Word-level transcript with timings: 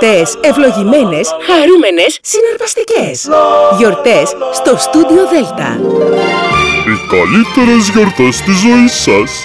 Γιορτές 0.00 0.36
ευλογημένες, 0.40 1.30
χαρούμενες, 1.46 2.18
συναρπαστικές. 2.22 3.28
Γιορτές 3.78 4.36
στο 4.52 4.76
Στούντιο 4.76 5.28
Δέλτα. 5.28 5.78
Οι 6.90 6.96
καλύτερες 7.10 7.88
γιορτές 7.88 8.40
της 8.40 8.56
ζωής 8.56 8.92
σας. 8.92 9.44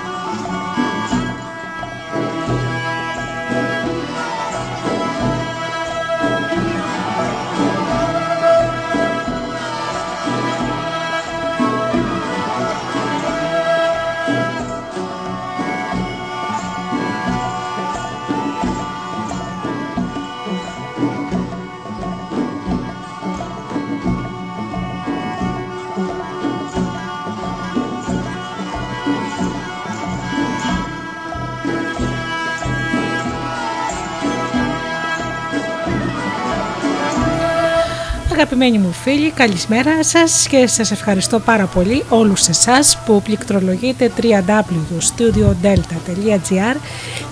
Αγαπημένοι 38.41 38.77
μου 38.77 38.91
φίλοι, 38.91 39.31
καλησπέρα 39.31 40.03
σας 40.03 40.47
και 40.47 40.67
σας 40.67 40.91
ευχαριστώ 40.91 41.39
πάρα 41.39 41.65
πολύ 41.65 42.03
όλους 42.09 42.47
εσάς 42.47 42.97
που 43.05 43.21
πληκτρολογείτε 43.21 44.11
www.studiodelta.gr 44.21 46.75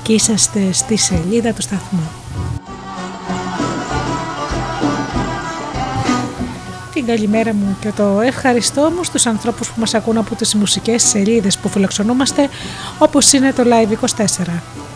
και 0.03 0.13
είσαστε 0.13 0.71
στη 0.71 0.97
σελίδα 0.97 1.53
του 1.53 1.61
σταθμού. 1.61 2.09
Την 6.93 7.05
καλημέρα 7.05 7.53
μου 7.53 7.77
και 7.81 7.91
το 7.95 8.21
ευχαριστώ 8.21 8.91
μου 8.95 9.03
στους 9.03 9.25
ανθρώπους 9.25 9.67
που 9.67 9.79
μας 9.79 9.93
ακούν 9.93 10.17
από 10.17 10.35
τις 10.35 10.55
μουσικές 10.55 11.03
σελίδες 11.03 11.57
που 11.57 11.69
φιλοξενούμαστε 11.69 12.49
όπως 12.99 13.33
είναι 13.33 13.53
το 13.53 13.63
Live24. 13.65 14.88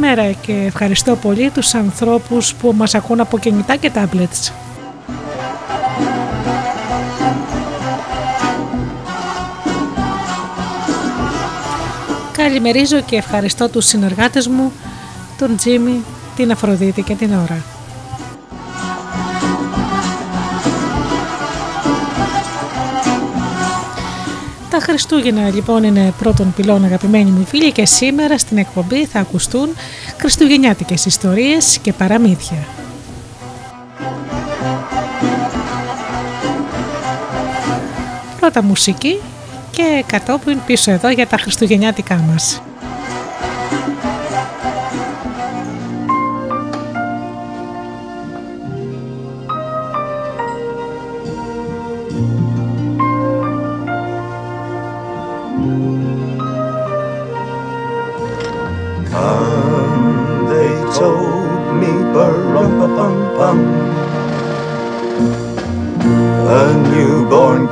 Καλημέρα 0.00 0.32
και 0.32 0.52
ευχαριστώ 0.52 1.16
πολύ 1.16 1.50
τους 1.50 1.74
ανθρώπους 1.74 2.54
που 2.54 2.72
μας 2.76 2.94
ακούν 2.94 3.20
από 3.20 3.38
κινητά 3.38 3.76
και 3.76 3.90
tablets. 3.94 4.52
Καλημερίζω 12.32 13.00
και 13.00 13.16
ευχαριστώ 13.16 13.68
τους 13.68 13.86
συνεργάτες 13.86 14.46
μου, 14.46 14.72
τον 15.38 15.56
Τζίμι, 15.56 16.04
την 16.36 16.50
Αφροδίτη 16.50 17.02
και 17.02 17.14
την 17.14 17.32
Ωρα. 17.32 17.75
Τα 24.76 24.82
Χριστούγεννα 24.82 25.50
λοιπόν 25.50 25.84
είναι 25.84 26.12
πρώτον 26.18 26.52
πυλών 26.56 26.84
αγαπημένοι 26.84 27.30
μου 27.30 27.46
φίλοι 27.46 27.72
και 27.72 27.86
σήμερα 27.86 28.38
στην 28.38 28.58
εκπομπή 28.58 29.06
θα 29.06 29.20
ακουστούν 29.20 29.68
χριστουγεννιάτικες 30.18 31.04
ιστορίες 31.04 31.78
και 31.78 31.92
παραμύθια. 31.92 32.66
Πρώτα 38.40 38.62
μουσική 38.62 39.20
και 39.70 40.04
κατόπιν 40.06 40.58
πίσω 40.66 40.90
εδώ 40.90 41.10
για 41.10 41.26
τα 41.26 41.36
χριστουγεννιάτικά 41.36 42.14
μας. 42.14 42.65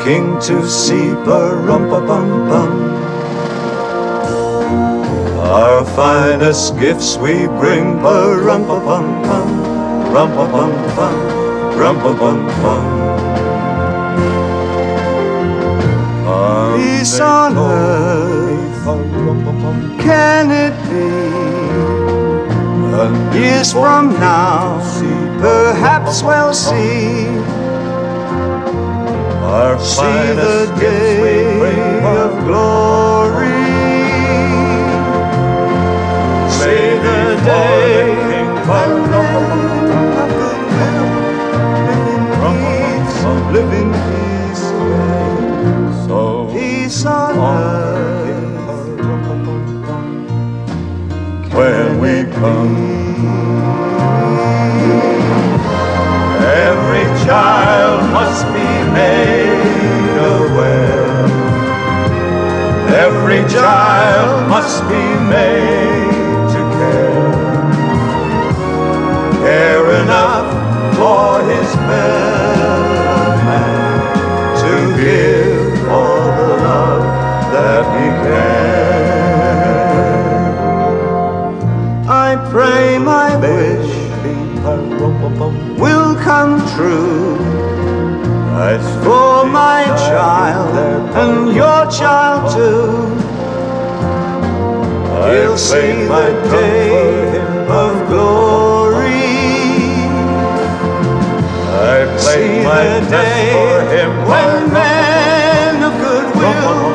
King 0.04 0.38
to 0.38 0.68
see 0.68 1.14
Ba-rum-pa-bum-bum. 1.24 2.72
Our 5.48 5.84
finest 5.96 6.78
gifts 6.78 7.16
we 7.16 7.46
bring 7.46 7.96
Ba-rum-pa-bum-bum, 8.02 9.48
rum-pa-bum-bum, 10.12 11.16
rum-pa-bum-bum. 11.80 12.84
Peace 16.76 17.20
on 17.20 17.56
earth, 17.56 18.84
can 20.00 20.50
it 20.50 20.74
be? 20.90 21.64
Years 23.38 23.72
from 23.72 24.12
now, 24.20 24.78
perhaps 25.40 26.22
we'll 26.22 26.52
see 26.52 27.63
our 29.44 29.78
see 29.78 30.02
the 30.02 30.72
day 30.80 31.52
of 32.18 32.44
glory. 32.44 33.60
See 36.48 36.88
the 37.06 37.22
day 37.44 38.14
of 38.68 38.88
live 41.84 42.06
in 42.14 42.22
promise 42.38 43.16
of 43.32 43.40
living 43.52 43.92
peace, 44.06 44.64
so 46.06 46.48
peace 46.52 47.04
on 47.04 47.38
earth. 47.38 48.04
When 51.54 52.00
we 52.00 52.14
come. 52.32 52.74
Every 56.40 57.04
child 57.24 58.12
must 58.12 58.44
be 58.46 58.68
made 58.92 59.33
Every 63.24 63.48
child 63.50 64.50
must 64.50 64.82
be 64.82 65.02
made 65.32 66.48
to 66.52 66.60
care. 66.76 67.32
Care 69.40 69.86
enough 70.02 70.48
for 70.94 71.40
his 71.48 71.68
fellow 71.88 72.80
man 73.48 74.02
to 74.60 74.72
give 75.00 75.88
all 75.88 76.26
the 76.36 76.52
love 76.68 77.04
that 77.54 77.84
he 77.96 78.06
can. 78.24 79.24
I 82.06 82.36
pray 82.50 82.98
my 82.98 83.36
wish 83.38 83.90
uh, 84.66 84.76
will 85.78 86.14
come 86.16 86.60
true 86.76 87.73
for 89.02 89.44
my 89.46 89.84
child 90.08 90.74
and 91.16 91.54
your 91.54 91.90
child 91.90 92.52
too. 92.54 93.14
I'll 95.12 95.58
see 95.58 96.06
the 96.06 96.26
day 96.50 97.40
of 97.68 98.08
glory. 98.08 99.10
I 101.96 102.16
see 102.16 102.62
the 102.62 103.06
day 103.10 104.06
when 104.30 104.72
men 104.72 105.82
of 105.82 105.94
goodwill 106.04 106.94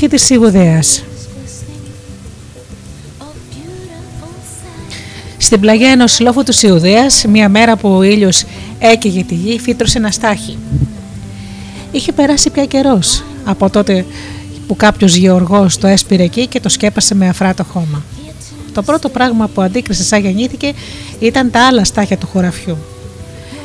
Το 0.09 0.17
στάχι 0.17 0.27
της 0.27 0.37
Σιγουδαίας. 0.37 1.03
Στην 5.37 5.59
πλαγιά 5.59 5.89
ενός 5.89 6.19
λόφου 6.19 6.43
του 6.43 6.53
Σιουδαίας, 6.53 7.25
μια 7.29 7.49
μέρα 7.49 7.75
που 7.75 7.89
ο 7.89 8.03
ήλιος 8.03 8.43
έκαιγε 8.79 9.23
τη 9.23 9.35
γη, 9.35 9.59
φύτρωσε 9.59 9.97
ένα 9.97 10.11
στάχι. 10.11 10.57
Είχε 11.91 12.11
περάσει 12.11 12.49
πια 12.49 12.65
καιρός 12.65 13.23
από 13.45 13.69
τότε 13.69 14.05
που 14.67 14.75
κάποιος 14.75 15.15
γεωργός 15.15 15.77
το 15.77 15.87
έσπηρε 15.87 16.23
εκεί 16.23 16.47
και 16.47 16.59
το 16.59 16.69
σκέπασε 16.69 17.15
με 17.15 17.27
αφράτο 17.29 17.63
χώμα. 17.63 18.03
Το 18.73 18.81
πρώτο 18.81 19.09
πράγμα 19.09 19.47
που 19.47 19.61
αντίκρισε 19.61 20.03
σαν 20.03 20.21
γεννήθηκε 20.21 20.73
ήταν 21.19 21.51
τα 21.51 21.67
άλλα 21.67 21.83
στάχια 21.83 22.17
του 22.17 22.27
χωραφιού. 22.27 22.77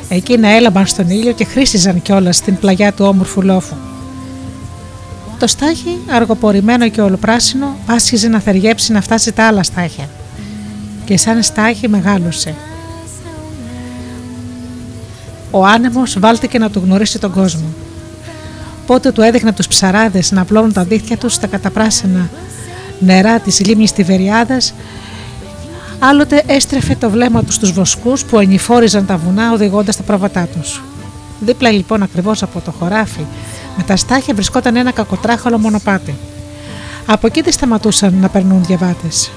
Εκείνα 0.09 0.47
έλαμπαν 0.47 0.87
στον 0.87 1.09
ήλιο 1.09 1.31
και 1.31 1.45
χρήσιζαν 1.45 2.01
κιόλας 2.01 2.35
στην 2.35 2.57
πλαγιά 2.57 2.93
του 2.93 3.05
όμορφου 3.05 3.41
λόφου. 3.41 3.75
Το 5.43 5.49
στάχι, 5.49 5.97
αργοπορημένο 6.09 6.89
και 6.89 7.01
ολοπράσινο, 7.01 7.75
άσχιζε 7.85 8.27
να 8.27 8.39
θεργέψει 8.39 8.91
να 8.91 9.01
φτάσει 9.01 9.31
τα 9.31 9.47
άλλα 9.47 9.63
στάχια. 9.63 10.09
Και 11.05 11.17
σαν 11.17 11.43
στάχι 11.43 11.89
μεγάλωσε. 11.89 12.55
Ο 15.51 15.65
άνεμος 15.65 16.19
βάλτηκε 16.19 16.59
να 16.59 16.69
του 16.69 16.81
γνωρίσει 16.85 17.19
τον 17.19 17.31
κόσμο. 17.31 17.65
Πότε 18.85 19.11
του 19.11 19.21
έδειχνε 19.21 19.53
τους 19.53 19.67
ψαράδες 19.67 20.31
να 20.31 20.41
απλώνουν 20.41 20.73
τα 20.73 20.83
δίχτυα 20.83 21.17
τους 21.17 21.33
στα 21.33 21.47
καταπράσινα 21.47 22.29
νερά 22.99 23.39
της 23.39 23.65
λίμνης 23.65 23.91
Τιβεριάδας, 23.91 24.73
άλλοτε 25.99 26.43
έστρεφε 26.47 26.95
το 26.95 27.09
βλέμμα 27.09 27.43
τους 27.43 27.55
στους 27.55 27.71
βοσκούς 27.71 28.25
που 28.25 28.39
ενηφόριζαν 28.39 29.05
τα 29.05 29.17
βουνά 29.17 29.51
οδηγώντας 29.51 29.95
τα 29.95 30.03
πρόβατά 30.03 30.47
τους. 30.57 30.81
Δίπλα 31.39 31.71
λοιπόν 31.71 32.03
ακριβώς 32.03 32.43
από 32.43 32.59
το 32.59 32.71
χωράφι 32.71 33.25
με 33.77 33.83
τα 33.83 33.95
στάχια 33.95 34.33
βρισκόταν 34.33 34.75
ένα 34.75 34.91
κακοτράχαλο 34.91 35.57
μονοπάτι. 35.57 36.15
Από 37.05 37.27
εκεί 37.27 37.41
δεν 37.41 37.53
σταματούσαν 37.53 38.13
να 38.21 38.29
περνούν 38.29 38.65
διαβάτες. 38.65 39.31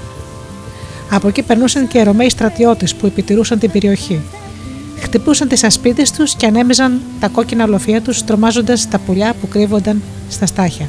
Από 1.10 1.28
εκεί 1.28 1.42
περνούσαν 1.42 1.88
και 1.88 2.02
Ρωμαίοι 2.02 2.30
στρατιώτες 2.30 2.94
που 2.94 3.06
επιτηρούσαν 3.06 3.58
την 3.58 3.70
περιοχή. 3.70 4.20
Χτυπούσαν 5.00 5.48
τις 5.48 5.64
ασπίδες 5.64 6.10
τους 6.10 6.34
και 6.34 6.46
ανέμιζαν 6.46 7.00
τα 7.20 7.28
κόκκινα 7.28 7.66
λοφεία 7.66 8.02
τους 8.02 8.24
τρομάζοντας 8.24 8.88
τα 8.88 8.98
πουλιά 8.98 9.34
που 9.40 9.48
κρύβονταν 9.48 10.02
στα 10.28 10.46
στάχια. 10.46 10.88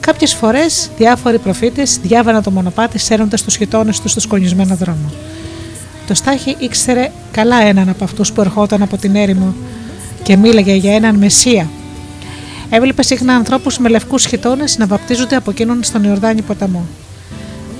Κάποιες 0.00 0.34
φορές 0.34 0.90
διάφοροι 0.96 1.38
προφήτες 1.38 1.98
διάβαναν 2.02 2.42
το 2.42 2.50
μονοπάτι 2.50 2.98
σέρνοντας 2.98 3.42
τους 3.42 3.56
γειτόνε 3.56 3.92
τους 4.02 4.10
στο 4.10 4.20
σκονισμένο 4.20 4.74
δρόμο. 4.74 5.12
Το 6.06 6.14
Στάχη 6.14 6.56
ήξερε 6.58 7.10
καλά 7.30 7.62
έναν 7.62 7.88
από 7.88 8.04
αυτούς 8.04 8.32
που 8.32 8.40
ερχόταν 8.40 8.82
από 8.82 8.96
την 8.96 9.16
έρημο 9.16 9.54
και 10.22 10.36
μίλαγε 10.36 10.74
για 10.74 10.94
έναν 10.94 11.14
Μεσσία. 11.14 11.68
Έβλεπε 12.70 13.02
συχνά 13.02 13.34
ανθρώπους 13.34 13.78
με 13.78 13.88
λευκούς 13.88 14.26
χιτώνες 14.26 14.78
να 14.78 14.86
βαπτίζονται 14.86 15.36
από 15.36 15.50
εκείνον 15.50 15.82
στον 15.82 16.04
Ιορδάνη 16.04 16.42
ποταμό. 16.42 16.86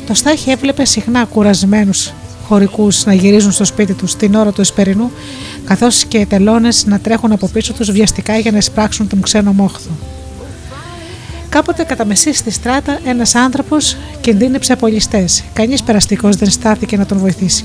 Το 0.06 0.14
Στάχη 0.14 0.50
έβλεπε 0.50 0.84
συχνά 0.84 1.24
κουρασμένους 1.24 2.12
χωρικούς 2.46 3.04
να 3.04 3.12
γυρίζουν 3.12 3.52
στο 3.52 3.64
σπίτι 3.64 3.92
τους 3.92 4.16
την 4.16 4.34
ώρα 4.34 4.52
του 4.52 4.60
Εσπερινού, 4.60 5.10
καθώς 5.64 6.04
και 6.04 6.26
τελώνες 6.26 6.86
να 6.86 6.98
τρέχουν 6.98 7.32
από 7.32 7.48
πίσω 7.48 7.72
τους 7.72 7.90
βιαστικά 7.90 8.38
για 8.38 8.50
να 8.50 8.56
εισπράξουν 8.56 9.08
τον 9.08 9.20
ξένο 9.20 9.52
μόχθο. 9.52 9.90
Κάποτε 11.48 11.84
κατά 11.84 12.04
μεσή 12.04 12.32
στη 12.32 12.50
στράτα 12.50 12.98
ένας 13.04 13.34
άνθρωπος 13.34 13.96
κινδύνεψε 14.20 14.72
από 14.72 14.86
ληστές. 14.86 15.44
Κανείς 15.52 15.82
περαστικός 15.82 16.36
δεν 16.36 16.50
στάθηκε 16.50 16.96
να 16.96 17.06
τον 17.06 17.18
βοηθήσει. 17.18 17.64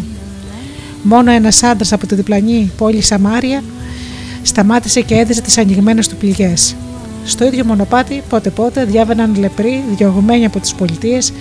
Μόνο 1.03 1.31
ένας 1.31 1.63
άντρας 1.63 1.91
από 1.93 2.07
τη 2.07 2.15
διπλανή 2.15 2.72
πόλη 2.77 3.01
Σαμάρια 3.01 3.63
σταμάτησε 4.48 5.01
και 5.01 5.16
έδιζε 5.16 5.42
τις 5.42 5.58
ανοιγμένες 5.58 6.08
του 6.08 6.16
πληγές. 6.16 6.75
Στο 7.25 7.46
ίδιο 7.46 7.66
μονοπάτι, 7.66 8.24
πότε 8.30 8.50
πότε 8.50 8.86
διάβαιναν 8.86 9.36
λεπροί, 9.39 9.84
διωγμένοι 9.98 10.46
από 10.46 10.60
τις 10.60 10.74
πολιτείες, 10.74 11.34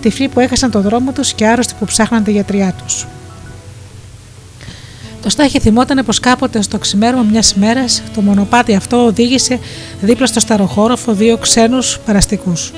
τυφλοί 0.00 0.28
που 0.28 0.40
έχασαν 0.40 0.70
τον 0.70 0.82
δρόμο 0.82 1.12
τους 1.12 1.32
και 1.32 1.46
άρρωστοι 1.46 1.74
που 1.78 1.84
ψάχναν 1.84 2.24
τα 2.24 2.30
γιατριά 2.30 2.74
τους. 2.84 3.06
Το 5.22 5.30
Στάχη 5.30 5.58
θυμόταν 5.58 6.04
πως 6.04 6.20
κάποτε 6.20 6.62
στο 6.62 6.78
ξημέρωμα 6.78 7.22
μιας 7.22 7.54
μέρας 7.54 8.02
το 8.14 8.20
μονοπάτι 8.20 8.74
αυτό 8.74 9.04
οδήγησε 9.04 9.58
δίπλα 10.00 10.26
στο 10.26 10.40
σταροχώροφο 10.40 11.12
δύο 11.12 11.36
ξένους 11.36 11.98
παραστικούς. 12.06 12.72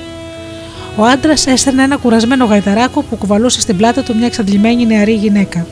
Ο 0.95 1.03
άντρας 1.03 1.47
έστελνε 1.47 1.83
ένα 1.83 1.97
κουρασμένο 1.97 2.45
γαϊταράκο 2.45 3.01
που 3.01 3.15
κουβαλούσε 3.15 3.61
στην 3.61 3.77
πλάτη 3.77 4.01
του 4.01 4.15
μια 4.15 4.25
εξαντλημένη 4.25 4.85
νεαρή 4.85 5.13
γυναίκα. 5.13 5.67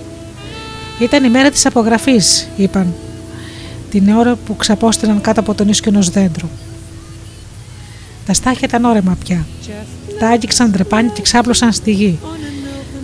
Ήταν 1.00 1.24
η 1.24 1.30
μέρα 1.30 1.50
της 1.50 1.66
απογραφής, 1.66 2.48
είπαν, 2.56 2.94
την 3.92 4.10
ώρα 4.10 4.36
που 4.36 4.56
ξαπόστηναν 4.56 5.22
κάτω 5.22 5.40
από 5.40 5.54
τον 5.54 5.68
ίσκιο 5.68 5.92
ενό 5.96 6.04
δέντρου. 6.12 6.48
Τα 8.26 8.34
στάχια 8.34 8.68
ήταν 8.68 8.86
όρεμα 8.86 9.18
πια. 9.24 9.46
Τα 10.20 10.28
άγγιξαν 10.28 10.72
τρεπάνι 10.72 11.10
και 11.10 11.22
ξάπλωσαν 11.22 11.72
στη 11.72 11.92
γη. 11.92 12.20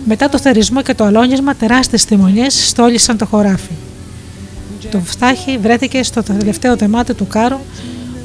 Μετά 0.04 0.28
το 0.28 0.38
θερισμό 0.38 0.82
και 0.82 0.94
το 0.94 1.04
αλόνισμα, 1.04 1.54
τεράστιες 1.54 2.02
θυμονιές 2.04 2.68
στόλισαν 2.68 3.16
το 3.16 3.26
χωράφι. 3.26 3.72
Το 4.90 5.00
φτάχι 5.04 5.58
βρέθηκε 5.58 6.02
στο 6.02 6.22
τελευταίο 6.22 6.76
δεμάτι 6.76 7.14
του 7.14 7.26
κάρου 7.26 7.58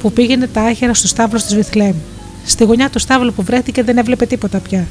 που 0.01 0.11
πήγαινε 0.11 0.47
τα 0.47 0.61
άχυρα 0.61 0.93
στου 0.93 1.07
στάβλου 1.07 1.39
της 1.39 1.55
Βιθλέμ. 1.55 1.95
Στη 2.45 2.63
γωνιά 2.63 2.89
του 2.89 2.99
στάβλου 2.99 3.33
που 3.33 3.43
βρέθηκε 3.43 3.83
δεν 3.83 3.97
έβλεπε 3.97 4.25
τίποτα 4.25 4.59
πια. 4.59 4.87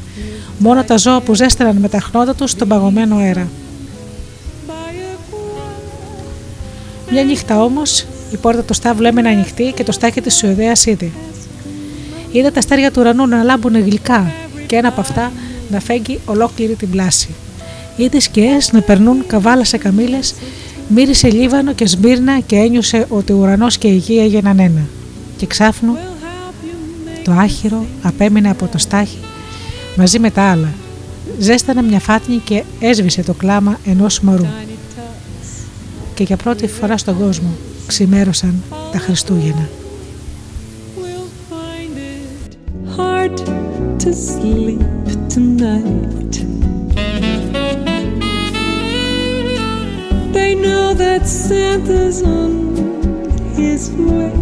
Μόνο 0.59 0.85
τα 0.85 0.97
ζώα 0.97 1.21
που 1.21 1.35
ζέστεραν 1.35 1.77
με 1.77 1.89
τα 1.89 2.01
χνότα 2.01 2.35
τους 2.35 2.51
στον 2.51 2.69
παγωμένο 2.69 3.17
αέρα. 3.17 3.49
Μια 7.13 7.25
νύχτα 7.25 7.63
όμως 7.63 8.07
η 8.33 8.37
πόρτα 8.37 8.63
του 8.63 8.75
στάβλου 8.75 9.07
έμενε 9.07 9.29
ανοιχτή 9.29 9.73
και 9.77 9.85
το 9.85 9.93
στάχι 9.93 10.21
της 10.21 10.37
Σουηδαία 10.37 10.73
είδε. 10.85 11.11
Είδε 12.33 12.51
τα 12.51 12.59
αστέρια 12.59 12.91
του 12.91 13.01
ουρανού 13.01 13.27
να 13.27 13.43
λάμπουν 13.43 13.81
γλυκά 13.81 14.33
και 14.67 14.77
ένα 14.77 14.89
από 14.89 15.01
αυτά 15.01 15.33
να 15.71 15.81
φέγγει 15.81 16.21
ολόκληρη 16.27 16.75
την 16.75 16.91
πλάση. 16.91 17.29
Είδε 17.97 18.21
σκιές 18.21 18.73
να 18.73 18.81
περνούν 18.81 19.27
καβάλα 19.27 19.65
σε 19.65 19.79
καμίλε, 19.79 20.19
μύρισε 20.89 21.31
Λίβανο 21.31 21.73
και 21.73 21.87
Σμύρνα 21.87 22.41
και 22.41 22.57
ένιωσε 22.57 23.07
ότι 23.09 23.33
ο 23.33 23.37
ουρανός 23.37 23.79
και 23.79 23.89
η 23.89 23.97
γη 23.97 24.19
έγιναν 24.19 24.59
ένα. 24.59 24.83
Και 25.37 25.47
ξάφνου 25.47 25.97
το 27.25 27.33
άχυρο 27.33 27.87
απέμεινε 28.03 28.51
από 28.51 28.67
το 28.67 28.79
στάχι 28.79 29.19
μαζί 29.97 30.19
με 30.19 30.31
τα 30.31 30.43
άλλα. 30.43 30.69
Ζέστανε 31.39 31.83
μια 31.83 32.01
φάτνη 32.01 32.37
και 32.45 32.63
έσβησε 32.81 33.23
το 33.23 33.33
κλάμα 33.33 33.79
ενός 33.87 34.21
μωρού. 34.21 34.47
Και 36.21 36.27
για 36.27 36.37
πρώτη 36.37 36.67
φορά 36.67 36.99
στον 36.99 37.19
κόσμο 37.19 37.49
ξημέρωσαν 37.87 38.63
τα 38.93 38.99
Χριστούγεννα. 38.99 39.69
hard 42.97 43.37
to 44.03 44.11
sleep 44.29 44.81
tonight. 45.35 46.35
They 50.37 50.53
know 50.65 50.87
that 51.03 51.23
Santa's 51.45 52.19
on 52.39 52.53
his 53.61 53.83
way. 54.09 54.35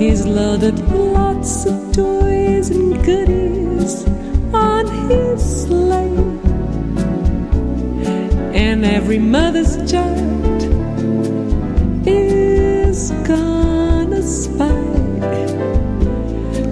He's 0.00 0.22
loaded 0.38 0.76
lots 1.16 1.54
of 1.70 1.76
toys 2.00 2.66
and 2.74 2.90
goodies 3.06 3.92
on 4.52 4.84
his 5.08 5.38
sleigh. 5.62 6.33
And 8.74 8.84
every 8.84 9.20
mother's 9.20 9.76
child 9.88 10.62
is 12.04 13.12
gonna 13.22 14.20
spy 14.20 14.82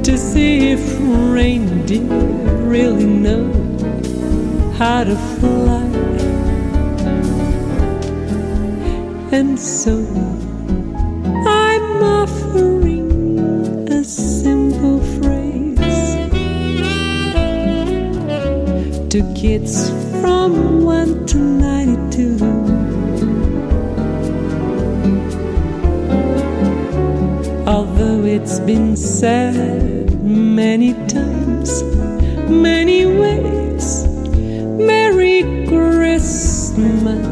to 0.02 0.18
see 0.18 0.72
if 0.72 0.80
reindeer 1.32 2.02
really 2.66 3.06
know 3.06 3.46
how 4.78 5.04
to 5.04 5.14
fly. 5.38 5.86
And 9.30 9.56
so 9.56 9.94
I'm 11.46 12.02
offering 12.02 13.38
a 13.88 14.02
simple 14.02 14.98
phrase 15.20 15.78
to 19.12 19.22
kids 19.36 19.90
from 20.20 20.82
1 20.82 21.26
to 21.26 21.61
92. 21.96 22.38
Although 27.66 28.24
it's 28.24 28.60
been 28.60 28.96
said 28.96 30.22
many 30.22 30.94
times, 31.08 31.82
many 32.48 33.06
ways, 33.06 34.06
Merry 34.78 35.66
Christmas 35.66 37.31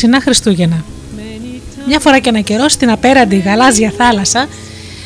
Θαλασσινά 0.00 0.20
Χριστούγεννα. 0.20 0.84
Μια 1.86 1.98
φορά 2.00 2.18
και 2.18 2.28
ένα 2.28 2.40
καιρό 2.40 2.68
στην 2.68 2.90
απέραντη 2.90 3.36
γαλάζια 3.36 3.92
θάλασσα 3.96 4.48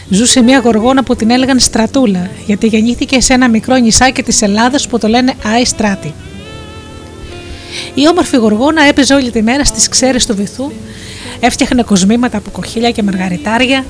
ζούσε 0.09 0.43
μια 0.43 0.59
γοργόνα 0.59 1.03
που 1.03 1.17
την 1.17 1.31
έλεγαν 1.31 1.59
Στρατούλα, 1.59 2.31
γιατί 2.47 2.67
γεννήθηκε 2.67 3.21
σε 3.21 3.33
ένα 3.33 3.49
μικρό 3.49 3.77
νησάκι 3.77 4.23
της 4.23 4.43
Ελλάδας 4.43 4.89
που 4.89 4.99
το 4.99 5.09
λένε 5.09 5.35
Άι 5.55 5.65
Στράτη. 5.65 6.15
Η 7.95 8.09
όμορφη 8.09 8.37
γοργόνα 8.37 8.83
έπαιζε 8.83 9.15
όλη 9.15 9.31
τη 9.31 9.43
μέρα 9.43 9.65
στις 9.65 9.89
ξέρες 9.89 10.27
του 10.27 10.35
βυθού, 10.37 10.73
έφτιαχνε 11.41 11.83
κοσμήματα 11.83 12.37
από 12.37 12.51
κοχύλια 12.51 12.91
και 12.91 13.03
μαργαριτάρια, 13.03 13.85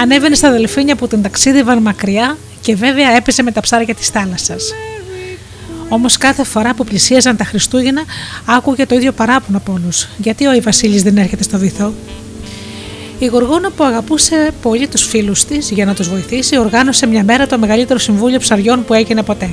ανέβαινε 0.00 0.34
στα 0.34 0.50
δελφίνια 0.50 0.96
που 0.96 1.08
την 1.08 1.22
ταξίδευαν 1.22 1.78
μακριά 1.78 2.36
και 2.60 2.74
βέβαια 2.74 3.16
έπαιζε 3.16 3.42
με 3.42 3.52
τα 3.52 3.60
ψάρια 3.60 3.94
της 3.94 4.08
θάλασσας. 4.08 4.72
Όμως 5.92 6.16
κάθε 6.16 6.44
φορά 6.44 6.74
που 6.74 6.84
πλησίαζαν 6.84 7.36
τα 7.36 7.44
Χριστούγεννα, 7.44 8.02
άκουγε 8.44 8.86
το 8.86 8.94
ίδιο 8.94 9.12
παράπονο 9.12 9.58
από 9.58 9.72
όλους. 9.72 10.08
Γιατί 10.18 10.46
ο 10.46 10.52
Ιβασίλης 10.52 11.02
δεν 11.02 11.16
έρχεται 11.16 11.42
στο 11.42 11.58
βυθό; 11.58 11.92
Η 13.18 13.26
Γοργόνα 13.26 13.70
που 13.70 13.84
αγαπούσε 13.84 14.54
πολύ 14.62 14.88
τους 14.88 15.02
φίλους 15.02 15.44
της 15.44 15.70
για 15.70 15.84
να 15.84 15.94
τους 15.94 16.08
βοηθήσει, 16.08 16.58
οργάνωσε 16.58 17.06
μια 17.06 17.24
μέρα 17.24 17.46
το 17.46 17.58
μεγαλύτερο 17.58 17.98
συμβούλιο 17.98 18.38
ψαριών 18.38 18.84
που 18.84 18.94
έγινε 18.94 19.22
ποτέ. 19.22 19.50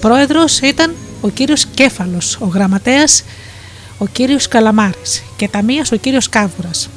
Πρόεδρος 0.00 0.58
ήταν 0.58 0.94
ο 1.20 1.28
κύριος 1.28 1.66
Κέφαλος, 1.66 2.38
ο 2.40 2.46
γραμματέας 2.46 3.22
ο 3.98 4.06
κύριος 4.06 4.48
Καλαμάρης 4.48 5.22
και 5.36 5.48
ταμεία 5.48 5.84
ο 5.92 5.96
κύριος 5.96 6.28
Κάβουρας. 6.28 6.88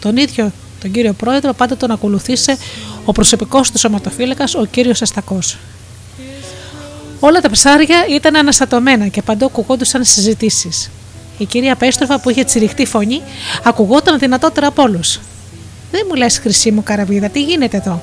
Τον 0.00 0.16
ίδιο 0.16 0.52
τον 0.80 0.90
κύριο 0.90 1.12
πρόεδρο 1.12 1.52
πάντα 1.52 1.76
τον 1.76 1.90
ακολουθήσε 1.90 2.56
ο 3.04 3.12
προσωπικός 3.12 3.70
του 3.70 3.78
σωματοφύλακας 3.78 4.54
ο 4.54 4.64
κύριος 4.70 5.02
Αστακός. 5.02 5.58
Όλα 7.20 7.40
τα 7.40 7.50
ψάρια 7.50 8.06
ήταν 8.08 8.36
αναστατωμένα 8.36 9.06
και 9.06 9.22
παντού 9.22 9.44
ακουγόντουσαν 9.44 10.04
συζητήσεις. 10.04 10.90
Η 11.38 11.44
κυρία 11.44 11.76
Πέστροφα 11.76 12.20
που 12.20 12.30
είχε 12.30 12.44
τσιριχτή 12.44 12.86
φωνή 12.86 13.22
ακουγόταν 13.64 14.18
δυνατότερα 14.18 14.66
από 14.66 14.82
όλους. 14.82 15.20
Δεν 15.90 16.04
μου 16.08 16.14
λες, 16.14 16.38
Χρυσή 16.38 16.70
μου 16.70 16.82
καραβίδα, 16.82 17.28
τι 17.28 17.42
γίνεται 17.42 17.76
εδώ; 17.76 18.02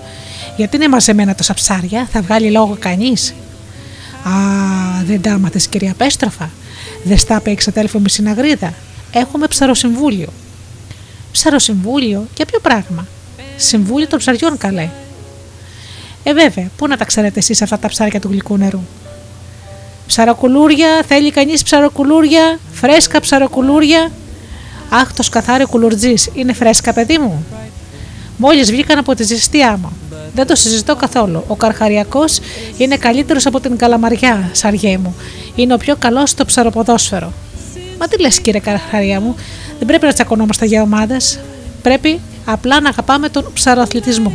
Γιατί 0.56 0.76
είναι 0.76 0.88
μαζεμένα 0.88 1.36
τόσα 1.36 1.54
ψάρια, 1.54 2.08
θα 2.12 2.22
βγάλει 2.22 2.52
λόγο 2.52 2.78
κανείς; 2.80 3.34
Α, 4.24 4.32
δεν 5.06 5.22
τα 5.22 5.34
άμαθες, 5.34 5.68
κυρία 5.68 5.94
Πέστροφα. 5.98 6.50
Δεν 7.04 7.18
στα 7.18 7.36
είπε 7.36 7.52
η 7.52 7.56
ξαδέλφη 7.56 7.98
μου 7.98 8.08
συναγρίδα. 8.08 8.74
Έχουμε 9.12 9.48
ψαροσυμβούλιο. 9.48 10.28
Ψαροσυμβούλιο, 11.32 12.28
για 12.36 12.46
ποιο 12.46 12.60
πράγμα; 12.60 13.08
Συμβούλιο 13.58 14.08
των 14.08 14.20
ψαριών, 14.20 14.58
καλέ. 14.58 14.90
Ε, 16.30 16.34
βέβαια, 16.34 16.70
πού 16.78 16.88
να 16.88 16.98
τα 16.98 17.06
ξέρετε 17.06 17.40
εσείς 17.40 17.62
αυτά 17.62 17.80
τα 17.80 17.88
ψάρια 17.88 18.20
του 18.20 18.28
γλυκού 18.32 18.58
νερού; 18.58 18.80
Ψαροκουλούρια, 20.08 21.04
θέλει 21.08 21.32
κανείς 21.32 21.64
ψαροκουλούρια, 21.64 22.60
φρέσκα 22.72 23.20
ψαροκουλούρια. 23.20 24.12
Αχ, 24.90 25.14
το 25.14 25.24
σκαθάρι 25.24 25.66
κουλουρτζής, 25.66 26.30
είναι 26.34 26.54
φρέσκα, 26.54 26.94
παιδί 26.94 27.18
μου. 27.18 27.46
Μόλις 28.38 28.72
βγήκαν 28.72 28.98
από 28.98 29.16
τη 29.16 29.24
ζεστή 29.24 29.64
άμα. 29.64 29.92
Δεν 30.36 30.48
το 30.48 30.56
συζητώ 30.56 30.96
καθόλου. 30.96 31.44
Ο 31.48 31.56
Καρχαριακός 31.56 32.40
είναι 32.78 32.98
καλύτερος 32.98 33.46
από 33.46 33.60
την 33.60 33.78
Καλαμαριά, 33.78 34.50
σαριέ 34.52 34.98
μου. 34.98 35.16
Είναι 35.56 35.74
ο 35.74 35.78
πιο 35.78 35.96
καλός 35.96 36.30
στο 36.30 36.46
ψαροποδόσφαιρο. 36.46 37.34
Μα 38.00 38.08
τι 38.08 38.20
λες, 38.20 38.40
κύριε 38.40 38.60
Καρχαρία 38.60 39.22
μου, 39.22 39.36
δεν 39.78 39.88
πρέπει 39.88 40.06
να 40.06 40.14
τσακωνόμαστε 40.14 40.66
για 40.66 40.82
ομάδες. 40.82 41.40
Πρέπει 41.82 42.20
απλά 42.46 42.82
να 42.82 42.90
αγαπάμε 42.90 43.30
τον 43.30 43.46
ψαροαθλητισμό. 43.54 44.32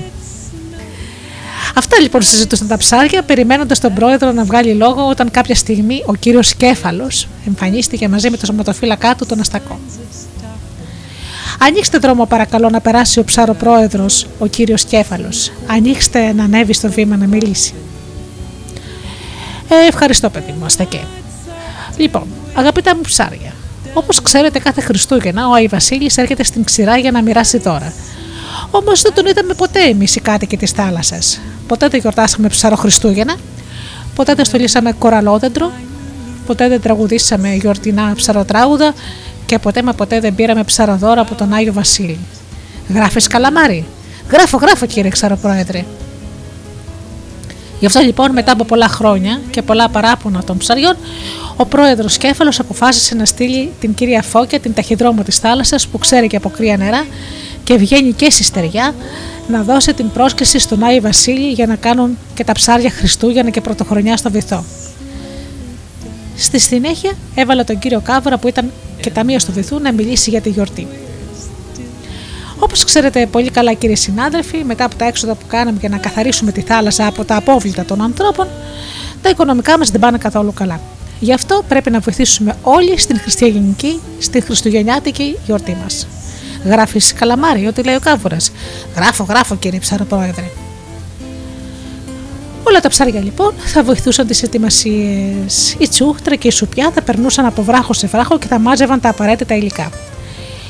Αυτά 1.74 2.00
λοιπόν 2.00 2.22
συζητούσαν 2.22 2.66
τα 2.66 2.76
ψάρια, 2.76 3.22
περιμένοντας 3.22 3.80
τον 3.80 3.94
πρόεδρο 3.94 4.32
να 4.32 4.44
βγάλει 4.44 4.74
λόγο 4.74 5.08
όταν 5.08 5.30
κάποια 5.30 5.54
στιγμή 5.54 6.02
ο 6.06 6.14
κύριος 6.14 6.54
Κέφαλος 6.54 7.28
εμφανίστηκε 7.46 8.08
μαζί 8.08 8.30
με 8.30 8.36
το 8.36 8.46
σωματοφύλακά 8.46 9.14
του 9.14 9.26
τον 9.26 9.40
Αστακό. 9.40 9.78
Ανοίξτε 11.58 11.98
δρόμο 11.98 12.26
παρακαλώ 12.26 12.70
να 12.70 12.80
περάσει 12.80 13.18
ο 13.18 13.24
ψαροπρόεδρος, 13.24 14.26
ο 14.38 14.46
κύριος 14.46 14.84
Κέφαλος. 14.84 15.52
Ανοίξτε 15.66 16.32
να 16.32 16.44
ανέβει 16.44 16.72
στο 16.72 16.90
βήμα 16.90 17.16
να 17.16 17.26
μιλήσει. 17.26 17.74
Ε, 19.68 19.86
ευχαριστώ, 19.88 20.30
παιδί 20.30 20.54
μου, 20.58 20.64
Αστακέ. 20.64 21.00
Λοιπόν, 21.96 22.26
αγαπητά 22.54 22.94
μου 22.96 23.00
ψάρια, 23.00 23.52
όπως 23.94 24.22
ξέρετε, 24.22 24.58
κάθε 24.58 24.80
Χριστούγεννα 24.80 25.48
ο 25.48 25.52
Άι 25.52 25.66
Βασίλης 25.66 26.16
έρχεται 26.16 26.44
στην 26.44 26.64
ξηρά 26.64 26.96
για 26.96 27.10
να 27.10 27.22
μοιράσει 27.22 27.58
δώρα. 27.58 27.92
Όμως 28.70 29.02
δεν 29.02 29.14
τον 29.14 29.26
είδαμε 29.26 29.54
ποτέ 29.54 29.80
εμείς 29.80 30.16
οι 30.16 30.20
κάτοικοι 30.20 30.56
της 30.56 30.70
θάλασσας. 30.70 31.40
Ποτέ 31.66 31.88
δεν 31.88 32.00
γιορτάσαμε 32.00 32.48
ψαρό 32.48 32.76
Χριστούγεννα, 32.76 33.36
ποτέ 34.14 34.34
δεν 34.34 34.44
στολίσαμε 34.44 34.92
κοραλόδεντρο, 34.92 35.72
ποτέ 36.46 36.68
δεν 36.68 36.80
τραγουδήσαμε 36.80 37.54
γιορτινά 37.54 38.12
ψαροτράγουδα 38.16 38.94
και 39.46 39.58
ποτέ 39.58 39.82
μα 39.82 39.92
ποτέ 39.92 40.20
δεν 40.20 40.34
πήραμε 40.34 40.64
ψαροδόρα 40.64 41.20
από 41.20 41.34
τον 41.34 41.52
Άγιο 41.52 41.72
Βασίλη. 41.72 42.18
Γράφεις 42.94 43.26
καλαμάρι. 43.26 43.84
Γράφω, 44.30 44.56
γράφω 44.56 44.86
κύριε 44.86 45.10
Ξαροπρόεδρε. 45.10 45.84
Γι' 47.80 47.86
αυτό 47.86 48.00
λοιπόν 48.00 48.32
μετά 48.32 48.52
από 48.52 48.64
πολλά 48.64 48.88
χρόνια 48.88 49.40
και 49.50 49.62
πολλά 49.62 49.88
παράπονα 49.88 50.44
των 50.44 50.56
ψαριών, 50.56 50.96
ο 51.56 51.66
πρόεδρος 51.66 52.16
Κέφαλος 52.16 52.58
αποφάσισε 52.58 53.14
να 53.14 53.24
στείλει 53.24 53.72
την 53.80 53.94
κυρία 53.94 54.22
Φώκια, 54.22 54.60
την 54.60 54.74
ταχυδρόμο 54.74 55.22
της 55.22 55.38
θάλασσας 55.38 55.86
που 55.86 55.98
ξέρει 55.98 56.26
και 56.26 56.36
από 56.36 56.48
κρύα 56.48 56.76
νερά 56.76 57.06
και 57.64 57.76
βγαίνει 57.76 58.12
και 58.12 58.30
στη 58.30 58.42
στεριά, 58.42 58.94
να 59.48 59.62
δώσει 59.62 59.94
την 59.94 60.10
πρόσκληση 60.10 60.58
στον 60.58 60.82
Άι 60.82 61.00
Βασίλη 61.00 61.52
για 61.52 61.66
να 61.66 61.76
κάνουν 61.76 62.18
και 62.34 62.44
τα 62.44 62.52
ψάρια 62.52 62.90
Χριστούγεννα 62.90 63.50
και 63.50 63.60
Πρωτοχρονιά 63.60 64.16
στο 64.16 64.30
βυθό. 64.30 64.64
Στη 66.36 66.58
συνέχεια 66.58 67.12
έβαλε 67.34 67.64
τον 67.64 67.78
κύριο 67.78 68.00
Κάβουρα 68.00 68.38
που 68.38 68.48
ήταν 68.48 68.72
και 69.00 69.10
ταμείο 69.10 69.38
του 69.46 69.52
βυθού 69.52 69.78
να 69.78 69.92
μιλήσει 69.92 70.30
για 70.30 70.40
τη 70.40 70.48
γιορτή. 70.48 70.86
Όπως 72.58 72.84
ξέρετε 72.84 73.26
πολύ 73.26 73.50
καλά, 73.50 73.72
κύριοι 73.72 73.96
συνάδελφοι, 73.96 74.64
μετά 74.64 74.84
από 74.84 74.94
τα 74.94 75.04
έξοδα 75.04 75.34
που 75.34 75.46
κάναμε 75.46 75.76
για 75.80 75.88
να 75.88 75.96
καθαρίσουμε 75.96 76.52
τη 76.52 76.60
θάλασσα 76.60 77.06
από 77.06 77.24
τα 77.24 77.36
απόβλητα 77.36 77.84
των 77.84 78.02
ανθρώπων, 78.02 78.46
τα 79.22 79.28
οικονομικά 79.28 79.78
μας 79.78 79.90
δεν 79.90 80.00
πάνε 80.00 80.18
καθόλου 80.18 80.52
καλά. 80.52 80.80
Γι' 81.20 81.32
αυτό 81.32 81.64
πρέπει 81.68 81.90
να 81.90 81.98
βοηθήσουμε 81.98 82.56
όλοι 82.62 82.98
στην 82.98 83.18
χριστιανική, 83.18 84.00
στην 84.18 84.42
χριστουγεννιάτικη 84.42 85.36
γιορτή 85.46 85.76
μας. 85.82 86.06
Γράφει 86.64 87.00
καλαμάρι, 87.14 87.66
ό,τι 87.66 87.82
λέει 87.82 87.94
ο 87.94 88.00
κάβουρας. 88.00 88.52
Γράφω, 88.96 89.24
γράφω, 89.28 89.56
κύριε 89.56 89.78
ψαροπρόεδρε. 89.78 90.44
Όλα 92.64 92.80
τα 92.80 92.88
ψάρια 92.88 93.20
λοιπόν 93.20 93.54
θα 93.58 93.82
βοηθούσαν 93.82 94.26
τις 94.26 94.42
ετοιμασίες. 94.42 95.76
Η 95.78 95.88
τσούχτρα 95.88 96.34
και 96.34 96.48
η 96.48 96.50
σουπιά 96.50 96.90
θα 96.94 97.02
περνούσαν 97.02 97.46
από 97.46 97.62
βράχο 97.62 97.92
σε 97.92 98.06
βράχο 98.06 98.38
και 98.38 98.46
θα 98.46 98.58
μάζευαν 98.58 99.00
τα 99.00 99.08
απαραίτητα 99.08 99.54
υλικά. 99.54 99.90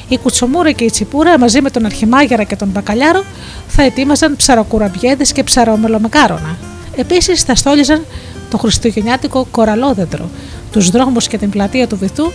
Η 0.08 0.18
κουτσομούρα 0.18 0.72
και 0.72 0.84
η 0.84 0.90
τσιπούρα 0.90 1.38
μαζί 1.38 1.60
με 1.60 1.70
τον 1.70 1.84
αρχιμάγερα 1.84 2.42
και 2.42 2.56
τον 2.56 2.68
μπακαλιάρο 2.68 3.24
θα 3.68 3.82
ετοίμαζαν 3.82 4.36
ψαροκουραμπιέδες 4.36 5.32
και 5.32 5.42
ψαρομελομεκάρονα. 5.42 6.56
Επίσης 6.96 7.42
θα 7.42 7.54
στόλιζαν 7.54 8.04
το 8.50 8.58
χριστουγεννιάτικο 8.58 9.46
κοραλόδεντρο, 9.50 10.30
τους 10.72 10.90
δρόμους 10.90 11.28
και 11.28 11.38
την 11.38 11.50
πλατεία 11.50 11.86
του 11.86 11.96
βυθού 11.96 12.32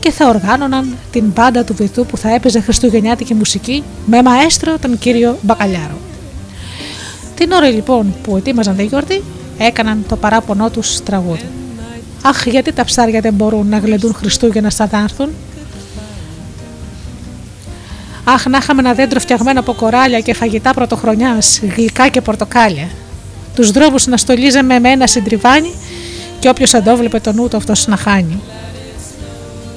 και 0.00 0.10
θα 0.10 0.28
οργάνωναν 0.28 0.96
την 1.10 1.24
μπάντα 1.34 1.64
του 1.64 1.74
βυθού 1.74 2.06
που 2.06 2.16
θα 2.16 2.34
έπαιζε 2.34 2.60
χριστουγεννιάτικη 2.60 3.34
μουσική 3.34 3.82
με 4.06 4.22
μαέστρο 4.22 4.78
τον 4.78 4.98
κύριο 4.98 5.38
Μπακαλιάρο. 5.42 5.98
Την 7.34 7.52
ώρα 7.52 7.68
λοιπόν 7.68 8.14
που 8.22 8.36
ετοίμαζαν 8.36 8.76
τη 8.76 8.84
γιορτή, 8.84 9.22
έκαναν 9.58 10.04
το 10.08 10.16
παράπονό 10.16 10.70
τους 10.70 11.02
τραγούδι. 11.02 11.48
Αχ, 12.22 12.46
γιατί 12.46 12.72
τα 12.72 12.84
ψάρια 12.84 13.20
δεν 13.20 13.34
μπορούν 13.34 13.68
να 13.68 13.78
γλεντούν 13.78 14.14
Χριστούγεννα 14.14 14.70
σαν 14.70 14.88
θα 14.88 14.98
έρθουν. 14.98 15.28
Αχ, 18.24 18.46
να 18.46 18.58
είχαμε 18.58 18.80
ένα 18.80 18.92
δέντρο 18.92 19.20
φτιαγμένο 19.20 19.60
από 19.60 19.72
κοράλια 19.72 20.20
και 20.20 20.34
φαγητά 20.34 20.74
πρωτοχρονιάς, 20.74 21.60
γλυκά 21.76 22.08
και 22.08 22.20
πορτοκάλια. 22.20 22.88
Τους 23.54 23.70
δρόμους 23.70 24.06
να 24.06 24.16
στολίζαμε 24.16 24.78
με 24.78 24.88
ένα 24.88 25.06
συντριβάνι 25.06 25.72
και 26.40 26.48
όποιος 26.48 26.74
αντόβλεπε 26.74 27.20
τον 27.20 27.38
ούτο 27.38 27.56
αυτός 27.56 27.86
να 27.86 27.96
χάνει. 27.96 28.40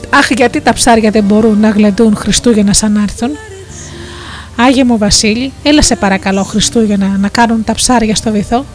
Αχ, 0.10 0.30
γιατί 0.32 0.62
τα 0.62 0.74
ψάρια 0.74 1.12
δεν 1.12 1.24
μπορούν 1.24 1.60
να 1.60 1.70
γλεντούν 1.70 2.16
Χριστούγεννα 2.16 2.74
σαν 2.74 2.92
να 2.92 3.02
έρθουν. 3.02 3.30
Άγιε 4.56 4.84
μου 4.84 4.98
Βασίλη, 4.98 5.52
έλα 5.64 5.82
σε 5.82 5.96
παρακαλώ 5.96 6.44
Χριστούγεννα 6.44 7.08
να 7.08 7.28
κάνουν 7.28 7.64
τα 7.64 7.74
ψάρια 7.74 8.16
στο 8.16 8.32
βυθό. 8.32 8.66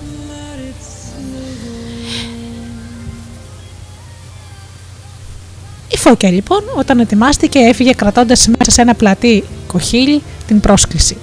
Η 5.88 5.96
Φώκια 5.96 6.30
λοιπόν 6.30 6.62
όταν 6.76 6.98
ετοιμάστηκε 6.98 7.58
έφυγε 7.58 7.92
κρατώντας 7.92 8.48
μέσα 8.58 8.70
σε 8.70 8.80
ένα 8.80 8.94
πλατή 8.94 9.44
κοχύλι 9.66 10.22
την 10.46 10.60
πρόσκληση. 10.60 11.16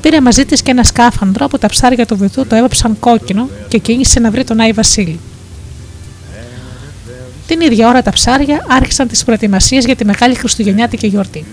Πήρε 0.00 0.20
μαζί 0.20 0.44
της 0.44 0.62
και 0.62 0.70
ένα 0.70 0.84
σκάφανδρο 0.84 1.46
που 1.46 1.58
τα 1.58 1.68
ψάρια 1.68 2.06
του 2.06 2.16
βυθού 2.16 2.46
το 2.46 2.56
έβαψαν 2.56 2.98
κόκκινο 3.00 3.48
και 3.68 3.78
κίνησε 3.78 4.20
να 4.20 4.30
βρει 4.30 4.44
τον 4.44 4.60
Άι 4.60 4.72
Βασίλη. 4.72 5.20
Την 7.48 7.60
ίδια 7.60 7.88
ώρα 7.88 8.02
τα 8.02 8.10
ψάρια 8.10 8.64
άρχισαν 8.68 9.08
τις 9.08 9.24
προετοιμασίες 9.24 9.84
για 9.84 9.96
τη 9.96 10.04
μεγάλη 10.04 10.34
Χριστουγεννιάτικη 10.34 11.06
γιορτή 11.06 11.44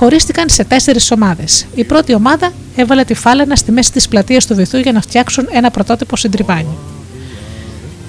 χωρίστηκαν 0.00 0.48
σε 0.48 0.64
τέσσερις 0.64 1.10
ομάδες. 1.10 1.66
Η 1.74 1.84
πρώτη 1.84 2.14
ομάδα 2.14 2.52
έβαλε 2.76 3.04
τη 3.04 3.14
φάλαινα 3.14 3.56
στη 3.56 3.72
μέση 3.72 3.92
της 3.92 4.08
πλατείας 4.08 4.46
του 4.46 4.54
βυθού 4.54 4.78
για 4.78 4.92
να 4.92 5.00
φτιάξουν 5.00 5.48
ένα 5.50 5.70
πρωτότυπο 5.70 6.16
συντριβάνι. 6.16 6.78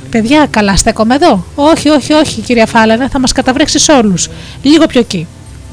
Παιδιά, 0.10 0.48
καλά 0.50 0.76
στέκομαι 0.76 1.16
εδώ; 1.16 1.46
Όχι, 1.56 1.90
όχι, 1.90 2.14
όχι, 2.14 2.42
κυρία 2.42 2.66
Φάλαινα, 2.66 3.10
θα 3.10 3.20
μας 3.20 3.32
καταβρέξεις 3.32 3.90
όλους. 3.90 4.30
Λίγο 4.62 4.86
πιο 4.86 5.00
εκεί. 5.00 5.28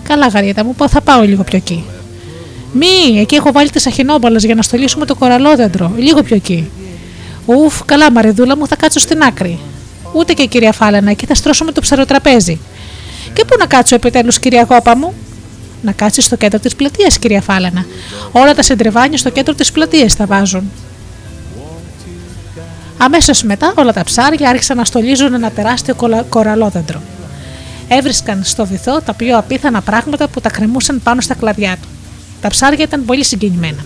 Καλά, 0.09 0.27
γαρίτα 0.27 0.65
μου, 0.65 0.75
θα 0.89 1.01
πάω 1.01 1.23
λίγο 1.23 1.43
πιο 1.43 1.57
εκεί. 1.57 1.85
Μη, 2.73 3.21
εκεί 3.21 3.35
έχω 3.35 3.53
βάλει 3.53 3.71
τις 3.71 3.87
αχινόμπαλε 3.87 4.39
για 4.39 4.55
να 4.55 4.63
στολίσουμε 4.63 5.05
το 5.05 5.15
κοραλόδεντρο. 5.15 5.93
Λίγο 5.97 6.23
πιο 6.23 6.37
εκεί. 6.37 6.71
Ουφ, 7.47 7.85
καλά, 7.85 8.13
Μαριδούλα 8.13 8.57
μου, 8.57 8.67
θα 8.67 8.77
κάτσω 8.77 8.99
στην 8.99 9.23
άκρη. 9.23 9.59
Ούτε 10.13 10.33
και 10.33 10.47
κυρία 10.47 10.73
Φάλαινα, 10.73 11.11
εκεί 11.11 11.27
θα 11.27 11.35
στρώσουμε 11.35 11.73
το 11.73 11.81
ψαροτραπέζι. 11.81 12.59
Και 13.33 13.45
πού 13.45 13.57
να 13.59 13.67
κάτσω 13.67 13.95
επιτέλους, 13.95 14.39
κυρία 14.39 14.67
Γόπα 14.71 14.97
μου; 14.97 15.15
Να 15.83 15.93
κάτσεις 15.93 16.25
στο 16.25 16.37
κέντρο 16.37 16.59
της 16.59 16.77
πλατείας, 16.77 17.19
κυρία 17.19 17.41
Φάλαινα. 17.41 17.87
Όλα 18.33 18.55
τα 18.55 18.63
σεντρεβάνια 18.63 19.19
στο 19.19 19.31
κέντρο 19.31 19.55
της 19.55 19.73
πλατείας 19.73 20.15
θα 20.15 20.27
βάζουν. 20.27 20.71
Αμέσως 22.99 23.43
μετά 23.43 23.73
όλα 23.77 23.93
τα 23.93 24.05
ψάρια 24.05 24.49
άρχισαν 24.49 24.77
να 24.77 24.85
στολίζουν 24.85 25.35
ένα 25.35 25.51
τεράστιο 25.51 25.95
κολα- 25.95 26.23
κοραλόδεντρο. 26.29 27.01
Έβρισκαν 27.89 28.41
στο 28.45 28.67
βυθό 28.67 29.01
τα 29.01 29.13
πιο 29.15 29.39
απίθανα 29.39 29.81
πράγματα 29.81 30.29
που 30.29 30.41
τα 30.41 30.51
κρεμούσαν 30.51 31.01
πάνω 31.03 31.21
στα 31.21 31.35
κλαδιά 31.35 31.77
του. 31.83 31.89
Τα 32.41 32.49
ψάρια 32.49 32.85
ήταν 32.85 33.05
πολύ 33.05 33.25
συγκινημένα. 33.25 33.85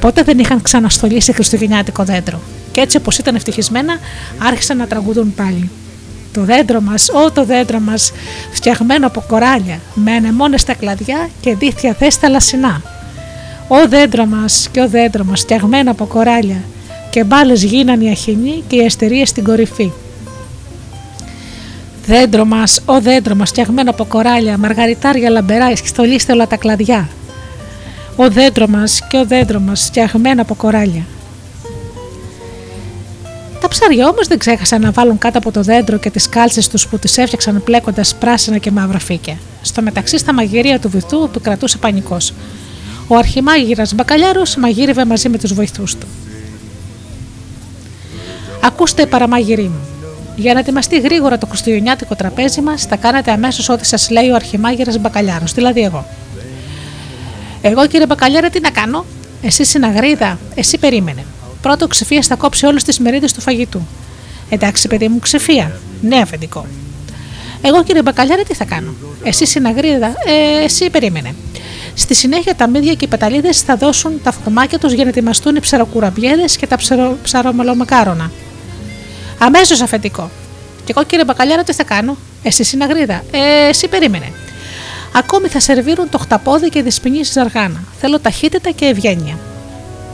Ποτέ 0.00 0.22
δεν 0.22 0.38
είχαν 0.38 0.62
ξαναστολίσει 0.62 1.32
χριστουγεννιάτικο 1.32 2.04
δέντρο. 2.04 2.40
Και 2.72 2.80
έτσι 2.80 2.96
όπως 2.96 3.18
ήταν 3.18 3.34
ευτυχισμένα, 3.34 3.98
άρχισαν 4.38 4.76
να 4.76 4.86
τραγουδούν 4.86 5.34
πάλι. 5.34 5.70
Το 6.32 6.44
δέντρο 6.44 6.80
μας, 6.80 7.08
ό, 7.08 7.30
το 7.30 7.44
δέντρο 7.44 7.80
μας, 7.80 8.12
φτιαγμένο 8.52 9.06
από 9.06 9.24
κοράλια, 9.28 9.80
με 9.94 10.12
ανεμόνες 10.12 10.60
στα 10.60 10.74
κλαδιά 10.74 11.28
και 11.40 11.54
δίχτυα 11.54 11.96
δε 11.98 12.10
στα 12.10 12.28
λασινά. 12.28 12.82
Ω 13.68 13.88
δέντρο 13.88 14.26
μας 14.26 14.68
και 14.72 14.80
ο 14.80 14.88
δέντρο 14.88 15.24
μας, 15.24 15.40
φτιαγμένο 15.40 15.90
από 15.90 16.04
κοράλια, 16.04 16.62
και 17.10 17.24
μπάλες 17.24 17.62
γίναν 17.62 18.00
οι 18.00 18.10
αχινοί 18.10 18.62
και 18.68 18.76
οι 18.76 18.84
αστερίες 18.86 19.28
στην 19.28 19.44
κορυφή. 19.44 19.90
Δέντρο 22.06 22.44
μας, 22.44 22.82
ω 22.84 23.00
δέντρο 23.00 23.34
μας, 23.34 23.48
φτιαγμένο 23.48 23.90
από 23.90 24.04
κοράλια, 24.04 24.58
μαργαριτάρια 24.58 25.30
λαμπερά, 25.30 25.76
στολίστε 25.76 26.32
όλα 26.32 26.46
τα 26.46 26.56
κλαδιά. 26.56 27.08
Ο 28.16 28.30
δέντρο 28.30 28.68
μας 28.68 29.06
και 29.08 29.16
ο 29.16 29.24
δέντρο 29.24 29.60
μας, 29.60 29.84
φτιαγμένο 29.84 30.42
από 30.42 30.54
κοράλια. 30.54 31.02
Τα 33.60 33.68
ψάρια 33.68 34.08
όμως 34.08 34.26
δεν 34.26 34.38
ξέχασαν 34.38 34.80
να 34.80 34.90
βάλουν 34.90 35.18
κάτω 35.18 35.38
από 35.38 35.50
το 35.50 35.62
δέντρο 35.62 35.98
και 35.98 36.10
τις 36.10 36.28
κάλτσες 36.28 36.68
τους 36.68 36.88
που 36.88 36.98
τις 36.98 37.18
έφτιαξαν 37.18 37.62
πλέκοντας 37.64 38.14
πράσινα 38.14 38.58
και 38.58 38.70
μαύρα 38.70 38.98
φύκια. 38.98 39.38
Στο 39.62 39.82
μεταξύ, 39.82 40.18
στα 40.18 40.32
μαγειρία 40.32 40.78
του 40.78 40.90
βυθού 40.90 41.24
επικρατούσε 41.24 41.78
πανικός. 41.78 42.32
Ο 43.06 43.16
αρχιμάγειρας 43.16 43.94
Μπακαλιάρος 43.94 44.56
μαγείρευε 44.56 45.04
μαζί 45.04 45.28
με 45.28 45.38
τους 45.38 45.54
βοηθούς 45.54 45.94
του. 45.94 46.06
Ακούστε, 48.62 49.06
παραμάγειροι 49.06 49.62
μου. 49.62 49.80
Για 50.36 50.54
να 50.54 50.58
ετοιμαστεί 50.58 51.00
γρήγορα 51.00 51.38
το 51.38 51.46
χριστουγεννιάτικο 51.46 52.14
τραπέζι 52.14 52.60
μας, 52.60 52.84
θα 52.84 52.96
κάνετε 52.96 53.30
αμέσως 53.30 53.68
ό,τι 53.68 53.86
σας 53.86 54.10
λέει 54.10 54.28
ο 54.30 54.34
αρχιμάγειρας 54.34 54.98
Μπακαλιάρος, 54.98 55.52
δηλαδή 55.52 55.80
εγώ. 55.80 56.06
Εγώ, 57.62 57.86
κύριε 57.86 58.06
Μπακαλιάρα, 58.06 58.50
τι 58.50 58.60
να 58.60 58.70
κάνω; 58.70 59.04
Εσύ 59.42 59.64
συναγρίδα, 59.64 60.38
εσύ 60.54 60.78
περίμενε. 60.78 61.24
Πρώτο 61.62 61.86
ξεφία 61.86 62.22
θα 62.22 62.34
κόψει 62.34 62.66
όλες 62.66 62.82
τις 62.84 62.98
μερίδες 62.98 63.32
του 63.32 63.40
φαγητού. 63.40 63.86
Εντάξει, 64.48 64.88
παιδί 64.88 65.08
μου, 65.08 65.18
ξεφία. 65.18 65.80
Ναι, 66.02 66.16
αφεντικό. 66.16 66.66
Εγώ, 67.62 67.82
κύριε 67.82 68.02
Μπακαλιάρα, 68.02 68.42
τι 68.42 68.54
θα 68.54 68.64
κάνω; 68.64 68.94
Εσύ 69.22 69.46
συναγρίδα, 69.46 70.06
ε, 70.06 70.64
εσύ 70.64 70.90
περίμενε. 70.90 71.34
Στη 71.94 72.14
συνέχεια 72.14 72.54
τα 72.54 72.68
μύδια 72.68 72.94
και 72.94 73.04
οι 73.04 73.08
πεταλίδε 73.08 73.52
θα 73.52 73.76
δώσουν 73.76 74.20
τα 74.22 74.32
φορμάκια 74.32 74.78
τους 74.78 74.92
για 74.92 75.04
να 75.04 75.10
ετοιμαστούν 75.10 75.56
οι 75.56 75.60
ψαροκουραμπιέδες 75.60 76.56
και 76.56 76.66
τα 76.66 76.76
ψαρο, 76.76 77.16
ψαρομελομακάρονα. 77.22 78.30
Αμέσως 79.38 79.80
αφεντικό. 79.80 80.30
Και 80.84 80.92
εγώ, 80.96 81.04
κύριε 81.06 81.24
Μπακαλιάρα, 81.24 81.62
τι 81.62 81.72
θα 81.72 81.84
κάνω; 81.84 82.16
Εσύ 82.42 82.64
συναγρίδα, 82.64 83.22
ε, 83.30 83.68
εσύ 83.68 83.88
περίμενε. 83.88 84.32
Ακόμη 85.14 85.48
θα 85.48 85.60
σερβίρουν 85.60 86.08
το 86.08 86.18
χταπόδι 86.18 86.68
και 86.68 86.82
δυσπινή 86.82 87.22
ζαργάνα. 87.22 87.82
Θέλω 88.00 88.18
ταχύτητα 88.20 88.70
και 88.70 88.84
ευγένεια. 88.84 89.38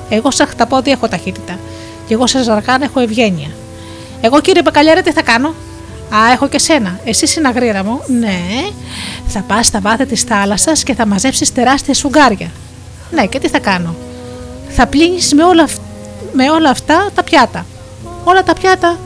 Εγώ 0.08 0.30
σαν 0.30 0.46
χταπόδι 0.46 0.90
έχω 0.90 1.08
ταχύτητα. 1.08 1.58
Και 2.06 2.14
εγώ 2.14 2.26
σαν 2.26 2.42
ζαργάνα 2.42 2.84
έχω 2.84 3.00
ευγένεια. 3.00 3.50
Εγώ 4.20 4.40
κύριε 4.40 4.62
Μπακαλιάρα 4.62 5.02
τι 5.02 5.12
θα 5.12 5.22
κάνω; 5.22 5.48
Α, 6.10 6.32
έχω 6.32 6.48
και 6.48 6.58
σένα. 6.58 7.00
Εσύ 7.04 7.26
συναγρήρα 7.26 7.84
μου. 7.84 8.00
Ναι. 8.06 8.38
Θα 9.26 9.40
πας 9.40 9.66
στα 9.66 9.80
βάθη 9.80 10.06
της 10.06 10.22
θάλασσας 10.22 10.82
και 10.82 10.94
θα 10.94 11.06
μαζέψεις 11.06 11.52
τεράστια 11.52 11.94
σουγκάρια. 11.94 12.50
Ναι, 13.10 13.26
και 13.26 13.38
τι 13.38 13.48
θα 13.48 13.58
κάνω; 13.58 13.94
Θα 14.68 14.86
πλύνεις 14.86 15.34
με, 15.34 15.44
όλα, 15.44 15.62
αυ- 15.62 15.80
με 16.32 16.50
όλα 16.50 16.70
αυτά 16.70 17.08
τα 17.14 17.22
πιάτα. 17.22 17.66
Όλα 18.24 18.42
τα 18.42 18.52
πιάτα. 18.52 18.98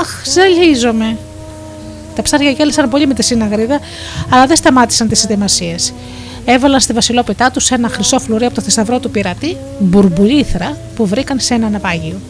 Αχ, 0.00 0.22
ζαλίζομαι. 0.26 1.18
Τα 2.14 2.22
ψάρια 2.22 2.50
γέλασαν 2.50 2.88
πολύ 2.88 3.06
με 3.06 3.14
τη 3.14 3.22
συναγρίδα, 3.22 3.80
αλλά 4.30 4.46
δεν 4.46 4.56
σταμάτησαν 4.56 5.08
τις 5.08 5.24
ετοιμασίες. 5.24 5.92
Έβαλαν 6.44 6.80
στη 6.80 6.92
βασιλόπιτά 6.92 7.50
τους 7.50 7.70
ένα 7.70 7.88
χρυσό 7.88 8.18
φλουρί 8.18 8.44
από 8.44 8.54
το 8.54 8.60
θησαυρό 8.60 8.98
του 8.98 9.10
πειρατή, 9.10 9.56
μπουρμπουλήθρα, 9.78 10.76
που 10.96 11.06
βρήκαν 11.06 11.40
σε 11.40 11.54
ένα 11.54 11.68
ναυάγιο. 11.68 12.20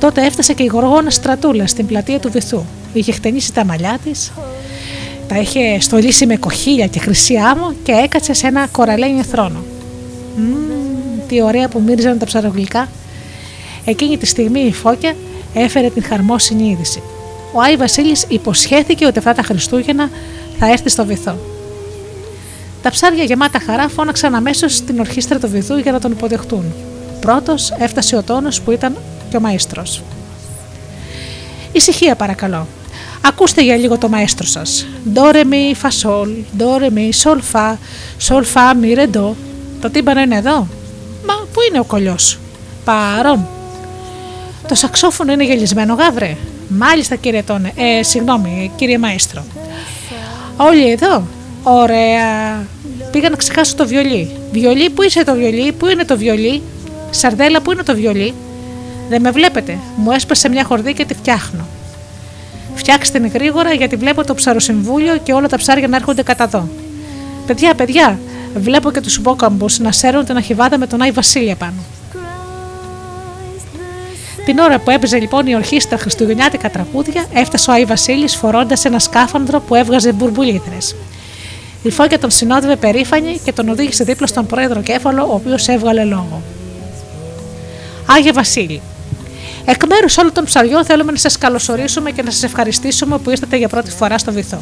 Τότε 0.00 0.26
έφτασε 0.26 0.52
και 0.52 0.62
η 0.62 0.66
γοργόνα 0.66 1.10
στρατούλα 1.10 1.66
στην 1.66 1.86
πλατεία 1.86 2.20
του 2.20 2.30
βυθού. 2.30 2.62
Είχε 2.92 3.12
χτενίσει 3.12 3.52
τα 3.52 3.64
μαλλιά 3.64 3.98
της, 4.04 4.32
τα 5.32 5.38
είχε 5.38 5.80
στολίσει 5.80 6.26
με 6.26 6.36
κοχύλια 6.36 6.86
και 6.86 6.98
χρυσή 6.98 7.36
άμμο 7.36 7.72
και 7.82 7.92
έκατσε 7.92 8.32
σε 8.32 8.46
ένα 8.46 8.66
κοραλένιο 8.66 9.22
θρόνο. 9.22 9.62
Μμμ, 10.36 11.26
τι 11.28 11.42
ωραία 11.42 11.68
που 11.68 11.82
μύριζαν 11.86 12.18
τα 12.18 12.24
ψαρογλυκά. 12.24 12.88
Εκείνη 13.84 14.18
τη 14.18 14.26
στιγμή 14.26 14.60
η 14.60 14.72
φώκια 14.72 15.14
έφερε 15.54 15.90
την 15.90 16.04
χαρμόσυνη 16.04 16.70
είδηση. 16.70 17.02
Ο 17.52 17.60
Άι 17.60 17.76
Βασίλης 17.76 18.24
υποσχέθηκε 18.28 19.06
ότι 19.06 19.18
αυτά 19.18 19.34
τα 19.34 19.42
Χριστούγεννα 19.42 20.10
θα 20.58 20.66
έρθει 20.66 20.88
στο 20.88 21.04
βυθό. 21.06 21.36
Τα 22.82 22.90
ψάρια 22.90 23.24
γεμάτα 23.24 23.60
χαρά 23.66 23.88
φώναξαν 23.88 24.34
αμέσως 24.34 24.74
στην 24.74 24.98
ορχήστρα 24.98 25.38
του 25.38 25.48
βυθού 25.48 25.76
για 25.76 25.92
να 25.92 26.00
τον 26.00 26.10
υποδεχτούν. 26.10 26.72
Πρώτος 27.20 27.72
έφτασε 27.78 28.16
ο 28.16 28.22
τόνος 28.22 28.60
που 28.60 28.70
ήταν 28.70 28.96
και 29.30 29.36
ο 29.36 29.40
μαέστρος. 29.40 30.02
Ησυχία 31.72 32.14
παρακαλώ. 32.14 32.66
Ακούστε 33.20 33.62
για 33.62 33.76
λίγο 33.76 33.98
το 33.98 34.08
μαέστρο 34.08 34.46
σας. 34.46 34.86
Ντόρε 35.12 35.44
μι 35.44 35.74
φασόλ, 35.76 36.30
ντόρε 36.56 36.90
μι 36.90 37.12
σολ 37.12 37.40
φα, 37.40 37.78
σολ 38.18 38.44
φα 38.44 38.74
μι 38.74 38.92
ρεντό. 38.92 39.36
Το 39.80 39.90
τύμπανο 39.90 40.20
είναι 40.20 40.36
εδώ; 40.36 40.66
Μα 41.26 41.34
πού 41.52 41.60
είναι 41.68 41.80
ο 41.80 41.84
κολλιός; 41.84 42.38
Παρόν. 42.84 43.46
Το 44.68 44.74
σαξόφωνο 44.74 45.32
είναι 45.32 45.44
γελισμένο, 45.44 45.94
γάβρε. 45.94 46.36
Μάλιστα, 46.78 47.16
κύριε 47.16 47.42
Τόνε. 47.42 47.72
Ε, 47.76 48.02
συγγνώμη, 48.02 48.70
κύριε 48.76 48.98
Μαέστρο. 48.98 49.44
Όλοι 50.56 50.90
εδώ. 50.90 51.22
Ωραία. 51.62 52.66
Πήγα 53.10 53.30
να 53.30 53.36
ξεχάσω 53.36 53.74
το 53.76 53.86
βιολί. 53.86 54.30
Βιολί, 54.52 54.90
πού 54.90 55.02
είσαι 55.02 55.24
το 55.24 55.34
βιολί, 55.34 55.72
πού 55.72 55.86
είναι 55.86 56.04
το 56.04 56.16
βιολί; 56.16 56.62
Σαρδέλα, 57.10 57.60
πού 57.60 57.72
είναι 57.72 57.82
το 57.82 57.94
βιολί; 57.94 58.34
Δεν 59.08 59.20
με 59.20 59.30
βλέπετε. 59.30 59.78
Μου 59.96 60.10
έσπασε 60.10 60.48
μια 60.48 60.64
χορδή 60.64 60.92
και 60.92 61.04
τη 61.04 61.14
φτιάχνω. 61.14 61.66
Φτιάξτε 62.74 63.18
την 63.18 63.30
γρήγορα 63.34 63.72
γιατί 63.72 63.96
βλέπω 63.96 64.24
το 64.24 64.34
ψαροσυμβούλιο 64.34 65.16
και 65.16 65.32
όλα 65.32 65.48
τα 65.48 65.56
ψάρια 65.56 65.88
να 65.88 65.96
έρχονται 65.96 66.22
κατά 66.22 66.44
εδώ. 66.44 66.68
Παιδιά, 67.46 67.74
παιδιά, 67.74 68.18
βλέπω 68.56 68.90
και 68.90 69.00
τους 69.00 69.20
μπόκαμπου 69.20 69.66
να 69.78 69.92
σέρουν 69.92 70.24
την 70.24 70.36
αχιβάδα 70.36 70.78
με 70.78 70.86
τον 70.86 71.02
Άι 71.02 71.10
Βασίλεια 71.10 71.56
πάνω. 71.56 71.74
Την 74.44 74.58
ώρα 74.58 74.78
που 74.78 74.90
έπαιζε 74.90 75.18
λοιπόν 75.18 75.46
η 75.46 75.54
ορχήστρα 75.54 75.98
Χριστουγεννιάτικα 75.98 76.70
τραγούδια, 76.70 77.26
έφτασε 77.32 77.70
ο 77.70 77.72
Άι 77.72 77.84
Βασίλης 77.84 78.36
φορώντας 78.36 78.84
ένα 78.84 78.98
σκάφανδρο 78.98 79.60
που 79.60 79.74
έβγαζε 79.74 80.12
μπουρμπουλίδρες. 80.12 80.94
Η 81.82 81.90
φώκια 81.90 82.18
τον 82.18 82.30
συνόδευε 82.30 82.76
περήφανη 82.76 83.40
και 83.44 83.52
τον 83.52 83.68
οδήγησε 83.68 84.04
δίπλα 84.04 84.26
στον 84.26 84.46
πρόεδρο 84.46 84.82
Κέφαλο, 84.82 85.22
ο 85.22 85.34
οποίος 85.34 85.68
έβγαλε 85.68 86.04
λόγο. 86.04 86.42
Άγιε 88.06 88.32
Βασίλη, 88.32 88.82
εκ 89.64 89.86
μέρους 89.86 90.16
όλων 90.16 90.32
των 90.32 90.44
ψαριών 90.44 90.84
θέλουμε 90.84 91.12
να 91.12 91.18
σας 91.18 91.38
καλωσορίσουμε 91.38 92.10
και 92.10 92.22
να 92.22 92.30
σας 92.30 92.42
ευχαριστήσουμε 92.42 93.18
που 93.18 93.30
ήρθατε 93.30 93.56
για 93.56 93.68
πρώτη 93.68 93.90
φορά 93.90 94.18
στο 94.18 94.32
βυθό. 94.32 94.60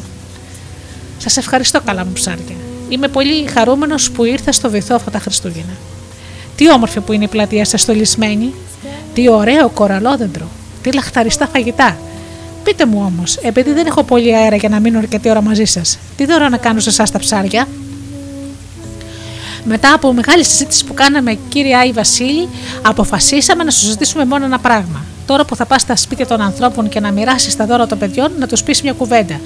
Σας 1.17 1.37
ευχαριστώ, 1.37 1.81
καλά 1.81 2.05
μου 2.05 2.11
ψάρια. 2.13 2.55
Είμαι 2.89 3.07
πολύ 3.07 3.47
χαρούμενος 3.47 4.11
που 4.11 4.23
ήρθα 4.23 4.51
στο 4.51 4.69
βυθό 4.69 4.95
αυτά 4.95 5.11
τα 5.11 5.19
Χριστούγεννα. 5.19 5.73
Τι 6.55 6.71
όμορφη 6.71 6.99
που 6.99 7.13
είναι 7.13 7.23
η 7.23 7.27
πλατεία 7.27 7.65
σας 7.65 7.81
στολισμένη, 7.81 8.53
τι 9.13 9.29
ωραίο 9.29 9.69
κοραλόδεντρο, 9.69 10.47
τι 10.81 10.93
λαχταριστά 10.93 11.47
φαγητά. 11.47 11.97
Πείτε 12.63 12.85
μου 12.85 13.03
όμως, 13.05 13.35
επειδή 13.35 13.73
δεν 13.73 13.85
έχω 13.85 14.03
πολύ 14.03 14.35
αέρα 14.35 14.55
για 14.55 14.69
να 14.69 14.79
μείνω 14.79 14.97
αρκετή 14.97 15.29
ώρα 15.29 15.41
μαζί 15.41 15.65
σας, 15.65 15.97
τι 16.15 16.25
δώρο 16.25 16.49
να 16.49 16.57
κάνω 16.57 16.79
σε 16.79 16.89
εσάς 16.89 17.11
τα 17.11 17.19
ψάρια; 17.19 17.67
Μετά 19.63 19.93
από 19.93 20.13
μεγάλη 20.13 20.45
συζήτηση 20.45 20.85
που 20.85 20.93
κάναμε, 20.93 21.37
κύριε 21.49 21.75
Άι 21.75 21.91
Βασίλη, 21.91 22.47
αποφασίσαμε 22.81 23.63
να 23.63 23.71
σου 23.71 23.85
ζητήσουμε 23.85 24.25
μόνο 24.25 24.45
ένα 24.45 24.59
πράγμα. 24.59 25.05
Τώρα 25.25 25.45
που 25.45 25.55
θα 25.55 25.65
πας 25.65 25.81
στα 25.81 25.95
σπίτια 25.95 26.27
των 26.27 26.41
ανθρώπων 26.41 26.89
και 26.89 26.99
να 26.99 27.11
μοιράσεις 27.11 27.55
τα 27.55 27.65
δώρα 27.65 27.87
των 27.87 27.97
παιδιών, 27.97 28.31
να 28.39 28.47
τους 28.47 28.63
πεις 28.63 28.81
μια 28.81 28.93
κουβέντα. 28.93 29.39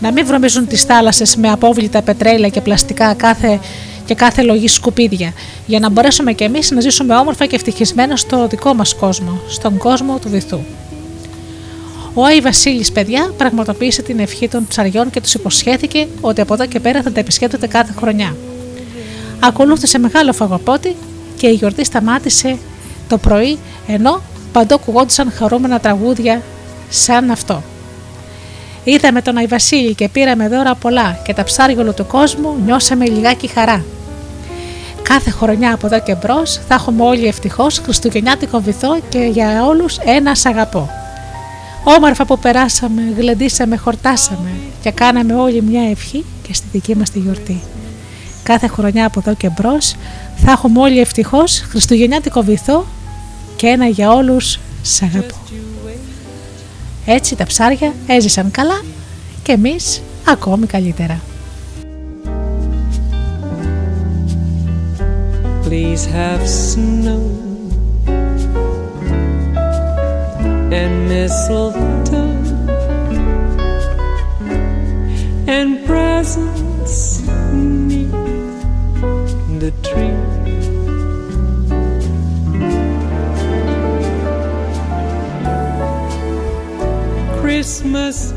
Να 0.00 0.12
μην 0.12 0.26
βρωμίζουν 0.26 0.66
τις 0.66 0.82
θάλασσες 0.82 1.36
με 1.36 1.50
απόβλητα 1.50 2.02
πετρέλαια 2.02 2.48
και 2.48 2.60
πλαστικά 2.60 3.14
κάθε 3.14 3.60
και 4.08 4.14
κάθε 4.14 4.42
λογή 4.42 4.68
σκουπίδια, 4.68 5.32
για 5.66 5.78
να 5.78 5.90
μπορέσουμε 5.90 6.32
κι 6.32 6.44
εμείς 6.44 6.70
να 6.70 6.80
ζήσουμε 6.80 7.14
όμορφα 7.14 7.46
και 7.46 7.54
ευτυχισμένα 7.56 8.16
στο 8.16 8.46
δικό 8.46 8.74
μας 8.74 8.94
κόσμο, 8.94 9.40
στον 9.48 9.76
κόσμο 9.78 10.18
του 10.18 10.28
βυθού. 10.28 10.58
Ο 12.14 12.24
Άι 12.24 12.40
Βασίλης, 12.40 12.92
παιδιά, 12.92 13.32
πραγματοποίησε 13.36 14.02
την 14.02 14.18
ευχή 14.18 14.48
των 14.48 14.66
ψαριών 14.66 15.10
και 15.10 15.20
τους 15.20 15.34
υποσχέθηκε 15.34 16.06
ότι 16.20 16.40
από 16.40 16.54
εδώ 16.54 16.66
και 16.66 16.80
πέρα 16.80 17.02
θα 17.02 17.12
τα 17.12 17.20
επισκέπτεται 17.20 17.66
κάθε 17.66 17.92
χρονιά. 17.96 18.36
Ακολούθησε 19.40 19.98
μεγάλο 19.98 20.32
φαγοπότη 20.32 20.96
και 21.36 21.46
η 21.46 21.52
γιορτή 21.52 21.84
σταμάτησε 21.84 22.58
το 23.08 23.18
πρωί, 23.18 23.58
ενώ 23.86 24.22
παντού 24.52 24.74
ακουγόντουσαν 24.74 25.32
χαρούμενα 25.32 25.80
τραγούδια 25.80 26.42
σαν 26.88 27.30
αυτό. 27.30 27.62
Είδαμε 28.84 29.22
τον 29.22 29.36
Αϊ 29.36 29.46
Βασίλη 29.46 29.94
και 29.94 30.08
πήραμε 30.08 30.48
δώρα 30.48 30.74
πολλά 30.74 31.20
και 31.24 31.34
τα 31.34 31.44
ψάρια 31.44 31.92
του 31.92 32.06
κόσμου 32.06 32.56
νιώσαμε 32.64 33.08
λιγάκι 33.08 33.46
χαρά. 33.46 33.84
Κάθε 35.08 35.30
χρονιά 35.30 35.74
από 35.74 35.86
εδώ 35.86 36.00
και 36.00 36.14
μπρος 36.14 36.60
θα 36.68 36.74
έχουμε 36.74 37.02
όλοι 37.02 37.26
ευτυχώς 37.26 37.78
Χριστουγεννιάτικο 37.78 38.60
βυθό 38.60 39.00
και 39.08 39.18
για 39.18 39.64
όλους 39.64 39.98
ένα 39.98 40.34
σ' 40.34 40.46
αγαπώ. 40.46 40.90
Όμορφα 41.84 42.24
που 42.24 42.38
περάσαμε, 42.38 43.02
γλεντήσαμε, 43.16 43.76
χορτάσαμε 43.76 44.50
και 44.82 44.90
κάναμε 44.90 45.34
όλοι 45.34 45.62
μια 45.62 45.90
ευχή 45.90 46.24
και 46.42 46.54
στη 46.54 46.66
δική 46.72 46.96
μας 46.96 47.10
τη 47.10 47.18
γιορτή. 47.18 47.60
Κάθε 48.42 48.66
χρονιά 48.66 49.06
από 49.06 49.20
εδώ 49.24 49.34
και 49.34 49.48
μπρος 49.48 49.94
θα 50.36 50.50
έχουμε 50.50 50.80
όλοι 50.80 51.00
ευτυχώς 51.00 51.64
Χριστουγεννιάτικο 51.68 52.42
βυθό 52.42 52.86
και 53.56 53.66
ένα 53.66 53.86
για 53.86 54.12
όλους 54.12 54.58
σ' 54.82 55.02
αγαπώ. 55.02 55.34
Έτσι 57.06 57.36
τα 57.36 57.44
ψάρια 57.44 57.92
έζησαν 58.06 58.50
καλά 58.50 58.82
και 59.42 59.52
εμείς 59.52 60.00
ακόμη 60.28 60.66
καλύτερα. 60.66 61.20
Please 65.68 66.06
have 66.06 66.48
snow 66.48 67.20
and 70.72 71.08
mistletoe 71.10 71.76
and 75.46 75.84
presents 75.84 77.20
neath 77.52 78.10
the 79.60 79.70
tree. 79.82 80.16
Christmas 87.42 88.32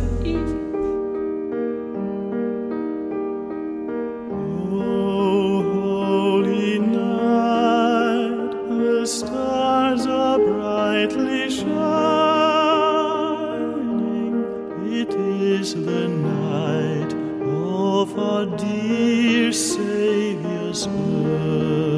shining. 11.51 11.71
It 15.01 15.13
is 15.13 15.75
the 15.75 16.07
night 16.07 17.13
of 17.43 18.17
our 18.17 18.45
dear 18.45 19.51
Savior's 19.51 20.87
birth. 20.87 21.90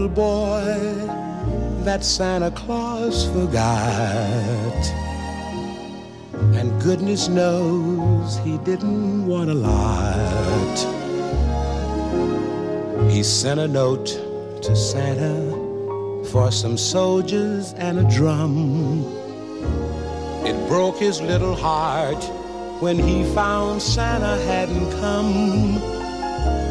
Little 0.00 0.16
boy 0.16 1.84
that 1.84 2.02
Santa 2.02 2.50
Claus 2.52 3.28
forgot. 3.32 4.82
And 6.56 6.80
goodness 6.80 7.28
knows 7.28 8.38
he 8.38 8.56
didn't 8.58 9.26
want 9.26 9.50
a 9.50 9.54
lot. 9.54 10.78
He 13.10 13.22
sent 13.22 13.60
a 13.60 13.68
note 13.68 14.06
to 14.62 14.74
Santa 14.74 16.24
for 16.30 16.50
some 16.50 16.78
soldiers 16.78 17.74
and 17.74 17.98
a 17.98 18.04
drum. 18.16 19.04
It 20.46 20.56
broke 20.68 20.96
his 20.96 21.20
little 21.20 21.56
heart 21.56 22.24
when 22.80 22.98
he 22.98 23.24
found 23.34 23.82
Santa 23.82 24.42
hadn't 24.44 24.90
come. 24.92 25.99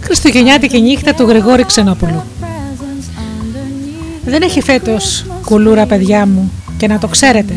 Χριστουγεννιάτικη 0.00 0.80
νύχτα 0.80 1.14
του 1.14 1.22
Γρηγόρη 1.22 1.64
Ξενόπουλου. 1.64 2.37
Δεν 4.28 4.42
έχει 4.42 4.60
φέτος 4.60 5.24
κουλούρα 5.44 5.86
παιδιά 5.86 6.26
μου 6.26 6.52
και 6.76 6.86
να 6.86 6.98
το 6.98 7.06
ξέρετε. 7.06 7.54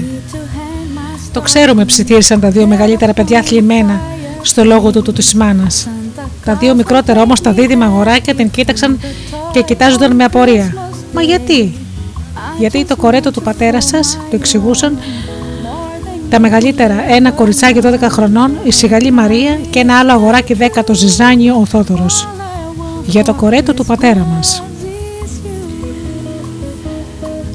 Το 1.31 1.41
ξέρουμε 1.41 1.86
ψιθύρισαν 1.86 2.39
τα 2.39 2.49
δύο 2.49 2.67
μεγαλύτερα 2.67 3.13
παιδιά 3.13 3.41
θλιμμένα 3.41 4.01
στο 4.41 4.63
λόγο 4.63 4.91
του 4.91 5.01
του 5.01 5.12
της 5.12 5.34
μάνας. 5.34 5.88
Τα 6.45 6.55
δύο 6.55 6.75
μικρότερα 6.75 7.21
όμως 7.21 7.41
τα 7.41 7.51
δίδυμα 7.51 7.86
αγοράκια 7.86 8.36
την 8.36 8.49
κοίταξαν 8.49 8.99
και 9.51 9.62
κοιτάζονταν 9.62 10.15
με 10.15 10.23
απορία. 10.23 10.75
Μα 11.13 11.21
γιατί; 11.21 11.73
Γιατί 12.60 12.86
το 12.86 12.95
κορέτο 12.95 13.31
του 13.31 13.41
πατέρα 13.41 13.81
σας, 13.81 14.17
το 14.29 14.36
εξηγούσαν, 14.36 14.97
τα 16.29 16.39
μεγαλύτερα, 16.39 17.13
ένα 17.13 17.31
κοριτσάκι 17.31 17.79
12 17.84 18.10
χρονών, 18.10 18.51
η 18.63 18.71
Σιγαλή 18.71 19.12
Μαρία 19.12 19.60
και 19.69 19.79
ένα 19.79 19.99
άλλο 19.99 20.12
αγοράκι 20.12 20.55
10 20.60 20.84
το 20.86 20.93
Ζιζάνιο 20.93 21.55
ο 21.55 21.65
Θόδωρος. 21.65 22.27
Για 23.05 23.23
το 23.23 23.34
κορέτο 23.34 23.73
του 23.73 23.86
πατέρα 23.86 24.27
μας. 24.36 24.63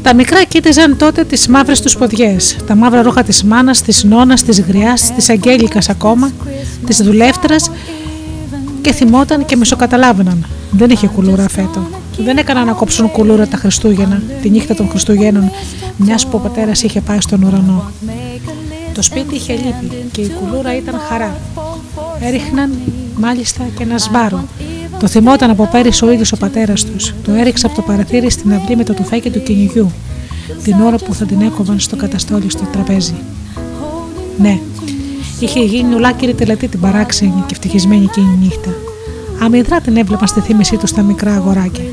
Τα 0.06 0.14
μικρά 0.14 0.44
κοίταζαν 0.44 0.96
τότε 0.96 1.24
τις 1.24 1.48
μαύρες 1.48 1.80
τους 1.80 1.96
ποδιές, 1.96 2.56
τα 2.66 2.74
μαύρα 2.74 3.02
ρούχα 3.02 3.22
της 3.22 3.44
μάνας, 3.44 3.82
της 3.82 4.04
νόνας, 4.04 4.42
της 4.42 4.60
γριάς, 4.60 5.12
της 5.14 5.30
αγγέλικας 5.30 5.88
ακόμα, 5.88 6.30
της 6.86 7.02
δουλεύτρας 7.02 7.70
και 8.80 8.92
θυμόταν 8.92 9.44
και 9.44 9.56
μισοκαταλάβαιναν. 9.56 10.46
Δεν 10.70 10.90
είχε 10.90 11.06
κουλούρα 11.06 11.48
φέτο. 11.48 11.88
Δεν 12.18 12.36
έκαναν 12.36 12.66
να 12.66 12.72
κόψουν 12.72 13.10
κουλούρα 13.10 13.46
τα 13.46 13.56
Χριστούγεννα, 13.56 14.22
τη 14.42 14.50
νύχτα 14.50 14.74
των 14.74 14.88
Χριστουγέννων, 14.88 15.50
μιας 15.96 16.26
που 16.26 16.36
ο 16.36 16.38
πατέρας 16.38 16.82
είχε 16.82 17.00
πάει 17.00 17.20
στον 17.20 17.42
ουρανό. 17.42 17.90
Το 18.94 19.02
σπίτι 19.02 19.34
είχε 19.34 19.52
λύπη 19.52 20.08
και 20.12 20.20
η 20.20 20.28
κουλούρα 20.40 20.76
ήταν 20.76 20.94
χαρά. 21.08 21.36
Έριχναν 22.20 22.70
μάλιστα 23.16 23.64
και 23.76 23.82
ένα 23.82 23.98
σμπάρο. 23.98 24.44
Το 25.00 25.06
θυμόταν 25.06 25.50
από 25.50 25.68
πέρυσι 25.72 26.04
ο 26.04 26.12
ίδιος 26.12 26.32
ο 26.32 26.36
πατέρας 26.36 26.84
τους. 26.84 27.14
Το 27.24 27.32
έριξε 27.32 27.66
από 27.66 27.74
το 27.74 27.82
παραθύρι 27.82 28.30
στην 28.30 28.52
αυλή 28.52 28.76
με 28.76 28.84
το 28.84 28.94
τουφέκι 28.94 29.30
του 29.30 29.42
κυνηγιού, 29.42 29.90
την 30.62 30.80
ώρα 30.80 30.96
που 30.96 31.14
θα 31.14 31.24
την 31.24 31.40
έκοβαν 31.40 31.78
στο 31.78 31.96
καταστόλι 31.96 32.50
στο 32.50 32.64
τραπέζι. 32.72 33.14
Ναι, 34.38 34.58
είχε 35.40 35.60
γίνει 35.60 35.94
ολάκυρη 35.94 36.34
τελετή 36.34 36.68
την 36.68 36.80
παράξενη 36.80 37.44
και 37.46 37.52
ευτυχισμένη 37.52 38.04
εκείνη 38.04 38.38
νύχτα. 38.42 38.70
Αμυδρά 39.42 39.80
την 39.80 39.96
έβλεπαν 39.96 40.26
στη 40.26 40.40
θύμησή 40.40 40.76
τους 40.76 40.90
στα 40.90 41.02
μικρά 41.02 41.34
αγοράκια. 41.34 41.84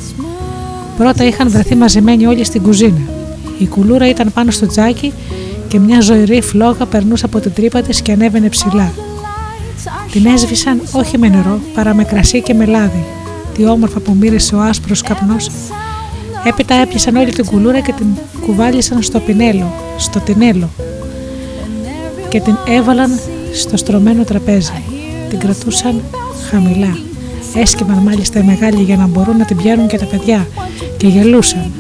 Πρώτα 0.98 1.26
είχαν 1.26 1.50
βρεθεί 1.50 1.76
μαζεμένοι 1.76 2.26
όλοι 2.26 2.44
στην 2.44 2.62
κουζίνα. 2.62 3.02
Η 3.58 3.68
κουλούρα 3.68 4.10
ήταν 4.10 4.32
πάνω 4.34 4.52
στο 4.52 4.68
τζάκι 4.68 5.14
και 5.68 5.80
μια 5.80 6.02
ζωηρή 6.02 6.42
φλόγα 6.42 6.86
περνούσε 6.86 7.26
από 7.26 7.40
την 7.40 7.54
τρύπα 7.54 7.82
της 7.82 8.02
και 8.02 8.12
ανέβαινε 8.12 8.50
ψηλά. 8.50 8.92
Την 10.12 10.26
έσβησαν 10.26 10.82
όχι 10.92 11.18
με 11.18 11.28
νερό, 11.28 11.60
παρά 11.74 11.94
με 11.94 12.04
κρασί 12.04 12.42
και 12.42 12.54
με 12.54 12.66
λάδι. 12.66 13.06
Τι 13.54 13.66
όμορφα 13.66 14.00
που 14.00 14.16
μύρισε 14.20 14.56
ο 14.56 14.62
άσπρος 14.62 15.02
καπνός. 15.02 15.50
Έπειτα 16.44 16.76
έπιασαν 16.76 17.16
όλη 17.16 17.32
την 17.32 17.46
κουλούρα 17.46 17.80
και 17.80 17.92
την 17.92 18.08
κουβάλισαν 18.46 19.02
στο 19.02 19.20
πινέλο, 19.20 19.74
στο 19.98 20.20
τινέλο 20.20 20.70
και 22.34 22.40
την 22.40 22.58
έβαλαν 22.68 23.20
στο 23.54 23.78
στρωμένο 23.78 24.24
τραπέζι. 24.24 24.84
Την 25.30 25.40
κρατούσαν 25.40 26.02
χαμηλά. 26.50 26.98
Έσκυβαν 27.56 27.98
μάλιστα 27.98 28.40
οι 28.40 28.44
μεγάλοι 28.44 28.84
για 28.84 28.98
να 28.98 29.08
μπορούν 29.08 29.38
να 29.38 29.46
την 29.46 29.58
πιάνουν 29.58 29.88
και 29.88 29.98
τα 29.98 30.06
παιδιά 30.06 30.48
και 30.98 31.08
γελούσαν. 31.08 31.72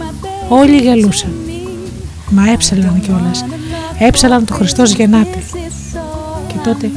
Όλοι 0.49 0.77
γελούσαν. 0.77 1.31
Μα 2.29 2.51
έψαλαν 2.51 3.01
κιόλας. 3.01 3.45
Έψαλαν 3.99 4.45
το 4.45 4.53
Χριστός 4.53 4.91
γεννάται. 4.93 5.43
Και 6.47 6.55
τότε 6.63 6.91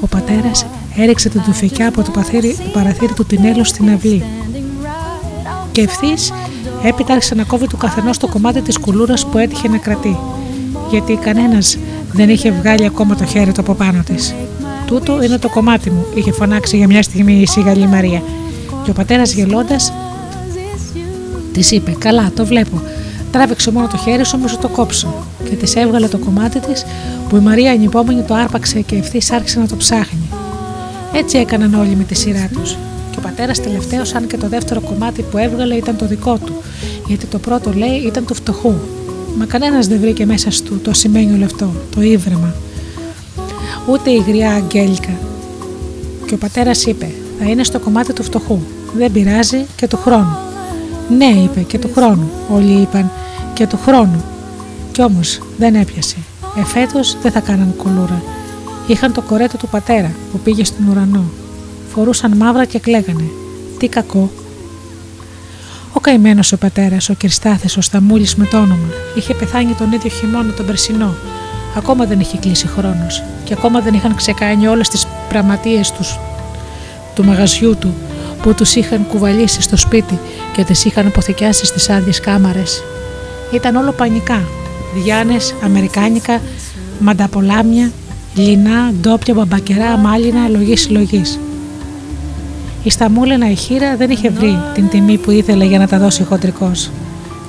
ο 0.00 0.06
πατέρας 0.06 0.66
έριξε 0.96 1.28
την 1.28 1.42
τουφικιά 1.42 1.88
από 1.88 2.02
το, 2.02 2.10
παθήρι, 2.10 2.56
το 2.64 2.68
παραθύρι 2.72 3.12
του 3.12 3.24
τινέλου 3.24 3.64
στην 3.64 3.90
αυλή. 3.90 4.24
Και 5.72 5.80
ευθύς 5.80 6.32
έπειτα 6.82 7.12
άρχισε 7.12 7.34
να 7.34 7.42
κόβει 7.44 7.66
του 7.66 7.76
καθενός 7.76 8.18
το 8.18 8.28
κομμάτι 8.28 8.60
της 8.60 8.78
κουλούρας 8.78 9.26
που 9.26 9.38
έτυχε 9.38 9.68
να 9.68 9.76
κρατεί. 9.76 10.18
Γιατί 10.90 11.14
κανένας 11.16 11.78
δεν 12.12 12.28
είχε 12.28 12.50
βγάλει 12.50 12.86
ακόμα 12.86 13.14
το 13.14 13.24
χέρι 13.24 13.52
του 13.52 13.60
από 13.60 13.74
πάνω 13.74 14.02
της. 14.02 14.34
Τούτο 14.86 15.22
είναι 15.22 15.38
το 15.38 15.48
κομμάτι 15.48 15.90
μου, 15.90 16.06
είχε 16.14 16.32
φωνάξει 16.32 16.76
για 16.76 16.86
μια 16.86 17.02
στιγμή 17.02 17.40
η 17.40 17.46
Σιγαλή 17.46 17.86
Μαρία. 17.86 18.22
Και 18.84 18.90
ο 18.90 18.92
πατέρας 18.92 19.32
γελώντας 19.32 19.92
της 21.52 21.70
είπε: 21.70 21.96
Καλά, 21.98 22.30
το 22.36 22.46
βλέπω. 22.46 22.82
Τράβηξε 23.32 23.70
μόνο 23.70 23.86
το 23.86 23.96
χέρι 23.96 24.24
σου, 24.24 24.32
όμως 24.38 24.58
το 24.58 24.68
κόψω. 24.68 25.14
Και 25.48 25.56
της 25.56 25.76
έβγαλε 25.76 26.08
το 26.08 26.18
κομμάτι 26.18 26.60
της 26.60 26.84
που 27.28 27.36
η 27.36 27.40
Μαρία 27.40 27.70
ανυπόμονη 27.70 28.22
το 28.22 28.34
άρπαξε 28.34 28.80
και 28.80 28.96
ευθύς 28.96 29.30
άρχισε 29.32 29.58
να 29.58 29.66
το 29.66 29.76
ψάχνει. 29.76 30.28
Έτσι 31.12 31.38
έκαναν 31.38 31.74
όλοι 31.74 31.96
με 31.96 32.04
τη 32.04 32.14
σειρά 32.14 32.48
τους. 32.52 32.76
Και 33.10 33.18
ο 33.18 33.20
πατέρας 33.22 33.60
τελευταίος, 33.60 34.14
αν 34.14 34.26
και 34.26 34.36
το 34.36 34.48
δεύτερο 34.48 34.80
κομμάτι 34.80 35.22
που 35.22 35.38
έβγαλε 35.38 35.74
ήταν 35.74 35.96
το 35.96 36.06
δικό 36.06 36.38
του, 36.44 36.52
γιατί 37.06 37.26
το 37.26 37.38
πρώτο 37.38 37.72
λέει 37.72 37.96
ήταν 38.06 38.24
του 38.24 38.34
φτωχού. 38.34 38.74
Μα 39.38 39.44
κανένας 39.44 39.86
δεν 39.86 40.00
βρήκε 40.00 40.26
μέσα 40.26 40.48
του 40.64 40.80
το 40.82 40.92
σημαίνιο 40.92 41.36
λεφτό, 41.36 41.72
το 41.94 42.02
ύβρεμα. 42.02 42.54
Ούτε 43.88 44.10
η 44.10 44.24
γριά 44.26 44.52
Αγγέλικα. 44.52 45.12
Και 46.26 46.34
ο 46.34 46.36
πατέρας 46.36 46.86
είπε, 46.86 47.10
θα 47.38 47.50
είναι 47.50 47.64
στο 47.64 47.78
κομμάτι 47.78 48.12
του 48.12 48.22
φτωχού. 48.22 48.58
Δεν 48.96 49.12
πειράζει 49.12 49.66
και 49.76 49.86
του 49.86 49.96
χρόνου. 49.96 50.36
Ναι, 51.16 51.24
είπε, 51.44 51.60
και 51.60 51.78
του 51.78 51.90
χρόνου. 51.94 52.30
Όλοι 52.54 52.80
είπαν, 52.80 53.10
και 53.54 53.66
του 53.66 53.78
χρόνου. 53.84 54.24
Κι 54.98 55.04
όμως 55.04 55.40
δεν 55.58 55.74
έπιασε. 55.74 56.16
Εφέτος 56.58 57.16
δεν 57.22 57.32
θα 57.32 57.40
κάναν 57.40 57.74
κουλούρα. 57.76 58.22
Είχαν 58.86 59.12
το 59.12 59.22
κορέτο 59.22 59.56
του 59.56 59.68
πατέρα 59.68 60.10
που 60.32 60.38
πήγε 60.38 60.64
στον 60.64 60.88
ουρανό. 60.88 61.24
Φορούσαν 61.94 62.36
μαύρα 62.36 62.64
και 62.64 62.78
κλαίγανε. 62.78 63.24
Τι 63.78 63.88
κακό. 63.88 64.30
Ο 65.92 66.00
καημένος 66.00 66.52
ο 66.52 66.56
πατέρας, 66.56 67.08
ο 67.08 67.14
Κυριστάθη, 67.14 67.78
ο 67.78 67.80
Σταμούλης 67.82 68.36
με 68.36 68.44
το 68.44 68.56
όνομα, 68.56 68.86
είχε 69.16 69.34
πεθάνει 69.34 69.72
τον 69.72 69.92
ίδιο 69.92 70.10
χειμώνα 70.10 70.52
τον 70.52 70.66
περσινό. 70.66 71.14
Ακόμα 71.76 72.04
δεν 72.04 72.20
είχε 72.20 72.38
κλείσει 72.38 72.66
χρόνος 72.66 73.22
και 73.44 73.52
ακόμα 73.52 73.80
δεν 73.80 73.94
είχαν 73.94 74.14
ξεκάνει 74.14 74.66
όλες 74.66 74.88
τις 74.88 75.06
πραγματείε 75.28 75.80
τους 75.96 76.18
του 77.14 77.24
μαγαζιού 77.24 77.76
του 77.76 77.94
που 78.42 78.54
τους 78.54 78.74
είχαν 78.74 79.06
κουβαλήσει 79.06 79.62
στο 79.62 79.76
σπίτι 79.76 80.18
και 80.52 80.64
τις 80.64 80.84
είχαν 80.84 81.06
αποθηκιάσει 81.06 81.66
στις 81.66 81.90
άδειες 81.90 82.20
κάμαρες. 82.20 82.82
Ήταν 83.52 83.76
όλο 83.76 83.92
πανικά. 83.92 84.42
Διάνες, 84.94 85.54
αμερικάνικα, 85.62 86.40
μανταπολάμια, 86.98 87.90
λινά, 88.34 88.92
ντόπια, 89.00 89.34
μπαμπακερά, 89.34 89.96
μάλινα, 89.96 90.48
λογής 90.48 90.80
συλλογή. 90.80 91.22
Η 92.82 92.90
Σταμούλαινα 92.90 93.50
η 93.50 93.54
χείρα 93.54 93.96
δεν 93.96 94.10
είχε 94.10 94.30
βρει 94.30 94.58
την 94.74 94.88
τιμή 94.88 95.18
που 95.18 95.30
ήθελε 95.30 95.64
για 95.64 95.78
να 95.78 95.86
τα 95.86 95.98
δώσει 95.98 96.24
χοντρικός. 96.24 96.90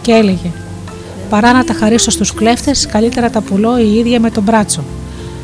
Και 0.02 0.12
έλεγε: 0.12 0.52
Παρά 1.30 1.54
να 1.54 1.64
τα 1.64 1.74
χαρίσω 1.74 2.12
στους 2.12 2.34
κλέφτες, 2.34 2.86
καλύτερα 2.86 3.30
τα 3.30 3.42
πουλώ 3.42 3.80
η 3.80 3.96
ίδια 3.96 4.20
με 4.20 4.32
τον 4.32 4.44
μπράτσο. 4.44 4.84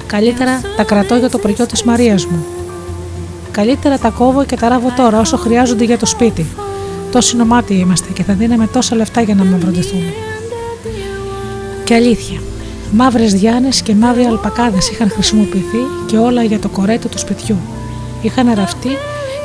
Καλύτερα 0.08 0.62
τα 0.78 0.84
κρατώ 0.84 1.16
για 1.16 1.30
το 1.30 1.38
προϊόν 1.38 1.68
της 1.68 1.84
Μαρίας 1.84 2.26
μου. 2.26 2.46
Καλύτερα 3.52 3.98
τα 3.98 4.10
κόβω 4.10 4.46
και 4.46 4.56
τα 4.56 4.68
ράβω 4.68 4.94
τώρα 4.96 5.20
όσο 5.20 5.38
χρειάζονται 5.38 5.84
για 5.84 5.98
το 5.98 6.06
σπίτι. 6.06 6.46
Τόσοι 7.12 7.36
νομάτοι 7.36 7.74
είμαστε 7.74 8.12
και 8.14 8.24
θα 8.24 8.34
δίναμε 8.34 8.68
τόσα 8.68 8.96
λεφτά 8.96 9.22
για 9.22 9.36
να 9.36 9.44
με 9.44 9.58
βροντιθούμε. 9.58 10.14
Και 11.86 11.94
αλήθεια, 11.94 12.40
μαύρες 12.92 13.34
διάνες 13.34 13.82
και 13.82 13.96
μαύροι 13.96 14.24
αλπακάδες 14.24 14.90
είχαν 14.90 15.10
χρησιμοποιηθεί 15.10 15.78
και 16.06 16.18
όλα 16.18 16.44
για 16.44 16.60
το 16.60 16.70
κορέτο 16.70 17.08
του 17.08 17.20
σπιτιού. 17.20 17.58
Είχαν 18.22 18.54
ραφτεί 18.56 18.90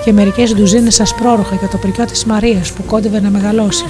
και 0.05 0.13
μερικές 0.13 0.55
ντουζίνες 0.55 1.01
ασπρόροχα 1.01 1.55
για 1.55 1.69
το 1.69 1.77
πρικιό 1.77 2.05
της 2.05 2.25
Μαρίας 2.25 2.73
που 2.73 2.85
κόντευε 2.85 3.21
να 3.21 3.31
μεγαλώσει. 3.31 3.85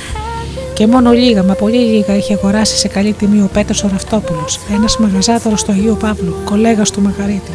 Και 0.74 0.86
μόνο 0.86 1.12
λίγα, 1.12 1.42
μα 1.42 1.54
πολύ 1.54 1.76
λίγα, 1.76 2.16
είχε 2.16 2.34
αγοράσει 2.34 2.76
σε 2.76 2.88
καλή 2.88 3.12
τιμή 3.12 3.40
ο 3.40 3.48
Πέτρος 3.52 3.84
ο 3.84 3.88
Ραφτόπουλος, 3.92 4.58
ένας 4.74 4.98
μαγαζάτορο 4.98 5.54
του 5.54 5.72
Αγίου 5.72 5.96
Παύλου, 6.00 6.34
κολέγας 6.44 6.90
του 6.90 7.00
Μαγαρίτη. 7.00 7.52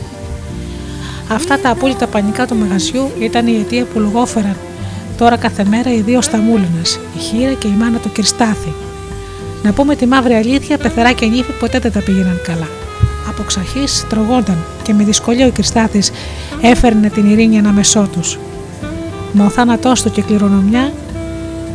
Αυτά 1.32 1.60
τα 1.60 1.70
απόλυτα 1.70 2.08
πανικά 2.08 2.48
του 2.48 2.56
μαγαζιού 2.56 3.12
ήταν 3.20 3.48
η 3.48 3.56
αιτία 3.56 3.86
που 3.86 4.00
λογόφεραν 4.00 4.56
τώρα 5.18 5.38
κάθε 5.38 5.66
μέρα 5.70 5.94
οι 5.94 6.02
δύο 6.02 6.22
σταμούλινε, 6.22 6.82
η 7.18 7.20
Χίρα 7.20 7.54
και 7.54 7.68
η 7.68 7.76
μάνα 7.80 7.98
του 7.98 8.12
Κριστάθη. 8.14 8.85
Να 9.66 9.72
πούμε 9.72 9.96
τη 9.96 10.06
μαύρη 10.06 10.34
αλήθεια, 10.34 10.78
πεθερά 10.78 11.12
και 11.12 11.26
νύφη 11.26 11.52
ποτέ 11.60 11.80
δεν 11.80 11.92
τα 11.92 12.00
πήγαιναν 12.00 12.40
καλά. 12.44 12.68
Από 13.30 13.44
ξαχή 13.44 13.84
τρογόνταν 14.10 14.58
και 14.84 14.94
με 14.94 15.04
δυσκολία 15.04 15.48
ο 15.48 15.52
Κριστάθης 15.52 16.12
έφερνε 16.62 17.10
την 17.10 17.30
ειρήνη 17.30 17.58
ανάμεσό 17.58 18.10
τους. 18.12 18.40
Μα 19.32 19.46
ο 19.46 19.50
θάνατός 19.50 20.02
του 20.02 20.12
και 20.12 20.22
κληρονομιά 20.22 20.92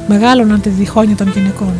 μεγάλωναν 0.09 0.61
τη 0.61 0.69
διχόνοια 0.69 1.17
των 1.17 1.29
γυναικών. 1.29 1.73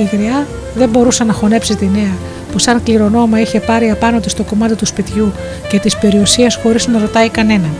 Η 0.00 0.16
γριά 0.16 0.46
δεν 0.74 0.88
μπορούσε 0.88 1.24
να 1.24 1.32
χωνέψει 1.32 1.76
τη 1.76 1.86
νέα 1.86 2.16
που 2.52 2.58
σαν 2.58 2.82
κληρονόμα 2.82 3.40
είχε 3.40 3.60
πάρει 3.60 3.90
απάνω 3.90 4.20
της 4.20 4.34
το 4.34 4.42
κομμάτι 4.42 4.74
του 4.74 4.86
σπιτιού 4.86 5.32
και 5.68 5.78
της 5.78 5.96
περιουσίας 5.96 6.58
χωρίς 6.62 6.86
να 6.86 6.98
ρωτάει 6.98 7.28
κανέναν. 7.28 7.74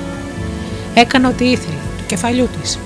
Έκανε 0.94 1.26
ό,τι 1.26 1.44
ήθελε, 1.44 1.80
του 1.98 2.04
κεφαλιού 2.06 2.48
της. 2.60 2.78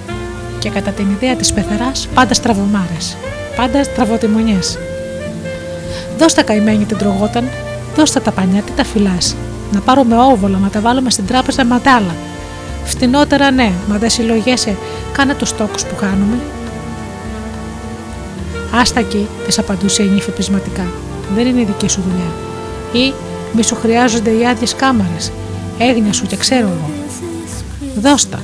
Και 0.59 0.69
κατά 0.69 0.91
την 0.91 1.07
ιδέα 1.11 1.37
της 1.37 1.53
πεθεράς, 1.53 2.09
πάντα 2.15 2.35
στραβωμάρες, 2.35 3.17
πάντα 3.57 3.85
στραβοτιμονιές. 3.85 4.79
Δώστα 6.19 6.43
καημένη 6.43 6.85
την 6.85 6.97
τρογόταν, 6.97 7.49
δώστα 7.97 8.21
τα 8.21 8.31
πανιά, 8.31 8.63
τι 8.63 8.73
τα 8.73 8.85
φυλάς. 8.85 9.37
Να 9.73 9.81
πάρουμε 9.81 10.17
όβολα, 10.17 10.59
να 10.59 10.69
τα 10.69 10.81
βάλουμε 10.81 11.11
στην 11.11 11.27
τράπεζα 11.27 11.65
ματάλα. 11.65 12.15
Φτηνότερα 12.85 13.51
ναι, 13.51 13.73
μα 13.89 13.97
δεν 13.97 14.11
συλλογέσαι, 14.11 14.77
κάνε 15.13 15.35
τους 15.35 15.57
τόκους 15.57 15.85
που 15.85 15.95
κάνουμε. 15.95 16.39
Άστα 18.81 19.01
εκεί, 19.01 19.27
τη 19.49 19.57
απαντούσε 19.59 20.03
η 20.03 20.07
νύφη 20.07 20.31
πεισματικά 20.31 20.85
δεν 21.35 21.47
είναι 21.47 21.61
η 21.61 21.65
δική 21.65 21.89
σου 21.89 22.03
δουλειά. 22.09 22.33
Ή 23.07 23.15
μη 23.53 23.63
σου 23.63 23.75
χρειάζονται 23.75 24.31
οι 24.31 24.47
άδειες 24.47 24.75
κάμαρες. 24.75 25.33
Έγνοια 25.79 26.13
σου 26.13 26.27
και 26.27 26.37
ξέρω 26.37 26.67
εγώ. 26.67 26.91
Δώστα. 28.01 28.41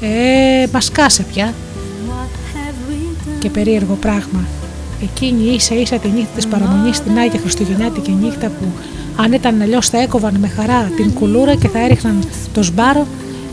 Ε, 0.00 0.66
μα 0.72 0.80
κάσε 0.92 1.22
πια. 1.22 1.54
Και 3.38 3.50
περίεργο 3.50 3.94
πράγμα. 4.00 4.40
Εκείνη 5.02 5.54
ίσα 5.54 5.74
ίσα 5.74 5.96
τη 5.96 6.08
νύχτα 6.08 6.32
της 6.36 6.46
παραμονής 6.46 6.96
στην 6.96 7.18
Άγια 7.18 7.40
Χριστουγεννιάτικη 7.40 8.16
νύχτα 8.22 8.46
που 8.46 8.64
αν 9.16 9.32
ήταν 9.32 9.62
αλλιώς 9.62 9.88
θα 9.88 10.00
έκοβαν 10.00 10.36
με 10.40 10.48
χαρά 10.48 10.90
την 10.96 11.12
κουλούρα 11.12 11.54
και 11.54 11.68
θα 11.68 11.78
έριχναν 11.78 12.24
το 12.52 12.62
σμπάρο, 12.62 13.06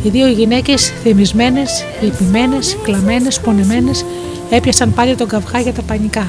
οι 0.03 0.09
δύο 0.09 0.27
γυναίκες 0.27 0.93
θυμισμένες, 1.03 1.85
λυπημένες, 2.01 2.77
κλαμμένες, 2.83 3.39
πονεμένες, 3.39 4.05
έπιασαν 4.49 4.93
πάλι 4.93 5.15
τον 5.15 5.27
καυγά 5.27 5.59
για 5.59 5.73
τα 5.73 5.81
πανικά. 5.81 6.27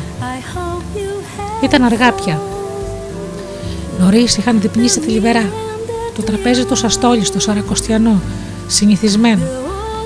Ήταν 1.63 1.83
αργά 1.83 2.13
πια. 2.13 2.41
Νωρίς 4.01 4.37
είχαν 4.37 4.61
διπνήσει 4.61 5.01
τη 5.01 5.11
λιβερά. 5.11 5.53
Το 6.15 6.23
τραπέζι 6.23 6.65
του 6.65 6.87
αστόλιστο, 6.87 7.41
σαρακοστιανό, 7.41 8.21
συνηθισμένο. 8.67 9.43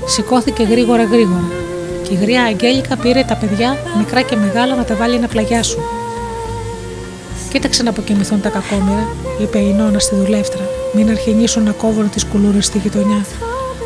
Σηκώθηκε 0.07 0.63
γρήγορα 0.63 1.05
γρήγορα. 1.05 1.51
Και 2.09 2.15
η 2.15 2.17
γριά 2.17 2.43
Αγγέλικα 2.43 2.97
πήρε 2.97 3.25
τα 3.25 3.37
παιδιά, 3.37 3.77
μικρά 3.99 4.23
και 4.23 4.37
μεγάλα, 4.37 4.75
να 4.75 4.85
τα 4.85 4.95
βάλει 4.95 5.19
να 5.19 5.27
πλαγιάσουν. 5.27 5.83
Κοίταξε 7.53 7.83
να 7.83 7.91
αποκοιμηθούν 7.91 8.41
τα 8.41 8.49
κακόμοιρα, 8.49 9.09
είπε 9.41 9.59
η 9.59 9.73
Νόνα 9.73 9.99
στη 9.99 10.15
δουλεύτρα. 10.15 10.69
Μην 10.95 11.11
αρχινήσουν 11.11 11.63
να 11.63 11.71
κόβουν 11.71 12.11
τις 12.11 12.25
κουλούρες 12.25 12.67
στη 12.67 12.79
γειτονιά. 12.79 13.17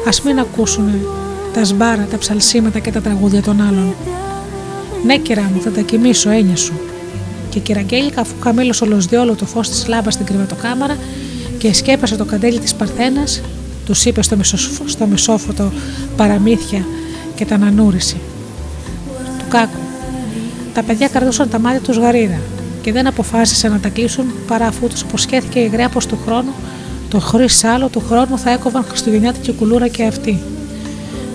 Α 0.05 0.11
μην 0.25 0.39
ακούσουν 0.39 0.91
τα 1.53 1.65
σμπάρα, 1.65 2.07
τα 2.11 2.19
ψαλσίματα 2.19 2.79
και 2.79 2.91
τα 2.91 3.01
τραγούδια 3.01 3.43
των 3.43 3.61
άλλων. 3.61 3.95
Ναι, 5.05 5.17
κυρά 5.17 5.51
μου, 5.55 5.61
θα 5.61 5.71
τα 5.71 5.81
κοιμήσω, 5.81 6.31
έννοια 6.31 6.57
σου 6.57 6.73
και 7.49 7.59
η 7.59 7.61
Κυραγγέλικα, 7.61 8.21
αφού 8.21 8.35
χαμήλωσε 8.43 8.85
ολοσδιόλο 8.85 9.35
το 9.35 9.47
φως 9.47 9.69
της 9.69 9.87
λάμπα 9.87 10.11
στην 10.11 10.27
κρεβατοκάμαρα 10.27 10.97
και 11.59 11.75
σκέπασε 11.75 12.17
το 12.17 12.25
καντέλι 12.25 12.59
της 12.59 12.75
Παρθένας, 12.75 13.41
τους 13.87 14.05
είπε 14.05 14.23
στο, 14.23 14.37
στο 14.87 15.07
μεσόφωτο 15.07 15.73
παραμύθια 16.17 16.85
και 17.35 17.45
τα 17.45 17.55
ανανούρισε. 17.55 18.17
Του 19.39 19.45
κάκου. 19.49 19.79
Τα 20.75 20.83
παιδιά 20.83 21.09
κρατούσαν 21.09 21.49
τα 21.49 21.59
μάτια 21.59 21.81
τους 21.81 21.97
γαρίδα 21.97 22.39
και 22.83 22.93
δεν 22.93 23.07
αποφάσισαν 23.07 23.73
να 23.73 23.79
τα 23.79 23.89
κλείσουν 23.89 24.25
παρά 24.47 24.67
αφού 24.67 24.89
τους 24.89 25.01
υποσχέθηκε 25.01 25.59
η 25.59 25.67
γραία 25.67 25.89
πως 25.89 26.07
του 26.07 26.19
χρόνου, 26.25 26.53
το 27.09 27.21
χωρί 27.21 27.47
άλλο 27.75 27.89
του 27.89 28.03
χρόνου 28.09 28.39
θα 28.39 28.51
έκοβαν 28.51 28.85
Χριστουγεννιάτικη 28.89 29.53
κουλούρα 29.53 29.89
και 29.89 30.05
αυτή. 30.05 30.43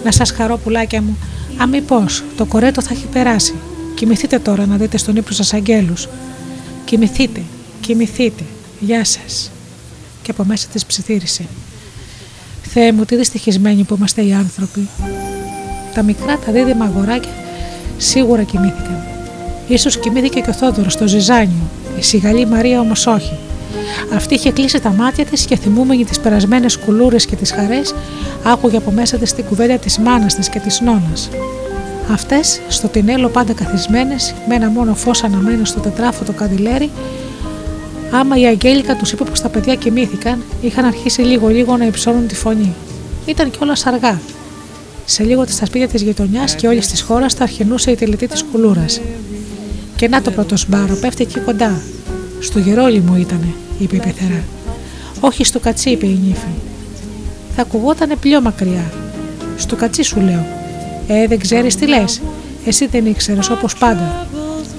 Να 0.03 0.11
σας 0.11 0.31
χαρώ, 0.31 0.57
πουλάκια 0.57 1.01
μου, 1.01 1.17
αν 1.57 1.69
μήπως 1.69 2.23
το 2.37 2.45
κορέτο 2.45 2.81
θα 2.81 2.89
έχει 2.93 3.05
περάσει 3.05 3.53
Κοιμηθείτε 3.97 4.39
τώρα 4.39 4.65
να 4.65 4.77
δείτε 4.77 4.97
στον 4.97 5.15
ύπνο 5.15 5.35
σας 5.35 5.53
αγγέλους. 5.53 6.07
Κοιμηθείτε, 6.85 7.41
κοιμηθείτε. 7.81 8.43
Γεια 8.79 9.05
σας. 9.05 9.51
Και 10.21 10.31
από 10.31 10.43
μέσα 10.43 10.67
της 10.67 10.85
ψιθύρισε. 10.85 11.45
Θεέ 12.63 12.91
μου, 12.91 13.05
τι 13.05 13.15
δυστυχισμένοι 13.15 13.83
που 13.83 13.95
είμαστε 13.95 14.21
οι 14.21 14.33
άνθρωποι. 14.33 14.87
Τα 15.97 16.03
μικρά, 16.03 16.37
τα 16.45 16.51
δίδυμα 16.51 16.85
αγοράκια 16.85 17.31
σίγουρα 17.97 18.43
κοιμήθηκαν. 18.43 19.03
Ίσως 19.67 19.97
κοιμήθηκε 19.97 20.39
και 20.39 20.49
ο 20.49 20.53
Θόδωρος 20.53 20.93
στο 20.93 21.07
Ζυζάνιο, 21.07 21.69
η 21.99 22.01
σιγαλή 22.03 22.45
Μαρία 22.45 22.79
όμως 22.79 23.07
όχι. 23.07 23.37
Αυτή 24.15 24.33
είχε 24.33 24.51
κλείσει 24.51 24.79
τα 24.81 24.89
μάτια 24.89 25.25
της 25.25 25.45
και 25.45 25.55
θυμούμενη 25.57 26.05
τις 26.05 26.19
περασμένες 26.19 26.77
κουλούρες 26.77 27.25
και 27.25 27.35
τις 27.35 27.51
χαρές 27.51 27.93
άκουγε 28.43 28.77
από 28.77 28.91
μέσα 28.91 29.17
της 29.17 29.33
την 29.33 29.45
κουβέντα 29.45 29.77
της 29.77 29.97
μάνας 29.97 30.35
της 30.35 30.49
και 30.49 30.59
της 30.59 30.81
νόνας. 30.81 31.29
Αυτές 32.11 32.61
στο 32.67 32.87
τινέλο 32.87 33.27
πάντα 33.29 33.53
καθισμένες, 33.53 34.33
με 34.47 34.55
ένα 34.55 34.69
μόνο 34.69 34.95
φως 34.95 35.23
αναμένο 35.23 35.65
στο 35.65 35.79
τετράφωτο 35.79 36.31
καντιλέρι, 36.31 36.89
άμα 38.11 38.37
η 38.37 38.45
Αγγέλικα 38.45 38.95
τους 38.95 39.11
είπε 39.11 39.23
πως 39.23 39.41
τα 39.41 39.49
παιδιά 39.49 39.75
κοιμήθηκαν, 39.75 40.43
είχαν 40.61 40.85
αρχίσει 40.85 41.21
λίγο-λίγο 41.21 41.77
να 41.77 41.85
υψώνουν 41.85 42.27
τη 42.27 42.35
φωνή. 42.35 42.73
Ήταν 43.25 43.51
κιόλας 43.51 43.85
αργά. 43.85 44.19
Σε 45.09 45.23
λίγο 45.23 45.45
στα 45.47 45.65
σπίτια 45.65 45.87
τη 45.87 46.03
γειτονιάς 46.03 46.55
και 46.55 46.67
όλη 46.67 46.79
της 46.79 47.01
χώρας 47.01 47.33
θα 47.33 47.43
αρχινούσε 47.43 47.91
η 47.91 47.95
τελετή 47.95 48.27
της 48.27 48.43
κουλούρας. 48.51 49.01
Και 49.95 50.07
να 50.07 50.21
το 50.21 50.31
πρώτο 50.31 50.57
σπάρο, 50.57 50.95
πέφτει 51.01 51.23
εκεί 51.23 51.39
κοντά. 51.39 51.81
Στο 52.39 52.59
γερόλι 52.59 52.99
μου 52.99 53.15
ήτανε, 53.15 53.53
είπε 53.79 53.95
η 53.95 53.99
πεθερά. 53.99 54.43
Όχι 55.19 55.43
στο 55.43 55.59
κατσί, 55.59 55.89
είπε 55.89 56.05
η 56.05 56.19
νύφη. 56.27 56.47
Θα 57.55 57.61
ακουγότανε 57.61 58.15
πιο 58.15 58.41
μακριά. 58.41 58.91
Στο 59.57 59.75
κατσί 59.75 60.03
σου 60.03 60.19
λέω, 60.19 60.45
ε, 61.07 61.27
δεν 61.27 61.39
ξέρεις 61.39 61.75
τι 61.75 61.87
λες. 61.87 62.21
Εσύ 62.65 62.87
δεν 62.87 63.05
ήξερες 63.05 63.49
όπως 63.49 63.75
πάντα. 63.77 64.27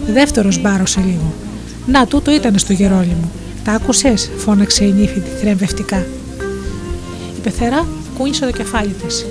Δεύτερο 0.07 0.49
μπάρωσε 0.61 1.01
λίγο. 1.01 1.33
Να, 1.87 2.07
τούτο 2.07 2.35
ήταν 2.35 2.59
στο 2.59 2.73
γερόλιμο. 2.73 3.31
Τα 3.65 3.73
άκουσες, 3.73 4.31
φώναξε 4.37 4.85
η 4.85 4.93
νύφη 4.93 5.23
θρεμβευτικά. 5.41 6.07
Η 7.37 7.41
πεθερά 7.43 7.87
κούνησε 8.19 8.45
το 8.45 8.53
κεφάλι 8.53 8.95
της. 9.07 9.27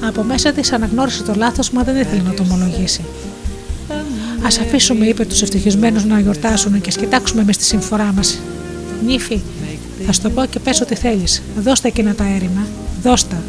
Από 0.00 0.22
μέσα 0.22 0.52
της 0.52 0.72
αναγνώρισε 0.72 1.22
το 1.22 1.32
λάθος, 1.36 1.70
μα 1.70 1.82
δεν 1.82 1.96
ήθελε 1.96 2.22
να 2.22 2.34
το 2.34 2.42
ομολογήσει. 2.42 3.00
Α 4.42 4.46
αφήσουμε, 4.46 5.06
είπε 5.06 5.24
τους 5.24 5.42
ευτυχισμένους 5.42 6.04
να 6.04 6.20
γιορτάσουν 6.20 6.80
και 6.80 6.90
σκητάξουμε 6.90 7.44
με 7.44 7.52
στη 7.52 7.64
συμφορά 7.64 8.12
μας. 8.16 8.38
Νύφη, 9.06 9.40
θα 10.06 10.12
σου 10.12 10.20
το 10.20 10.30
πω 10.30 10.44
και 10.44 10.58
πες 10.58 10.80
ό,τι 10.80 10.94
θέλεις. 10.94 11.42
Δώστα 11.58 11.88
εκείνα 11.88 12.14
τα 12.14 12.24
έρημα. 12.24 12.66
Δώστα. 13.02 13.42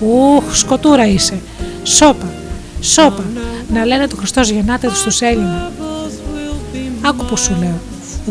Ουχ, 0.00 0.56
σκοτούρα 0.56 1.06
είσαι. 1.06 1.38
Σόπα. 1.82 2.32
Σόπα. 2.80 3.24
Να 3.72 3.84
λένε 3.84 4.06
το 4.06 4.16
Χριστός 4.16 4.50
γεννάται 4.50 4.88
τους 4.88 4.98
στου 4.98 5.24
Έλληνα. 5.24 5.72
Άκου 7.02 7.24
που 7.24 7.36
σου 7.36 7.56
λέω. 7.60 7.80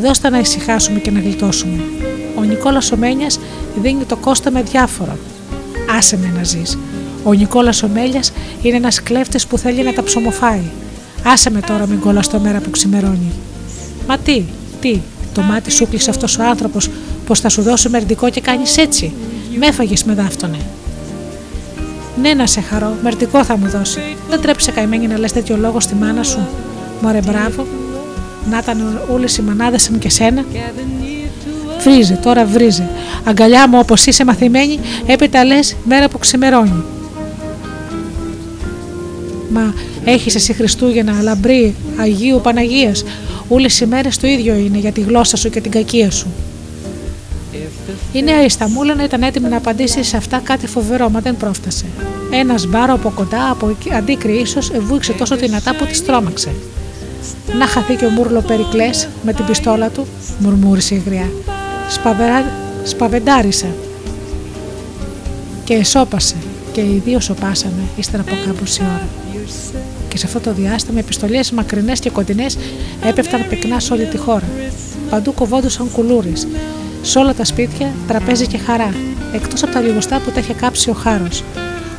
Δώστα 0.02 0.30
να 0.30 0.40
ησυχάσουμε 0.40 1.00
και 1.00 1.12
να 1.12 1.20
γλιτώσουμε. 1.20 1.84
Ο 2.38 2.44
Νικόλας 2.44 2.92
Ομένιας 2.92 3.40
δίνει 3.82 4.04
το 4.04 4.16
κόστο 4.16 4.52
με 4.52 4.62
διάφορα. 4.62 5.18
Άσε 5.98 6.18
με 6.18 6.32
να 6.38 6.44
ζεις. 6.44 6.78
Ο 7.24 7.34
Νικόλας 7.34 7.84
Ομέλιας 7.84 8.32
είναι 8.62 8.76
ένας 8.76 9.04
κλέφτης 9.04 9.48
που 9.48 9.58
θέλει 9.58 9.84
να 9.84 9.94
τα 9.94 10.04
ψωμοφάει. 10.04 10.62
Άσε 11.24 11.50
με 11.50 11.60
τώρα, 11.60 11.88
μην 11.88 12.00
κολλαστώ 12.00 12.40
μέρα 12.40 12.60
που 12.60 12.70
ξημερώνει. 12.70 13.32
Μα 14.08 14.18
τι, 14.18 14.44
τι, 14.82 15.00
το 15.34 15.42
μάτι 15.42 15.72
σου 15.72 15.88
κλείσε 15.88 16.10
αυτός 16.10 16.38
ο 16.38 16.44
άνθρωπος, 16.44 16.90
πως 17.26 17.40
θα 17.40 17.50
σου 17.50 17.62
δώσει 17.62 17.90
μερτικό 17.90 18.30
και 18.30 18.42
κάνεις 18.42 18.78
έτσι. 18.78 19.14
Με 19.60 19.66
έφαγες 19.66 20.04
με 20.04 20.14
δάφτονε. 20.14 20.58
Ναι, 22.22 22.34
να 22.34 22.48
σε 22.48 22.62
χαρώ, 22.62 22.94
μερτικό 23.04 23.44
θα 23.44 23.58
μου 23.58 23.70
δώσει. 23.70 24.00
Δεν 24.30 24.42
τρέψε 24.42 24.72
καημένη 24.72 25.08
να 25.08 25.18
λες 25.18 25.32
τέτοιο 25.32 25.58
λόγο 25.58 25.80
στη 25.80 25.96
μάνα 25.96 26.24
σου. 26.24 26.48
Μωρέ, 27.02 27.20
μπράβο. 27.26 27.66
Να 28.50 28.58
ήταν 28.58 29.02
όλες 29.14 29.38
οι 29.38 29.42
μανάδες 29.42 29.90
μου 29.90 29.98
και 29.98 30.10
σένα. 30.10 30.46
Βρίζε, 31.84 32.14
τώρα 32.14 32.46
βρίζε. 32.46 32.90
Αγκαλιά 33.24 33.68
μου 33.68 33.80
όπως 33.80 34.06
είσαι 34.06 34.26
μαθημένη, 34.26 34.80
έπειτα 35.06 35.44
λες 35.44 35.76
μέρα 35.84 36.10
που 36.10 36.18
ξημερώνει. 36.18 36.84
Μα 39.50 39.74
έχεις 40.04 40.36
εσύ 40.36 40.54
Χριστούγεννα, 40.54 41.22
λαμπρή, 41.22 41.76
Αγίου 41.98 42.40
Παναγίας. 42.44 43.04
Όλες 43.48 43.80
οι 43.80 43.86
μέρες 43.86 44.18
το 44.18 44.28
ίδιο 44.28 44.56
είναι 44.56 44.78
για 44.78 44.92
τη 44.92 45.02
γλώσσα 45.02 45.38
σου 45.38 45.50
και 45.50 45.62
την 45.62 45.72
κακία 45.72 46.12
σου. 46.12 46.28
Η 48.14 48.22
νέα 48.22 48.44
Ισταμούλα 48.44 49.04
ήταν 49.04 49.24
έτοιμη 49.24 49.50
να 49.50 49.58
απαντήσει 49.58 50.04
σε 50.04 50.18
αυτά 50.18 50.42
κάτι 50.44 50.68
φοβερό, 50.68 51.10
μα 51.10 51.20
δεν 51.20 51.38
πρόφτασε. 51.38 51.86
Ένας 52.32 52.68
μπάρο 52.68 52.94
από 52.94 53.10
κοντά, 53.10 53.50
από 53.50 53.76
αντίκρι 53.94 54.40
ίσως, 54.40 54.72
βούηξε 54.80 55.14
τόσο 55.14 55.36
δυνατά 55.36 55.76
που 55.76 55.86
τη 55.86 56.02
τρόμαξε. 56.02 56.50
Να 57.60 57.66
χαθεί 57.66 57.96
και 57.96 58.06
ο 58.06 58.10
Μούρλο 58.10 58.42
Περικλές 58.42 59.08
με 59.24 59.34
την 59.34 59.46
πιστόλα 59.46 59.90
του, 59.90 60.08
μουρμούρισε 60.40 60.96
η 60.96 61.04
γριά. 61.06 61.30
Σπαβερά... 61.90 62.52
Σπαβεντάρισε. 62.84 63.68
Και 65.64 65.74
εσώπασε, 65.74 66.36
και 66.72 66.82
οι 66.82 67.02
δύο 67.06 67.20
σοπάσανε 67.20 67.84
ύστερα 67.98 68.22
από 68.22 68.36
κάμποση 68.46 68.82
ώρα. 68.82 69.08
Και 70.08 70.18
σε 70.18 70.26
αυτό 70.26 70.40
το 70.40 70.54
διάστημα 70.54 70.98
οι 70.98 71.00
επιστολές 71.00 71.52
μακρινές 71.52 72.00
και 72.00 72.10
κοντινές 72.10 72.58
έπεφταν 73.04 73.48
πυκνά 73.50 73.80
σε 73.80 73.94
όλη 73.94 74.06
τη 74.06 74.18
χώρα. 74.18 74.50
Παντού 75.10 75.34
κοβόντουσαν 75.34 75.90
κουλούρες. 75.92 76.48
Σε 77.02 77.20
όλα 77.20 77.34
τα 77.34 77.46
σπίτια 77.46 77.94
τραπέζι 78.08 78.48
και 78.48 78.58
χαρά, 78.58 78.94
εκτός 79.34 79.64
από 79.64 79.72
τα 79.72 79.80
λιγοστά 79.80 80.20
που 80.20 80.32
τα 80.32 80.40
είχε 80.40 80.54
κάψει 80.54 80.90
ο 80.90 80.94
χάρος. 80.94 81.44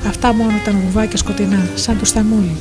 Αυτά 0.09 0.35
μόνο 0.35 0.51
ήταν 0.63 0.81
βουβά 0.85 1.07
και 1.07 1.17
σκοτεινά, 1.17 1.69
σαν 1.75 1.99
το 1.99 2.05
σταμούλι. 2.05 2.57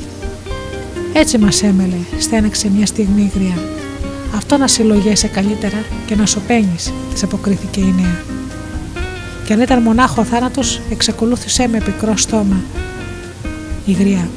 Έτσι 1.12 1.38
μας 1.38 1.62
έμελε, 1.62 1.96
στέναξε 2.18 2.70
μια 2.76 2.86
στιγμή 2.86 3.22
η 3.22 3.38
γριά. 3.38 3.58
Αυτό 4.36 4.56
να 4.56 4.66
συλλογέσαι 4.66 5.26
καλύτερα 5.26 5.84
και 6.06 6.14
να 6.14 6.26
σωπαίνει, 6.26 6.76
της 7.12 7.22
αποκρίθηκε 7.22 7.80
η 7.80 7.94
νέα. 7.96 8.22
Και 9.44 9.52
αν 9.52 9.60
ήταν 9.60 9.82
μονάχο 9.82 10.20
ο 10.20 10.24
θάνατο, 10.24 10.62
εξακολούθησε 10.90 11.68
με 11.68 11.80
πικρό 11.80 12.16
στόμα. 12.16 12.60
Η 13.84 13.92
γριά. 13.92 14.28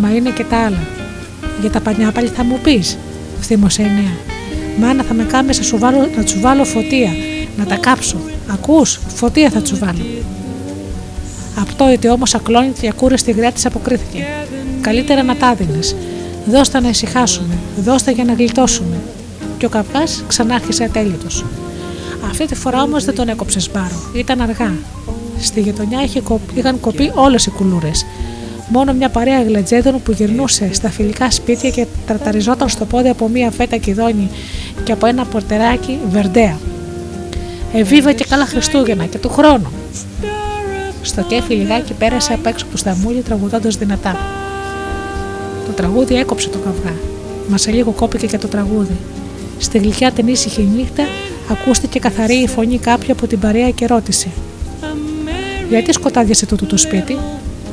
Μα 0.00 0.14
είναι 0.14 0.30
και 0.30 0.44
τα 0.44 0.56
άλλα. 0.56 0.86
Για 1.60 1.70
τα 1.70 1.80
πανιά 1.80 2.12
πάλι 2.12 2.28
θα 2.28 2.44
μου 2.44 2.58
πεις, 2.62 2.98
θύμωσε 3.40 3.82
η 3.82 3.84
νέα. 3.84 4.16
Μάνα 4.78 5.02
θα 5.02 5.14
με 5.14 5.24
κάνεις 5.24 5.58
να, 5.58 5.64
σου 5.64 5.78
βάλω, 5.78 5.98
να 6.16 6.24
του 6.24 6.40
βάλω 6.40 6.64
φωτία, 6.64 7.10
να 7.56 7.64
τα 7.64 7.76
κάψω. 7.76 8.16
Ακούς, 8.52 9.00
φωτία 9.14 9.50
θα 9.50 9.62
του 9.62 9.78
βάλω. 9.78 10.04
Αυτό 11.60 11.92
ότι 11.92 12.08
όμως 12.08 12.34
ακλόνητη 12.34 12.80
και 12.80 12.88
ακούρεστη 12.88 13.32
γριά 13.32 13.52
της 13.52 13.66
αποκρίθηκε. 13.66 14.26
Καλύτερα 14.80 15.22
να 15.22 15.36
τα 15.36 15.54
δίνει. 15.54 15.80
Δώστα 16.46 16.80
να 16.80 16.88
ησυχάσουμε, 16.88 17.58
δώστα 17.84 18.10
για 18.10 18.24
να 18.24 18.32
γλιτώσουμε. 18.32 18.96
Και 19.58 19.66
ο 19.66 19.68
καπκά 19.68 20.02
ξανάρχισε 20.26 20.84
ατέλειτο. 20.84 21.26
Αυτή 22.30 22.46
τη 22.46 22.54
φορά 22.54 22.82
όμως 22.82 23.04
δεν 23.04 23.14
τον 23.14 23.28
έκοψες 23.28 23.62
σπάρο. 23.62 24.10
Ήταν 24.16 24.40
αργά. 24.40 24.72
Στη 25.40 25.60
γειτονιά 25.60 25.98
είχαν 26.54 26.80
κοπεί 26.80 27.12
όλες 27.14 27.46
οι 27.46 27.50
κουλούρες. 27.50 28.06
Μόνο 28.74 28.92
μια 28.92 29.08
παρέα 29.08 29.42
γλετζέδων 29.42 30.02
που 30.02 30.12
γυρνούσε 30.12 30.72
στα 30.72 30.90
φιλικά 30.90 31.30
σπίτια 31.30 31.70
και 31.70 31.86
τραταριζόταν 32.06 32.68
στο 32.68 32.84
πόδι 32.84 33.08
από 33.08 33.28
μια 33.28 33.50
φέτα 33.50 33.76
κιδόνι 33.76 34.30
και 34.84 34.92
από 34.92 35.06
ένα 35.06 35.24
πορτεράκι 35.24 35.98
βερντέα. 36.10 36.58
Εβίβα 37.72 38.12
και 38.12 38.24
καλά 38.28 38.46
Χριστούγεννα 38.46 39.04
και 39.04 39.18
του 39.18 39.28
χρόνου. 39.28 39.72
Στο 41.02 41.22
κέφι 41.22 41.54
λιγάκι 41.54 41.92
πέρασε 41.92 42.32
απ' 42.32 42.46
έξω 42.46 42.66
που 42.70 42.76
στα 42.76 42.96
μούλια 43.02 43.22
τραγουδώντας 43.22 43.76
δυνατά. 43.76 44.16
Το 45.66 45.72
τραγούδι 45.72 46.14
έκοψε 46.14 46.48
το 46.48 46.58
καυγά. 46.58 46.96
Μας 47.48 47.60
σε 47.60 47.70
λίγο 47.70 47.90
κόπηκε 47.90 48.26
και 48.26 48.38
το 48.38 48.48
τραγούδι. 48.48 48.96
Στη 49.58 49.78
γλυκιά 49.78 50.10
την 50.12 50.28
ήσυχη 50.28 50.68
νύχτα 50.76 51.02
ακούστηκε 51.50 51.98
καθαρή 51.98 52.36
η 52.36 52.48
φωνή 52.48 52.78
κάποια 52.78 53.12
από 53.12 53.26
την 53.26 53.38
παρέα 53.38 53.70
και 53.70 53.86
ρώτησε: 53.86 54.28
Γιατί 55.68 55.92
σκοτάδιασε 55.92 56.46
τούτο 56.46 56.66
το 56.66 56.76
σπίτι, 56.76 57.18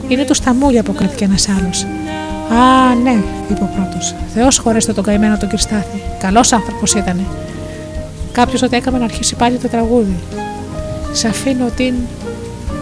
Είναι 0.10 0.24
το 0.24 0.34
σταμούλια, 0.34 0.80
αποκρίθηκε 0.80 1.24
ένας 1.24 1.50
άλλος. 1.50 1.84
Α, 2.52 2.96
ναι, 3.04 3.24
είπε 3.50 3.64
ο 3.64 3.70
πρώτος. 3.76 4.16
Θεός 4.34 4.58
χωρέστε 4.58 4.94
τον 4.94 5.04
καημένο 5.04 5.38
τον 5.38 5.50
Κριστάθη. 5.50 6.02
Καλός 6.20 6.52
άνθρωπος 6.52 6.94
ήταν. 6.94 7.26
Κάποιος 8.32 8.62
ότι 8.62 8.76
έκαμε 8.76 8.98
να 8.98 9.04
αρχίσει 9.04 9.36
πάλι 9.36 9.58
το 9.58 9.68
τραγούδι. 9.68 10.16
Σε 11.12 11.28
αφήνω 11.28 11.66
την. 11.76 11.94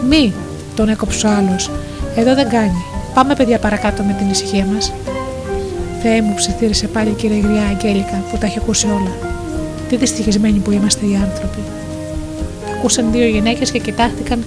Μη, 0.08 0.32
τον 0.74 0.88
έκοψε 0.88 1.26
ο 1.26 1.30
άλλος. 1.30 1.70
Εδώ 2.16 2.34
δεν 2.34 2.48
κάνει. 2.48 2.84
Πάμε, 3.14 3.34
παιδιά, 3.34 3.58
παρακάτω 3.58 4.02
με 4.02 4.14
την 4.18 4.30
ησυχία 4.30 4.64
μας. 4.74 4.92
Θεέ 6.02 6.22
μου, 6.22 6.34
ψιθύρισε 6.34 6.86
πάλι 6.86 7.08
η 7.08 7.12
κυρία 7.12 7.38
Γριά 7.38 7.62
Αγγέλικα 7.70 8.22
που 8.30 8.38
τα 8.38 8.46
έχει 8.46 8.58
ακούσει 8.58 8.86
όλα. 8.86 9.12
Τι 9.88 9.96
δυστυχισμένοι 9.96 10.58
που 10.58 10.70
είμαστε 10.70 11.06
οι 11.06 11.14
άνθρωποι. 11.14 11.58
Ακούσαν 12.76 13.12
δύο 13.12 13.26
γυναίκες 13.26 13.70
και 13.70 13.78
κοιτάχτηκαν 13.78 14.44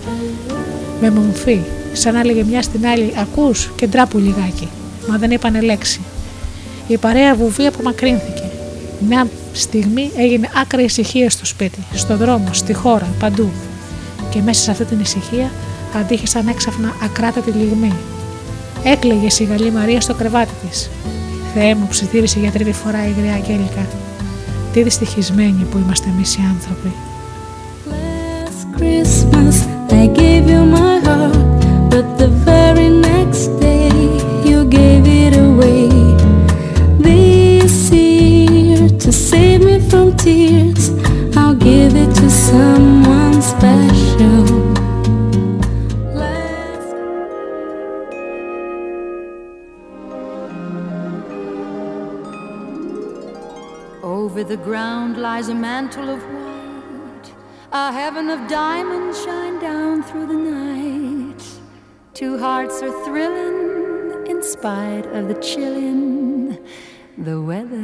με 1.02 1.12
μομφή, 1.12 1.60
σαν 1.94 2.14
να 2.14 2.20
έλεγε 2.20 2.44
μια 2.44 2.62
στην 2.62 2.88
άλλη: 2.88 3.14
Ακούς 3.18 3.72
και 3.76 3.88
ντράπου 3.88 4.18
λιγάκι. 4.18 4.68
Μα 5.10 5.18
δεν 5.18 5.32
είπανε 5.32 5.62
λέξη. 5.62 6.00
Η 6.88 6.98
παρέα 6.98 7.36
βουβή 7.36 7.66
απομακρύνθηκε. 7.66 8.44
Μια 9.08 9.28
στιγμή 9.54 10.12
έγινε 10.18 10.50
άκρα 10.62 10.82
ησυχία 10.82 11.30
στο 11.30 11.46
σπίτι, 11.46 11.80
στο 11.94 12.18
δρόμο, 12.18 12.48
στη 12.52 12.74
χώρα, 12.74 13.08
παντού. 13.20 13.52
Και 14.30 14.42
μέσα 14.42 14.62
σε 14.62 14.72
αυτή 14.72 14.86
την 14.86 15.00
ησυχία 15.00 15.52
αντίχησαν 15.96 16.48
έξαφνα 16.48 16.94
ακράτατη 17.04 17.52
λιγμή. 17.52 17.94
Έκλαιγε 18.84 19.28
η 19.40 19.44
Γαλλή 19.44 19.72
Μαρία 19.72 20.02
στο 20.02 20.14
κρεβάτι 20.14 20.54
της. 20.70 20.90
Θεέ 21.54 21.76
μου, 21.76 21.88
ψιθύρισε 21.90 22.40
για 22.40 22.52
τρίτη 22.52 22.72
φορά 22.72 23.08
η 23.08 23.14
γριά 23.20 23.34
Αγγέλικα. 23.34 23.88
Τι 24.74 24.84
δυστυχισμένοι 24.84 25.64
που 25.72 25.78
είμαστε 25.78 26.10
εμείς 26.10 26.36
οι 26.36 26.40
άνθρωποι. 26.50 26.92
Christmas, 28.78 29.68
I 29.92 30.08
gave 30.08 30.50
you 30.50 30.64
my 30.76 31.00
heart, 31.06 31.61
away. 35.34 35.90
This 37.00 37.92
year, 37.92 38.90
to 38.90 39.12
save 39.12 39.64
me 39.64 39.80
from 39.90 40.16
tears, 40.18 40.90
I'll 41.38 41.56
give 41.56 41.96
it 41.96 42.14
to 42.16 42.30
someone 42.30 43.42
special. 43.42 44.72
Over 54.04 54.44
the 54.44 54.58
ground 54.58 55.18
lies 55.18 55.50
a 55.50 55.56
mantle 55.56 56.10
of 56.10 56.22
white. 56.24 57.34
A 57.72 57.92
heaven 57.92 58.30
of 58.30 58.48
diamonds 58.50 59.24
shine 59.24 59.60
down 59.60 60.04
through 60.04 60.28
the 60.28 60.34
night. 60.34 61.44
Two 62.14 62.38
hearts 62.38 62.82
are 62.82 63.06
thrilling 63.06 63.61
in 64.42 64.48
spite 64.48 65.06
of 65.14 65.28
the 65.28 65.36
chillin', 65.36 66.58
the 67.16 67.40
weather. 67.40 67.78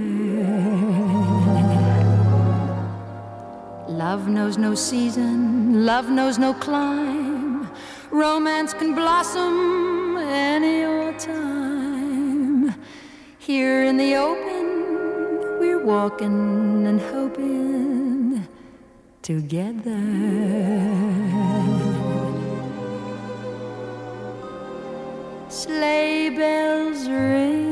Love 3.87 4.27
knows 4.27 4.57
no 4.57 4.73
season, 4.73 5.85
love 5.85 6.09
knows 6.09 6.39
no 6.39 6.55
climb. 6.55 7.69
Romance 8.09 8.73
can 8.73 8.95
blossom 8.95 10.17
any 10.17 10.83
old 10.83 11.19
time. 11.19 12.73
Here 13.37 13.83
in 13.83 13.97
the 13.97 14.15
open, 14.15 15.59
we're 15.59 15.83
walking 15.85 16.87
and 16.87 16.99
hoping 16.99 18.47
together. 19.21 20.01
sleigh 25.77 26.29
bells 26.29 27.01
ring. 27.07 27.67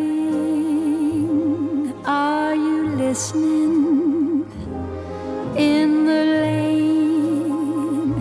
Are 2.06 2.54
you 2.54 2.80
listening? 3.04 4.46
In 5.58 6.06
the 6.10 6.24
lane, 6.46 8.14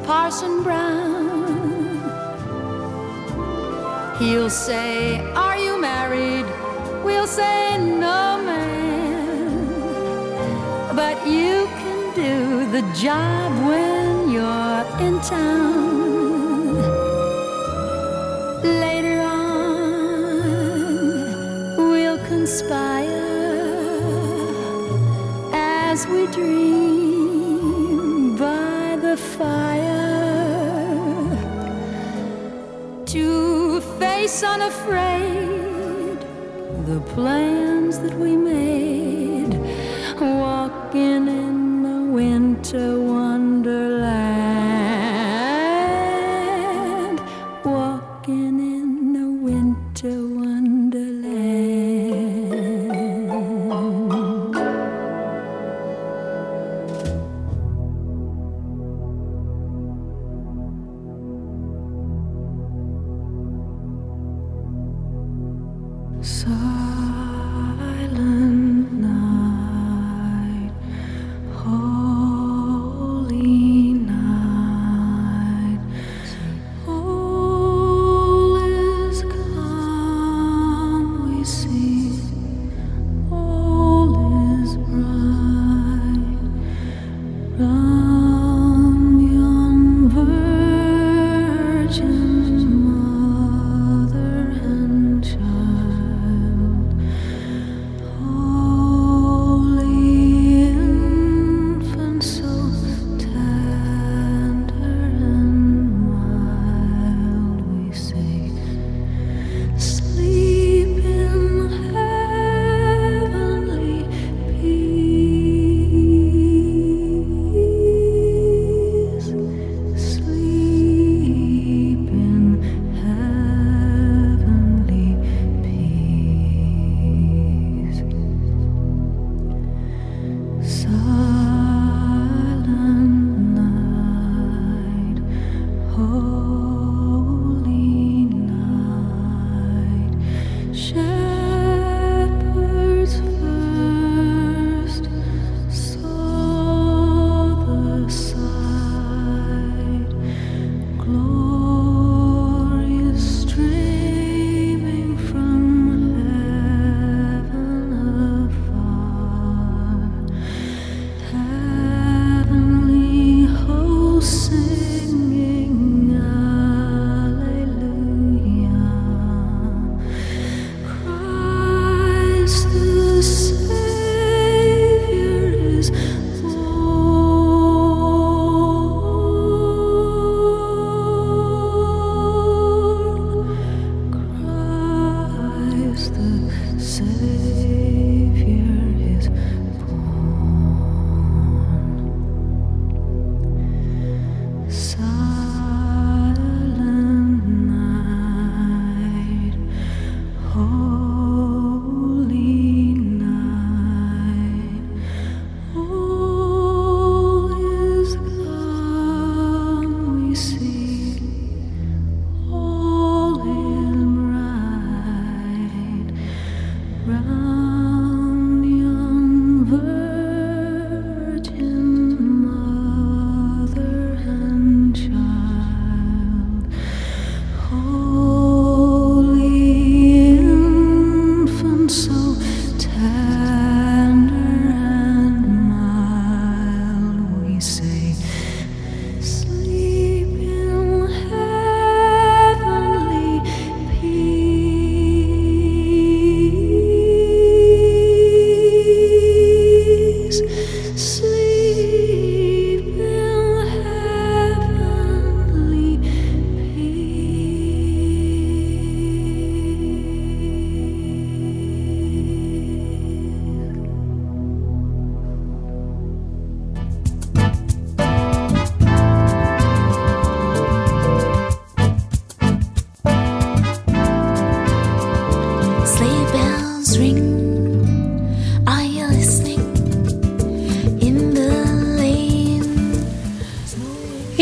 Parson 0.10 0.64
Brown. 0.64 2.02
He'll 4.18 4.50
say, 4.50 5.20
Are 5.36 5.56
you 5.56 5.80
married? 5.80 6.48
We'll 7.04 7.28
say, 7.28 7.78
No, 7.78 8.42
man. 8.44 9.68
But 10.96 11.28
you 11.28 11.68
can 11.82 12.16
do 12.16 12.72
the 12.72 12.82
job 12.96 13.52
when 13.70 14.32
you're 14.32 14.84
in 15.06 15.22
town. 15.22 16.74
Later 18.64 19.22
on, 19.22 20.58
we'll 21.78 22.18
conspire 22.26 23.28
as 25.54 26.08
we 26.08 26.26
dream. 26.34 26.79
unafraid. 34.44 36.20
The 36.86 37.02
plans 37.14 38.00
that 38.00 38.14
we 38.14 38.36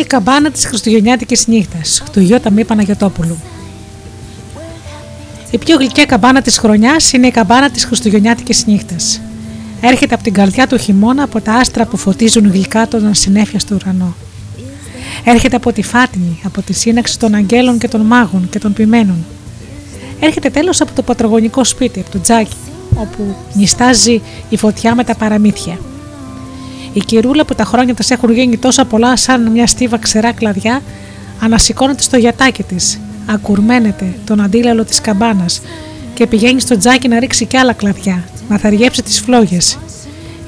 καμπάνα 0.08 0.52
της 0.52 0.66
Χριστουγεννιάτικης 0.66 1.48
νύχτας 1.48 2.04
του 2.12 2.20
Γιώτα 2.20 2.52
Μη 2.52 2.66
Παναγιωτόπουλου. 2.66 3.38
Η 5.52 5.58
πιο 5.58 5.78
γλυκιά 5.78 6.06
καμπάνα 6.06 6.42
της 6.42 6.58
χρονιάς 6.58 7.12
είναι 7.14 7.28
η 7.28 7.32
καμπάνα 7.32 7.70
της 7.70 7.86
Χριστουγεννιάτικης 7.86 8.66
νύχτας. 8.66 9.22
Έρχεται 9.82 10.14
από 10.14 10.24
την 10.24 10.34
καρδιά 10.34 10.68
του 10.68 10.78
χειμώνα 10.78 11.24
από 11.24 11.42
τα 11.42 11.54
άστρα 11.54 11.86
που 11.86 11.98
φωτίζουν 11.98 12.52
γλυκά 12.52 12.88
τον 12.88 13.14
συνέφεια 13.14 13.60
στο 13.60 13.76
ουρανό. 13.76 14.16
Έρχεται 15.24 15.56
από 15.56 15.72
τη 15.72 15.82
φάτνη, 15.82 16.42
από 16.44 16.62
τη 16.62 16.74
σύναξη 16.74 17.20
των 17.20 17.34
αγγέλων 17.36 17.78
και 17.78 17.88
των 17.88 18.02
μάγων 18.02 18.50
και 18.50 18.60
των 18.60 18.74
ποιμένων. 18.74 19.26
Έρχεται 20.20 20.50
τέλος 20.50 20.82
από 20.82 20.92
το 20.96 21.02
πατρογονικό 21.02 21.64
σπίτι, 21.64 22.00
από 22.00 22.12
το 22.12 22.22
τζάκι, 22.22 22.56
όπου 22.96 23.36
νιστάζει 23.54 24.22
η 24.50 24.58
φωτιά 24.58 24.96
με 24.96 25.04
τα 25.04 25.16
παραμύθια. 25.16 25.78
Η 26.98 27.04
κυρούλα 27.06 27.46
που 27.46 27.56
τα 27.56 27.64
χρόνια 27.64 27.94
της 27.94 28.12
έχουν 28.12 28.34
γίνει 28.34 28.58
τόσα 28.58 28.86
πολλά 28.86 29.18
σαν 29.18 29.52
μια 29.52 29.68
στίβα 29.68 29.98
ξερά 29.98 30.32
κλαδιά, 30.32 30.82
ανασηκώνεται 31.40 32.02
στο 32.02 32.18
γιατάκι 32.18 32.64
της, 32.64 33.00
ακουρμένεται 33.26 34.14
τον 34.26 34.42
αντίλαλο 34.42 34.84
της 34.84 35.02
καμπάνας 35.02 35.62
και 36.14 36.28
πηγαίνει 36.28 36.60
στο 36.60 36.78
τζάκι 36.78 37.08
να 37.08 37.20
ρίξει 37.20 37.46
κι 37.46 37.58
άλλα 37.58 37.74
κλαδιά, 37.74 38.24
να 38.50 38.58
θαριέψει 38.58 39.04
τις 39.04 39.20
φλόγες. 39.20 39.78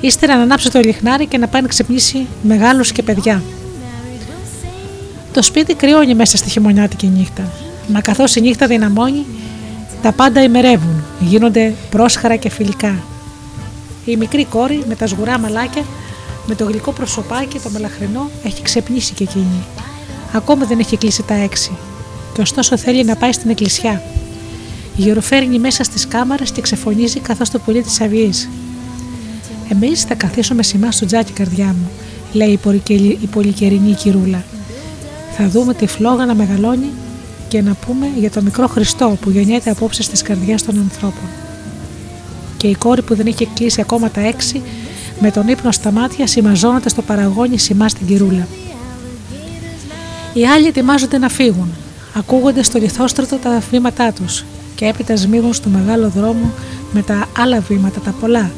Ύστερα 0.01 0.35
να 0.35 0.41
ανάψει 0.41 0.71
το 0.71 0.79
λιχνάρι 0.79 1.25
και 1.25 1.37
να 1.37 1.47
πάει 1.47 1.61
να 1.61 1.67
ξυπνήσει 1.67 2.27
μεγάλους 2.41 2.91
και 2.91 3.03
παιδιά. 3.03 3.43
Το 5.33 5.41
σπίτι 5.41 5.73
κρυώνει 5.73 6.15
μέσα 6.15 6.37
στη 6.37 6.49
χειμωνιάτικη 6.49 7.07
νύχτα. 7.07 7.51
Μα 7.87 8.01
καθώς 8.01 8.35
η 8.35 8.41
νύχτα 8.41 8.67
δυναμώνει, 8.67 9.25
τα 10.01 10.11
πάντα 10.11 10.43
ημερεύουν, 10.43 11.03
γίνονται 11.19 11.73
πρόσχαρα 11.89 12.35
και 12.35 12.49
φιλικά. 12.49 12.95
Η 14.05 14.15
μικρή 14.15 14.45
κόρη 14.45 14.83
με 14.87 14.95
τα 14.95 15.07
σγουρά 15.07 15.39
μαλάκια, 15.39 15.83
με 16.49 16.55
το 16.55 16.65
γλυκό 16.65 16.91
προσωπάκι, 16.91 17.59
το 17.59 17.69
μελαχρινό, 17.69 18.29
έχει 18.43 18.61
ξεπνήσει 18.61 19.13
και 19.13 19.23
εκείνη. 19.23 19.63
Ακόμα 20.33 20.65
δεν 20.65 20.79
έχει 20.79 20.97
κλείσει 20.97 21.23
τα 21.23 21.33
έξι. 21.33 21.71
Και 22.33 22.41
ωστόσο 22.41 22.77
θέλει 22.77 23.03
να 23.03 23.15
πάει 23.15 23.31
στην 23.31 23.49
εκκλησιά. 23.49 24.03
Γεροφέρνει 24.95 25.59
μέσα 25.59 25.83
στις 25.83 26.07
κάμαρες 26.07 26.51
και 26.51 26.61
ξεφωνίζει 26.61 27.19
καθώς 27.19 27.49
το 27.49 27.59
πουλί 27.59 27.81
της 27.81 28.01
αυγή. 28.01 28.29
Εμείς 29.69 30.03
θα 30.03 30.15
καθίσουμε 30.15 30.63
σημά 30.63 30.91
στο 30.91 31.05
τζάκι, 31.05 31.31
καρδιά 31.31 31.65
μου, 31.65 31.89
λέει 32.33 32.49
η 32.51 32.57
πολυκε- 32.57 32.99
η 32.99 33.29
πολυκαιρινή 33.31 33.93
κυρούλα. 33.93 34.43
Θα 35.37 35.49
δούμε 35.49 35.73
τη 35.73 35.87
φλόγα 35.87 36.25
να 36.25 36.35
μεγαλώνει 36.35 36.89
και 37.47 37.61
να 37.61 37.73
πούμε 37.73 38.07
για 38.19 38.31
το 38.31 38.41
μικρό 38.41 38.67
Χριστό 38.67 39.17
που 39.21 39.29
γεννιέται 39.29 39.69
απόψε 39.69 40.03
στις 40.03 40.21
καρδιές 40.21 40.63
των 40.63 40.79
ανθρώπων. 40.79 41.29
Και 42.57 42.67
η 42.67 42.75
κόρη 42.75 43.01
που 43.01 43.15
δεν 43.15 43.25
είχε 43.25 43.47
κλείσει 43.53 43.81
ακόμα 43.81 44.09
τα 44.09 44.21
έξι, 44.21 44.61
με 45.19 45.31
τον 45.31 45.47
ύπνο 45.47 45.71
στα 45.71 45.91
μάτια 45.91 46.27
σημαζώνεται 46.27 46.89
στο 46.89 47.01
παραγόνι 47.01 47.57
σημά 47.57 47.89
στην 47.89 48.07
κυρούλα. 48.07 48.47
Οι 50.33 50.45
άλλοι 50.45 50.67
ετοιμάζονται 50.67 51.17
να 51.17 51.29
φύγουν. 51.29 51.69
Ακούγονται 52.15 52.63
στο 52.63 52.79
λιθόστρωτο 52.79 53.35
τα 53.35 53.61
βήματά 53.71 54.11
τους 54.11 54.45
και 54.75 54.85
έπειτα 54.85 55.15
σμίγουν 55.15 55.53
στο 55.53 55.69
μεγάλο 55.69 56.09
δρόμο 56.09 56.51
με 56.91 57.01
τα 57.01 57.25
άλλα 57.37 57.59
βήματα, 57.59 57.99
τα 57.99 58.13
πολλά. 58.19 58.51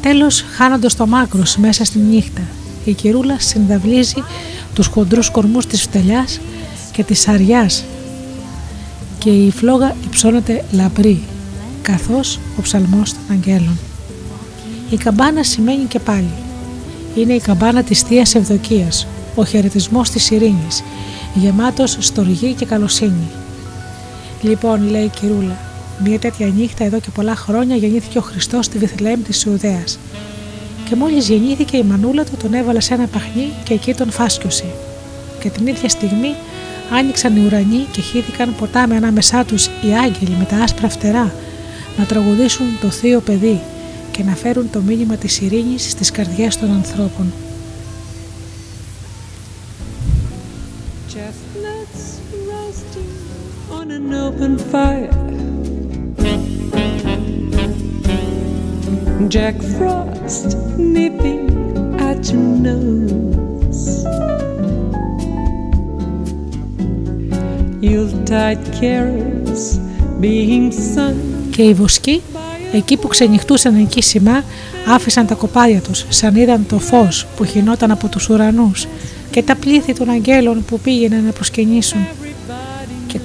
Τέλος 0.00 0.44
χάνονται 0.56 0.88
στο 0.88 1.06
μάκρος 1.06 1.56
μέσα 1.56 1.84
στη 1.84 1.98
νύχτα. 1.98 2.42
Η 2.84 2.92
κυρούλα 2.92 3.36
συνδαυλίζει 3.38 4.24
τους 4.74 4.86
χοντρούς 4.86 5.30
κορμούς 5.30 5.66
της 5.66 5.82
φτελιάς 5.82 6.40
και 6.92 7.04
της 7.04 7.28
αριάς 7.28 7.84
και 9.18 9.30
η 9.30 9.50
φλόγα 9.50 9.96
υψώνεται 10.04 10.64
λαμπρή 10.72 11.22
καθώς 11.82 12.38
ο 12.58 12.62
ψαλμός 12.62 13.12
των 13.12 13.20
αγγέλων. 13.30 13.78
Η 14.90 14.96
καμπάνα 14.96 15.42
σημαίνει 15.42 15.84
και 15.84 15.98
πάλι. 15.98 16.30
Είναι 17.16 17.32
η 17.32 17.40
καμπάνα 17.40 17.82
της 17.82 18.00
Θείας 18.00 18.34
Ευδοκίας, 18.34 19.06
ο 19.34 19.44
χαιρετισμός 19.44 20.10
της 20.10 20.30
ειρήνης, 20.30 20.82
γεμάτος 21.34 21.96
στοργή 22.00 22.52
και 22.52 22.64
καλοσύνη. 22.64 23.30
Λοιπόν, 24.42 24.90
λέει 24.90 25.04
η 25.04 25.10
κυρούλα, 25.20 25.58
μια 26.04 26.18
τέτοια 26.18 26.46
νύχτα 26.46 26.84
εδώ 26.84 27.00
και 27.00 27.10
πολλά 27.14 27.36
χρόνια 27.36 27.76
γεννήθηκε 27.76 28.18
ο 28.18 28.20
Χριστός 28.20 28.64
στη 28.64 28.78
Βιθλέμ 28.78 29.22
της 29.22 29.42
Ιουδαίας. 29.42 29.98
Και 30.88 30.96
μόλις 30.96 31.28
γεννήθηκε 31.28 31.76
η 31.76 31.82
μανούλα 31.82 32.24
του 32.24 32.36
τον 32.42 32.54
έβαλε 32.54 32.80
σε 32.80 32.94
ένα 32.94 33.06
παχνί 33.06 33.52
και 33.64 33.74
εκεί 33.74 33.94
τον 33.94 34.10
φάσκιωσε. 34.10 34.74
Και 35.40 35.48
την 35.48 35.66
ίδια 35.66 35.88
στιγμή 35.88 36.34
άνοιξαν 36.92 37.36
οι 37.36 37.44
ουρανοί 37.46 37.86
και 37.92 38.00
χύθηκαν 38.00 38.54
ποτάμι 38.58 38.96
ανάμεσά 38.96 39.44
τους 39.44 39.66
οι 39.66 39.94
άγγελοι 40.04 40.36
με 40.38 40.44
τα 40.44 40.56
άσπρα 40.56 40.88
φτερά 40.88 41.34
να 41.98 42.04
τραγουδήσουν 42.04 42.66
το 42.80 42.90
θείο 42.90 43.20
παιδί 43.20 43.60
και 44.16 44.22
να 44.22 44.36
φέρουν 44.36 44.70
το 44.70 44.80
μήνυμα 44.80 45.16
της 45.16 45.40
ιρίγισης 45.40 45.90
στις 45.90 46.10
καρδιές 46.10 46.56
των 46.56 46.70
ανθρώπων. 46.70 47.32
Και 71.50 71.62
οι 71.62 71.74
βοσκοί 71.74 72.22
εκεί 72.72 72.96
που 72.96 73.08
ξενυχτούσαν 73.08 73.76
εκεί 73.76 74.02
σημά, 74.02 74.44
άφησαν 74.88 75.26
τα 75.26 75.34
κοπάδια 75.34 75.80
τους, 75.80 76.04
σαν 76.08 76.36
είδαν 76.36 76.66
το 76.68 76.78
φως 76.78 77.26
που 77.36 77.44
χινόταν 77.44 77.90
από 77.90 78.08
τους 78.08 78.28
ουρανούς 78.28 78.86
και 79.30 79.42
τα 79.42 79.54
πλήθη 79.54 79.92
των 79.92 80.10
αγγέλων 80.10 80.64
που 80.64 80.80
πήγαιναν 80.80 81.24
να 81.24 81.32
προσκυνήσουν. 81.32 82.06
Και 83.06 83.18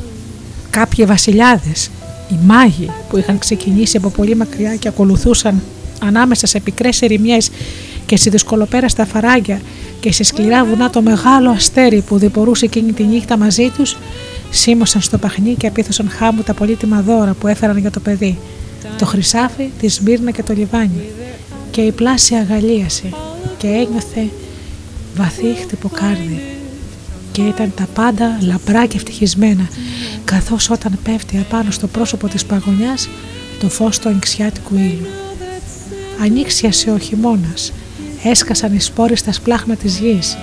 κάποιοι 0.70 1.06
βασιλιάδες, 1.06 1.90
οι 2.32 2.36
μάγοι 2.46 2.90
που 3.10 3.18
είχαν 3.18 3.38
ξεκινήσει 3.38 3.98
από 3.98 4.10
πολύ 4.10 4.36
μακριά 4.36 4.76
και 4.76 4.88
ακολουθούσαν 4.88 5.62
ανάμεσα 6.06 6.48
σε 6.48 6.60
πικρές 6.60 7.02
ερημιές 7.02 7.50
και 8.06 8.18
σε 8.18 8.30
δυσκολοπέραστα 8.30 9.06
φαράγγια 9.06 9.62
και 10.00 10.12
σε 10.12 10.24
σκληρά 10.24 10.66
βουνά 10.66 10.90
το 10.90 11.02
μεγάλο 11.02 11.50
αστέρι 11.50 12.02
που 12.02 12.18
διπορούσε 12.18 12.66
εκείνη 12.66 12.92
τη 12.92 13.04
νύχτα 13.04 13.38
μαζί 13.38 13.72
τους, 13.78 13.98
σίμωσαν 14.50 15.02
στο 15.02 15.18
παχνί 15.18 15.56
και 15.56 15.68
απίθωσαν 15.68 16.10
χάμου 16.10 16.42
τα 16.42 16.54
πολύτιμα 16.54 17.02
δώρα 17.02 17.34
που 17.40 17.48
έφεραν 17.48 17.78
για 17.78 17.92
το 17.92 18.00
παιδί, 18.00 18.38
το 18.98 19.06
χρυσάφι, 19.06 19.70
τη 19.80 19.88
Σμύρνα 19.88 20.32
και 20.32 20.44
το 20.44 20.54
λιβάνι. 20.54 21.06
Και 21.72 21.82
η 21.82 21.92
πλάση 21.92 22.36
αγαλίασε 22.36 23.10
και 23.58 23.68
ένιωθε 23.68 24.30
βαθύ 25.16 25.54
χτυποκάρδι 25.62 26.42
και 27.32 27.42
ήταν 27.42 27.72
τα 27.76 27.88
πάντα 27.94 28.38
λαμπρά 28.42 28.86
και 28.86 28.98
ευτυχισμένα 28.98 29.70
καθώς 30.26 30.70
όταν 30.70 31.00
πέφτει 31.04 31.38
απάνω 31.38 31.72
στο 31.72 31.88
πρόσωπο 31.88 32.28
της 32.28 32.46
παγωνιάς 32.46 33.10
το 33.60 33.70
φως 33.70 34.00
του 34.00 34.10
ανοιξιάτικου 34.10 34.76
ήλιου. 34.76 35.08
Ανοίξιασε 36.24 36.92
ο 36.92 36.98
χειμώνας, 36.98 37.72
έσκασαν 38.24 38.76
οι 38.76 38.80
σπόροι 38.80 39.16
στα 39.16 39.32
σπλάχνα 39.32 39.76
της 39.76 39.98
γης 40.00 40.38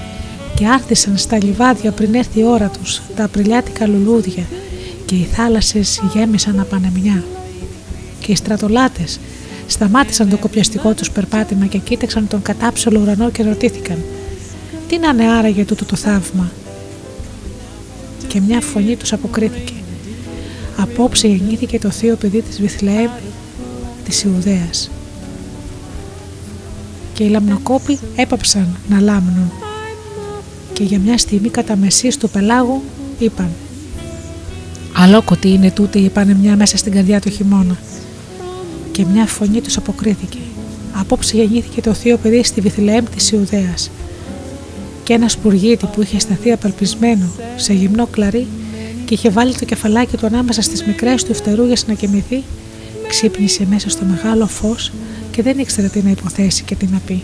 και 0.55 0.67
άρθισαν 0.67 1.17
στα 1.17 1.37
λιβάδια 1.37 1.93
πριν 1.93 2.15
έρθει 2.15 2.41
η 2.41 2.45
ώρα 2.45 2.69
τους 2.69 3.01
τα 3.17 3.25
απριλιάτικα 3.25 3.87
λουλούδια 3.87 4.45
και 5.07 5.15
οι 5.15 5.29
θάλασσες 5.33 6.01
γέμισαν 6.15 6.61
απανεμιά. 6.61 7.25
Και 8.29 8.35
οι 8.35 8.37
στρατολάτες 8.37 9.21
σταμάτησαν 9.67 10.29
το 10.29 10.37
κοπιαστικό 10.37 10.95
τους 10.95 11.11
περπάτημα 11.11 11.67
και 11.67 11.79
κοίταξαν 11.79 12.29
τον 12.29 12.43
κατάψολο 12.43 13.01
ουρανό 13.01 13.31
και 13.31 13.43
ρωτήθηκαν 13.43 13.99
«Τι 14.89 14.99
να 14.99 15.09
είναι 15.09 15.33
άραγε 15.33 15.65
τούτο 15.65 15.85
το 15.85 15.97
θαύμα» 15.97 16.51
και 18.27 18.41
μια 18.41 18.61
φωνή 18.61 18.97
τους 18.97 19.13
αποκρίθηκε. 19.13 19.73
«Απόψε 20.77 21.29
γεννήθηκε 21.29 21.79
το 21.79 21.91
θείο 21.91 22.17
παιδί 22.17 22.43
της 22.43 22.61
Βιθλεέμ 22.61 23.11
της 24.05 24.23
Ιουδαίας» 24.23 24.91
και 27.13 27.25
οι 27.25 27.29
λαμνοκόποι 27.29 27.99
έπαψαν 28.17 28.77
να 28.89 29.01
λάμνουν. 29.01 29.53
Και 30.73 30.85
για 30.85 30.99
μια 30.99 31.19
στιγμή 31.19 31.49
κατά 31.49 31.77
μεσής 31.77 32.17
του 32.17 32.31
πελάγου 32.31 32.83
είπαν 33.19 33.51
«Αλόκοτη 34.97 35.49
είναι 35.49 35.71
τούτη» 35.71 35.99
είπανε 35.99 36.35
μια 36.35 36.57
μέσα 36.57 36.77
στην 36.77 36.93
καρδιά 36.93 37.21
του 37.21 37.31
χειμώνα 37.31 37.77
και 38.99 39.07
μια 39.13 39.27
φωνή 39.27 39.61
τους 39.61 39.77
αποκρίθηκε 39.77 40.39
«Απόψε 40.93 41.37
γεννήθηκε 41.37 41.81
το 41.81 41.95
θείο 41.95 42.17
παιδί 42.17 42.45
στη 42.45 42.61
Βιθλεέμ 42.61 43.05
της 43.15 43.31
Ιουδαίας» 43.31 43.91
και 45.03 45.13
ένα 45.13 45.29
σπουργίτη 45.29 45.87
που 45.87 46.03
είχε 46.03 46.19
σταθεί 46.19 46.53
απελπισμένο 46.53 47.31
σε 47.57 47.73
γυμνό 47.73 48.07
κλαρί 48.07 48.47
και 49.05 49.15
είχε 49.15 49.31
βάλει 49.31 49.55
το 49.55 49.65
κεφαλάκι 49.65 50.17
του 50.17 50.27
ανάμεσα 50.27 50.63
στις 50.63 50.85
μικρές 50.85 51.25
του 51.25 51.35
φτερούγες 51.35 51.87
να 51.87 51.95
κοιμηθεί, 51.95 52.43
ξύπνησε 53.09 53.67
μέσα 53.71 53.91
στο 53.91 54.05
μεγάλο 54.05 54.47
φως 54.47 54.93
και 55.31 55.43
δεν 55.43 55.59
ήξερε 55.59 55.89
τι 55.89 56.03
να 56.03 56.11
υποθέσει 56.11 56.63
και 56.63 56.75
τι 56.75 56.87
να 56.87 57.01
πει. 57.07 57.23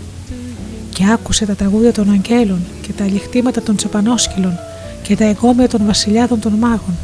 Και 0.92 1.04
άκουσε 1.12 1.46
τα 1.46 1.54
τραγούδια 1.54 1.92
των 1.92 2.10
αγγέλων 2.10 2.60
και 2.82 2.92
τα 2.92 3.04
λιχτήματα 3.04 3.62
των 3.62 3.76
τσοπανόσκυλων 3.76 4.58
και 5.02 5.16
τα 5.16 5.24
εγώμια 5.24 5.68
των 5.68 5.86
βασιλιάδων 5.86 6.40
των 6.40 6.52
μάγων 6.52 6.94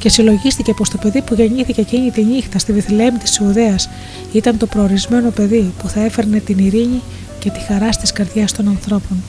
και 0.00 0.08
συλλογίστηκε 0.08 0.74
πως 0.74 0.90
το 0.90 0.98
παιδί 0.98 1.22
που 1.22 1.34
γεννήθηκε 1.34 1.80
εκείνη 1.80 2.10
τη 2.10 2.24
νύχτα 2.24 2.58
στη 2.58 2.72
Βηθλεέμ 2.72 3.18
της 3.18 3.36
Ιουδαίας 3.36 3.88
ήταν 4.32 4.56
το 4.56 4.66
προορισμένο 4.66 5.30
παιδί 5.30 5.72
που 5.78 5.88
θα 5.88 6.00
έφερνε 6.00 6.38
την 6.38 6.58
ειρήνη 6.58 7.02
και 7.38 7.50
τη 7.50 7.60
χαρά 7.60 7.92
στις 7.92 8.12
καρδιά 8.12 8.46
των 8.56 8.68
ανθρώπων. 8.68 9.22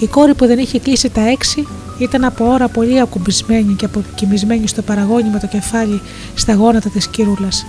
Η 0.00 0.06
κόρη 0.06 0.34
που 0.34 0.46
δεν 0.46 0.58
είχε 0.58 0.78
κλείσει 0.78 1.10
τα 1.10 1.28
έξι 1.28 1.66
ήταν 1.98 2.24
από 2.24 2.48
ώρα 2.52 2.68
πολύ 2.68 3.00
ακουμπισμένη 3.00 3.74
και 3.74 3.84
αποκοιμισμένη 3.84 4.68
στο 4.68 4.82
παραγόνι 4.82 5.28
με 5.28 5.38
το 5.38 5.46
κεφάλι 5.46 6.00
στα 6.34 6.54
γόνατα 6.54 6.88
της 6.88 7.06
κυρούλας. 7.06 7.66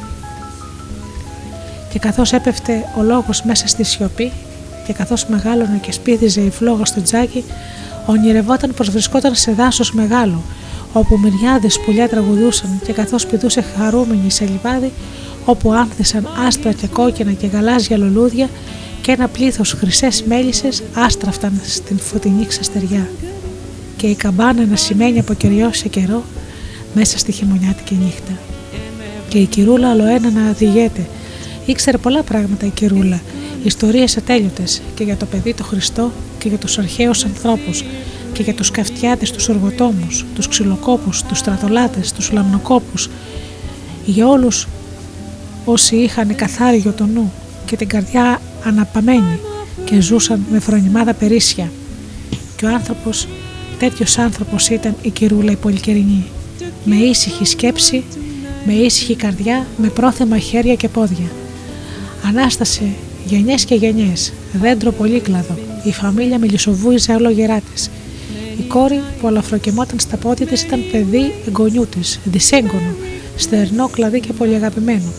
Και 1.92 2.00
καθώς 2.00 2.34
έπεφτε 2.34 2.84
ο 2.98 3.02
λόγος 3.04 3.44
μέσα 3.44 3.68
στη 3.68 3.84
σιωπή 3.84 4.32
και 4.88 4.94
καθώς 4.94 5.26
μεγάλωνε 5.26 5.80
και 5.82 5.92
σπίθιζε 5.92 6.42
η 6.42 6.50
φλόγα 6.50 6.86
στο 6.86 7.02
τζάκι, 7.02 7.44
ονειρευόταν 8.06 8.74
πως 8.74 8.90
βρισκόταν 8.90 9.36
σε 9.36 9.52
δάσος 9.52 9.92
μεγάλο, 9.92 10.42
όπου 10.94 11.20
μυριάδες 11.20 11.80
πουλιά 11.80 12.10
τραγουδούσαν 12.10 12.80
και 12.86 12.94
καθώς 12.94 13.26
πηδούσε 13.26 13.62
χαρούμενη 13.62 14.32
σε 14.32 14.46
λιβάδι, 14.46 14.92
όπου 15.46 15.72
άνθησαν 15.74 16.28
άστρα 16.48 16.72
και 16.72 16.88
κόκκινα 16.88 17.32
και 17.32 17.48
γαλάζια 17.48 17.98
λουλούδια 17.98 18.50
και 19.02 19.12
ένα 19.12 19.28
πλήθος 19.28 19.72
χρυσές 19.72 20.24
μέλισσες 20.24 20.84
άστραφταν 20.94 21.62
στην 21.64 22.00
φωτεινή 22.00 22.46
ξαστεριά 22.46 23.08
και 23.98 24.08
η 24.08 24.16
καμπάνα 24.16 24.66
να 24.66 24.76
σημαίνει 24.76 25.20
από 25.20 25.34
καιριό 25.34 25.74
σε 25.74 25.88
καιρό 25.88 26.24
μέσα 26.94 27.18
στη 27.18 27.32
χειμωνιάτικη 27.32 28.00
νύχτα. 28.04 28.32
Και 29.30 29.38
η 29.38 29.46
κυρούλα 29.46 29.92
ένα 29.92 30.30
να 30.32 30.50
οδηγέται. 30.50 31.08
Ήξερε 31.66 31.98
πολλά 31.98 32.24
πράγματα 32.24 32.66
η 32.66 32.70
κυρούλα, 32.70 33.22
ιστορίες 33.64 34.18
ατέλειωτες 34.18 34.82
και 34.96 35.04
για 35.04 35.18
το 35.18 35.26
παιδί 35.26 35.54
το 35.54 35.64
Χριστό 35.64 36.12
και 36.40 36.48
για 36.48 36.58
τους 36.58 36.78
αρχαίους 36.78 37.26
ανθρώπους 37.26 37.84
και 38.38 38.44
για 38.44 38.54
τους 38.54 38.72
καυτιάτες, 38.72 39.32
τους 39.32 39.50
οργοτόμους, 39.50 40.26
τους 40.36 40.48
ξυλοκόπους, 40.48 41.24
τους 41.24 41.38
στρατολάτες, 41.38 42.12
τους 42.12 42.32
λαμνοκόπους, 42.32 43.10
για 44.06 44.28
όλους 44.28 44.68
όσοι 45.66 45.96
είχαν 45.96 46.36
καθάριο 46.36 46.92
το 46.92 47.06
νου 47.06 47.32
και 47.66 47.76
την 47.76 47.88
καρδιά 47.88 48.42
αναπαμένη 48.64 49.40
και 49.86 50.02
ζούσαν 50.02 50.46
με 50.52 50.60
φρονιμάδα 50.60 51.14
περίσσια. 51.14 51.72
Και 52.58 52.66
ο 52.66 52.70
άνθρωπος, 52.70 53.28
τέτοιος 53.80 54.18
άνθρωπος 54.18 54.70
ήταν 54.70 54.96
η 55.02 55.10
κυρούλα 55.10 55.52
η 55.52 55.56
πολυκαιρινή, 55.56 56.26
με 56.86 56.96
ήσυχη 56.96 57.46
σκέψη, 57.46 58.04
με 58.66 58.74
ήσυχη 58.74 59.16
καρδιά, 59.16 59.68
με 59.78 59.88
πρόθεμα 59.88 60.38
χέρια 60.38 60.76
και 60.76 60.88
πόδια. 60.88 61.32
Ανάστασε 62.28 62.84
γενιές 63.26 63.66
και 63.66 63.76
γενιές, 63.76 64.34
δέντρο 64.54 64.92
πολύκλαδο, 64.92 65.58
η 65.84 65.92
φαμίλια 65.92 66.40
μελισσοβούιζε 66.40 67.14
όλο 67.14 67.30
γερά 67.30 67.62
της. 67.74 67.90
Η 68.60 68.62
κόρη 68.68 69.02
που 69.22 69.28
αλαφροκαιμόταν 69.28 70.00
στα 70.00 70.18
πόδια 70.18 70.46
της 70.46 70.64
ήταν 70.64 70.80
παιδί 70.92 71.34
εγγονιού 71.48 71.88
της, 71.88 72.20
δυσέγγωνο, 72.24 72.96
στερνό 73.36 73.88
κλαδί 73.88 74.20
και 74.20 74.34
πολύ 74.34 74.56
αγαπημένο. 74.56 75.12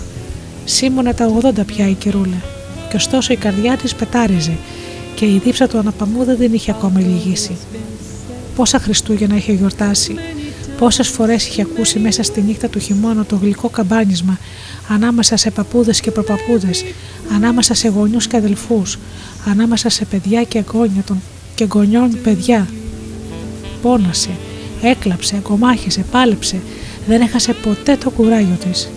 Σήμωνα 0.64 1.14
τα 1.14 1.32
80 1.42 1.66
πια 1.66 1.88
η 1.88 1.92
κυρούλα 1.94 2.42
και 2.90 2.96
ωστόσο 2.96 3.32
η 3.32 3.36
καρδιά 3.36 3.76
της 3.76 3.94
πετάριζε 3.94 4.56
και 5.14 5.24
η 5.24 5.40
δίψα 5.44 5.68
του 5.68 5.78
αναπαμού 5.78 6.24
δεν 6.24 6.38
την 6.38 6.52
είχε 6.52 6.70
ακόμα 6.70 7.00
λυγίσει. 7.00 7.56
Πόσα 8.56 8.78
Χριστούγεννα 8.78 9.36
είχε 9.36 9.52
γιορτάσει, 9.52 10.14
πόσες 10.78 11.08
φορές 11.08 11.46
είχε 11.46 11.62
ακούσει 11.62 11.98
μέσα 11.98 12.22
στη 12.22 12.40
νύχτα 12.40 12.68
του 12.68 12.78
χειμώνα 12.78 13.24
το 13.24 13.36
γλυκό 13.36 13.68
καμπάνισμα 13.68 14.38
ανάμεσα 14.88 15.36
σε 15.36 15.50
παππούδες 15.50 16.00
και 16.00 16.10
προπαππούδες, 16.10 16.84
ανάμεσα 17.34 17.74
σε 17.74 17.88
γονιούς 17.88 18.26
και 18.26 18.36
αδελφούς, 18.36 18.98
ανάμεσα 19.46 19.88
σε 19.88 20.04
παιδιά 20.04 20.42
και 20.42 20.64
γόνια 20.72 21.02
των 21.02 21.20
και 21.54 21.64
γονιών 21.64 22.18
παιδιά. 22.22 22.66
Πόνασε, 23.82 24.30
έκλαψε, 24.82 25.36
αγκομάχησε, 25.36 26.04
πάλεψε, 26.10 26.60
δεν 27.06 27.20
έχασε 27.20 27.52
ποτέ 27.52 27.96
το 27.96 28.10
κουράγιο 28.10 28.56
της. 28.64 28.88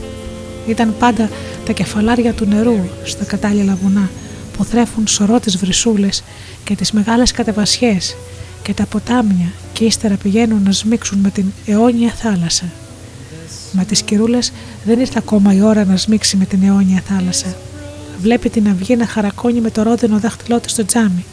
Ήταν 0.67 0.95
πάντα 0.99 1.29
τα 1.65 1.71
κεφαλάρια 1.71 2.33
του 2.33 2.45
νερού 2.45 2.77
στα 3.03 3.23
κατάλληλα 3.23 3.77
βουνά 3.83 4.09
που 4.57 4.63
θρέφουν 4.63 5.07
σωρό 5.07 5.39
τις 5.39 5.57
βρυσούλες 5.57 6.23
και 6.63 6.75
τις 6.75 6.91
μεγάλες 6.91 7.31
κατεβασιές 7.31 8.15
και 8.63 8.73
τα 8.73 8.85
ποτάμια 8.85 9.51
και 9.73 9.85
ύστερα 9.85 10.15
πηγαίνουν 10.15 10.63
να 10.63 10.71
σμίξουν 10.71 11.19
με 11.19 11.29
την 11.29 11.45
αιώνια 11.65 12.09
θάλασσα. 12.09 12.65
Μα 13.71 13.83
τις 13.83 14.01
κυρούλες 14.01 14.51
δεν 14.85 14.99
ήρθε 14.99 15.17
ακόμα 15.17 15.53
η 15.53 15.61
ώρα 15.61 15.85
να 15.85 15.97
σμίξει 15.97 16.37
με 16.37 16.45
την 16.45 16.63
αιώνια 16.63 17.03
θάλασσα. 17.05 17.55
Βλέπει 18.21 18.49
την 18.49 18.67
αυγή 18.67 18.95
να 18.95 19.07
χαρακώνει 19.07 19.61
με 19.61 19.71
το 19.71 19.83
ρόδινο 19.83 20.19
δάχτυλό 20.19 20.59
της 20.59 20.71
στο 20.71 20.85
τζάμι. 20.85 21.25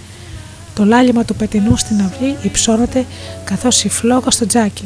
Το 0.78 0.84
λάλημα 0.84 1.24
του 1.24 1.34
πετινού 1.34 1.76
στην 1.76 2.00
αυγή 2.00 2.36
υψώνεται 2.42 3.04
καθώς 3.44 3.84
η 3.84 3.88
φλόγα 3.88 4.30
στο 4.30 4.46
τζάκι. 4.46 4.84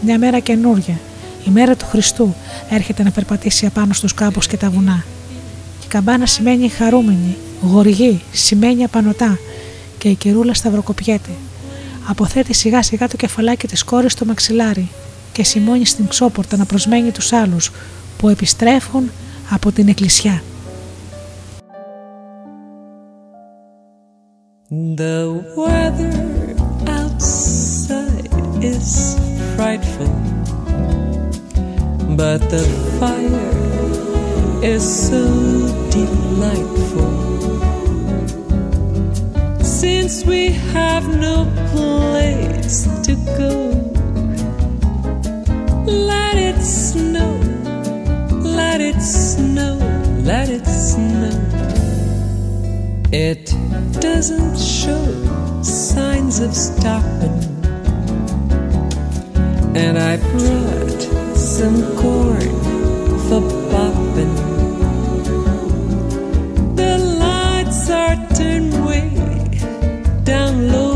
Μια 0.00 0.18
μέρα 0.18 0.38
καινούρια, 0.38 1.00
η 1.46 1.50
μέρα 1.50 1.76
του 1.76 1.84
Χριστού 1.84 2.34
έρχεται 2.70 3.02
να 3.02 3.10
περπατήσει 3.10 3.66
απάνω 3.66 3.92
στους 3.92 4.14
κάμπους 4.14 4.46
και 4.46 4.56
τα 4.56 4.70
βουνά. 4.70 5.04
η 5.84 5.86
καμπάνα 5.88 6.26
σημαίνει 6.26 6.68
χαρούμενη, 6.68 7.36
γοργή, 7.62 8.22
σημαίνει 8.32 8.84
απανοτά 8.84 9.38
και 9.98 10.08
η 10.08 10.14
κυρούλα 10.14 10.54
σταυροκοπιέται. 10.54 11.30
Αποθέτει 12.06 12.54
σιγά 12.54 12.82
σιγά 12.82 13.08
το 13.08 13.16
κεφαλάκι 13.16 13.66
της 13.66 13.84
κόρης 13.84 14.12
στο 14.12 14.24
μαξιλάρι 14.24 14.88
και 15.32 15.44
σημώνει 15.44 15.86
στην 15.86 16.08
ξόπορτα 16.08 16.56
να 16.56 16.64
προσμένει 16.64 17.10
τους 17.10 17.32
άλλους 17.32 17.70
που 18.18 18.28
επιστρέφουν 18.28 19.10
από 19.50 19.72
την 19.72 19.88
εκκλησιά. 19.88 20.42
The 24.76 25.54
weather 25.56 26.56
outside 26.90 28.28
is 28.60 29.14
frightful. 29.54 30.08
but 32.16 32.38
the 32.50 32.64
fire 32.98 34.64
is 34.64 34.82
so 35.08 35.22
delightful. 35.90 37.14
Since 39.62 40.24
we 40.24 40.48
have 40.72 41.06
no 41.20 41.46
place 41.70 42.88
to 43.06 43.14
go, 43.38 43.54
let 45.86 46.36
it 46.36 46.60
snow, 46.60 47.32
let 48.42 48.80
it 48.80 49.00
snow, 49.00 49.78
let 50.24 50.48
it 50.48 50.66
snow. 50.66 51.53
It 53.12 53.54
doesn't 54.00 54.58
show 54.58 55.62
signs 55.62 56.40
of 56.40 56.54
stopping, 56.54 57.38
and 59.76 59.98
I 59.98 60.16
brought 60.16 61.02
some 61.36 61.82
corn 61.96 62.50
for 63.28 63.40
popping. 63.70 64.34
The 66.74 66.98
lights 67.20 67.90
are 67.90 68.16
turned 68.34 68.74
way 68.86 69.10
down 70.24 70.68
low. 70.72 70.92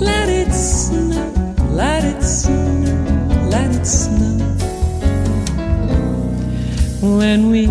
Let 0.00 0.28
it 0.28 0.52
snow, 0.52 1.32
let 1.70 2.04
it 2.04 2.22
snow, 2.22 3.48
let 3.50 3.70
it 3.74 3.86
snow. 3.86 4.36
When 7.00 7.50
we 7.50 7.68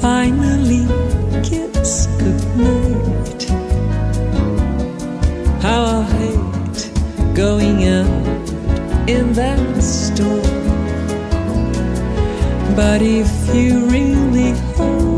finally 0.00 0.86
kiss 1.42 2.06
goodnight, 2.18 3.42
how 5.62 5.84
I 5.84 6.02
hate 6.18 6.90
going 7.34 7.84
out 7.84 8.48
in 9.08 9.32
that 9.34 9.82
storm. 9.82 10.42
But 12.74 13.00
if 13.02 13.54
you 13.54 13.86
really 13.86 14.52
hold 14.76 15.15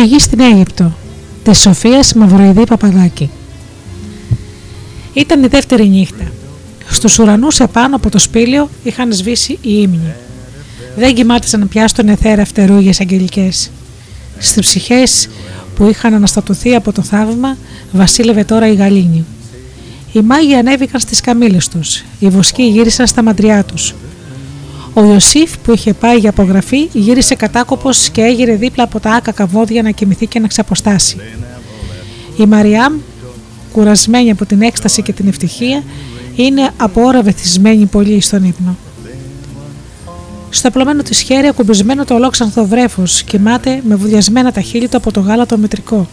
φυγή 0.00 0.18
στην 0.18 0.40
Αίγυπτο 0.40 0.92
της 1.42 1.58
Σοφίας 1.58 2.12
Μαυροειδή 2.12 2.64
Παπαδάκη 2.66 3.30
Ήταν 5.12 5.42
η 5.42 5.46
δεύτερη 5.46 5.88
νύχτα. 5.88 6.24
Στους 6.88 7.18
ουρανούς 7.18 7.60
επάνω 7.60 7.96
από 7.96 8.10
το 8.10 8.18
σπήλαιο 8.18 8.68
είχαν 8.82 9.12
σβήσει 9.12 9.52
οι 9.52 9.58
ύμνοι. 9.62 10.14
Δεν 10.96 11.14
κοιμάτισαν 11.14 11.68
πια 11.68 11.88
στον 11.88 12.08
εθέρα 12.08 12.44
φτερούγες 12.44 13.00
αγγελικές. 13.00 13.70
Στις 14.38 14.60
ψυχές 14.60 15.28
που 15.76 15.88
είχαν 15.88 16.14
αναστατωθεί 16.14 16.74
από 16.74 16.92
το 16.92 17.02
θαύμα 17.02 17.56
βασίλευε 17.92 18.44
τώρα 18.44 18.68
η 18.68 18.74
γαλήνη. 18.74 19.24
Οι 20.12 20.20
μάγοι 20.20 20.54
ανέβηκαν 20.54 21.00
στις 21.00 21.20
καμήλες 21.20 21.68
τους, 21.68 22.04
οι 22.18 22.28
βοσκοί 22.28 22.62
γύρισαν 22.62 23.06
στα 23.06 23.22
μαντριά 23.22 23.64
τους. 23.64 23.94
Ο 24.94 25.04
Ιωσήφ 25.04 25.58
που 25.58 25.72
είχε 25.72 25.92
πάει 25.92 26.18
για 26.18 26.30
απογραφή 26.30 26.88
γύρισε 26.92 27.34
κατάκοπος 27.34 28.08
και 28.08 28.20
έγειρε 28.20 28.54
δίπλα 28.54 28.84
από 28.84 29.00
τα 29.00 29.10
άκακα 29.10 29.46
βόδια 29.46 29.82
να 29.82 29.90
κοιμηθεί 29.90 30.26
και 30.26 30.38
να 30.38 30.46
ξαποστάσει. 30.46 31.16
Η 32.36 32.46
Μαριάμ, 32.46 32.94
κουρασμένη 33.72 34.30
από 34.30 34.46
την 34.46 34.62
έκσταση 34.62 35.02
και 35.02 35.12
την 35.12 35.28
ευτυχία, 35.28 35.82
είναι 36.36 36.70
από 36.76 37.02
ώρα 37.02 37.22
βεθισμένη 37.22 37.86
πολύ 37.86 38.20
στον 38.20 38.44
ύπνο. 38.44 38.76
Στο 40.50 40.70
πλωμένο 40.70 41.02
της 41.02 41.20
χέρι, 41.20 41.46
ακουμπισμένο 41.46 42.04
το 42.04 42.14
ολόξανθο 42.14 42.66
βρέφος, 42.66 43.22
κοιμάται 43.22 43.80
με 43.88 43.94
βουδιασμένα 43.94 44.52
τα 44.52 44.60
χείλη 44.60 44.88
του 44.88 44.96
από 44.96 45.12
το 45.12 45.20
γάλα 45.20 45.46
το 45.46 45.58
μετρικό. 45.58 46.08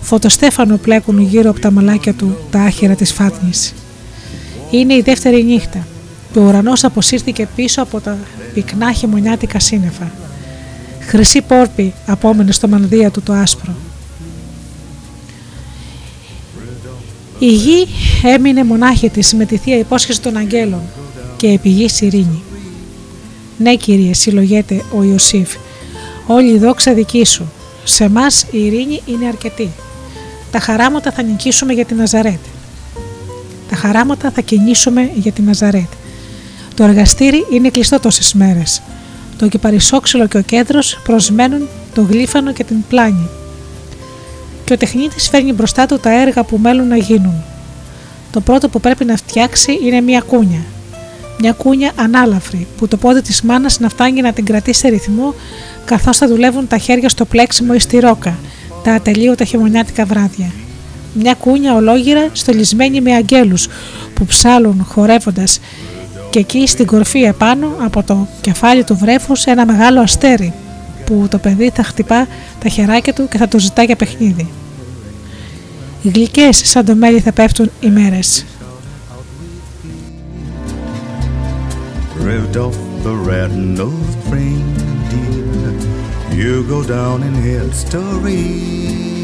Φωτοστέφανο 0.00 0.76
πλέκουν 0.76 1.20
γύρω 1.20 1.50
από 1.50 1.60
τα 1.60 1.70
μαλάκια 1.70 2.14
του 2.14 2.36
τα 2.50 2.60
άχυρα 2.60 2.94
της 2.94 3.12
φάτνης. 3.12 3.74
Είναι 4.70 4.94
η 4.94 5.00
δεύτερη 5.00 5.44
νύχτα. 5.44 5.86
Ο 6.36 6.40
ουρανός 6.40 6.84
αποσύρθηκε 6.84 7.48
πίσω 7.56 7.82
από 7.82 8.00
τα 8.00 8.18
πυκνά 8.54 8.92
χειμωνιάτικα 8.92 9.58
σύννεφα. 9.60 10.10
Χρυσή 11.00 11.42
πόρπη 11.42 11.92
απόμενε 12.06 12.52
στο 12.52 12.68
μανδύα 12.68 13.10
του 13.10 13.22
το 13.22 13.32
άσπρο. 13.32 13.74
Η 17.38 17.52
γη 17.52 17.86
έμεινε 18.22 18.64
μονάχη 18.64 19.10
της 19.10 19.34
με 19.34 19.44
τη 19.44 19.56
θεία 19.56 19.78
υπόσχεση 19.78 20.20
των 20.20 20.36
αγγέλων 20.36 20.82
και 21.36 21.48
επί 21.48 21.88
ειρήνη. 22.00 22.42
Ναι 23.58 23.74
κύριε, 23.74 24.14
συλλογέται 24.14 24.84
ο 24.96 25.02
Ιωσήφ, 25.02 25.54
όλη 26.26 26.54
η 26.54 26.58
δόξα 26.58 26.94
δική 26.94 27.24
σου. 27.24 27.50
Σε 27.84 28.04
εμά 28.04 28.26
η 28.50 28.64
ειρήνη 28.66 29.02
είναι 29.06 29.26
αρκετή. 29.26 29.70
Τα 30.50 30.60
χαράματα 30.60 31.12
θα 31.12 31.22
νικήσουμε 31.22 31.72
για 31.72 31.84
την 31.84 31.96
Ναζαρέτ. 31.96 32.40
Τα 33.70 33.76
χαράματα 33.76 34.30
θα 34.30 34.40
κινήσουμε 34.40 35.10
για 35.14 35.32
την 35.32 35.44
Ναζαρέτ. 35.44 35.88
Το 36.78 36.84
εργαστήρι 36.84 37.46
είναι 37.50 37.68
κλειστό 37.68 38.00
τόσες 38.00 38.34
μέρες. 38.34 38.82
Το 39.38 39.48
κυπαρισόξυλο 39.48 40.26
και 40.26 40.36
ο 40.36 40.40
κέντρος 40.42 41.00
προσμένουν 41.04 41.68
το 41.94 42.02
γλύφανο 42.02 42.52
και 42.52 42.64
την 42.64 42.76
πλάνη. 42.88 43.28
Και 44.64 44.72
ο 44.72 44.76
τεχνίτης 44.76 45.28
φέρνει 45.28 45.52
μπροστά 45.52 45.86
του 45.86 45.98
τα 45.98 46.20
έργα 46.20 46.44
που 46.44 46.58
μέλουν 46.58 46.88
να 46.88 46.96
γίνουν. 46.96 47.42
Το 48.30 48.40
πρώτο 48.40 48.68
που 48.68 48.80
πρέπει 48.80 49.04
να 49.04 49.16
φτιάξει 49.16 49.78
είναι 49.84 50.00
μια 50.00 50.20
κούνια. 50.20 50.60
Μια 51.40 51.52
κούνια 51.52 51.92
ανάλαφρη 51.96 52.66
που 52.76 52.88
το 52.88 52.96
πόδι 52.96 53.22
της 53.22 53.42
μάνας 53.42 53.80
να 53.80 53.88
φτάνει 53.88 54.20
να 54.20 54.32
την 54.32 54.44
κρατήσει 54.44 54.80
σε 54.80 54.88
ρυθμό 54.88 55.34
καθώς 55.84 56.16
θα 56.16 56.28
δουλεύουν 56.28 56.66
τα 56.66 56.78
χέρια 56.78 57.08
στο 57.08 57.24
πλέξιμο 57.24 57.72
ή 57.76 57.78
στη 57.78 57.98
ρόκα, 57.98 58.38
τα 58.84 58.92
ατελείωτα 58.92 59.44
χειμωνιάτικα 59.44 60.04
βράδια. 60.04 60.50
Μια 61.14 61.34
κούνια 61.34 61.74
ολόγυρα 61.74 62.28
στολισμένη 62.32 63.00
με 63.00 63.14
αγγέλους 63.14 63.68
που 64.14 64.24
ψάλουν 64.24 64.86
χορεύοντας 64.88 65.60
και 66.30 66.38
εκεί 66.38 66.66
στην 66.66 66.86
κορφή 66.86 67.22
επάνω 67.22 67.76
από 67.84 68.02
το 68.02 68.26
κεφάλι 68.40 68.84
του 68.84 68.96
βρέφους 68.96 69.44
ένα 69.44 69.66
μεγάλο 69.66 70.00
αστέρι 70.00 70.52
που 71.04 71.26
το 71.30 71.38
παιδί 71.38 71.70
θα 71.74 71.82
χτυπά 71.82 72.26
τα 72.60 72.68
χεράκια 72.68 73.12
του 73.12 73.28
και 73.28 73.38
θα 73.38 73.48
το 73.48 73.58
ζητά 73.58 73.82
για 73.82 73.96
παιχνίδι. 73.96 74.48
Γλυκές 76.02 76.60
σαν 76.64 76.84
το 76.84 76.94
μέλι 76.94 77.20
θα 77.20 77.32
πέφτουν 77.32 77.70
οι 77.80 77.88
μέρες. 77.88 78.44
Rudolph 82.24 82.80
the 83.04 83.14
red-nosed 83.30 84.20
reindeer, 84.32 85.72
you 86.40 86.64
go 86.74 86.82
down 86.82 87.22
in 87.28 87.34
history. 87.50 89.17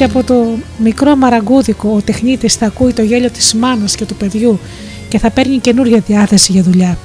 Και 0.00 0.06
από 0.06 0.24
το 0.24 0.46
μικρό 0.78 1.16
μαραγκούδικο 1.16 1.94
ο 1.96 2.00
τεχνίτης 2.02 2.54
θα 2.54 2.66
ακούει 2.66 2.92
το 2.92 3.02
γέλιο 3.02 3.30
της 3.30 3.54
μάνας 3.54 3.94
και 3.94 4.04
του 4.04 4.14
παιδιού 4.14 4.58
και 5.08 5.18
θα 5.18 5.30
παίρνει 5.30 5.58
καινούργια 5.58 5.98
διάθεση 6.06 6.52
για 6.52 6.62
δουλειά. 6.62 6.98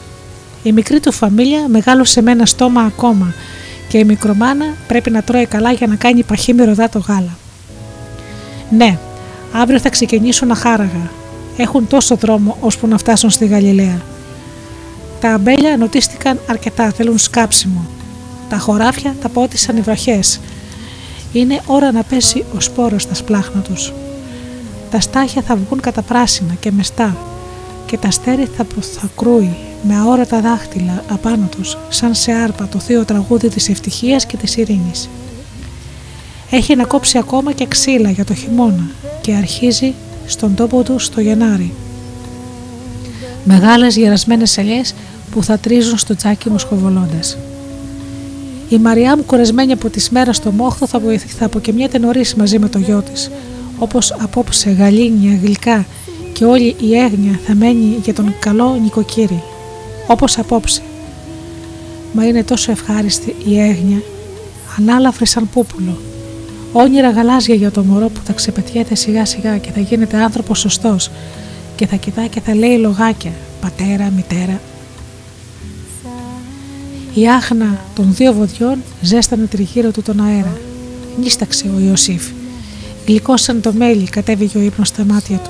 Η 0.63 0.71
μικρή 0.71 0.99
του 0.99 1.11
φαμίλια 1.11 1.67
μεγάλωσε 1.67 2.21
με 2.21 2.31
ένα 2.31 2.45
στόμα 2.45 2.81
ακόμα 2.81 3.33
και 3.87 3.97
η 3.97 4.03
μικρομάνα 4.03 4.65
πρέπει 4.87 5.09
να 5.09 5.21
τρώει 5.21 5.45
καλά 5.45 5.71
για 5.71 5.87
να 5.87 5.95
κάνει 5.95 6.23
παχύ 6.23 6.53
μυρωδά 6.53 6.89
το 6.89 6.99
γάλα. 6.99 7.37
Ναι, 8.69 8.97
αύριο 9.51 9.79
θα 9.79 9.89
ξεκινήσουν 9.89 10.51
αχάραγα. 10.51 11.11
Έχουν 11.57 11.87
τόσο 11.87 12.15
δρόμο 12.15 12.57
ώσπου 12.59 12.87
να 12.87 12.97
φτάσουν 12.97 13.29
στη 13.29 13.45
Γαλιλαία. 13.45 14.01
Τα 15.19 15.33
αμπέλια 15.33 15.77
νοτίστηκαν 15.77 16.39
αρκετά, 16.49 16.91
θέλουν 16.91 17.17
σκάψιμο. 17.17 17.85
Τα 18.49 18.57
χωράφια 18.57 19.15
τα 19.21 19.29
πότισαν 19.29 19.77
οι 19.77 19.81
βροχές. 19.81 20.39
Είναι 21.35 21.61
ώρα 21.65 21.91
να 21.91 22.03
πέσει 22.03 22.43
ο 22.55 22.59
σπόρος 22.59 23.01
στα 23.01 23.13
σπλάχνα 23.13 23.61
τους. 23.61 23.93
Τα 24.91 24.99
στάχια 24.99 25.41
θα 25.41 25.55
βγουν 25.55 25.79
κατά 25.79 26.01
πράσινα 26.01 26.53
και 26.53 26.71
μεστά 26.71 27.17
και 27.85 27.97
τα 27.97 28.11
στέρι 28.11 28.45
θα, 28.57 28.65
θα 28.81 29.09
κρούει 29.15 29.55
με 29.87 29.95
αόρατα 29.95 30.41
δάχτυλα 30.41 31.03
απάνω 31.09 31.49
τους 31.57 31.77
σαν 31.89 32.15
σε 32.15 32.31
άρπα 32.31 32.67
το 32.67 32.79
θείο 32.79 33.05
τραγούδι 33.05 33.49
της 33.49 33.69
ευτυχίας 33.69 34.25
και 34.25 34.37
της 34.37 34.57
ειρήνης. 34.57 35.09
Έχει 36.49 36.75
να 36.75 36.85
κόψει 36.85 37.17
ακόμα 37.17 37.51
και 37.51 37.65
ξύλα 37.65 38.09
για 38.09 38.25
το 38.25 38.33
χειμώνα 38.33 38.89
και 39.21 39.33
αρχίζει 39.33 39.93
στον 40.25 40.55
τόπο 40.55 40.83
του 40.83 40.99
στο 40.99 41.21
Γενάρη. 41.21 41.73
Μεγάλες 43.43 43.95
γερασμένες 43.95 44.57
ελιές 44.57 44.93
που 45.31 45.43
θα 45.43 45.57
τρίζουν 45.57 45.97
στο 45.97 46.15
τσάκι 46.15 46.49
μου 46.49 46.57
σχοβολώντας. 46.57 47.37
Η 48.69 48.77
Μαριά 48.77 49.17
μου 49.17 49.23
κουρασμένη 49.23 49.71
από 49.71 49.89
τη 49.89 50.07
μέρα 50.11 50.33
στο 50.33 50.51
μόχθο 50.51 50.87
θα, 50.87 51.01
θα 51.37 51.45
αποκαιμιέται 51.45 51.97
νωρίς 51.97 52.35
μαζί 52.35 52.59
με 52.59 52.69
το 52.69 52.79
γιο 52.79 53.01
της, 53.11 53.31
όπως 53.79 54.15
απόψε 54.19 54.69
γαλήνια, 54.69 55.39
γλυκά 55.43 55.85
και 56.33 56.45
όλη 56.45 56.75
η 56.79 56.97
έγνοια 56.97 57.39
θα 57.45 57.55
μένει 57.55 57.99
για 58.03 58.13
τον 58.13 58.35
καλό 58.39 58.77
νοικοκύρη, 58.81 59.43
όπως 60.07 60.37
απόψε. 60.37 60.81
Μα 62.13 62.25
είναι 62.25 62.43
τόσο 62.43 62.71
ευχάριστη 62.71 63.35
η 63.45 63.59
έγνοια, 63.59 64.01
ανάλαφρη 64.79 65.25
σαν 65.25 65.49
πούπουλο, 65.49 65.97
όνειρα 66.71 67.09
γαλάζια 67.09 67.55
για 67.55 67.71
το 67.71 67.83
μωρό 67.83 68.07
που 68.07 68.19
θα 68.23 68.33
ξεπετιέται 68.33 68.95
σιγά 68.95 69.25
σιγά 69.25 69.57
και 69.57 69.71
θα 69.71 69.79
γίνεται 69.79 70.17
άνθρωπος 70.17 70.59
σωστός 70.59 71.11
και 71.75 71.87
θα 71.87 71.95
κοιτά 71.95 72.25
και 72.25 72.41
θα 72.41 72.55
λέει 72.55 72.77
λογάκια, 72.77 73.31
πατέρα, 73.61 74.11
μητέρα. 74.15 74.59
Η 77.17 77.29
άχνα 77.29 77.79
των 77.95 78.13
δύο 78.13 78.33
βοδιών 78.33 78.83
ζέστανε 79.01 79.45
τριγύρω 79.45 79.91
του 79.91 80.01
τον 80.01 80.21
αέρα. 80.21 80.57
Νίσταξε 81.19 81.71
ο 81.75 81.79
Ιωσήφ. 81.79 82.23
Γλυκώσαν 83.07 83.61
το 83.61 83.73
μέλι, 83.73 84.03
κατέβηκε 84.03 84.57
ο 84.57 84.61
ύπνος 84.61 84.87
στα 84.87 85.05
μάτια 85.05 85.37
του. 85.37 85.49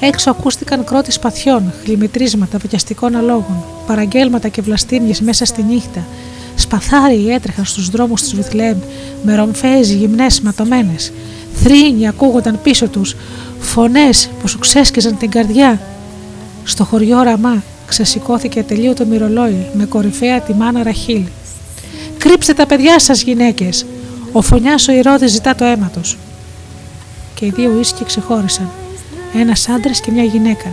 Έξω 0.00 0.30
ακούστηκαν 0.30 0.84
κρότες 0.84 1.14
σπαθιών, 1.14 1.72
χλιμητρίσματα 1.84 2.58
βιαστικών 2.58 3.16
αλόγων, 3.16 3.64
παραγγέλματα 3.86 4.48
και 4.48 4.62
βλαστήμιες 4.62 5.20
μέσα 5.20 5.44
στη 5.44 5.62
νύχτα. 5.62 6.06
Σπαθάρι 6.54 7.30
έτρεχαν 7.30 7.64
στους 7.64 7.90
δρόμους 7.90 8.22
της 8.22 8.34
Βιθλέμ 8.34 8.78
με 9.24 9.34
ρομφαίε 9.34 9.80
γυμνές 9.80 10.40
ματωμένες. 10.40 11.12
Θρήνοι 11.54 12.08
ακούγονταν 12.08 12.58
πίσω 12.62 12.88
τους, 12.88 13.16
φωνές 13.60 14.30
που 14.40 14.48
σου 14.48 14.58
ξέσκιζαν 14.58 15.16
την 15.16 15.30
καρδιά. 15.30 15.80
Στο 16.64 16.84
χωριό 16.84 17.22
Ραμά 17.22 17.62
ξεσηκώθηκε 17.90 18.64
το 18.96 19.04
μοιρολόι 19.06 19.66
με 19.74 19.84
κορυφαία 19.84 20.40
τη 20.40 20.54
μάνα 20.54 20.82
Ραχίλ. 20.82 21.22
Κρύψτε 22.18 22.52
τα 22.52 22.66
παιδιά 22.66 22.98
σας, 22.98 23.22
γυναίκες! 23.22 23.86
Ο 24.32 24.40
φονιάς 24.42 24.88
ο 24.88 24.92
Ηρώδης 24.92 25.30
ζητά 25.30 25.54
το 25.54 25.64
αίμα 25.64 25.90
τους. 25.92 26.18
Και 27.34 27.46
οι 27.46 27.52
δύο 27.56 27.78
ίσκιοι 27.80 28.04
ξεχώρισαν 28.04 28.70
ένας 29.34 29.68
άντρας 29.68 30.00
και 30.00 30.10
μια 30.10 30.24
γυναίκα. 30.24 30.72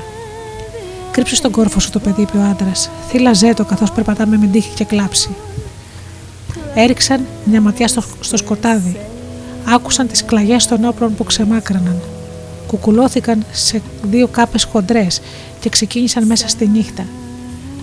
Κρύψε 1.12 1.36
στον 1.36 1.52
κόρφο 1.52 1.80
σου 1.80 1.90
το 1.90 2.00
παιδί, 2.00 2.22
είπε 2.22 2.38
ο 2.38 2.42
άντρας. 2.42 2.90
Θήλαζέ 3.10 3.54
το 3.54 3.66
καθώς 3.66 3.92
περπατάμε 3.92 4.38
μη 4.38 4.48
τύχει 4.48 4.74
και 4.76 4.84
κλάψει. 4.84 5.30
Έριξαν 6.76 7.26
μια 7.44 7.62
ματιά 7.62 7.88
στο, 7.88 8.04
στο 8.20 8.38
σκοτάδι. 8.38 8.98
Άκουσαν 9.66 10.08
τις 10.08 10.26
κλαγιές 10.26 10.68
των 10.68 10.86
όπλων 10.86 11.16
που 11.16 11.24
ξεμάκραναν. 11.24 12.02
Κουκουλώθηκαν 12.68 13.46
σε 13.52 13.82
δύο 14.04 14.28
κάπες 14.28 14.64
χοντρές 14.64 15.22
και 15.60 15.70
ξεκίνησαν 15.70 16.26
μέσα 16.26 16.48
στη 16.48 16.68
νύχτα. 16.68 17.06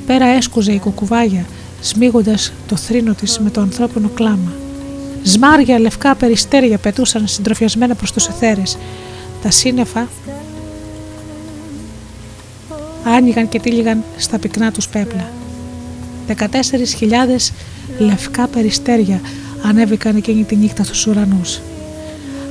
Πέρα 0.07 0.27
έσκουζε 0.27 0.73
η 0.73 0.79
κουκουβάγια, 0.79 1.45
σμίγοντας 1.81 2.53
το 2.69 2.77
θρήνο 2.77 3.15
της 3.15 3.39
με 3.39 3.51
το 3.51 3.61
ανθρώπινο 3.61 4.09
κλάμα. 4.09 4.53
Σμάρια 5.23 5.79
λευκά 5.79 6.15
περιστέρια 6.15 6.79
πετούσαν 6.79 7.27
συντροφιασμένα 7.27 7.95
προς 7.95 8.13
τους 8.13 8.27
εθέρες. 8.27 8.79
Τα 9.43 9.51
σύννεφα 9.51 10.09
άνοιγαν 13.05 13.49
και 13.49 13.61
τύλιγαν 13.61 14.05
στα 14.17 14.39
πυκνά 14.39 14.73
τους 14.73 14.89
πέπλα. 14.89 15.31
14.000 16.29 17.53
λευκά 17.99 18.47
περιστέρια 18.47 19.21
ανέβηκαν 19.63 20.17
εκείνη 20.17 20.45
τη 20.45 20.57
νύχτα 20.57 20.85
στους 20.85 21.07
ουρανούς. 21.07 21.61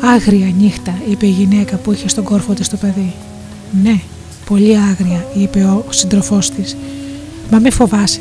Άγρια 0.06 0.54
νύχτα, 0.60 0.94
είπε 1.10 1.26
η 1.26 1.30
γυναίκα 1.30 1.76
που 1.76 1.92
είχε 1.92 2.08
στον 2.08 2.24
κόρφο 2.24 2.54
της 2.54 2.70
το 2.70 2.78
παιδί. 2.78 3.14
Ναι, 3.84 4.00
πολύ 4.46 4.78
άγρια, 4.78 5.26
είπε 5.34 5.64
ο 5.64 5.86
συντροφός 5.90 6.50
της. 6.50 6.76
Μα 7.52 7.60
μη 7.60 7.72
φοβάσαι, 7.72 8.20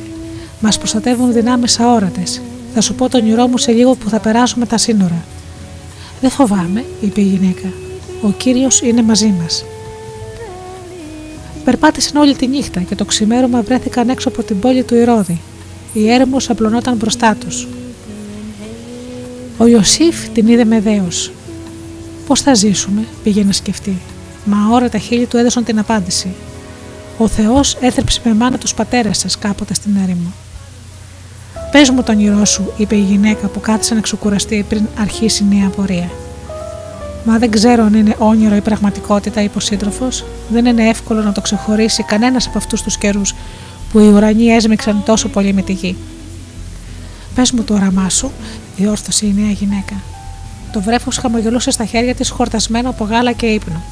μας 0.60 0.78
προστατεύουν 0.78 1.32
δυνάμεις 1.32 1.80
αόρατες. 1.80 2.40
Θα 2.74 2.80
σου 2.80 2.94
πω 2.94 3.08
τον 3.08 3.26
ηρώ 3.26 3.46
μου 3.46 3.58
σε 3.58 3.72
λίγο 3.72 3.94
που 3.94 4.08
θα 4.08 4.18
περάσουμε 4.18 4.66
τα 4.66 4.78
σύνορα. 4.78 5.24
Δεν 6.20 6.30
φοβάμαι, 6.30 6.84
είπε 7.00 7.20
η 7.20 7.24
γυναίκα. 7.24 7.68
Ο 8.22 8.30
Κύριος 8.30 8.80
είναι 8.80 9.02
μαζί 9.02 9.34
μας. 9.42 9.64
Περπάτησαν 11.64 12.16
όλη 12.16 12.36
τη 12.36 12.46
νύχτα 12.46 12.80
και 12.80 12.94
το 12.94 13.04
ξημέρωμα 13.04 13.62
βρέθηκαν 13.62 14.08
έξω 14.08 14.28
από 14.28 14.42
την 14.42 14.58
πόλη 14.58 14.82
του 14.82 14.94
Ηρώδη. 14.94 15.40
Η 15.92 16.10
έρημος 16.10 16.50
απλωνόταν 16.50 16.96
μπροστά 16.96 17.34
τους. 17.34 17.68
Ο 19.58 19.66
Ιωσήφ 19.66 20.28
την 20.28 20.46
είδε 20.46 20.64
με 20.64 20.80
δέος. 20.80 21.32
Πώς 22.32 22.40
θα 22.40 22.54
ζήσουμε, 22.54 23.04
πήγε 23.22 23.44
να 23.44 23.52
σκεφτεί. 23.52 23.98
Μα 24.44 24.56
ώρα 24.70 24.88
τα 24.88 24.98
χείλη 24.98 25.26
του 25.26 25.36
έδωσαν 25.36 25.64
την 25.64 25.78
απάντηση. 25.78 26.34
Ο 27.18 27.28
Θεός 27.28 27.76
έθρεψε 27.80 28.20
με 28.24 28.34
μάνα 28.34 28.58
τους 28.58 28.74
πατέρες 28.74 29.18
σας 29.18 29.38
κάποτε 29.38 29.74
στην 29.74 29.96
έρημο. 30.02 30.32
Πες 31.70 31.90
μου 31.90 32.02
τον 32.02 32.18
ήρω 32.18 32.44
σου, 32.44 32.72
είπε 32.76 32.96
η 32.96 33.00
γυναίκα 33.00 33.46
που 33.46 33.60
κάθισε 33.60 33.94
να 33.94 34.00
ξεκουραστεί 34.00 34.64
πριν 34.68 34.86
αρχίσει 34.98 35.44
νέα 35.44 35.68
πορεία. 35.68 36.10
Μα 37.24 37.38
δεν 37.38 37.50
ξέρω 37.50 37.84
αν 37.84 37.94
είναι 37.94 38.16
όνειρο 38.18 38.54
ή 38.54 38.60
πραγματικότητα, 38.60 39.42
είπε 39.42 39.58
ο 39.58 39.60
σύντροφος. 39.60 40.24
Δεν 40.48 40.66
είναι 40.66 40.88
εύκολο 40.88 41.22
να 41.22 41.32
το 41.32 41.40
ξεχωρίσει 41.40 42.02
κανένας 42.02 42.46
από 42.46 42.58
αυτούς 42.58 42.82
τους 42.82 42.98
καιρούς 42.98 43.34
που 43.92 43.98
οι 43.98 44.08
ουρανοί 44.08 44.46
έσμιξαν 44.46 45.02
τόσο 45.04 45.28
πολύ 45.28 45.52
με 45.52 45.62
τη 45.62 45.72
γη. 45.72 45.96
Πες 47.34 47.52
μου 47.52 47.62
το 47.62 47.74
όραμά 47.74 48.08
σου, 48.08 48.30
διόρθωσε 48.76 49.26
η 49.26 49.34
νέα 49.38 49.50
γυναίκα. 49.50 49.94
Το 50.72 50.80
βρέφος 50.80 51.16
χαμογελούσε 51.16 51.70
στα 51.70 51.84
χέρια 51.84 52.14
της, 52.14 52.30
χορτασμένο 52.30 52.88
από 52.88 53.04
γάλα 53.04 53.32
και 53.32 53.46
ύπνο. 53.46 53.82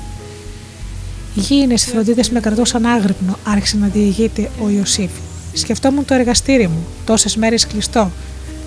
Οι 1.35 1.41
γήινε 1.41 1.77
φροντίδε 1.77 2.23
με 2.31 2.41
κρατούσαν 2.41 2.87
άγρυπνο, 2.87 3.39
άρχισε 3.45 3.77
να 3.77 3.87
διηγείται 3.87 4.51
ο 4.63 4.69
Ιωσήφ. 4.69 5.11
Σκεφτόμουν 5.53 6.05
το 6.05 6.15
εργαστήρι 6.15 6.67
μου, 6.67 6.87
τόσες 7.05 7.37
μέρες 7.37 7.67
κλειστό, 7.67 8.11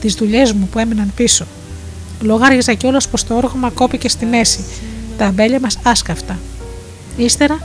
τις 0.02 0.14
δουλειές 0.14 0.52
μου 0.52 0.68
που 0.72 0.80
έμειναν 0.80 1.12
πίσω. 1.16 1.46
Λογάριαζα 2.22 2.74
κιόλας 2.74 3.08
πως 3.08 3.24
το 3.24 3.36
όργωμα 3.36 3.70
κόπηκε 3.70 4.10
στη 4.10 4.26
μέση, 4.26 4.66
τα 5.18 5.26
αμπέλια 5.26 5.60
μας 5.60 5.80
άσκαφτα. 5.84 6.40
Ύστερα 7.18 7.60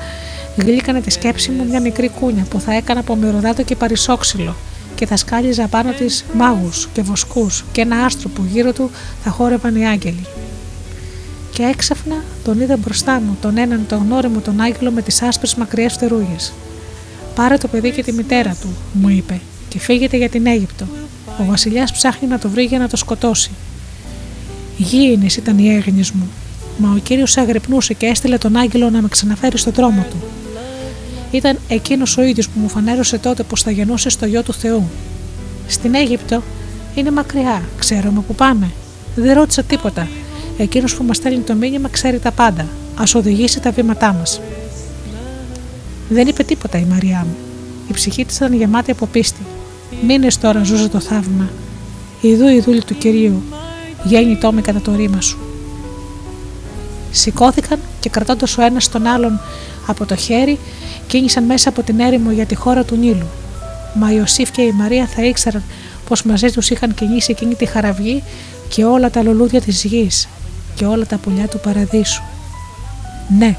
γλύκανε 0.57 1.01
τη 1.01 1.11
σκέψη 1.11 1.51
μου 1.51 1.65
μια 1.69 1.81
μικρή 1.81 2.09
κούνια 2.09 2.47
που 2.51 2.61
θα 2.61 2.73
έκανα 2.75 3.01
από 3.01 3.16
μυρωδάτο 3.16 3.62
και 3.62 3.77
παρισόξυλο 3.77 4.57
και 4.99 5.07
θα 5.07 5.16
σκάλιζα 5.16 5.66
πάνω 5.66 5.93
της 5.93 6.25
μάγους 6.35 6.89
και 6.93 7.03
βοσκούς 7.03 7.65
και 7.73 7.81
ένα 7.81 8.05
άστρο 8.05 8.29
που 8.29 8.45
γύρω 8.53 8.73
του 8.73 8.91
θα 9.23 9.31
χόρευαν 9.31 9.77
οι 9.77 9.87
άγγελοι. 9.87 10.27
Και 11.53 11.62
έξαφνα 11.62 12.25
τον 12.45 12.61
είδα 12.61 12.77
μπροστά 12.77 13.20
μου, 13.20 13.37
τον 13.41 13.57
έναν 13.59 13.87
τον 13.89 13.99
γνώριμο 14.05 14.41
τον 14.41 14.61
άγγελο 14.61 14.91
με 14.91 15.03
τις 15.03 15.23
άσπρες 15.23 15.55
μακριές 15.55 15.93
φτερούγες. 15.93 16.53
Πάρε 17.35 17.57
το 17.57 17.69
παιδί 17.69 17.91
και 17.91 18.03
τη 18.03 18.12
μητέρα 18.12 18.57
του, 18.61 18.69
μου 18.93 19.09
είπε, 19.09 19.41
και 19.69 19.79
φύγετε 19.79 20.16
για 20.16 20.29
την 20.29 20.47
Αίγυπτο. 20.47 20.87
Ο 21.41 21.45
βασιλιάς 21.45 21.93
ψάχνει 21.93 22.29
να 22.29 22.39
το 22.39 22.49
βρει 22.49 22.65
για 22.65 22.79
να 22.79 22.89
το 22.89 22.97
σκοτώσει. 22.97 23.51
Γήινες 24.77 25.37
ήταν 25.37 25.59
η 25.59 25.75
έγνη 25.75 26.03
μου, 26.12 26.29
μα 26.79 26.91
ο 26.91 26.99
κύριος 26.99 27.37
αγρυπνούσε 27.37 27.95
και 27.95 28.07
έστειλε 28.07 28.39
τον 28.39 28.57
άγγελο 28.57 28.91
να 28.91 29.03
με 29.03 29.09
ξαναφέρει 29.09 29.59
στον 29.59 29.73
δρόμο 29.73 30.07
του. 30.11 30.16
Ήταν 31.31 31.59
εκείνος 31.69 32.17
ο 32.17 32.23
ίδιος 32.23 32.49
που 32.49 32.61
μου 32.61 32.69
φανέρωσε 32.69 33.19
τότε 33.19 33.43
πως 33.43 33.63
θα 33.63 33.71
γεννούσε 33.71 34.09
στο 34.09 34.27
γιο 34.27 34.43
του 34.43 34.53
Θεού. 34.53 34.89
Στην 35.67 35.95
Αίγυπτο 35.95 36.43
είναι 36.95 37.11
μακριά, 37.11 37.63
ξέρουμε 37.79 38.21
που 38.27 38.35
πάμε. 38.35 38.71
Δεν 39.17 39.35
ρώτησα 39.35 39.63
τίποτα. 39.63 40.09
Εκείνος 40.59 40.95
που 40.95 41.05
μας 41.05 41.17
στέλνει 41.17 41.43
το 41.43 41.55
μήνυμα 41.55 41.89
ξέρει 41.89 42.19
τα 42.19 42.31
πάντα. 42.31 42.63
Α 42.95 43.03
οδηγήσει 43.15 43.61
τα 43.61 43.71
βήματά 43.71 44.13
μας. 44.13 44.41
Δεν 46.09 46.27
είπε 46.27 46.43
τίποτα 46.43 46.79
η 46.79 46.85
Μαριά 46.85 47.27
μου. 47.29 47.37
Η 47.89 47.93
ψυχή 47.93 48.25
της 48.25 48.37
ήταν 48.37 48.55
γεμάτη 48.55 48.91
από 48.91 49.07
πίστη. 49.07 49.41
Μήνες 50.07 50.39
τώρα 50.39 50.63
ζούσε 50.63 50.89
το 50.89 51.01
θαύμα. 51.01 51.49
Ιδού 52.21 52.49
η 52.49 52.61
δούλη 52.61 52.83
του 52.83 52.99
κυρίου. 52.99 53.43
Γέννητό 54.05 54.53
με 54.53 54.61
κατά 54.61 54.81
το 54.81 54.95
ρήμα 54.97 55.21
σου. 55.21 55.39
Σηκώθηκαν 57.11 57.79
και 58.01 58.09
κρατώντας 58.09 58.59
ο 58.59 58.63
ένας 58.63 58.89
τον 58.89 59.07
άλλον 59.07 59.41
από 59.87 60.07
το 60.07 60.17
χέρι, 60.17 60.59
κίνησαν 61.09 61.45
μέσα 61.45 61.69
από 61.69 61.83
την 61.83 62.01
έρημο 62.01 62.31
για 62.31 62.47
τη 62.47 62.55
χώρα 62.55 62.85
του 62.85 62.97
Νείλου. 62.97 63.27
Μα 63.95 64.13
η 64.13 64.15
Ιωσήφ 64.19 64.51
και 64.51 64.63
η 64.63 64.73
Μαρία 64.73 65.07
θα 65.07 65.25
ήξεραν 65.25 65.63
πως 66.09 66.23
μαζί 66.23 66.51
τους 66.51 66.71
είχαν 66.71 66.95
κινήσει 66.95 67.31
εκείνη 67.31 67.55
τη 67.55 67.67
χαραυγή 67.67 68.23
και 68.69 68.85
όλα 68.85 69.11
τα 69.11 69.23
λουλούδια 69.23 69.61
της 69.61 69.85
γης 69.85 70.29
και 70.75 70.85
όλα 70.85 71.07
τα 71.07 71.17
πουλιά 71.17 71.49
του 71.49 71.61
παραδείσου. 71.61 72.23
Ναι, 73.39 73.57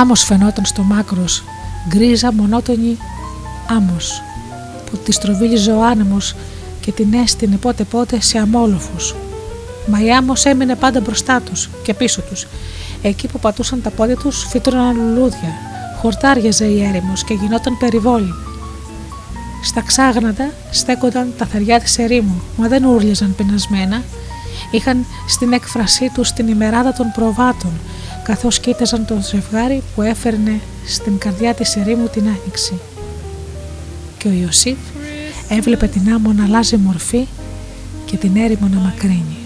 Άμμος 0.00 0.24
φαινόταν 0.24 0.64
στο 0.64 0.82
μάκρος, 0.82 1.44
γκρίζα 1.88 2.32
μονότονη 2.32 2.96
άμμος, 3.68 4.22
που 4.90 4.96
τη 4.96 5.12
στροβίλιζε 5.12 5.72
ο 5.72 5.84
άνεμος 5.84 6.34
και 6.80 6.92
την 6.92 7.12
έστεινε 7.12 7.56
πότε 7.56 7.84
πότε 7.84 8.20
σε 8.20 8.38
αμόλοφους. 8.38 9.14
Μα 9.86 10.04
η 10.04 10.12
άμμος 10.12 10.44
έμεινε 10.44 10.74
πάντα 10.74 11.00
μπροστά 11.00 11.40
τους 11.40 11.68
και 11.82 11.94
πίσω 11.94 12.20
τους. 12.20 12.46
Εκεί 13.02 13.28
που 13.28 13.38
πατούσαν 13.38 13.82
τα 13.82 13.90
πόδια 13.90 14.16
τους 14.16 14.46
φύτρωναν 14.48 14.96
λουλούδια, 14.96 15.52
χορτάριαζε 16.00 16.64
η 16.64 16.82
έρημος 16.82 17.24
και 17.24 17.34
γινόταν 17.34 17.78
περιβόλη. 17.78 18.34
Στα 19.62 19.80
ξάγνατα 19.80 20.50
στέκονταν 20.70 21.32
τα 21.38 21.46
θεριά 21.46 21.80
της 21.80 21.98
ερήμου, 21.98 22.42
μα 22.56 22.68
δεν 22.68 22.84
ούρλιαζαν 22.84 23.34
πεινασμένα. 23.34 24.02
Είχαν 24.70 25.06
στην 25.28 25.52
έκφρασή 25.52 26.10
τους 26.14 26.32
την 26.32 26.48
ημεράδα 26.48 26.92
των 26.92 27.12
προβάτων 27.14 27.70
καθώς 28.22 28.60
κοίταζαν 28.60 29.06
το 29.06 29.20
ζευγάρι 29.20 29.82
που 29.94 30.02
έφερνε 30.02 30.60
στην 30.86 31.18
καρδιά 31.18 31.54
της 31.54 31.76
ερήμου 31.76 32.08
την 32.08 32.22
άνοιξη. 32.22 32.80
Και 34.18 34.28
ο 34.28 34.30
Ιωσήφ 34.30 34.78
έβλεπε 35.48 35.86
την 35.86 36.12
άμμο 36.12 36.32
να 36.32 36.44
αλλάζει 36.44 36.76
μορφή 36.76 37.26
και 38.04 38.16
την 38.16 38.36
έρημο 38.36 38.68
να 38.68 38.80
μακρύνει. 38.80 39.36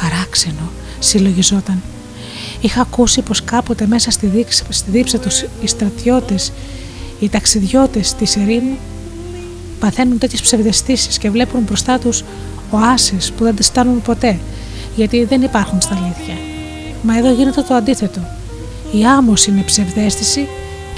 Παράξενο, 0.00 0.70
συλλογιζόταν. 0.98 1.82
Είχα 2.60 2.80
ακούσει 2.80 3.22
πως 3.22 3.44
κάποτε 3.44 3.86
μέσα 3.86 4.10
στη, 4.10 4.26
δίψα, 4.26 4.64
στη 4.68 4.90
δίψα 4.90 5.18
τους 5.18 5.44
οι 5.62 5.66
στρατιώτες, 5.66 6.52
οι 7.20 7.28
ταξιδιώτες 7.28 8.14
της 8.14 8.36
ερήμου 8.36 8.76
παθαίνουν 9.80 10.18
τέτοιες 10.18 10.40
ψευδεστήσεις 10.40 11.18
και 11.18 11.30
βλέπουν 11.30 11.62
μπροστά 11.62 11.98
τους 11.98 12.24
οάσεις 12.70 13.32
που 13.32 13.44
δεν 13.44 13.56
τις 13.56 13.66
στάνουν 13.66 14.02
ποτέ 14.02 14.38
γιατί 14.96 15.24
δεν 15.24 15.42
υπάρχουν 15.42 15.80
στα 15.80 15.94
αλήθεια. 15.94 16.34
Μα 17.02 17.18
εδώ 17.18 17.32
γίνεται 17.32 17.62
το 17.62 17.74
αντίθετο. 17.74 18.20
Η 18.92 19.04
άμμος 19.04 19.46
είναι 19.46 19.62
ψευδέστηση 19.62 20.48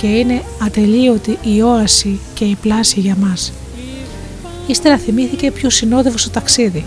και 0.00 0.06
είναι 0.06 0.42
ατελείωτη 0.62 1.38
η 1.42 1.62
όαση 1.62 2.20
και 2.34 2.44
η 2.44 2.56
πλάση 2.62 3.00
για 3.00 3.16
μας. 3.20 3.52
Ύστερα 4.66 4.98
θυμήθηκε 4.98 5.50
ποιος 5.50 5.74
συνόδευε 5.74 6.18
στο 6.18 6.30
ταξίδι. 6.30 6.84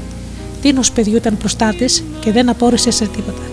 Τίνος 0.62 0.92
παιδιού 0.92 1.16
ήταν 1.16 1.38
προστάτης 1.38 2.04
και 2.20 2.32
δεν 2.32 2.50
απόρρισε 2.50 2.92
σε 2.92 3.06
τίποτα. 3.06 3.51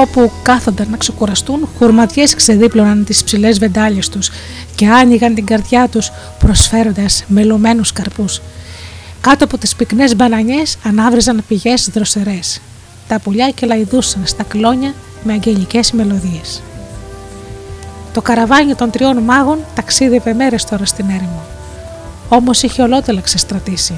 Όπου 0.00 0.30
κάθονταν 0.42 0.90
να 0.90 0.96
ξεκουραστούν, 0.96 1.68
χουρματιές 1.78 2.34
ξεδίπλωναν 2.34 3.04
τις 3.04 3.24
ψηλές 3.24 3.58
βεντάλιες 3.58 4.08
τους 4.08 4.30
και 4.74 4.88
άνοιγαν 4.88 5.34
την 5.34 5.46
καρδιά 5.46 5.88
τους 5.88 6.10
προσφέροντας 6.38 7.24
μελωμένους 7.26 7.92
καρπούς. 7.92 8.40
Κάτω 9.20 9.44
από 9.44 9.58
τις 9.58 9.76
πυκνές 9.76 10.16
μπανανιές 10.16 10.76
ανάβριζαν 10.84 11.44
πηγές 11.48 11.88
δροσερές. 11.92 12.60
Τα 13.08 13.18
πουλιά 13.18 13.50
κελαϊδούσαν 13.50 14.22
στα 14.24 14.42
κλόνια 14.42 14.94
με 15.24 15.32
αγγελικές 15.32 15.92
μελωδίες. 15.92 16.62
Το 18.12 18.22
καραβάνι 18.22 18.74
των 18.74 18.90
τριών 18.90 19.18
μάγων 19.18 19.58
ταξίδευε 19.74 20.34
μέρες 20.34 20.64
τώρα 20.64 20.84
στην 20.84 21.08
έρημο. 21.08 21.42
Όμως 22.28 22.62
είχε 22.62 22.82
ολότελα 22.82 23.20
ξεστρατήσει. 23.20 23.94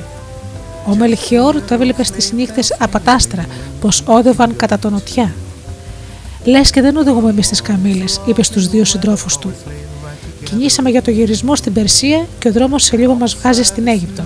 Ο 0.87 0.95
Μελχιόρ 0.95 1.62
το 1.62 1.74
έβλεπε 1.74 2.05
στις 2.05 2.33
νύχτες 2.33 2.77
απατάστρα 2.79 3.47
πως 3.81 4.03
όδευαν 4.07 4.57
κατά 4.57 4.79
τον 4.79 4.93
νοτιά 4.93 5.33
Λες 6.44 6.70
και 6.70 6.81
δεν 6.81 6.97
οδηγούμε 6.97 7.31
εμείς 7.31 7.48
τις 7.48 7.62
καμίλες, 7.62 8.20
είπες 8.27 8.47
στου 8.47 8.60
δύο 8.60 8.85
συντρόφους 8.85 9.36
του. 9.36 9.52
Κινήσαμε 10.44 10.90
για 10.90 11.02
το 11.02 11.10
γυρισμό 11.10 11.56
στην 11.56 11.73
Περσία 11.73 12.27
και 12.39 12.48
ο 12.48 12.52
δρόμος 12.52 12.82
σε 12.82 12.97
λίγο 12.97 13.14
μας 13.14 13.35
βγάζει 13.35 13.62
στην 13.62 13.86
Αίγυπτο. 13.86 14.23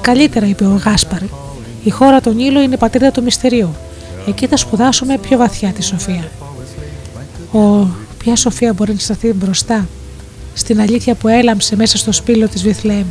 Καλύτερα, 0.00 0.46
είπε 0.46 0.64
ο 0.64 0.80
Γάσπαρ. 0.84 1.22
Η 1.84 1.90
χώρα 1.90 2.20
των 2.20 2.36
Νείλου 2.36 2.60
είναι 2.60 2.74
η 2.74 2.78
πατρίδα 2.78 3.10
του 3.10 3.22
μυστηρίου. 3.22 3.74
Εκεί 4.28 4.46
θα 4.46 4.56
σπουδάσουμε 4.56 5.18
πιο 5.18 5.38
βαθιά 5.38 5.68
τη 5.68 5.84
σοφία. 5.84 6.30
Ο, 7.52 7.86
ποια 8.18 8.36
σοφία 8.36 8.72
μπορεί 8.72 8.92
να 8.92 8.98
σταθεί 8.98 9.32
μπροστά 9.32 9.88
στην 10.54 10.80
αλήθεια 10.80 11.14
που 11.14 11.28
έλαμψε 11.28 11.76
μέσα 11.76 11.98
στο 11.98 12.12
σπήλο 12.12 12.48
της 12.48 12.62
Βιθλέμ. 12.62 13.06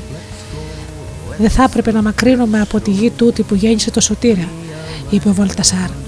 Δεν 1.37 1.49
θα 1.49 1.63
έπρεπε 1.63 1.91
να 1.91 2.01
μακρύνουμε 2.01 2.61
από 2.61 2.79
τη 2.79 2.91
γη 2.91 3.09
τούτη 3.09 3.43
που 3.43 3.55
γέννησε 3.55 3.91
το 3.91 4.01
σωτήρα, 4.01 4.47
είπε 5.09 5.29
ο 5.29 5.33
Βαλτασάρ. 5.33 6.06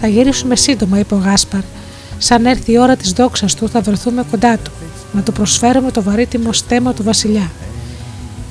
Θα 0.00 0.06
γυρίσουμε 0.06 0.56
σύντομα, 0.56 0.98
είπε 0.98 1.14
ο 1.14 1.18
Γάσπαρ. 1.18 1.60
Σαν 2.18 2.46
έρθει 2.46 2.72
η 2.72 2.78
ώρα 2.78 2.96
της 2.96 3.12
δόξας 3.12 3.54
του, 3.54 3.68
θα 3.68 3.80
βρεθούμε 3.80 4.24
κοντά 4.30 4.58
του, 4.58 4.70
να 5.12 5.22
του 5.22 5.32
προσφέρουμε 5.32 5.90
το 5.90 6.02
βαρύτιμο 6.02 6.52
στέμα 6.52 6.92
του 6.92 7.02
Βασιλιά. 7.02 7.50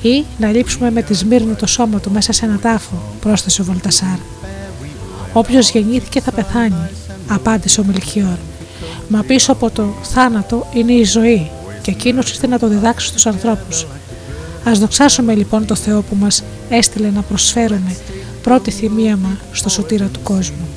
Ή 0.02 0.24
να 0.38 0.52
λείψουμε 0.52 0.92
με 0.92 1.02
τη 1.02 1.14
Σμύρνη 1.14 1.54
το 1.54 1.68
σώμα 1.68 2.00
του 2.00 2.12
μέσα 2.12 2.32
σε 2.32 2.46
ένα 2.46 2.60
τάφο, 2.60 3.02
πρόσθεσε 3.22 3.62
ο 3.62 3.64
Βολτασάρ. 3.64 4.18
Όποιος 5.34 5.70
γεννήθηκε 5.70 6.22
θα 6.22 6.32
πεθάνει, 6.32 6.90
απάντησε 7.28 7.82
ο 7.82 7.84
Μελχιόρ. 7.84 8.38
Μα 9.08 9.24
πίσω 9.24 9.52
από 9.52 9.70
το 9.70 9.94
θάνατο 10.04 10.68
είναι 10.74 10.92
η 10.92 11.04
ζωή, 11.04 11.52
και 11.82 11.92
εκείνος 11.92 12.30
ήρθε 12.30 12.48
να 12.48 12.60
το 12.60 12.68
διδάξει 12.68 13.08
στους 13.08 13.26
ανθρώπους. 13.26 13.88
Α 14.70 14.72
δοξάσουμε 14.74 15.34
λοιπόν 15.34 15.66
το 15.66 15.76
Θεό 15.76 16.02
που 16.02 16.16
μας 16.16 16.44
έστειλε 16.70 17.10
να 17.10 17.22
προσφέρουμε 17.22 17.96
πρώτη 18.42 18.72
θυμίαμα 18.72 19.38
στο 19.52 19.70
σωτήρα 19.70 20.06
του 20.06 20.20
κόσμου. 20.24 20.68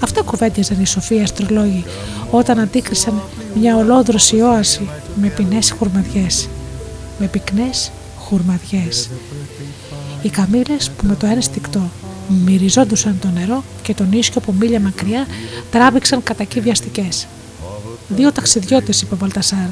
Αυτά 0.00 0.22
κουβέντιαζαν 0.22 0.80
οι 0.80 0.86
σοφοί 0.86 1.20
αστρολόγοι 1.20 1.84
όταν 2.30 2.58
αντίκρισαν 2.58 3.22
μια 3.54 3.76
ολόδρωση 3.76 4.40
όαση 4.40 4.88
με 5.20 5.28
πινές 5.28 5.70
χουρμαδιές. 5.70 6.48
Με 7.18 7.26
πυκνές 7.26 7.90
χουρμαδιές. 8.18 9.10
Οι 10.22 10.28
καμήλες 10.28 10.90
που 10.90 11.06
με 11.06 11.14
το 11.14 11.26
ένστικτο 11.26 11.80
μυριζόντουσαν 12.44 13.18
το 13.20 13.28
νερό 13.28 13.64
και 13.82 13.94
τον 13.94 14.12
ίσιο 14.12 14.34
από 14.36 14.52
μίλια 14.52 14.80
μακριά 14.80 15.26
τράβηξαν 15.70 16.22
κατά 16.22 16.44
βιαστικές. 16.60 17.26
Δύο 18.08 18.32
ταξιδιώτες, 18.32 19.02
είπε 19.02 19.14
ο 19.14 19.16
Βαλτασάρ. 19.16 19.68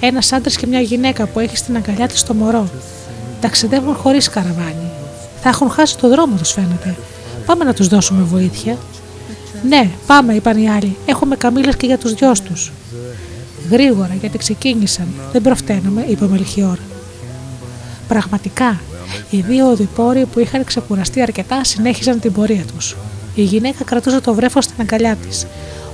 Ένας 0.00 0.32
άντρας 0.32 0.56
και 0.56 0.66
μια 0.66 0.80
γυναίκα 0.80 1.26
που 1.26 1.40
έχει 1.40 1.56
στην 1.56 1.76
αγκαλιά 1.76 2.08
της 2.08 2.22
το 2.22 2.34
μωρό. 2.34 2.68
Ταξιδεύουν 3.40 3.94
χωρίς 3.94 4.28
καραβάνι. 4.28 4.90
Θα 5.42 5.48
έχουν 5.48 5.70
χάσει 5.70 5.98
το 5.98 6.08
δρόμο 6.08 6.36
τους, 6.36 6.52
φαίνεται. 6.52 6.96
Πάμε 7.46 7.64
να 7.64 7.74
τους 7.74 7.88
δώσουμε 7.88 8.22
βοήθεια. 8.22 8.76
Ναι, 9.68 9.90
πάμε, 10.06 10.34
είπαν 10.34 10.58
οι 10.62 10.70
άλλοι. 10.70 10.96
Έχουμε 11.06 11.36
καμίλε 11.36 11.72
και 11.72 11.86
για 11.86 11.98
τους 11.98 12.14
δυο 12.14 12.32
τους. 12.44 12.72
Γρήγορα, 13.70 14.14
γιατί 14.20 14.38
ξεκίνησαν. 14.38 15.06
Δεν 15.32 15.42
προφταίνουμε, 15.42 16.04
είπε 16.08 16.24
ο 16.24 16.28
Μελχιόρ. 16.28 16.78
Πραγματικά, 18.08 18.80
οι 19.30 19.40
δύο 19.40 19.70
οδηπόροι 19.70 20.26
που 20.26 20.40
είχαν 20.40 20.64
ξεκουραστεί 20.64 21.20
αρκετά 21.20 21.64
συνέχιζαν 21.64 22.20
την 22.20 22.32
πορεία 22.32 22.64
τους. 22.76 22.96
Η 23.34 23.42
γυναίκα 23.42 23.84
κρατούσε 23.84 24.20
το 24.20 24.34
βρέφος 24.34 24.64
στην 24.64 24.76
αγκαλιά 24.80 25.16
της. 25.16 25.46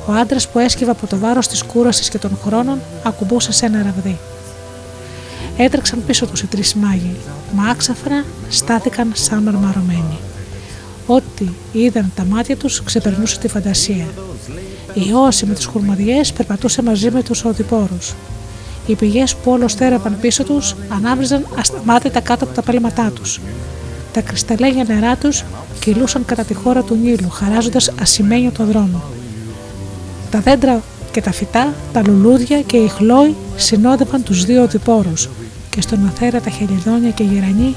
Ο 0.06 0.12
άντρας 0.12 0.48
που 0.48 0.58
έσκυβε 0.58 0.90
από 0.90 1.06
το 1.06 1.18
βάρος 1.18 1.48
της 1.48 1.62
κούρασης 1.62 2.08
και 2.08 2.18
των 2.18 2.38
χρόνων 2.44 2.78
ακουμπούσε 3.02 3.52
σε 3.52 3.66
ένα 3.66 3.82
ραβδί. 3.82 4.18
Έτρεξαν 5.56 6.02
πίσω 6.06 6.26
τους 6.26 6.42
οι 6.42 6.46
τρεις 6.46 6.74
μάγοι, 6.74 7.16
μα 7.54 7.70
άξαφρα 7.70 8.24
στάθηκαν 8.48 9.10
σαν 9.14 9.42
μαρμαρωμένοι. 9.42 10.18
Ό,τι 11.12 11.48
είδαν 11.72 12.12
τα 12.14 12.24
μάτια 12.24 12.56
τους 12.56 12.82
ξεπερνούσε 12.82 13.38
τη 13.38 13.48
φαντασία. 13.48 14.06
Η 14.94 15.12
όση 15.12 15.46
με 15.46 15.54
τις 15.54 15.64
χουρμαδιές 15.64 16.32
περπατούσε 16.32 16.82
μαζί 16.82 17.10
με 17.10 17.22
τους 17.22 17.44
οδηπόρους. 17.44 18.14
Οι 18.86 18.94
πηγές 18.94 19.34
που 19.34 19.50
όλο 19.50 19.68
στέρευαν 19.68 20.18
πίσω 20.20 20.44
τους 20.44 20.74
ανάβριζαν 20.88 21.46
ασταμάτητα 21.58 22.20
κάτω 22.20 22.44
από 22.44 22.54
τα 22.54 22.62
πέλματά 22.62 23.10
τους. 23.14 23.40
Τα 24.12 24.20
κρυσταλλένια 24.20 24.84
νερά 24.84 25.16
τους 25.16 25.44
κυλούσαν 25.80 26.24
κατά 26.24 26.44
τη 26.44 26.54
χώρα 26.54 26.82
του 26.82 26.98
Νείλου, 27.02 27.30
χαράζοντας 27.30 27.92
ασημένιο 28.00 28.50
το 28.50 28.64
δρόμο. 28.64 29.02
Τα 30.30 30.40
δέντρα 30.40 30.82
και 31.12 31.20
τα 31.20 31.32
φυτά, 31.32 31.74
τα 31.92 32.02
λουλούδια 32.06 32.60
και 32.60 32.76
οι 32.76 32.88
χλόοι 32.88 33.34
συνόδευαν 33.56 34.22
τους 34.22 34.44
δύο 34.44 34.62
οδηπόρους 34.62 35.28
και 35.70 35.80
στον 35.80 36.06
αθέρα 36.06 36.40
τα 36.40 36.50
χελιδόνια 36.50 37.10
και 37.10 37.22
οι 37.22 37.26
γερανοί 37.26 37.74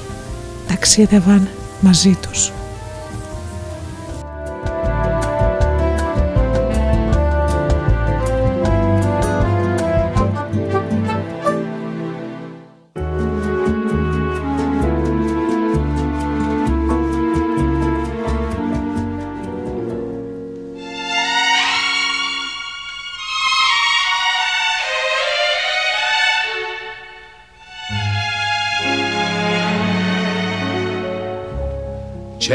ταξίδευαν 0.68 1.48
μαζί 1.80 2.18
τους. 2.30 2.52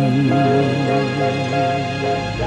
Thank 0.00 0.24
you. 2.38 2.39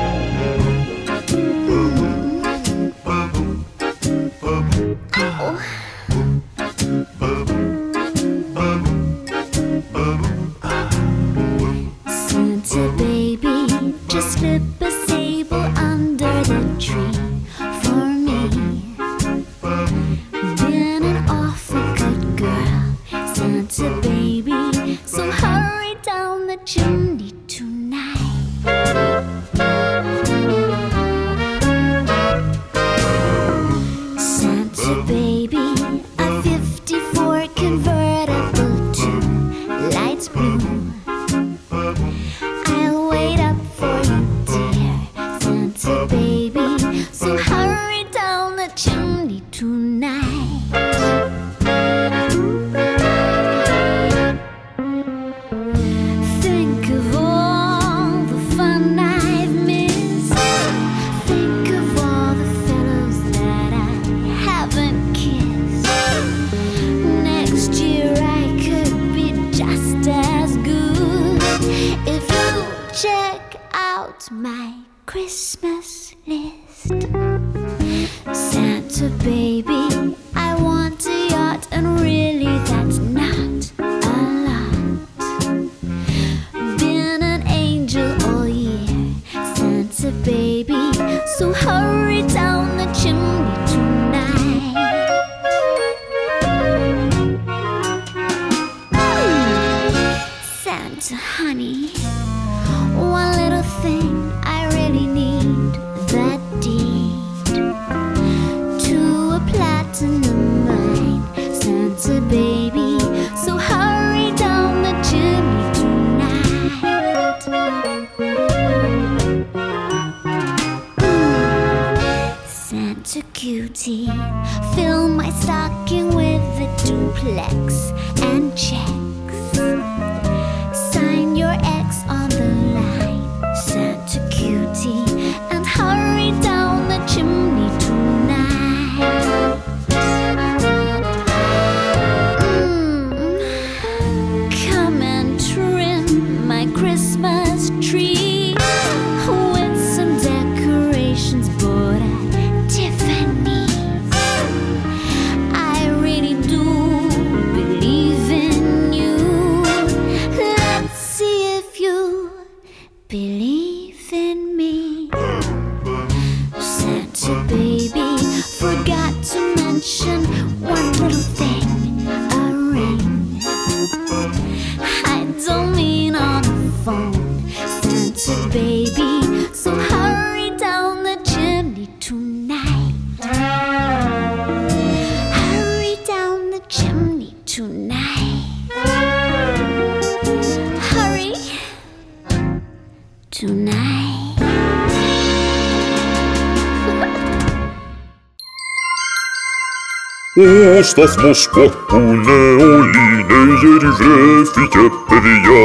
Ο 200.83 200.85
σταθμός 200.85 201.49
που 201.49 201.61
ακούνε 201.61 202.31
όλοι 202.61 203.25
νέγεροι 203.27 203.87
βρέθηκε 203.87 204.79
παιδιά 205.07 205.63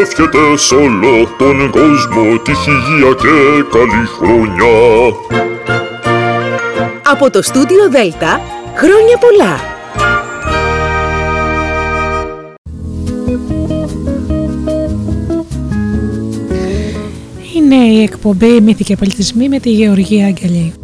Εύχεται 0.00 0.56
σ' 0.56 0.72
όλο 0.72 1.28
τον 1.38 1.70
κόσμο 1.70 2.38
τύχη, 2.42 2.70
υγεία 2.70 3.14
και 3.14 3.64
καλή 3.72 4.06
χρονιά 4.18 5.14
Από 7.10 7.30
το 7.30 7.42
στούντιο 7.42 7.90
Δέλτα, 7.90 8.40
χρόνια 8.76 9.18
πολλά! 9.20 9.60
Είναι 17.56 17.84
η 17.84 18.02
εκπομπή 18.02 18.60
Μύθοι 18.60 18.84
και 18.84 18.96
Πολιτισμοί 18.96 19.48
με 19.48 19.58
τη 19.58 19.70
Γεωργία 19.70 20.26
Αγγελή. 20.26 20.79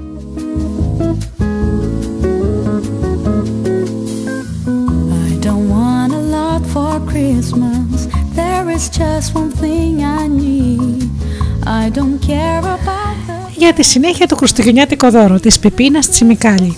Τη 13.77 13.83
συνέχεια 13.83 14.27
του 14.27 14.37
χριστουγεννιάτικο 14.37 15.11
δώρο 15.11 15.41
της 15.41 15.59
Πιπίνας 15.59 16.09
Τσιμικάλη. 16.09 16.77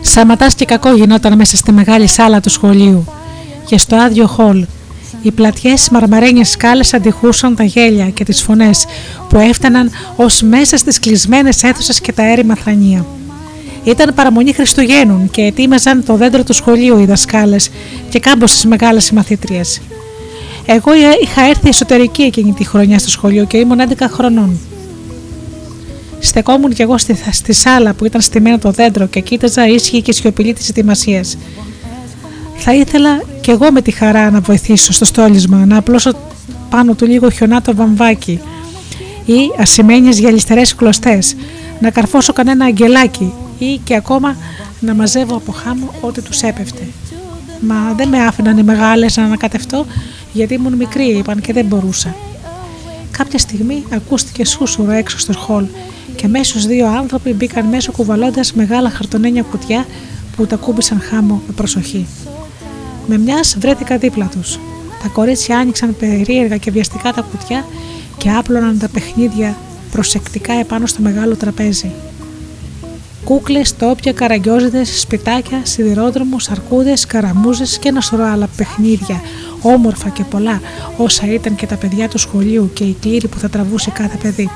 Σαματάς 0.00 0.54
και 0.54 0.64
κακό 0.64 0.94
γινόταν 0.94 1.36
μέσα 1.36 1.56
στη 1.56 1.72
μεγάλη 1.72 2.06
σάλα 2.06 2.40
του 2.40 2.50
σχολείου 2.50 3.04
και 3.66 3.78
στο 3.78 3.96
άδειο 3.96 4.26
χολ. 4.26 4.66
Οι 5.22 5.30
πλατιές 5.30 5.88
μαρμαρένιες 5.88 6.48
σκάλες 6.50 6.94
αντιχούσαν 6.94 7.56
τα 7.56 7.64
γέλια 7.64 8.10
και 8.10 8.24
τις 8.24 8.42
φωνές 8.42 8.84
που 9.28 9.38
έφταναν 9.38 9.90
ως 10.16 10.42
μέσα 10.42 10.76
στις 10.76 10.98
κλεισμένες 10.98 11.62
αίθουσες 11.62 12.00
και 12.00 12.12
τα 12.12 12.30
έρημα 12.30 12.54
θρανία. 12.54 13.06
Ήταν 13.84 14.14
παραμονή 14.14 14.52
Χριστουγέννων 14.52 15.30
και 15.30 15.42
ετοίμαζαν 15.42 16.04
το 16.04 16.16
δέντρο 16.16 16.44
του 16.44 16.52
σχολείου 16.52 16.98
οι 16.98 17.04
δασκάλες 17.04 17.70
και 18.08 18.18
κάμποσες 18.18 18.64
μεγάλες 18.64 19.08
οι 19.08 19.14
μαθήτριες. 19.14 19.80
Εγώ 20.66 20.90
είχα 21.22 21.42
έρθει 21.42 21.68
εσωτερική 21.68 22.22
εκείνη 22.22 22.52
τη 22.52 22.64
χρονιά 22.64 22.98
στο 22.98 23.10
σχολείο 23.10 23.44
και 23.44 23.56
ήμουν 23.56 23.78
11 23.80 23.92
χρονών. 24.10 24.58
Στεκόμουν 26.18 26.72
κι 26.72 26.82
εγώ 26.82 26.98
στη, 26.98 27.16
στη 27.30 27.52
σάλα 27.52 27.92
που 27.92 28.04
ήταν 28.04 28.20
στημένο 28.20 28.58
το 28.58 28.70
δέντρο 28.70 29.06
και 29.06 29.20
κοίταζα 29.20 29.66
ήσυχη 29.68 30.02
και 30.02 30.12
σιωπηλή 30.12 30.52
της 30.52 30.68
ετοιμασίας. 30.68 31.36
Θα 32.56 32.74
ήθελα 32.74 33.22
κι 33.40 33.50
εγώ 33.50 33.72
με 33.72 33.82
τη 33.82 33.90
χαρά 33.90 34.30
να 34.30 34.40
βοηθήσω 34.40 34.92
στο 34.92 35.04
στόλισμα, 35.04 35.66
να 35.66 35.76
απλώσω 35.76 36.10
πάνω 36.70 36.94
του 36.94 37.06
λίγο 37.06 37.30
χιονάτο 37.30 37.74
βαμβάκι 37.74 38.40
ή 39.24 39.38
ασημένιες 39.58 40.18
γυαλιστερές 40.18 40.74
κλωστές, 40.74 41.36
να 41.80 41.90
καρφώσω 41.90 42.32
κανένα 42.32 42.64
αγγελάκι 42.64 43.32
ή 43.58 43.80
και 43.84 43.94
ακόμα 43.94 44.36
να 44.80 44.94
μαζεύω 44.94 45.36
από 45.36 45.52
χάμω 45.52 45.94
ό,τι 46.00 46.22
τους 46.22 46.42
έπεφτε. 46.42 46.82
Μα 47.60 47.92
δεν 47.96 48.08
με 48.08 48.24
άφηναν 48.24 48.58
οι 48.58 48.62
μεγάλες 48.62 49.16
να 49.16 49.24
ανακατευτώ 49.24 49.86
γιατί 50.32 50.54
ήμουν 50.54 50.74
μικρή, 50.74 51.04
είπαν 51.04 51.40
και 51.40 51.52
δεν 51.52 51.66
μπορούσα. 51.66 52.14
Κάποια 53.10 53.38
στιγμή 53.38 53.84
ακούστηκε 53.92 54.44
σούσουρο 54.44 54.90
έξω 54.90 55.18
στο 55.18 55.32
χολ 55.32 55.66
και 56.16 56.26
αμέσως 56.26 56.66
δύο 56.66 56.86
άνθρωποι 56.86 57.32
μπήκαν 57.32 57.66
μέσω 57.66 57.92
κουβαλώντας 57.92 58.52
μεγάλα 58.52 58.90
χαρτονένια 58.90 59.42
κουτιά 59.42 59.86
που 60.36 60.46
τα 60.46 60.56
κούμπησαν 60.56 61.00
χάμω 61.00 61.42
με 61.46 61.52
προσοχή. 61.52 62.06
Με 63.06 63.18
μιας 63.18 63.56
βρέθηκα 63.58 63.98
δίπλα 63.98 64.26
τους. 64.26 64.58
Τα 65.02 65.08
κορίτσια 65.08 65.58
άνοιξαν 65.58 65.96
περίεργα 65.96 66.56
και 66.56 66.70
βιαστικά 66.70 67.12
τα 67.12 67.20
κουτιά 67.20 67.64
και 68.16 68.30
άπλωναν 68.30 68.78
τα 68.78 68.88
παιχνίδια 68.88 69.56
προσεκτικά 69.90 70.52
επάνω 70.52 70.86
στο 70.86 71.02
μεγάλο 71.02 71.36
τραπέζι. 71.36 71.90
Κούκλες, 73.30 73.76
τόπια, 73.76 74.12
καραγκιόζιδες, 74.12 75.00
σπιτάκια, 75.00 75.60
σιδηρόδρομου, 75.62 76.36
αρκούδε, 76.50 76.92
καραμούζες 77.08 77.78
και 77.78 77.88
ένα 77.88 78.00
σωρό 78.00 78.24
άλλα 78.24 78.48
παιχνίδια, 78.56 79.20
όμορφα 79.62 80.08
και 80.08 80.24
πολλά, 80.24 80.60
όσα 80.96 81.32
ήταν 81.32 81.54
και 81.54 81.66
τα 81.66 81.76
παιδιά 81.76 82.08
του 82.08 82.18
σχολείου 82.18 82.70
και 82.72 82.84
η 82.84 82.96
κλήρη 83.00 83.28
που 83.28 83.38
θα 83.38 83.48
τραβούσε 83.48 83.90
κάθε 83.90 84.16
παιδί. 84.22 84.50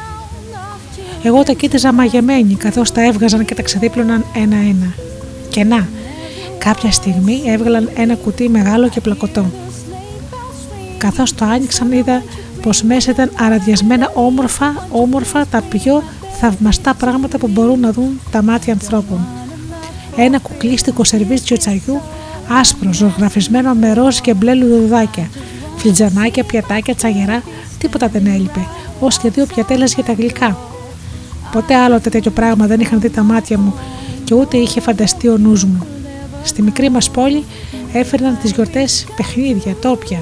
Εγώ 1.23 1.43
τα 1.43 1.53
κοίταζα 1.53 1.93
μαγεμένη 1.93 2.55
καθώς 2.55 2.93
τα 2.93 3.07
έβγαζαν 3.07 3.45
και 3.45 3.55
τα 3.55 3.63
ξεδίπλωναν 3.63 4.25
ένα-ένα. 4.35 4.95
Και 5.49 5.65
να, 5.65 5.89
κάποια 6.59 6.91
στιγμή 6.91 7.43
έβγαλαν 7.47 7.91
ένα 7.97 8.15
κουτί 8.15 8.49
μεγάλο 8.49 8.89
και 8.89 9.01
πλακωτό. 9.01 9.45
Καθώς 10.99 11.35
το 11.35 11.45
άνοιξαν 11.45 11.93
είδα 11.93 12.23
πως 12.63 12.83
μέσα 12.83 13.11
ήταν 13.11 13.31
αραδιασμένα 13.39 14.11
όμορφα, 14.15 14.87
όμορφα 14.91 15.47
τα 15.47 15.63
πιο 15.63 16.03
θαυμαστά 16.41 16.95
πράγματα 16.95 17.39
που 17.39 17.49
μπορούν 17.49 17.81
να 17.81 17.93
δουν 17.93 18.21
τα 18.31 18.43
μάτια 18.43 18.73
ανθρώπων. 18.73 19.27
Ένα 20.17 20.39
κουκλίστικο 20.39 21.05
σερβίτσιο 21.05 21.57
τσαγιού, 21.57 22.01
άσπρο, 22.49 22.93
ζωγραφισμένο 22.93 23.75
με 23.75 23.93
ροζ 23.93 24.19
και 24.19 24.35
μπλε 24.35 24.55
λουδουδάκια, 24.55 25.29
φλιτζανάκια, 25.77 26.45
πιατάκια, 26.45 26.95
τσαγερά, 26.95 27.43
τίποτα 27.79 28.09
δεν 28.09 28.27
έλειπε, 28.27 28.67
ως 29.01 29.19
και 29.19 29.31
δύο 29.31 29.47
πιατέλες 29.47 29.95
για 29.95 30.05
τα 30.05 30.13
γλυκά. 30.13 30.59
Ποτέ 31.53 31.75
άλλοτε 31.75 32.11
τέτοιο 32.11 32.31
πράγμα 32.31 32.67
δεν 32.67 32.81
είχαν 32.81 33.01
δει 33.01 33.11
τα 33.11 33.23
μάτια 33.23 33.59
μου 33.59 33.75
και 34.25 34.35
ούτε 34.35 34.57
είχε 34.57 34.81
φανταστεί 34.81 35.29
ο 35.29 35.37
νους 35.37 35.65
μου. 35.65 35.87
Στη 36.43 36.63
μικρή 36.63 36.91
μας 36.91 37.11
πόλη 37.11 37.45
έφερναν 37.93 38.39
τις 38.43 38.51
γιορτές 38.51 39.07
παιχνίδια, 39.17 39.75
τόπια, 39.75 40.19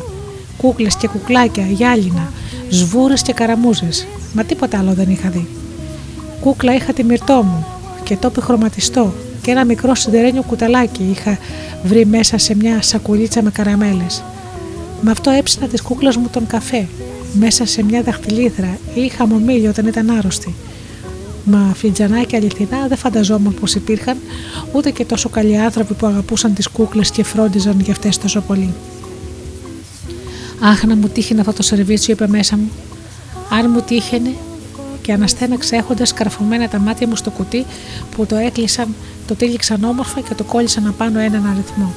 κούκλες 0.56 0.96
και 0.96 1.08
κουκλάκια, 1.08 1.64
γυάλινα, 1.64 2.32
σβούρες 2.68 3.22
και 3.22 3.32
καραμούζες. 3.32 4.06
Μα 4.32 4.44
τίποτα 4.44 4.78
άλλο 4.78 4.92
δεν 4.92 5.10
είχα 5.10 5.28
δει. 5.28 5.61
Κούκλα 6.42 6.74
είχα 6.74 6.92
τη 6.92 7.04
μυρτό 7.04 7.42
μου 7.42 7.66
και 8.02 8.16
τόπι 8.16 8.40
χρωματιστό 8.40 9.12
και 9.42 9.50
ένα 9.50 9.64
μικρό 9.64 9.94
σιδερένιο 9.94 10.42
κουταλάκι 10.42 11.08
είχα 11.10 11.38
βρει 11.84 12.06
μέσα 12.06 12.38
σε 12.38 12.54
μια 12.54 12.82
σακουλίτσα 12.82 13.42
με 13.42 13.50
καραμέλες. 13.50 14.22
Με 15.00 15.10
αυτό 15.10 15.30
έψινα 15.30 15.66
της 15.66 15.82
κούκλας 15.82 16.16
μου 16.16 16.28
τον 16.32 16.46
καφέ, 16.46 16.88
μέσα 17.32 17.66
σε 17.66 17.82
μια 17.82 18.02
δαχτυλίδρα 18.02 18.78
ή 18.94 19.08
χαμομήλιο 19.08 19.70
όταν 19.70 19.86
ήταν 19.86 20.10
άρρωστη. 20.10 20.54
Μα 21.44 21.72
φιτζανάκια 21.76 22.38
αληθινά 22.38 22.86
δεν 22.88 22.96
φανταζόμουν 22.96 23.54
πως 23.54 23.74
υπήρχαν 23.74 24.16
ούτε 24.72 24.90
και 24.90 25.04
τόσο 25.04 25.28
καλοί 25.28 25.58
άνθρωποι 25.58 25.94
που 25.94 26.06
αγαπούσαν 26.06 26.54
τις 26.54 26.68
κούκλες 26.68 27.10
και 27.10 27.24
φρόντιζαν 27.24 27.80
για 27.80 27.92
αυτές 27.92 28.18
τόσο 28.18 28.40
πολύ. 28.40 28.74
Αχ, 30.60 30.84
να 30.84 30.96
μου 30.96 31.08
τύχαινε 31.08 31.40
αυτό 31.40 31.52
το 31.52 31.62
σερβίτσιο, 31.62 32.14
είπε 32.14 32.28
μέσα 32.28 32.56
μου. 32.56 32.70
Αν 33.50 33.70
μου 33.70 33.80
τύχαινε, 33.80 34.30
και 35.02 35.12
αναστέναξε 35.12 35.76
έχοντας 35.76 36.12
καρφωμένα 36.12 36.68
τα 36.68 36.78
μάτια 36.78 37.06
μου 37.06 37.16
στο 37.16 37.30
κουτί 37.30 37.66
που 38.16 38.26
το 38.26 38.36
έκλεισαν, 38.36 38.94
το 39.26 39.34
τύλιξαν 39.34 39.84
όμορφα 39.84 40.20
και 40.20 40.34
το 40.34 40.44
κόλλησαν 40.44 40.86
απάνω 40.86 41.18
έναν 41.18 41.46
αριθμό. 41.46 41.92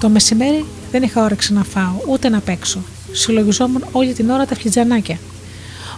Το 0.00 0.08
μεσημέρι 0.08 0.64
δεν 0.90 1.02
είχα 1.02 1.22
όρεξη 1.22 1.52
να 1.52 1.64
φάω, 1.64 1.94
ούτε 2.08 2.28
να 2.28 2.40
παίξω. 2.40 2.80
Συλλογιζόμουν 3.12 3.84
όλη 3.92 4.12
την 4.12 4.30
ώρα 4.30 4.46
τα 4.46 4.54
φλιτζανάκια. 4.54 5.18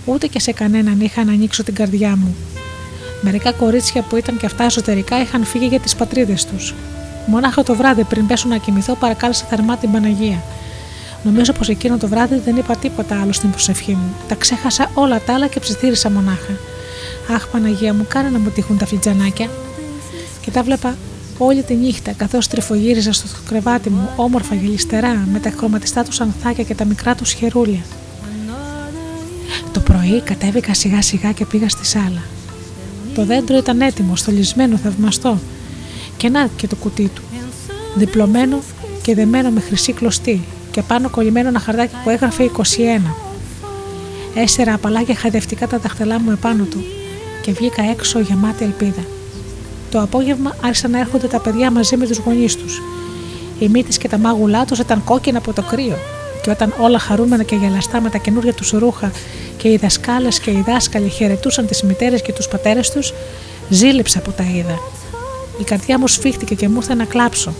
Ούτε 0.05 0.27
και 0.27 0.41
σε 0.41 0.53
κανέναν 0.53 1.01
είχα 1.01 1.25
να 1.25 1.33
ανοίξω 1.33 1.63
την 1.63 1.75
καρδιά 1.75 2.17
μου. 2.17 2.37
Μερικά 3.23 3.53
κορίτσια 3.53 4.03
που 4.03 4.17
ήταν 4.17 4.37
και 4.37 4.47
αυτά 4.47 4.65
εσωτερικά 4.65 5.21
είχαν 5.21 5.45
φύγει 5.45 5.67
για 5.67 5.81
τις 5.81 5.95
πατρίδες 5.95 6.45
τους. 6.45 6.75
Μονάχα 7.27 7.63
το 7.63 7.75
βράδυ 7.75 8.05
πριν 8.05 8.27
πέσω 8.27 8.49
να 8.49 8.57
κοιμηθώ, 8.57 8.95
παρακάλεσα 8.95 9.45
θερμά 9.45 9.77
την 9.77 9.93
Παναγία. 9.93 10.43
Νομίζω 11.25 11.53
πως 11.53 11.69
εκείνο 11.69 11.99
το 11.99 12.09
βράδυ 12.09 12.41
δεν 12.45 12.57
είπα 12.57 12.77
τίποτα 12.77 13.21
άλλο 13.21 13.33
στην 13.33 13.51
προσευχή 13.51 13.93
μου. 13.93 14.15
Τα 14.29 14.35
ξέχασα 14.35 14.91
όλα 14.95 15.21
τα 15.21 15.35
άλλα 15.35 15.47
και 15.47 15.61
ψιθύρισα 15.61 16.11
μονάχα. 16.11 16.53
Αχ, 17.35 17.49
Παναγία 17.49 17.95
μου, 17.95 18.07
κάνε 18.09 18.29
να 18.29 18.39
μου 18.39 18.51
τύχουν 18.51 18.79
τα 18.79 18.87
φλιτζανάκια. 18.87 19.49
Και 20.41 20.51
τα 20.51 20.63
βλέπα 20.63 20.97
όλη 21.39 21.63
τη 21.63 21.75
νύχτα 21.75 22.13
καθώς 22.13 22.49
τρυφογύριζα 22.49 23.13
στο 23.13 23.27
κρεβάτι 23.49 23.91
μου, 23.91 24.09
όμορφα 24.17 24.55
γελιστερά, 24.55 25.27
με 25.33 25.39
τα 25.39 25.51
χρωματιστά 25.57 26.03
τους 26.03 26.21
ανθάκια 26.21 26.65
και 26.65 26.75
τα 26.75 26.85
μικρά 26.85 27.15
τους 27.15 27.33
χερούλια. 27.33 27.81
Το 29.73 29.81
πρωί 29.81 30.21
κατέβηκα 30.25 30.75
σιγά 30.75 31.03
σιγά 31.03 31.33
και 31.33 31.45
πήγα 31.45 31.69
στη 31.69 31.87
σάλα. 31.87 32.23
Το 33.15 33.25
δέντρο 33.25 33.57
ήταν 33.57 33.81
έτοιμο, 33.81 34.17
στολισμένο, 34.17 34.77
θαυμαστό. 34.77 35.39
Και 36.17 36.29
να 36.29 36.49
και 36.57 36.67
το 36.67 36.77
κουτί 36.77 37.11
του. 37.15 37.23
Διπλωμένο 37.95 38.59
και 39.03 39.15
δεμένο 39.15 39.51
με 39.51 39.61
χρυσή 39.61 39.93
κλωστή, 39.93 40.45
και 40.73 40.83
πάνω 40.83 41.09
κολλημένο 41.09 41.49
ένα 41.49 41.59
χαρτάκι 41.59 41.95
που 42.05 42.11
έγραφε 42.11 42.51
21. 42.57 42.61
Έσερα 44.35 44.75
απαλάκια 44.75 45.15
χαϊδευτικά 45.15 45.67
τα 45.67 45.79
δαχτυλά 45.79 46.21
μου 46.21 46.31
επάνω 46.31 46.65
του 46.65 46.85
και 47.43 47.53
βγήκα 47.53 47.83
έξω 47.83 48.21
γεμάτη 48.21 48.65
ελπίδα. 48.65 49.05
Το 49.91 50.01
απόγευμα 50.01 50.57
άρχισαν 50.65 50.91
να 50.91 50.99
έρχονται 50.99 51.27
τα 51.27 51.41
παιδιά 51.41 51.71
μαζί 51.71 51.97
με 51.97 52.07
τους 52.07 52.19
γονείς 52.19 52.57
τους. 52.57 52.83
Οι 53.59 53.69
μύτε 53.69 53.97
και 53.99 54.09
τα 54.09 54.19
μάγουλά 54.19 54.65
τους 54.65 54.79
ήταν 54.79 55.05
κόκκινα 55.05 55.39
από 55.39 55.53
το 55.53 55.63
κρύο, 55.63 55.99
και 56.43 56.51
όταν 56.51 56.75
όλα 56.81 56.99
χαρούμενα 56.99 57.43
και 57.43 57.57
γελαστά 57.57 58.01
με 58.01 58.11
τα 58.11 58.19
καινούργια 58.19 58.55
τους 58.55 58.71
ρούχα 58.71 59.13
και 59.57 59.69
οι 59.69 59.77
δασκάλες 59.77 60.41
και 60.41 60.51
οι 60.51 60.65
δάσκαλοι 60.67 61.09
χαιρετούσαν 61.09 61.67
τις 61.67 61.83
μητέρες 61.83 62.23
και 62.23 62.33
τους 62.33 62.49
πατέρες 62.49 62.91
τους, 62.91 63.13
ζήλεψα 63.69 64.21
που 64.21 64.33
τα 64.33 64.45
είδα. 64.57 64.79
Η 65.61 65.65
καρδιά 65.65 65.99
μου 65.99 66.09
σφίχτηκε 66.09 66.55
και 66.55 66.69
μου 66.69 66.77
ήρθε 66.77 66.95
να 66.95 67.05
κλάψω. 67.05 67.55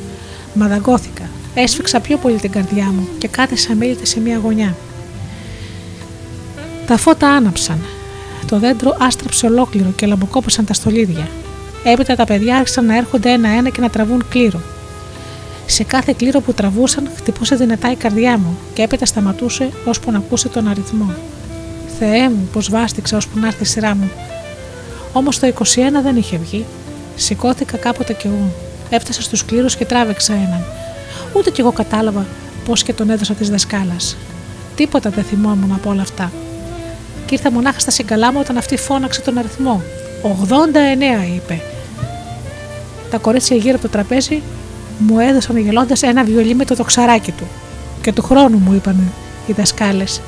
Μα 0.55 0.67
δαγκώθηκα 0.67 1.32
Έσφιξα 1.55 2.01
πιο 2.01 2.17
πολύ 2.17 2.37
την 2.37 2.51
καρδιά 2.51 2.85
μου 2.85 3.09
και 3.19 3.29
κάθισα 3.29 3.75
μίλητη 3.75 4.07
σε 4.07 4.21
μια 4.21 4.37
γωνιά. 4.37 4.75
Τα 6.87 6.97
φώτα 6.97 7.29
άναψαν. 7.29 7.79
Το 8.47 8.59
δέντρο 8.59 8.97
άστραψε 9.01 9.47
ολόκληρο 9.47 9.91
και 9.91 10.07
λαμποκόπησαν 10.07 10.65
τα 10.65 10.73
στολίδια. 10.73 11.29
Έπειτα 11.85 12.17
τα 12.17 12.25
παιδιά 12.25 12.57
άρχισαν 12.57 12.87
να 12.87 12.97
έρχονται 12.97 13.31
ένα-ένα 13.31 13.69
και 13.69 13.81
να 13.81 13.91
τραβούν 13.91 14.25
κλήρο. 14.29 14.61
Σε 15.67 15.85
κάθε 15.85 16.15
κλήρο 16.17 16.41
που 16.41 16.53
τραβούσαν, 16.53 17.11
χτυπούσε 17.17 17.55
δυνατά 17.55 17.91
η 17.91 17.95
καρδιά 17.97 18.39
μου 18.39 18.59
και 18.75 18.83
έπειτα 18.83 19.07
σταματούσε 19.07 19.69
ώσπου 19.85 20.11
να 20.11 20.19
ακούσει 20.19 20.49
τον 20.49 20.69
αριθμό. 20.69 21.15
Θεέ 21.99 22.29
μου, 22.29 22.49
πω 22.53 22.61
βάστηξα 22.71 23.17
ώσπου 23.17 23.39
να 23.39 23.47
έρθει 23.47 23.63
η 23.63 23.67
σειρά 23.67 23.95
μου. 23.95 24.11
Όμως 25.13 25.39
το 25.39 25.47
21 25.47 25.53
δεν 26.03 26.17
είχε 26.17 26.37
βγει. 26.37 26.65
Σηκώθηκα 27.17 27.77
κάποτε 27.77 28.13
κι 28.13 28.27
εγώ. 28.27 28.53
Έφτασα 28.91 29.23
στους 29.23 29.45
κλήρους 29.45 29.77
και 29.77 29.85
τράβηξα 29.85 30.33
έναν. 30.33 30.65
Ούτε 31.33 31.51
κι 31.51 31.61
εγώ 31.61 31.73
κατάλαβα 31.73 32.27
πώς 32.65 32.83
και 32.83 32.93
τον 32.93 33.11
έδωσα 33.11 33.35
της 33.35 33.51
δασκάλας. 33.51 34.17
Τίποτα 34.77 35.11
δεν 35.11 35.25
θυμόμουν 35.25 35.73
από 35.73 35.91
όλα 35.91 36.03
αυτά. 36.03 36.33
Και 37.27 37.35
ήρθα 37.35 37.51
μονάχα 37.51 37.79
στα 37.79 37.91
συγκαλά 37.91 38.33
μου 38.33 38.39
όταν 38.41 38.57
αυτή 38.57 38.77
φώναξε 38.77 39.21
τον 39.21 39.39
αριθμό. 39.39 39.83
89 40.23 41.35
είπε. 41.35 41.61
Τα 43.11 43.19
κορίτσια 43.19 43.57
γύρω 43.57 43.75
από 43.75 43.83
το 43.83 43.89
τραπέζι 43.89 44.43
μου 44.99 45.19
έδωσαν 45.19 45.57
γελώντας 45.57 46.03
ένα 46.03 46.25
βιολί 46.25 46.55
με 46.55 46.65
το 46.65 46.75
δοξαράκι 46.75 47.33
του. 47.33 47.45
Και 48.03 48.13
του 48.13 48.23
χρόνου 48.23 48.59
μου 48.59 48.75
είπαν 48.75 49.13
οι 49.47 49.53
δασκάλες. 49.53 50.21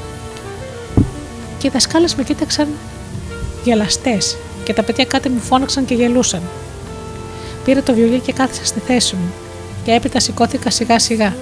Και 1.58 1.66
οι 1.66 1.70
δασκάλες 1.70 2.14
με 2.14 2.22
κοίταξαν 2.22 2.68
γελαστές 3.64 4.36
και 4.64 4.72
τα 4.72 4.82
παιδιά 4.82 5.04
κάτι 5.04 5.28
μου 5.28 5.40
φώναξαν 5.40 5.84
και 5.84 5.94
γελούσαν. 5.94 6.42
Πήρα 7.64 7.82
το 7.82 7.94
βιολί 7.94 8.18
και 8.18 8.32
κάθισα 8.32 8.64
στη 8.64 8.80
θέση 8.80 9.14
μου 9.14 9.32
και 9.84 9.92
έπειτα 9.92 10.20
σηκώθηκα 10.20 10.70
σιγά 10.70 10.98
σιγά. 10.98 11.34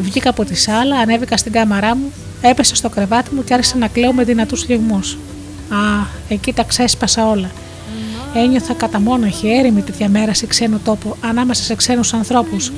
Βγήκα 0.00 0.30
από 0.30 0.44
τη 0.44 0.54
σάλα, 0.54 0.96
ανέβηκα 0.96 1.36
στην 1.36 1.52
κάμαρά 1.52 1.96
μου, 1.96 2.12
έπεσα 2.40 2.74
στο 2.74 2.88
κρεβάτι 2.88 3.34
μου 3.34 3.44
και 3.44 3.54
άρχισα 3.54 3.76
να 3.76 3.88
κλαίω 3.88 4.12
με 4.12 4.24
δυνατούς 4.24 4.68
λιγμούς. 4.68 5.18
Α, 5.68 6.06
εκεί 6.28 6.52
τα 6.52 6.62
ξέσπασα 6.62 7.28
όλα. 7.28 7.50
Ένιωθα 8.34 8.72
κατά 8.72 9.00
μόναχη, 9.00 9.48
έρημη 9.48 9.82
τέτοια 9.82 10.08
μέρα 10.08 10.34
σε 10.34 10.46
ξένο 10.46 10.80
τόπο, 10.84 11.16
ανάμεσα 11.20 11.62
σε 11.62 11.74
ξένους 11.74 12.14
ανθρώπους. 12.14 12.72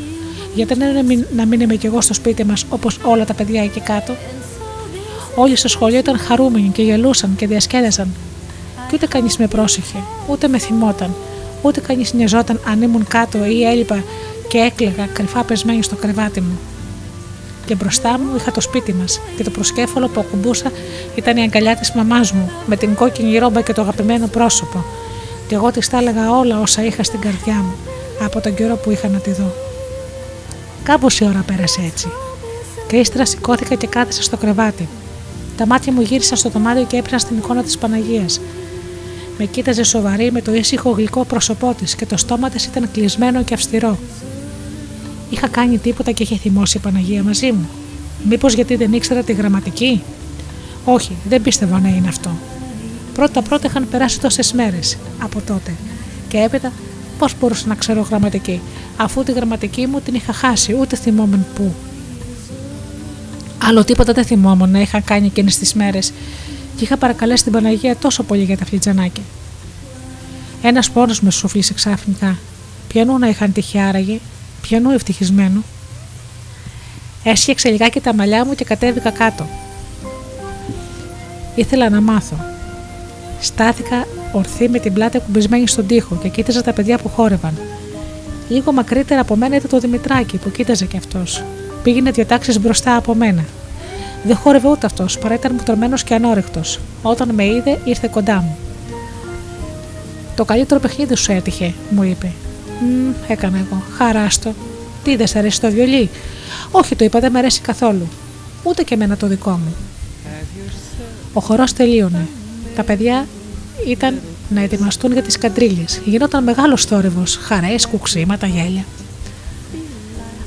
Γιατί 0.55 0.75
δεν 0.75 0.97
είναι 0.97 1.27
να 1.35 1.47
μην 1.47 1.61
είμαι 1.61 1.75
κι 1.75 1.87
εγώ 1.87 2.01
στο 2.01 2.15
σπίτι 2.15 2.45
μας 2.45 2.65
όπως 2.69 2.99
όλα 3.03 3.25
τα 3.25 3.35
παιδιά 3.35 3.63
εκεί 3.63 3.81
κάτω. 3.81 4.15
Όλοι 5.35 5.57
στο 5.57 5.69
σχολείο 5.69 5.99
ήταν 5.99 6.19
χαρούμενοι 6.19 6.69
και 6.69 6.83
γελούσαν 6.83 7.37
και 7.37 7.47
διασκέδασαν. 7.47 8.15
και 8.89 8.95
ούτε 8.95 9.07
κανείς 9.07 9.37
με 9.37 9.47
πρόσεχε, 9.47 9.97
ούτε 10.27 10.49
με 10.49 10.59
θυμόταν, 10.59 11.15
ούτε 11.63 11.81
κανείς 11.81 12.13
νοιαζόταν 12.13 12.61
αν 12.69 12.83
ήμουν 12.83 13.07
κάτω 13.09 13.45
ή 13.45 13.65
έλειπα 13.65 14.03
και 14.53 14.59
έκλαιγα 14.59 15.07
κρυφά 15.07 15.45
πεσμένη 15.45 15.83
στο 15.83 15.97
κρεβάτι 15.97 16.41
μου. 16.41 16.59
Και 17.67 17.75
μπροστά 17.75 18.19
μου 18.19 18.37
είχα 18.37 18.51
το 18.51 18.61
σπίτι 18.61 18.93
μας 18.93 19.21
και 19.37 19.43
το 19.43 19.51
προσκέφαλο 19.51 20.09
που 20.09 20.21
ακουμπούσα 20.21 20.71
ήταν 21.15 21.37
η 21.37 21.43
αγκαλιά 21.43 21.77
της 21.77 21.93
μαμάς 21.93 22.33
μου 22.33 22.51
με 22.67 22.77
την 22.77 22.95
κόκκινη 22.95 23.39
ρόμπα 23.39 23.61
και 23.61 23.73
το 23.73 23.81
αγαπημένο 23.81 24.27
πρόσωπο. 24.27 24.85
Και 25.49 25.55
εγώ 25.55 25.71
της 25.71 25.89
τα 25.89 25.99
έλεγα 25.99 26.39
όλα 26.39 26.61
όσα 26.61 26.85
είχα 26.85 27.03
στην 27.03 27.21
καρδιά 27.21 27.55
μου 27.55 27.75
από 28.25 28.41
τον 28.41 28.55
καιρό 28.55 28.77
που 28.77 28.91
είχα 28.91 29.09
να 29.09 29.19
τη 29.19 29.33
δω. 29.33 29.55
Κάμποση 30.83 31.25
ώρα 31.25 31.45
πέρασε 31.47 31.81
έτσι. 31.87 32.09
Και 32.89 32.97
ύστερα 32.97 33.27
σηκώθηκα 33.27 33.75
και 33.75 33.87
κάθισα 33.87 34.23
στο 34.23 34.37
κρεβάτι. 34.37 34.89
Τα 35.57 35.67
μάτια 35.67 35.93
μου 35.93 36.01
γύρισαν 36.01 36.37
στο 36.37 36.49
δωμάτιο 36.49 36.85
και 36.85 36.97
έπαιρναν 36.97 37.21
στην 37.21 37.37
εικόνα 37.37 37.63
της 37.63 37.79
Παναγίας. 37.79 38.41
Με 39.39 39.45
κοίταζε 39.45 39.83
σοβαρή 39.83 40.33
με 40.33 40.43
το 40.43 40.55
ήσυχο 40.55 40.91
γλυκό 40.91 41.25
πρόσωπό 41.25 41.75
της 41.79 41.95
και 41.95 42.07
το 42.07 42.17
στόμα 42.17 42.51
της 42.51 42.65
ήταν 42.65 42.91
κλεισμένο 42.93 43.43
και 43.43 43.55
αυστηρό. 43.55 43.99
Είχα 45.33 45.49
κάνει 45.49 45.79
τίποτα 45.79 46.13
και 46.13 46.23
είχε 46.23 46.37
θυμώσει 46.37 46.77
η 46.77 46.81
Παναγία 46.81 47.23
μαζί 47.23 47.53
μου. 47.53 47.69
Μήπως 48.29 48.53
γιατί 48.55 48.77
δεν 48.77 48.93
ήξερα 48.93 49.23
τη 49.23 49.33
γραμματική; 49.33 50.03
Όχι, 50.85 51.17
δεν 51.29 51.43
πίστευα 51.43 51.81
να 51.81 51.89
είναι 51.89 52.09
αυτό. 52.09 52.31
Πρώτα-πρώτα 53.15 53.67
είχαν 53.67 53.89
περάσει 53.91 54.21
τόσες 54.21 54.53
μέρες 54.53 54.97
από 55.23 55.41
τότε. 55.47 55.75
Και 56.29 56.39
έπειτα, 56.39 56.73
πώς 57.19 57.35
μπορούσα 57.41 57.67
να 57.67 57.75
ξέρω 57.75 58.01
γραμματική, 58.01 58.61
αφού 58.97 59.23
τη 59.23 59.33
γραμματική 59.33 59.87
μου 59.87 60.01
την 60.01 60.15
είχα 60.15 60.33
χάσει, 60.33 60.77
ούτε 60.81 60.97
θυμόμουν 60.97 61.47
πού. 61.55 61.75
Άλλο 63.63 63.85
τίποτα 63.85 64.13
δεν 64.13 64.25
θυμόμουν 64.25 64.71
να 64.71 64.81
είχα 64.81 65.01
κάνει 65.01 65.27
εκείνες 65.27 65.59
τις 65.59 65.75
μέρες 65.75 66.13
και 66.77 66.85
είχα 66.85 66.97
παρακαλέσει 66.97 67.43
την 67.43 67.53
Παναγία 67.53 67.97
τόσο 67.97 68.23
πολύ 68.23 68.43
για 68.43 68.57
τα 68.57 68.65
φλιτζανάκια. 68.65 69.23
Ένας 70.63 70.91
πόνος 70.91 71.21
με 71.21 71.31
σουφλίσε 71.31 71.75
ξαφνικά. 71.75 72.39
Πιανού 72.89 73.19
να 73.19 73.29
είχαν 73.29 73.53
τύχει 73.53 73.79
άραγε, 73.79 74.19
πιανού 74.63 74.91
ευτυχισμένου. 74.91 75.65
Έσχεξε 77.25 77.69
λιγάκι 77.69 78.01
τα 78.01 78.15
μαλλιά 78.15 78.45
μου 78.45 78.55
και 78.55 78.65
κατέβηκα 78.65 79.11
κάτω. 79.11 79.47
Ήθελα 81.55 81.91
να 81.91 82.01
μάθω. 82.01 82.37
Στάθηκα 83.41 84.07
ορθή 84.33 84.69
με 84.69 84.79
την 84.79 84.93
πλάτη 84.93 85.19
κουμπισμένη 85.19 85.69
στον 85.69 85.87
τοίχο 85.87 86.19
και 86.23 86.29
κοίταζα 86.29 86.63
τα 86.63 86.73
παιδιά 86.73 86.99
που 86.99 87.09
χόρευαν. 87.09 87.59
Λίγο 88.49 88.73
μακρύτερα 88.73 89.21
από 89.21 89.37
μένα 89.37 89.57
ήταν 89.57 89.71
το 89.71 89.79
Δημητράκη 89.79 90.37
που 90.37 90.51
κοίταζε 90.51 90.85
κι 90.85 90.97
αυτός. 90.97 91.45
Πήγαινε 91.83 92.11
δύο 92.11 92.25
τάξεις 92.25 92.61
μπροστά 92.61 92.97
από 92.97 93.15
μένα. 93.15 93.45
Δεν 94.25 94.37
χόρευε 94.37 94.69
ούτε 94.69 94.87
αυτός, 94.87 95.19
παρά 95.19 95.35
ήταν 95.35 95.53
μουτρωμένο 95.53 95.97
και 95.97 96.15
ανόρεκτος. 96.15 96.81
Όταν 97.03 97.35
με 97.35 97.45
είδε, 97.45 97.79
ήρθε 97.85 98.09
κοντά 98.11 98.37
μου. 98.37 98.57
Το 100.37 100.45
καλύτερο 100.45 100.81
παιχνίδι 100.81 101.17
σου 101.17 101.33
έτυχε, 101.33 101.75
μου 101.91 102.03
είπε. 102.03 102.33
Μ, 102.83 103.13
έκανα 103.29 103.59
εγώ. 103.59 103.83
Χαράστο. 103.97 104.55
Τι 105.05 105.17
δεν 105.17 105.27
σ' 105.27 105.37
αρέσει 105.37 105.61
το 105.61 105.71
βιολί; 105.71 106.11
Όχι, 106.71 106.97
το 106.97 107.05
είπα, 107.05 107.21
δεν 107.21 107.33
με 107.33 107.39
αρέσει 107.39 107.61
καθόλου. 107.61 108.09
Ούτε 108.63 108.83
και 108.83 108.95
εμένα 108.95 109.17
το 109.17 109.27
δικό 109.27 109.51
μου. 109.51 109.75
Ο 111.33 111.41
χορός 111.41 111.73
τελείωνε. 111.73 112.27
Τα 112.77 112.83
παιδιά 112.83 113.27
ήταν 113.87 114.21
να 114.49 114.61
ετοιμαστούν 114.61 115.13
για 115.13 115.23
τις 115.23 115.39
καντρίλες. 115.39 116.01
Γινόταν 116.05 116.43
μεγάλος 116.43 116.85
θόρυβος, 116.85 117.37
χαρές, 117.37 117.87
κουξίματα, 117.87 118.47
γέλια. 118.47 118.85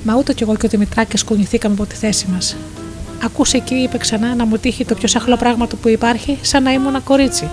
Μα 0.03 0.15
ούτε 0.15 0.33
κι 0.33 0.43
εγώ 0.43 0.55
και 0.55 0.65
ο 0.65 0.69
Δημητράκης 0.69 1.23
κουνηθήκαμε 1.23 1.73
από 1.73 1.85
τη 1.85 1.95
θέση 1.95 2.27
μας. 2.31 2.55
Ακούσε 3.23 3.57
εκεί, 3.57 3.75
είπε 3.75 3.97
ξανά, 3.97 4.35
να 4.35 4.45
μου 4.45 4.57
τύχει 4.57 4.85
το 4.85 4.95
πιο 4.95 5.07
σαχλό 5.07 5.37
πράγμα 5.37 5.67
του 5.67 5.77
που 5.77 5.87
υπάρχει, 5.87 6.37
σαν 6.41 6.63
να 6.63 6.71
ήμουν 6.71 7.03
κορίτσι. 7.03 7.49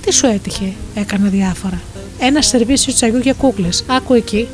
Τι 0.00 0.12
σου 0.12 0.26
έτυχε, 0.26 0.72
έκανα 0.94 1.28
διάφορα. 1.28 1.80
Ένα 2.18 2.42
σερβίσιο 2.42 2.92
τσαγιού 2.92 3.18
για 3.18 3.32
κούκλες. 3.32 3.84
Άκου 3.86 4.14
εκεί. 4.14 4.48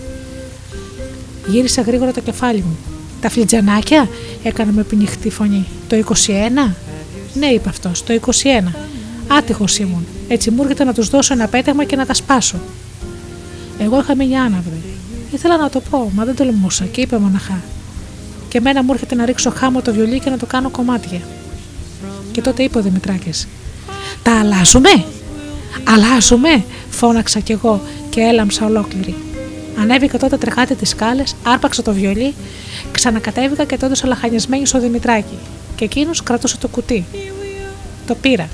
Γύρισα 1.46 1.82
γρήγορα 1.82 2.12
το 2.12 2.20
κεφάλι 2.20 2.58
μου. 2.58 2.76
Τα 3.20 3.30
φλιτζανάκια, 3.30 4.08
έκανα 4.42 4.72
με 4.72 4.82
πνιχτή 4.82 5.30
φωνή. 5.30 5.66
Το 5.88 5.96
21. 5.96 6.74
Ναι, 7.34 7.46
είπε 7.46 7.68
αυτός, 7.68 8.02
το 8.02 8.12
21. 8.12 8.72
Άτυχος 9.28 9.78
ήμουν. 9.78 10.06
Έτσι 10.28 10.50
μου 10.50 10.62
έρχεται 10.62 10.84
να 10.84 10.92
τους 10.92 11.08
δώσω 11.08 11.32
ένα 11.32 11.48
πέταγμα 11.48 11.84
και 11.84 11.96
να 11.96 12.06
τα 12.06 12.14
σπάσω. 12.14 12.56
Εγώ 13.78 14.00
είχα 14.00 14.16
μείνει 14.16 14.36
άναυρη. 14.36 14.82
Ήθελα 15.32 15.56
να 15.56 15.70
το 15.70 15.80
πω, 15.90 16.10
μα 16.14 16.24
δεν 16.24 16.34
τολμούσα 16.34 16.84
και 16.84 17.00
είπε 17.00 17.18
μοναχά. 17.18 17.62
Και 18.48 18.58
εμένα 18.58 18.82
μου 18.82 18.92
έρχεται 18.92 19.14
να 19.14 19.24
ρίξω 19.24 19.50
χάμω 19.50 19.82
το 19.82 19.92
βιολί 19.92 20.20
και 20.20 20.30
να 20.30 20.38
το 20.38 20.46
κάνω 20.46 20.70
κομμάτια. 20.70 21.20
Και 22.32 22.40
τότε 22.40 22.62
είπε 22.62 22.78
ο 22.78 22.82
Δημητράκης. 22.82 23.48
Τα 24.22 24.38
αλλάζουμε! 24.40 25.04
Αλλάζουμε! 25.84 26.64
Φώναξα 26.94 27.40
κι 27.40 27.52
εγώ 27.52 27.80
και 28.10 28.20
έλαμψα 28.20 28.66
ολόκληρη. 28.66 29.14
Ανέβηκα 29.80 30.18
τότε 30.18 30.36
τρεχάτη 30.36 30.74
τις 30.74 30.88
σκάλες, 30.88 31.34
άρπαξα 31.42 31.82
το 31.82 31.92
βιολί, 31.92 32.34
ξανακατέβηκα 32.92 33.64
και 33.64 33.76
τότε 33.76 34.06
λαχανιασμένη 34.06 34.66
στο 34.66 34.80
Δημητράκη. 34.80 35.38
Και 35.76 35.84
εκείνος 35.84 36.22
κρατούσε 36.22 36.56
το 36.56 36.68
κουτί. 36.68 37.04
Το 38.06 38.14
πήρα 38.14 38.48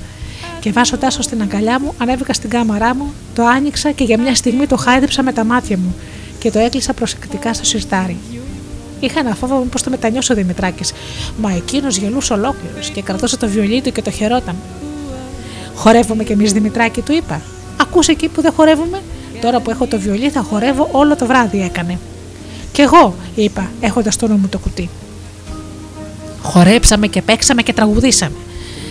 και 0.59 0.71
βάζοντά 0.71 1.07
το 1.07 1.21
στην 1.21 1.41
αγκαλιά 1.41 1.79
μου, 1.79 1.93
ανέβηκα 1.97 2.33
στην 2.33 2.49
κάμαρά 2.49 2.95
μου, 2.95 3.13
το 3.35 3.45
άνοιξα 3.45 3.91
και 3.91 4.03
για 4.03 4.19
μια 4.19 4.35
στιγμή 4.35 4.67
το 4.67 4.75
χάιδεψα 4.75 5.23
με 5.23 5.33
τα 5.33 5.43
μάτια 5.43 5.77
μου 5.77 5.95
και 6.39 6.51
το 6.51 6.59
έκλεισα 6.59 6.93
προσεκτικά 6.93 7.53
στο 7.53 7.65
σιρτάρι. 7.65 8.17
Είχα 8.99 9.19
ένα 9.19 9.35
φόβο 9.35 9.67
πω 9.71 9.83
το 9.83 9.89
μετανιώσει 9.89 10.31
ο 10.31 10.35
Δημητράκης, 10.35 10.93
μα 11.41 11.51
εκείνος 11.51 11.97
γελούσε 11.97 12.33
ολόκληρος 12.33 12.89
και 12.89 13.01
κρατούσε 13.01 13.37
το 13.37 13.47
βιολί 13.47 13.81
του 13.81 13.91
και 13.91 14.01
το 14.01 14.11
χαιρόταν. 14.11 14.55
Χορεύουμε 15.75 16.23
κι 16.23 16.31
εμείς 16.31 16.53
Δημητράκη, 16.53 17.01
του 17.01 17.13
είπα. 17.13 17.41
Ακούσε 17.81 18.11
εκεί 18.11 18.27
που 18.27 18.41
δεν 18.41 18.51
χορεύουμε; 18.51 19.01
Τώρα 19.41 19.59
που 19.59 19.69
έχω 19.69 19.85
το 19.85 19.99
βιολί 19.99 20.29
θα 20.29 20.41
χορεύω 20.41 20.89
όλο 20.91 21.15
το 21.15 21.25
βράδυ, 21.25 21.61
έκανε. 21.63 21.99
Κι 22.71 22.81
εγώ, 22.81 23.15
είπα, 23.35 23.69
έχοντας 23.79 24.15
το 24.15 24.27
νου 24.27 24.35
μου 24.37 24.47
το 24.47 24.57
κουτί. 24.57 24.89
Χορέψαμε 26.41 27.07
και 27.07 27.21
παίξαμε 27.21 27.61
και 27.61 27.73
τραγουδήσαμε. 27.73 28.35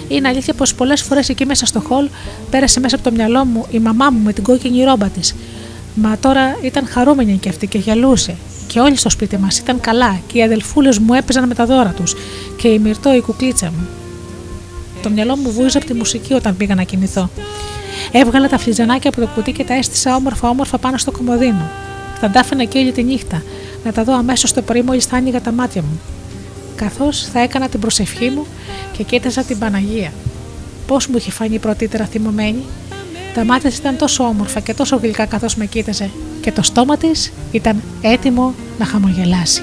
Είναι 0.09 0.29
αλήθεια 0.29 0.55
πως 0.55 0.75
πολλές 0.75 1.03
φορές 1.03 1.29
εκεί 1.29 1.47
μέσα 1.47 1.67
στο 1.67 1.81
χολ 1.81 2.09
πέρασε 2.51 2.81
μέσα 2.81 2.97
από 2.97 3.05
το 3.05 3.11
μυαλό 3.17 3.45
μου 3.45 3.67
η 3.71 3.79
μαμά 3.79 4.11
μου 4.11 4.19
με 4.25 4.33
την 4.33 4.43
κόκκινη 4.43 4.85
ρόμπα 4.85 5.07
της. 5.07 5.35
Μα 5.95 6.17
τώρα 6.21 6.57
ήταν 6.63 6.87
χαρούμενη 6.87 7.37
και 7.37 7.49
αυτή 7.49 7.67
και 7.67 7.79
γελούσε. 7.79 8.37
Και 8.67 8.81
όλοι 8.81 8.97
στο 8.97 9.11
σπίτι 9.11 9.39
μας 9.39 9.59
ήταν 9.59 9.81
καλά 9.81 10.21
και 10.27 10.39
οι 10.39 10.43
αδελφούλες 10.43 10.99
μου 10.99 11.15
έπαιζαν 11.15 11.47
με 11.49 11.55
τα 11.55 11.67
δώρα 11.67 11.91
τους 11.97 12.15
και 12.57 12.69
η 12.69 12.79
Μυρτό 12.79 13.15
η 13.15 13.21
κουκλίτσα 13.21 13.67
μου. 13.67 13.89
Το 15.03 15.11
μυαλό 15.11 15.37
μου 15.37 15.51
βούιζε 15.51 15.79
από 15.79 15.87
τη 15.87 15.95
μουσική 15.95 16.33
όταν 16.33 16.57
πήγα 16.57 16.75
να 16.75 16.83
κοιμηθώ. 16.83 17.31
Έβγαλα 18.13 18.49
τα 18.49 18.59
φλιτζανάκια 18.59 19.11
από 19.11 19.21
το 19.21 19.27
κουτί 19.27 19.53
και 19.53 19.65
τα 19.65 19.75
έστησα 19.75 20.17
όμορφα-όμορφα 20.17 20.79
πάνω 20.79 20.97
στο 20.97 21.11
κομμωδίνο. 21.11 21.71
Θα 22.21 22.31
τα 22.31 22.41
άφηνα 22.41 22.65
και 22.65 22.79
όλη 22.79 22.93
τη 22.93 23.03
νύχτα, 23.03 23.43
να 23.85 23.93
τα 23.93 24.05
δω 24.05 24.15
αμέσως 24.15 24.53
το 24.53 24.63
πρωί 24.63 24.83
μόλις 24.83 25.05
θα 25.05 25.17
άνοιγα 25.17 25.41
τα 25.41 25.53
μάτια 25.53 25.83
μου. 25.83 26.01
Καθώς 26.77 27.29
θα 27.33 27.41
έκανα 27.41 27.69
την 27.69 27.81
προσευχή 27.81 28.31
μου 28.31 28.47
και 28.93 29.03
κοίταζα 29.03 29.43
την 29.43 29.59
Παναγία. 29.59 30.13
Πώς 30.87 31.07
μου 31.07 31.17
είχε 31.17 31.31
φανεί 31.31 31.59
πρωτήτερα 31.59 32.05
θυμωμένη. 32.05 32.65
Τα 33.35 33.45
μάτια 33.45 33.71
ήταν 33.79 33.97
τόσο 33.97 34.25
όμορφα 34.25 34.61
και 34.61 34.75
τόσο 34.75 34.97
γλυκά 34.97 35.27
καθώς 35.27 35.55
με 35.55 35.67
κοίταζε, 35.67 36.11
και 36.41 36.53
το 36.53 36.63
στόμα 36.63 36.97
της 36.97 37.33
ήταν 37.53 37.83
έτοιμο 38.03 38.55
να 38.79 38.85
χαμογελάσει. 38.85 39.63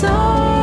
dark. 0.00 0.59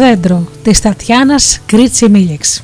Δέντρο 0.00 0.48
της 0.62 0.80
Τατιάνας 0.80 1.60
Κρίτσι 1.66 2.08
Μίλιξ. 2.08 2.62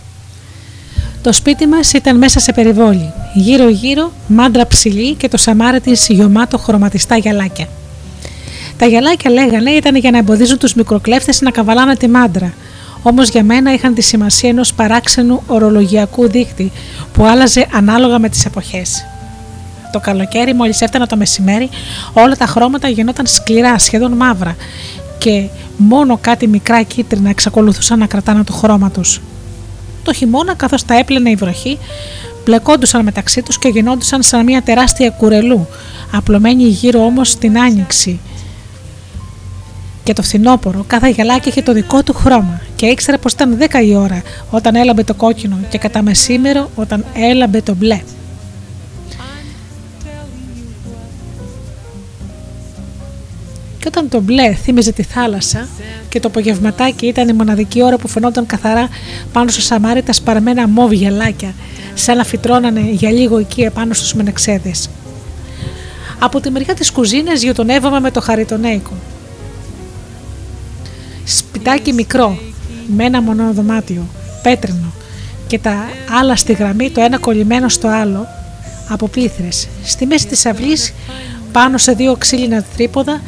Το 1.23 1.33
σπίτι 1.33 1.67
μας 1.67 1.93
ήταν 1.93 2.19
μέσα 2.19 2.41
σε 2.41 2.53
περιβόλι, 2.53 3.13
γύρω 3.35 3.69
γύρω 3.69 4.13
μάντρα 4.29 4.67
ψηλή 4.67 5.15
και 5.15 5.29
το 5.29 5.37
σαμάρι 5.37 5.81
της 5.81 6.07
γιωμάτο 6.09 6.59
χρωματιστά 6.59 7.17
γυαλάκια. 7.17 7.67
Τα 8.79 8.87
γυαλάκια 8.87 9.31
λέγανε 9.31 9.71
ήταν 9.71 9.97
για 9.97 10.11
να 10.11 10.19
εμποδίζουν 10.19 10.59
τους 10.59 10.75
μικροκλέφτες 10.75 11.41
να 11.41 11.51
καβαλάνε 11.51 11.97
τη 11.97 12.09
μάντρα, 12.09 12.53
όμως 13.03 13.29
για 13.29 13.43
μένα 13.43 13.73
είχαν 13.73 13.95
τη 13.95 14.03
σημασία 14.03 14.49
ενός 14.49 14.75
παράξενου 14.75 15.43
ορολογιακού 15.47 16.29
δίκτυ 16.29 16.73
που 17.13 17.25
άλλαζε 17.25 17.67
ανάλογα 17.73 18.19
με 18.19 18.29
τις 18.29 18.45
εποχές. 18.45 19.07
Το 19.93 20.01
καλοκαίρι, 20.01 20.55
μόλις 20.55 20.81
έφτανα 20.81 21.07
το 21.07 21.17
μεσημέρι, 21.17 21.69
όλα 22.13 22.37
τα 22.37 22.47
χρώματα 22.47 22.89
γινόταν 22.89 23.27
σκληρά, 23.27 23.79
σχεδόν 23.79 24.13
μαύρα, 24.13 24.57
και 25.27 25.49
μόνο 25.77 26.19
κάτι 26.21 26.47
μικρά 26.47 26.83
κίτρινα 26.83 27.31
εξακολουθούσαν 27.31 27.99
να 27.99 28.07
κρατάνε 28.07 28.45
το 28.45 28.53
χρώμα 28.53 28.91
τους. 28.91 29.21
Το 30.03 30.13
χειμώνα 30.13 30.55
καθώς 30.55 30.85
τα 30.85 30.99
έπλαινε 30.99 31.31
η 31.31 31.35
βροχή 31.35 31.79
μπλεκόντουσαν 32.45 33.05
μεταξύ 33.05 33.43
τους 33.43 33.59
και 33.59 33.69
γινόντουσαν 33.69 34.23
σαν 34.23 34.45
μια 34.45 34.63
τεράστια 34.63 35.11
κουρελού 35.11 35.67
απλωμένη 36.13 36.63
γύρω 36.63 37.05
όμως 37.05 37.31
στην 37.31 37.59
άνοιξη 37.59 38.21
και 40.03 40.13
το 40.13 40.23
φθινόπωρο 40.23 40.85
κάθε 40.87 41.09
γυαλάκι 41.09 41.49
είχε 41.49 41.63
το 41.63 41.73
δικό 41.73 42.03
του 42.03 42.15
χρώμα 42.15 42.61
και 42.77 42.87
ήξερα 42.87 43.19
πως 43.19 43.33
ήταν 43.33 43.59
10 43.71 43.85
η 43.85 43.95
ώρα 43.95 44.23
όταν 44.51 44.75
έλαμπε 44.75 45.05
το 45.05 45.15
κόκκινο 45.15 45.59
και 45.69 45.79
κατά 45.79 46.03
μεσήμερο 46.03 46.71
όταν 46.75 47.05
έλαμπε 47.15 47.61
το 47.61 47.75
μπλε. 47.75 48.01
Και 53.87 53.93
όταν 53.99 54.09
το 54.09 54.21
μπλε 54.21 54.55
θύμιζε 54.55 54.93
τη 54.93 55.03
θάλασσα 55.03 55.69
και 56.09 56.21
το 56.21 56.29
απογευματάκι 56.29 57.07
ήταν 57.07 57.29
η 57.29 57.33
μοναδική 57.33 57.83
ώρα 57.83 57.97
που 57.97 58.09
φαινόταν 58.09 58.47
καθαρά 58.47 58.89
πάνω 59.33 59.51
στο 59.51 59.61
σαμάρι 59.61 60.03
τα 60.03 60.13
σπαρμένα 60.13 60.69
μόβ 60.69 60.93
γυαλάκια, 60.93 61.55
σαν 61.95 62.17
να 62.17 62.25
φυτρώνανε 62.25 62.81
για 62.81 63.11
λίγο 63.11 63.39
εκεί 63.39 63.63
επάνω 63.63 63.95
στους 63.95 64.15
μενεξέδες. 64.15 64.89
Από 66.19 66.41
τη 66.41 66.51
μεριά 66.51 66.75
της 66.75 66.91
κουζίνας 66.91 67.43
γειτονεύαμε 67.43 68.01
με 68.01 68.11
το 68.11 68.21
χαριτονέικο. 68.21 68.93
Σπιτάκι 71.25 71.93
μικρό, 71.93 72.39
με 72.87 73.05
ένα 73.05 73.23
μονό 73.23 73.53
δωμάτιο, 73.53 74.07
πέτρινο 74.43 74.93
και 75.47 75.59
τα 75.59 75.89
άλλα 76.21 76.37
στη 76.37 76.53
γραμμή 76.53 76.91
το 76.91 77.01
ένα 77.01 77.19
κολλημένο 77.19 77.69
στο 77.69 77.89
άλλο 77.89 78.27
από 78.89 79.09
πλήθρες. 79.09 79.69
Στη 79.85 80.07
μέση 80.07 80.27
της 80.27 80.47
αυλής 80.47 80.93
πάνω 81.53 81.79
σε 81.79 81.93
δύο 81.93 82.17
ξύλινα 82.17 82.65
τρίποδα 82.77 83.21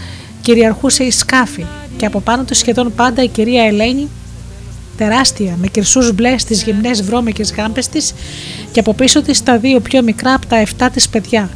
κυριαρχούσε 0.49 1.05
η 1.05 1.11
σκάφη 1.11 1.67
και 1.97 2.07
από 2.07 2.21
πάνω 2.21 2.45
του 2.45 2.55
σχεδόν 2.55 2.93
πάντα 2.95 3.23
η 3.23 3.29
κυρία 3.29 3.65
Ελένη 3.65 4.09
τεράστια 4.97 5.57
με 5.61 5.67
κυρσούς 5.67 6.13
μπλες 6.13 6.41
στις 6.41 6.63
γυμνές 6.63 7.03
βρώμικες 7.03 7.53
γάμπες 7.53 7.89
της 7.89 8.15
και 8.73 8.81
από 8.81 8.95
πίσω 8.95 9.23
της 9.23 9.43
τα 9.43 9.59
δύο 9.59 9.81
πιο 9.81 10.03
μικρά 10.03 10.35
από 10.35 10.47
τα 10.47 10.65
7 10.79 10.89
της 10.93 11.09
παιδιά 11.09 11.51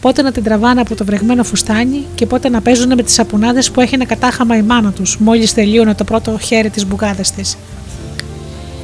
πότε 0.00 0.22
να 0.22 0.32
την 0.32 0.42
τραβάνε 0.42 0.80
από 0.80 0.94
το 0.94 1.04
βρεγμένο 1.04 1.44
φουστάνι 1.44 2.06
και 2.14 2.26
πότε 2.26 2.48
να 2.48 2.60
παίζουν 2.60 2.94
με 2.94 3.02
τις 3.02 3.14
σαπουνάδες 3.14 3.70
που 3.70 3.80
έχινε 3.80 4.04
κατάχαμα 4.04 4.56
η 4.56 4.62
μάνα 4.62 4.92
τους 4.92 5.18
μόλις 5.18 5.54
τελείωνε 5.54 5.94
το 5.94 6.04
πρώτο 6.04 6.38
χέρι 6.38 6.70
της 6.70 6.86
μπουγάδας 6.86 7.32
της. 7.32 7.56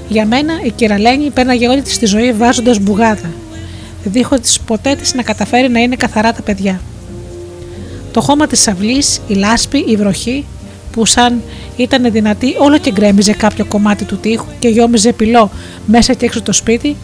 Για 0.08 0.26
μένα 0.26 0.52
η 0.64 0.70
κυραλένη 0.70 1.30
πέρναγε 1.30 1.68
όλη 1.68 1.82
της 1.82 1.98
τη 1.98 2.06
ζωή 2.06 2.32
βάζοντας 2.32 2.78
μπουγάδα, 2.78 3.30
δίχως 4.04 4.60
ποτέ 4.66 4.94
της 4.94 5.14
να 5.14 5.22
καταφέρει 5.22 5.68
να 5.68 5.80
είναι 5.80 5.96
καθαρά 5.96 6.32
τα 6.32 6.42
παιδιά. 6.42 6.80
Το 8.16 8.22
χώμα 8.22 8.46
της 8.46 8.68
αυλής, 8.68 9.20
η 9.28 9.34
λάσπη, 9.34 9.78
η 9.78 9.96
βροχή 9.96 10.44
που 10.92 11.06
σαν 11.06 11.42
ήταν 11.76 12.12
δυνατή 12.12 12.54
όλο 12.58 12.78
και 12.78 12.92
γκρέμιζε 12.92 13.32
κάποιο 13.32 13.64
κομμάτι 13.64 14.04
του 14.04 14.16
τείχου 14.16 14.46
και 14.58 14.68
γιόμιζε 14.68 15.12
πυλό 15.12 15.50
μέσα 15.86 16.14
και 16.14 16.24
έξω 16.24 16.42
το 16.42 16.52
σπίτι 16.52 16.96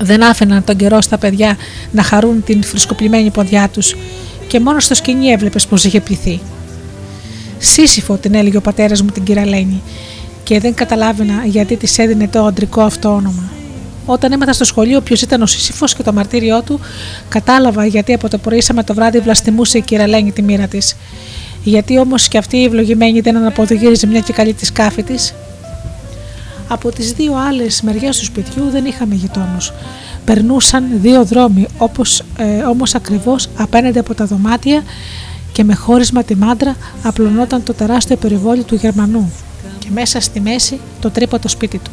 δεν 0.00 0.22
άφηναν 0.22 0.64
τον 0.64 0.76
καιρό 0.76 1.00
στα 1.00 1.18
παιδιά 1.18 1.56
να 1.92 2.02
χαρούν 2.02 2.44
την 2.44 2.62
φρισκοπλημένη 2.62 3.30
ποδιά 3.30 3.68
τους 3.68 3.96
και 4.48 4.60
μόνο 4.60 4.80
στο 4.80 4.94
σκηνή 4.94 5.26
έβλεπες 5.26 5.66
πως 5.66 5.84
είχε 5.84 6.00
πληθεί. 6.00 6.40
Σύσυφο 7.58 8.16
την 8.16 8.34
έλεγε 8.34 8.56
ο 8.56 8.60
πατέρας 8.60 9.02
μου 9.02 9.10
την 9.10 9.22
κυραλένη 9.22 9.82
και 10.42 10.60
δεν 10.60 10.74
καταλάβαινα 10.74 11.44
γιατί 11.46 11.76
της 11.76 11.98
έδινε 11.98 12.28
το 12.28 12.44
αντρικό 12.44 12.80
αυτό 12.80 13.08
όνομα. 13.08 13.53
Όταν 14.06 14.32
έμαθα 14.32 14.52
στο 14.52 14.64
σχολείο 14.64 15.00
ποιος 15.00 15.22
ήταν 15.22 15.42
ο 15.42 15.46
Σύσυφος 15.46 15.94
και 15.94 16.02
το 16.02 16.12
μαρτύριό 16.12 16.62
του, 16.62 16.80
κατάλαβα 17.28 17.86
γιατί 17.86 18.12
από 18.12 18.28
το 18.28 18.38
πρωί 18.38 18.62
με 18.74 18.84
το 18.84 18.94
βράδυ 18.94 19.18
βλαστημούσε 19.18 19.78
η 19.78 19.80
κυραλένη 19.80 20.32
τη 20.32 20.42
μοίρα 20.42 20.66
της. 20.66 20.96
Γιατί 21.64 21.98
όμως 21.98 22.28
και 22.28 22.38
αυτή 22.38 22.56
η 22.56 22.64
ευλογημένη 22.64 23.20
δεν 23.20 23.36
αναποδογύριζε 23.36 24.06
μια 24.06 24.20
και 24.20 24.32
καλή 24.32 24.54
τη 24.54 24.64
σκάφη 24.66 25.02
της. 25.02 25.34
Από 26.68 26.90
τις 26.90 27.12
δύο 27.12 27.34
άλλες 27.48 27.82
μεριές 27.82 28.18
του 28.18 28.24
σπιτιού 28.24 28.70
δεν 28.70 28.84
είχαμε 28.84 29.14
γειτόνους. 29.14 29.72
Περνούσαν 30.24 30.84
δύο 31.00 31.24
δρόμοι, 31.24 31.66
όπως, 31.78 32.22
ε, 32.36 32.62
όμως 32.62 32.94
ακριβώς 32.94 33.48
απέναντι 33.56 33.98
από 33.98 34.14
τα 34.14 34.24
δωμάτια 34.24 34.82
και 35.52 35.64
με 35.64 35.74
χώρισμα 35.74 36.22
τη 36.22 36.36
μάντρα 36.36 36.76
απλωνόταν 37.02 37.62
το 37.62 37.72
τεράστιο 37.72 38.16
περιβόλι 38.16 38.62
του 38.62 38.74
Γερμανού 38.74 39.32
και 39.78 39.88
μέσα 39.94 40.20
στη 40.20 40.40
μέση 40.40 40.80
το 41.00 41.10
τρίποτο 41.10 41.48
σπίτι 41.48 41.78
του. 41.78 41.90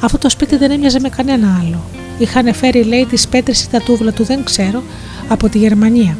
Αυτό 0.00 0.18
το 0.18 0.30
σπίτι 0.30 0.56
δεν 0.56 0.70
έμοιαζε 0.70 1.00
με 1.00 1.08
κανένα 1.08 1.60
άλλο. 1.60 1.84
Είχαν 2.18 2.54
φέρει, 2.54 2.82
λέει, 2.82 3.06
τις 3.06 3.28
πέτρες 3.28 3.62
ή 3.62 3.68
τα 3.68 3.80
τούβλα 3.80 4.12
του, 4.12 4.24
δεν 4.24 4.44
ξέρω, 4.44 4.82
από 5.28 5.48
τη 5.48 5.58
Γερμανία. 5.58 6.16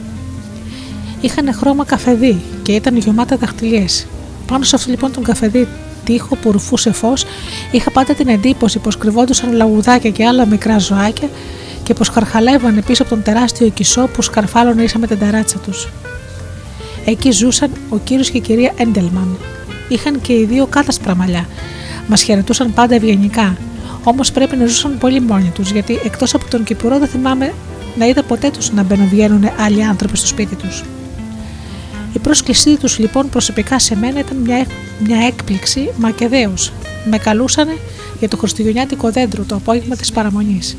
Είχαν 1.20 1.54
χρώμα 1.54 1.84
καφεδί 1.84 2.40
και 2.62 2.72
ήταν 2.72 2.96
γεμάτα 2.96 3.36
δαχτυλιές. 3.36 4.06
Πάνω 4.46 4.64
σε 4.64 4.76
αυτό 4.76 4.90
λοιπόν 4.90 5.12
τον 5.12 5.22
καφεδί 5.22 5.68
τείχο 6.04 6.36
που 6.36 6.52
ρουφούσε 6.52 6.92
φως, 6.92 7.24
είχα 7.70 7.90
πάντα 7.90 8.14
την 8.14 8.28
εντύπωση 8.28 8.78
πως 8.78 8.98
κρυβόντουσαν 8.98 9.52
λαγουδάκια 9.52 10.10
και 10.10 10.26
άλλα 10.26 10.46
μικρά 10.46 10.78
ζωάκια 10.78 11.28
και 11.82 11.94
πως 11.94 12.08
χαρχαλεύανε 12.08 12.82
πίσω 12.82 13.02
από 13.02 13.10
τον 13.10 13.22
τεράστιο 13.22 13.66
οικισό 13.66 14.06
που 14.06 14.22
σκαρφάλωνε 14.22 14.82
ίσα 14.82 14.98
με 14.98 15.06
την 15.06 15.18
ταράτσα 15.18 15.58
τους. 15.58 15.88
Εκεί 17.04 17.30
ζούσαν 17.30 17.70
ο 17.88 17.98
κύριος 17.98 18.30
και 18.30 18.36
η 18.36 18.40
κυρία 18.40 18.72
Έντελμαν. 18.76 19.36
Είχαν 19.88 20.20
και 20.20 20.32
οι 20.32 20.44
δύο 20.44 20.66
κάτασπρα 20.66 21.14
μαλλιά. 21.14 21.48
Μας 22.08 22.22
χαιρετούσαν 22.22 22.74
πάντα 22.74 22.94
ευγενικά, 22.94 23.56
Όμως 24.08 24.32
πρέπει 24.32 24.56
να 24.56 24.66
ζούσαν 24.66 24.98
πολύ 24.98 25.20
μόνοι 25.20 25.50
τους, 25.54 25.70
γιατί 25.70 26.00
εκτός 26.04 26.34
από 26.34 26.50
τον 26.50 26.64
Κυπουρό 26.64 26.98
δεν 26.98 27.08
θυμάμαι 27.08 27.54
να 27.98 28.06
είδα 28.06 28.22
ποτέ 28.22 28.50
τους 28.50 28.72
να 28.72 28.82
μπαινοβγαίνουν 28.82 29.44
άλλοι 29.58 29.84
άνθρωποι 29.84 30.16
στο 30.16 30.26
σπίτι 30.26 30.54
τους. 30.54 30.84
Η 32.12 32.18
πρόσκλησή 32.18 32.76
τους 32.76 32.98
λοιπόν 32.98 33.28
προσωπικά 33.28 33.78
σε 33.78 33.96
μένα 33.96 34.18
ήταν 34.18 34.36
μια, 34.36 34.66
μια 35.06 35.26
έκπληξη, 35.26 35.90
μα 35.96 36.10
και 36.10 36.28
δέος. 36.28 36.72
Με 37.10 37.18
καλούσανε 37.18 37.78
για 38.18 38.28
το 38.28 38.36
χριστουγεννιάτικο 38.36 39.10
δέντρο 39.10 39.44
το 39.44 39.54
απόγευμα 39.54 39.96
της 39.96 40.12
παραμονής. 40.12 40.76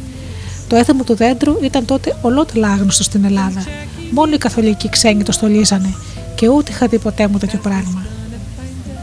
Το 0.68 0.76
έθιμο 0.76 1.04
του 1.04 1.16
δέντρου 1.16 1.58
ήταν 1.62 1.86
τότε 1.86 2.18
ολότελα 2.22 2.68
άγνωστο 2.68 3.04
στην 3.04 3.26
Ελλάδα. 3.26 3.66
Μόνο 4.12 4.34
οι 4.34 4.38
καθολικοί 4.38 4.90
ξένοι 4.90 5.24
το 5.24 5.32
στολίζανε 5.32 5.94
και 6.36 6.48
ούτε 6.48 6.72
είχα 6.72 6.88
δει 6.88 7.00
ποτέ 7.00 7.28
μου 7.28 7.38
τέτοιο 7.38 7.60
πράγμα. 7.60 8.06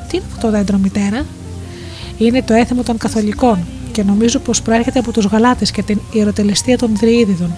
Τι 0.08 0.16
είναι 0.16 0.26
αυτό 0.32 0.46
το 0.46 0.52
δέντρο, 0.52 0.78
μητέρα, 0.78 1.26
είναι 2.18 2.42
το 2.42 2.54
έθιμο 2.54 2.82
των 2.82 2.96
Καθολικών, 2.98 3.58
και 3.94 4.02
νομίζω 4.02 4.38
πως 4.38 4.62
προέρχεται 4.62 4.98
από 4.98 5.12
τους 5.12 5.24
Γαλάτες 5.24 5.70
και 5.70 5.82
την 5.82 5.98
ιεροτελεστία 6.12 6.78
των 6.78 6.96
Δριίδιδων. 6.96 7.56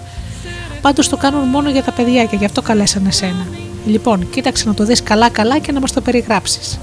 Πάντως 0.81 1.09
το 1.09 1.17
κάνουν 1.17 1.47
μόνο 1.47 1.69
για 1.69 1.83
τα 1.83 1.91
παιδιά 1.91 2.25
και 2.25 2.35
γι' 2.35 2.45
αυτό 2.45 2.61
καλέσανε 2.61 3.11
σένα. 3.11 3.47
Λοιπόν, 3.85 4.29
κοίταξε 4.29 4.67
να 4.67 4.73
το 4.73 4.83
δεις 4.85 5.03
καλά-καλά 5.03 5.59
και 5.59 5.71
να 5.71 5.79
μας 5.79 5.91
το 5.91 6.01
περιγράψεις. 6.01 6.79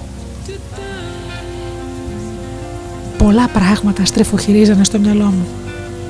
Πολλά 3.18 3.48
πράγματα 3.48 4.04
στρεφοχυρίζανε 4.04 4.84
στο 4.84 4.98
μυαλό 4.98 5.24
μου. 5.24 5.46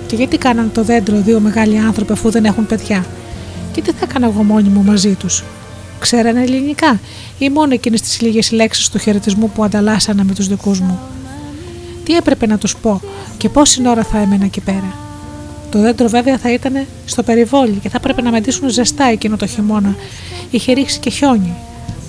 Και 0.07 0.17
γιατί 0.17 0.39
κάνανε 0.39 0.69
το 0.75 0.83
δέντρο 0.83 1.21
δύο 1.21 1.41
μεγάλοι 1.41 1.79
άνθρωποι 1.79 2.13
αφού 2.13 2.31
δεν 2.31 2.45
έχουν 2.45 2.67
παιδιά; 2.67 3.07
Και 3.73 3.83
τι 3.83 3.91
θα 3.91 4.07
έκανα 4.11 4.27
εγώ 4.27 4.43
μόνη 4.43 4.69
μου 4.69 4.83
μαζί 4.83 5.15
τους; 5.15 5.45
Ξέρανε 5.99 6.43
ελληνικά 6.43 7.01
ή 7.39 7.49
μόνο 7.49 7.73
εκείνες 7.73 8.01
τις 8.01 8.21
λίγες 8.21 8.51
λέξεις 8.51 8.89
του 8.89 8.99
χαιρετισμού 8.99 9.51
που 9.51 9.65
ανταλλάσσανε 9.65 10.25
με 10.25 10.35
τους 10.35 10.49
δικούς 10.49 10.81
μου; 10.81 10.99
Τι 12.05 12.17
έπρεπε 12.17 12.47
να 12.47 12.59
τους 12.59 12.77
πω 12.77 13.01
και 13.37 13.49
πόση 13.49 13.89
ώρα 13.89 14.03
θα 14.03 14.19
έμενα 14.19 14.45
εκεί 14.45 14.61
πέρα. 14.61 14.97
Το 15.71 15.81
δέντρο 15.81 16.09
βέβαια 16.09 16.39
θα 16.39 16.53
ήταν 16.53 16.87
στο 17.05 17.23
περιβόλι 17.23 17.79
και 17.83 17.89
θα 17.89 17.97
έπρεπε 17.97 18.23
να 18.23 18.31
μεντήσουν 18.31 18.69
ζεστά 18.69 19.05
εκείνο 19.05 19.37
το 19.37 19.47
χειμώνα. 19.47 19.97
Είχε 20.51 20.73
ρίξει 20.73 20.99
και 20.99 21.11
χιόνι. 21.11 21.55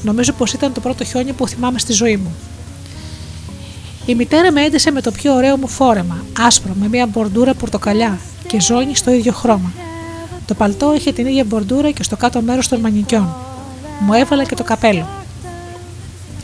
Νομίζω 0.04 0.34
πως 0.34 0.54
ήταν 0.54 0.74
το 0.74 0.80
πρώτο 0.80 1.04
χιόνι 1.04 1.34
που 1.34 1.48
θυμάμαι 1.48 1.80
στη 1.80 1.94
ζωή 1.94 2.18
μου. 2.18 2.36
Η 4.06 4.16
μητέρα 4.16 4.52
με 4.52 4.62
έντεσε 4.62 4.92
με 4.92 5.02
το 5.02 5.12
πιο 5.12 5.34
ωραίο 5.34 5.58
μου 5.58 5.68
φόρεμα, 5.68 6.26
άσπρο 6.40 6.74
με 6.80 6.88
μια 6.88 7.06
μπορντούρα 7.06 7.54
πορτοκαλιά 7.54 8.20
και 8.48 8.60
ζώνη 8.62 8.96
στο 8.96 9.12
ίδιο 9.12 9.32
χρώμα. 9.32 9.72
Το 10.46 10.54
παλτό 10.54 10.96
είχε 10.96 11.12
την 11.12 11.26
ίδια 11.26 11.44
μπορντούρα 11.44 11.92
και 11.92 12.04
στο 12.04 12.16
κάτω 12.16 12.42
μέρος 12.42 12.68
των 12.68 12.80
μανικιών. 12.80 13.36
Μου 14.00 14.14
έβαλε 14.14 14.46
και 14.46 14.56
το 14.56 14.64
καπέλο. 14.64 15.08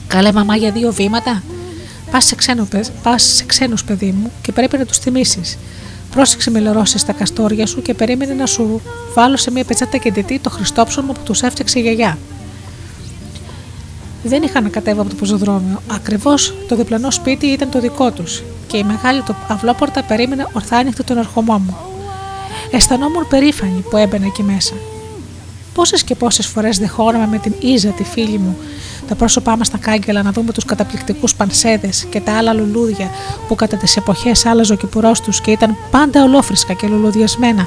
Καλέ 0.08 0.32
μαμά 0.32 0.56
για 0.56 0.72
δύο 0.72 0.92
βήματα. 0.92 1.44
Πας 2.12 2.26
σε, 2.26 2.36
πας 3.04 3.24
σε 3.24 3.46
ξένους 3.46 3.84
παιδί 3.84 4.12
μου 4.12 4.32
και 4.42 4.52
πρέπει 4.52 4.78
να 4.78 4.86
τους 4.86 4.98
θυμίσεις. 4.98 5.58
Πρόσεξε 6.12 6.52
με 6.52 6.60
λερώσεις 6.60 7.02
στα 7.02 7.14
καστόρια 7.14 7.66
σου 7.66 7.82
και 7.82 7.94
περίμενε 7.94 8.34
να 8.34 8.46
σου 8.46 8.82
βάλω 9.14 9.38
σε 9.38 9.52
μια 9.52 9.64
πετσάτα 9.64 9.98
κεντητή 9.98 10.40
το 10.40 10.50
χριστόψωμο 10.50 11.12
που 11.12 11.22
τους 11.24 11.42
έφτιαξε 11.42 11.80
η 11.80 11.82
γιαγιά. 11.82 12.18
Δεν 14.24 14.44
είχα 14.44 14.62
να 14.62 14.70
κατέβω 14.70 15.02
από 15.02 15.10
το 15.10 15.16
πεζοδρόμιο. 15.16 15.82
Ακριβώς 15.92 16.54
το 16.68 16.76
διπλανό 16.76 17.12
σπίτι 17.12 17.46
ήταν 17.46 17.70
το 17.70 17.80
δικό 17.80 18.12
τους 18.12 18.44
και 18.68 18.78
η 18.78 18.84
μεγάλη 18.84 19.22
το 19.22 19.36
αυλόπορτα 19.48 20.04
περίμενε 20.04 20.48
ορθάνυχτη 20.54 21.04
τον 21.04 21.18
ερχομό 21.18 21.58
μου. 21.58 21.78
Αισθανόμουν 22.72 23.28
περήφανη 23.28 23.84
που 23.90 23.98
έμπαινα 23.98 24.26
εκεί 24.26 24.44
μέσα. 24.44 24.74
Πόσες 25.74 26.04
και 26.04 26.16
πόσες 26.16 26.48
φορές 26.48 26.78
δεχόραμε 26.78 27.28
με 27.28 27.38
την 27.38 27.54
Ίζα, 27.60 27.90
τη 27.90 28.04
φίλη 28.04 28.38
μου, 28.38 28.58
τα 29.08 29.16
πρόσωπά 29.16 29.58
μας 29.58 29.68
στα 29.68 29.78
κάγκελα 29.78 30.24
να 30.24 30.32
δούμε 30.32 30.52
τους 30.52 30.66
καταπληκτικούς 30.66 31.36
πανσέδε 31.36 31.90
και 32.10 32.22
τα 32.22 32.38
άλλα 32.38 32.54
λουλούδια 32.54 33.10
που 33.48 33.56
κατά 33.56 33.78
τις 33.78 33.98
εποχές 33.98 34.46
άλλαζε 34.46 34.74
ο 34.74 34.76
κυπουρός 34.76 35.22
τους 35.22 35.42
και 35.42 35.52
ήταν 35.52 35.76
πάντα 35.92 36.24
ολόφρυσκα 36.24 36.74
και 36.74 36.88
λουλουδιασμένα, 36.88 37.66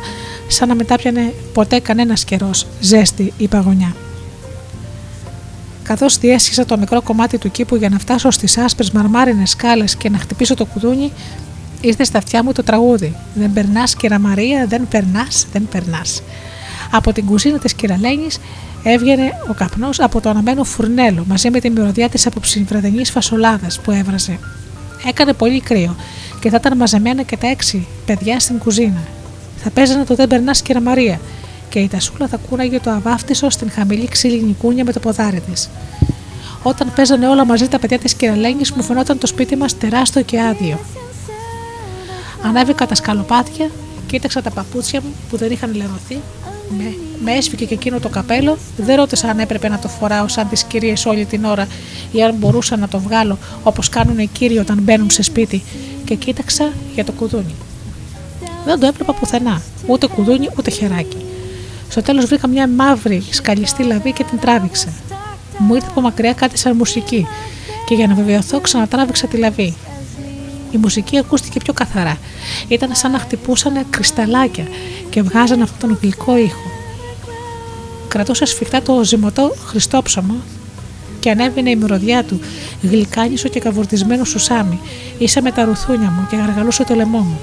σαν 0.49 0.69
να 0.69 0.75
μετά 0.75 0.97
πιανε 0.97 1.35
ποτέ 1.53 1.81
κανένας 1.81 2.25
καιρός 2.25 2.67
ζέστη 2.81 3.33
ή 3.37 3.49
παγωνιά. 3.49 3.95
Καθώς 5.83 6.19
διέσχισα 6.19 6.65
το 6.65 6.79
μικρό 6.79 7.03
κομμάτι 7.03 7.39
του 7.39 7.51
κήπου 7.51 7.77
για 7.77 7.89
να 7.89 7.99
φτάσω 7.99 8.31
στις 8.31 8.59
άσπρες 8.59 8.91
μαρμάρινες 8.91 9.51
σκάλες 9.51 9.97
και 9.97 10.11
να 10.11 10.19
χτυπήσω 10.19 10.55
το 10.55 10.65
κουδούνι, 10.65 11.13
ήρθε 11.81 12.05
στα 12.05 12.19
αυτιά 12.19 12.45
μου 12.45 12.53
το 12.53 12.63
τραγούδι. 12.63 13.17
Δεν 13.35 13.53
περνάς, 13.53 13.95
κυρα 13.95 14.19
Μαρία, 14.19 14.67
δεν 14.67 14.89
περνάς, 14.89 15.47
δεν 15.53 15.69
περνάς. 15.71 16.23
Από 16.97 17.13
την 17.13 17.27
κουζίνα 17.27 17.59
της 17.59 17.75
κυραλένης 17.75 18.39
έβγαινε 18.83 19.33
ο 19.51 19.53
καπνός 19.53 20.01
από 20.01 20.21
το 20.21 20.29
αναμένο 20.29 20.65
φουρνέλο 20.65 21.25
μαζί 21.29 21.51
με 21.51 21.61
τη 21.61 21.71
μυρωδιά 21.71 22.09
της 22.09 22.27
αποψυβραδινή 22.27 23.05
φασολάδας 23.05 23.81
που 23.81 23.91
έβραζε. 23.91 24.39
Έκανε 25.07 25.33
πολύ 25.33 25.61
κρύο 25.61 25.97
και 26.41 26.51
θα 26.51 26.57
ήταν 26.61 26.77
μαζεμένα 26.77 27.23
και 27.23 27.37
τα 27.37 27.47
έξι 27.47 27.87
παιδιά 28.07 28.41
στην 28.41 28.59
κουζίνα. 28.59 29.03
Θα 29.57 29.71
παίζανε 29.71 30.05
το 30.05 30.15
Δεν 30.15 30.29
περνάς, 30.29 30.63
κυρα 30.63 30.81
Μαρία, 30.81 31.21
και 31.69 31.79
η 31.79 31.89
τασούλα 31.89 32.29
θα 32.29 32.37
κούραγε 32.49 32.81
το 32.81 32.91
αβάφτισο 32.91 33.51
στην 33.51 33.71
χαμηλή 33.71 34.09
ξύλινη 34.09 34.57
κούνια 34.61 34.85
με 34.85 34.93
το 34.93 35.01
ποδάρι 35.01 35.41
της. 35.41 35.71
Όταν 36.63 36.93
παίζανε 36.95 37.29
όλα 37.29 37.45
μαζί 37.45 37.69
τα 37.69 37.79
παιδιά 37.79 37.99
της 37.99 38.15
κυραλένης, 38.15 38.73
μου 38.73 38.83
φαινόταν 38.83 39.19
το 39.19 39.27
σπίτι 39.27 39.57
μας 39.57 39.79
τεράστιο 39.79 40.23
και 40.23 40.41
άδειο. 40.41 40.79
Ανέβηκα 42.43 42.87
τα 42.87 42.95
σκαλοπάτια, 42.95 43.71
κοίταξα 44.07 44.43
τα 44.43 44.51
παπούτσια 44.51 45.01
μου 45.01 45.15
που 45.31 45.37
δεν 45.37 45.51
είχαν 45.51 45.75
λερωθεί, 45.75 46.19
με, 46.69 46.95
με 47.25 47.33
έσφυγε 47.33 47.65
και 47.65 47.75
εκείνο 47.75 48.01
το 48.01 48.09
καπέλο. 48.09 48.59
Δεν 48.77 48.97
ρώτησα 48.97 49.29
αν 49.29 49.39
έπρεπε 49.39 49.69
να 49.69 49.79
το 49.79 49.89
φοράω 49.89 50.29
σαν 50.29 50.49
τις 50.49 50.63
κυρίες 50.65 51.07
όλη 51.07 51.25
την 51.25 51.45
ώρα 51.45 51.67
ή 52.13 52.23
αν 52.23 52.35
μπορούσα 52.35 52.77
να 52.77 52.89
το 52.89 52.99
βγάλω 52.99 53.39
όπως 53.63 53.89
κάνουν 53.89 54.19
οι 54.19 54.27
κύριοι 54.27 54.59
όταν 54.59 54.79
μπαίνουν 54.83 55.11
σε 55.11 55.23
σπίτι 55.23 55.63
και 56.05 56.15
κοίταξα 56.15 56.73
για 56.95 57.05
το 57.05 57.13
κουδούνι. 57.13 57.55
Δεν 58.65 58.81
το 58.81 58.87
έπρεπα 58.87 59.13
πουθενά, 59.13 59.63
ούτε 59.87 60.07
κουδούνι 60.07 60.49
ούτε 60.59 60.71
χεράκι. 60.71 61.17
Στο 61.89 62.03
τέλος 62.03 62.25
βρήκα 62.25 62.49
μια 62.49 62.69
μαύρη 62.69 63.23
σκαλιστή 63.31 63.83
λαβή 63.83 64.13
και 64.13 64.25
την 64.25 64.39
τράβηξα. 64.39 64.89
Μου 65.59 65.75
ήρθε 65.75 65.87
από 65.91 66.01
μακριά 66.01 66.33
κάτι 66.33 66.59
σαν 66.59 66.77
μουσική 66.77 67.27
και 67.87 67.95
για 67.95 68.07
να 68.07 68.15
βεβαιωθώ 68.15 68.61
ξανατράβηξα 68.61 69.27
τη 69.27 69.37
λαβή. 69.37 69.75
Η 70.75 70.77
μουσική 70.77 71.19
ακούστηκε 71.19 71.59
πιο 71.59 71.73
καθαρά. 71.73 72.19
Ήταν 72.69 72.95
σαν 72.95 73.11
να 73.11 73.19
χτυπούσαν 73.19 73.87
κρυσταλάκια 73.91 74.67
και 75.11 75.23
βγάζαν 75.23 75.63
αυτόν 75.63 75.89
τον 75.89 75.99
γλυκό 76.03 76.37
ήχο. 76.37 76.71
Κρατούσε 78.09 78.45
σφιχτά 78.45 78.83
το 78.83 79.05
ζυμωτό 79.05 79.55
χριστόψωμο 79.67 80.35
και 81.21 81.31
ανέβαινε 81.31 81.71
η 81.71 81.77
μυρωδιά 81.77 82.25
του, 82.25 82.41
γλυκάνισο 82.83 83.49
και 83.49 83.61
καβουρτισμένο 83.61 84.25
σουσάμι, 84.25 84.81
ίσα 85.19 85.43
με 85.43 85.53
τα 85.53 85.65
ρουθούνια 85.65 86.11
μου 86.11 86.27
και 86.31 86.37
γαργαλούσε 86.37 86.85
το 86.85 86.95
λαιμό 86.95 87.19
μου. 87.19 87.39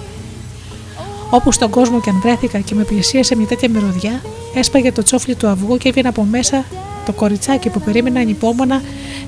Όπου 1.30 1.52
στον 1.52 1.70
κόσμο 1.70 2.02
και 2.02 2.10
αν 2.10 2.20
βρέθηκα 2.22 2.60
και 2.60 2.76
με 2.76 2.84
πλησίασε 2.84 3.36
μια 3.36 3.48
τέτοια 3.48 3.70
μυρωδιά, 3.70 4.22
έσπαγε 4.56 4.92
το 4.92 5.04
τσόφλι 5.04 5.36
του 5.36 5.48
αυγού 5.48 5.78
και 5.78 5.90
έβγαινε 5.90 6.08
από 6.08 6.24
μέσα 6.24 6.66
το 7.06 7.12
κοριτσάκι 7.12 7.70
που 7.70 7.82
περίμενε 7.82 8.20
ανυπόμονα 8.20 8.82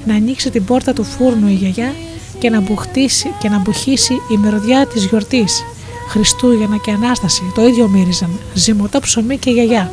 να 0.06 0.16
ανοίξει 0.16 0.50
την 0.50 0.66
πόρτα 0.66 0.94
του 0.94 1.04
φούρνου 1.04 1.48
η 1.48 1.54
γιαγιά 1.54 1.94
και 2.40 2.50
να, 2.50 2.60
μπουχτίσει, 2.60 3.34
και 3.40 3.50
να 3.50 3.60
μπουχίσει 3.60 4.14
η 4.14 4.38
μυρωδιά 4.38 4.88
της 4.88 5.06
γιορτής. 5.06 5.64
Χριστούγεννα 6.10 6.78
και 6.78 6.92
Ανάσταση 6.92 7.52
το 7.56 7.68
ίδιο 7.68 7.88
μύριζαν, 7.88 8.40
ζυμωτό 8.54 9.00
ψωμί 9.00 9.38
και 9.38 9.50
γιαγιά. 9.50 9.92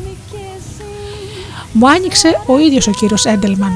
Μου 1.73 1.89
άνοιξε 1.89 2.41
ο 2.47 2.59
ίδιος 2.59 2.87
ο 2.87 2.91
κύριος 2.91 3.25
Έντελμαν 3.25 3.73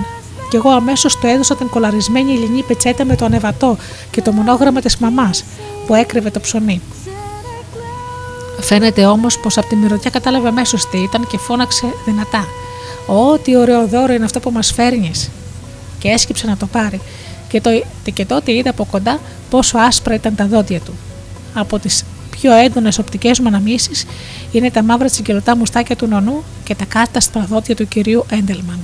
και 0.55 0.57
εγώ 0.57 0.71
αμέσως 0.71 1.19
το 1.19 1.27
έδωσα 1.27 1.57
την 1.57 1.69
κολαρισμένη 1.69 2.33
ελληνική 2.33 2.63
πετσέτα 2.63 3.05
με 3.05 3.17
το 3.17 3.25
ανεβατό 3.25 3.77
και 4.11 4.23
το 4.23 4.33
μονόγραμμα 4.33 4.81
της 4.81 4.97
μαμάς 4.97 5.45
που 5.87 5.95
έκρυβε 5.95 6.31
το 6.31 6.41
ψωμί. 6.41 6.81
Φαίνεται 8.61 9.07
όμως 9.07 9.39
πως 9.39 9.59
από 9.59 9.67
τη 9.67 9.77
μυρωδιά 9.77 10.11
κατάλαβε 10.11 10.49
αμέσως 10.49 10.89
τι 10.89 10.99
ήταν 10.99 11.27
και 11.27 11.39
φώναξε 11.39 11.87
δυνατά. 12.05 12.45
Ω, 13.07 13.39
τι 13.39 13.57
ωραίο 13.57 13.87
δώρο 13.87 14.13
είναι 14.13 14.25
αυτό 14.25 14.41
που 14.41 14.51
μας 14.51 14.73
φέρνεις! 14.73 15.31
Και 15.99 16.09
έσκυψε 16.09 16.47
να 16.47 16.57
το 16.57 16.67
πάρει. 16.67 17.01
Και, 17.55 17.61
το, 17.61 17.71
και 18.13 18.25
τότε 18.25 18.53
είδα 18.53 18.71
από 18.71 18.85
κοντά 18.85 19.21
πόσο 19.51 19.79
άσπρα 19.79 20.15
ήταν 20.15 20.35
τα 20.35 20.47
δόντια 20.47 20.81
του. 20.81 20.95
Από 21.55 21.79
τις 21.79 22.05
πιο 22.31 22.53
έντονες 22.53 22.99
οπτικές 22.99 23.39
μου 23.39 23.49
αναμνήσεις 23.49 24.07
είναι 24.53 24.71
τα 24.71 24.83
μαύρα 24.83 25.09
τσιγκελωτά 25.09 25.57
μουστάκια 25.57 25.97
του 25.97 26.07
νονού 26.07 26.43
και 26.65 26.75
τα 26.75 26.85
κάτασπρα 26.85 27.45
δόντια 27.45 27.75
του 27.75 27.89
κυρίου 27.89 28.27
Έντελμαν. 28.31 28.79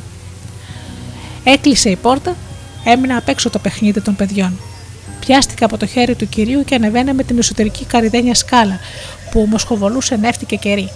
Έκλεισε 1.45 1.91
η 1.91 1.97
πόρτα, 1.97 2.37
έμεινα 2.85 3.17
απ' 3.17 3.29
έξω 3.29 3.51
το 3.51 3.59
παιχνίδι 3.59 4.01
των 4.01 4.17
παιδιών. 4.17 4.59
Πιάστηκα 5.21 5.65
από 5.65 5.77
το 5.77 5.87
χέρι 5.87 6.15
του 6.15 6.29
κυρίου 6.29 6.65
και 6.65 6.75
ανεβαίνα 6.75 7.15
με 7.15 7.23
την 7.23 7.39
εσωτερική 7.39 7.85
καριδένια 7.85 8.35
σκάλα 8.35 8.79
που 9.31 9.47
μοσχοβολούσε 9.51 10.17
νεύτη 10.17 10.45
και 10.45 10.57
κερί. 10.57 10.91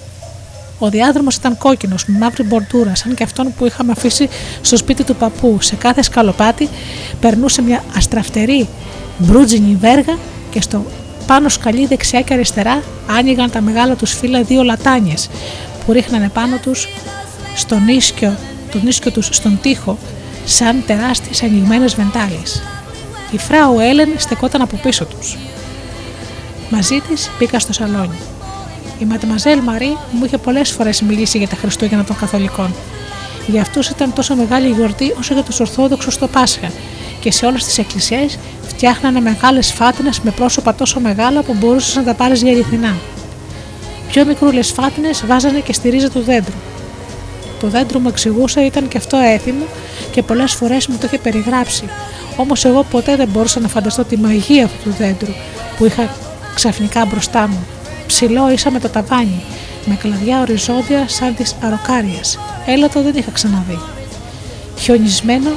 Ο 0.85 0.89
διάδρομος 0.89 1.36
ήταν 1.36 1.59
κόκκινος 1.59 2.06
με 2.06 2.19
μαύρη 2.19 2.43
μπορτούρα, 2.43 2.94
σαν 2.94 3.15
και 3.15 3.23
αυτόν 3.23 3.55
που 3.59 3.66
είχαμε 3.66 3.93
αφήσει 3.93 4.28
στο 4.61 4.77
σπίτι 4.77 5.05
του 5.05 5.16
παππού. 5.16 5.59
Σε 5.61 5.77
κάθε 5.77 6.02
σκαλοπάτι 6.02 6.69
περνούσε 7.20 7.62
μια 7.62 7.85
αστραφτερή 7.97 8.69
μπρούτζινη 9.19 9.77
βέργα 9.81 10.19
και 10.51 10.61
στο 10.61 10.85
πάνω 11.27 11.48
σκαλί 11.48 11.86
δεξιά 11.86 12.20
και 12.20 12.32
αριστερά 12.32 12.82
άνοιγαν 13.06 13.51
τα 13.51 13.61
μεγάλα 13.61 13.94
τους 13.94 14.12
φύλλα 14.12 14.43
δύο 14.43 14.62
λατάνιες 14.62 15.31
που 15.86 15.93
ρίχνανε 15.93 16.28
πάνω 16.28 16.56
τους 16.56 16.89
στον 17.55 17.89
ίσκιο, 17.89 18.36
τον 18.73 18.86
ίσκιο 18.86 19.11
τους 19.11 19.28
στον 19.32 19.59
τοίχο 19.62 19.98
σαν 20.44 20.82
τεράστιες 20.86 21.43
ανοιγμένες 21.43 21.94
βεντάλιες. 21.94 22.62
Η 23.31 23.39
φράου 23.39 23.78
Έλεν 23.78 24.09
στεκόταν 24.16 24.62
από 24.62 24.77
πίσω 24.77 25.05
τους. 25.05 25.36
Μαζί 26.70 27.01
της 27.09 27.31
μπήκα 27.39 27.59
στο 27.59 27.73
σαλόνι. 27.73 28.19
Η 28.99 29.05
Ματεμαζέλ 29.05 29.61
Μαρή 29.61 29.97
μου 30.12 30.25
είχε 30.25 30.39
πολλές 30.39 30.71
φορές 30.71 31.03
μιλήσει 31.03 31.39
για 31.39 31.49
τα 31.49 31.57
Χριστούγεννα 31.57 32.05
των 32.05 32.16
Καθολικών. 32.16 32.75
Για 33.47 33.61
αυτούς 33.61 33.89
ήταν 33.89 34.12
τόσο 34.12 34.35
μεγάλη 34.35 34.69
γιορτή 34.69 35.15
όσο 35.19 35.35
για 35.35 35.43
τους 35.43 35.61
Ορθόδοξους 35.61 36.19
το 36.19 36.29
Πάσχα 36.29 36.71
και 37.21 37.33
σε 37.33 37.47
όλες 37.47 37.65
τις 37.65 37.79
εκκλησίες 37.79 38.39
φτιάχνανε 38.66 39.21
μεγάλες 39.21 39.73
φάτινες 39.73 40.21
με 40.21 40.31
πρόσωπα 40.31 40.75
τόσο 40.75 41.01
μεγάλα 41.01 41.43
που 41.43 41.55
μπορούσες 41.55 41.97
να 41.97 42.05
τα 42.05 42.15
πάρεις 42.15 42.43
για 42.43 42.53
αληθινά. 42.53 42.95
Πιο 44.09 44.25
μικρούλες 44.25 44.71
φάτινες 44.71 45.27
βάζανε 45.27 45.59
και 45.59 45.73
στη 45.73 45.89
ρίζα 45.89 46.11
του 46.11 46.21
δέντρου. 46.21 46.55
Το 47.61 47.66
δέντρο 47.66 47.99
μου 47.99 48.09
εξηγούσε 48.09 48.61
ήταν 48.61 48.89
και 48.89 48.99
αυτό 48.99 49.16
έθιμο 49.16 49.65
και 50.11 50.23
πολλές 50.23 50.53
φορές 50.53 50.87
μου 50.87 50.97
το 50.97 51.07
είχε 51.07 51.19
περιγράψει. 51.19 51.85
Όμως 52.37 52.65
εγώ 52.65 52.83
ποτέ 52.91 53.16
δεν 53.16 53.29
μπορούσα 53.29 53.61
να 53.61 53.69
φανταστώ 53.69 54.05
τη 54.05 54.16
μαγεία 54.16 54.65
αυτού 54.65 54.79
του 54.83 54.95
δέντρου 54.99 55.33
που 55.77 55.85
είχα 55.85 56.16
ξαφνικά 56.55 57.05
μπροστά 57.05 57.49
μου. 57.49 57.66
Ψηλό 58.07 58.51
ίσα 58.51 58.71
με 58.71 58.81
το 58.81 58.89
ταβάνι, 58.89 59.43
με 59.85 59.95
κλαδιά 59.95 60.41
οριζόντια 60.41 61.09
σαν 61.09 61.35
τις 61.35 61.55
αροκάριες. 61.63 62.39
Έλατο 62.67 63.03
δεν 63.03 63.17
είχα 63.17 63.31
ξαναδεί. 63.31 63.79
Χιονισμένο, 64.79 65.51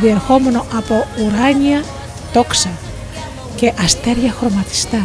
διερχόμενο 0.00 0.66
από 0.76 1.06
ουράνια 1.18 1.84
τόξα 2.32 2.70
και 3.54 3.72
αστέρια 3.82 4.32
χρωματιστά, 4.32 5.02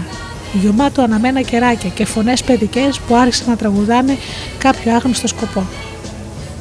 γεμάτο 0.54 1.02
αναμένα 1.02 1.41
κεράκια 1.41 1.90
και 1.90 2.06
φωνές 2.06 2.44
παιδικές 2.44 2.99
που 2.99 3.16
άρχισαν 3.16 3.49
να 3.49 3.56
τραγουδάνε 3.56 4.18
κάποιο 4.58 4.95
άγνωστο 4.95 5.28
σκοπό. 5.28 5.64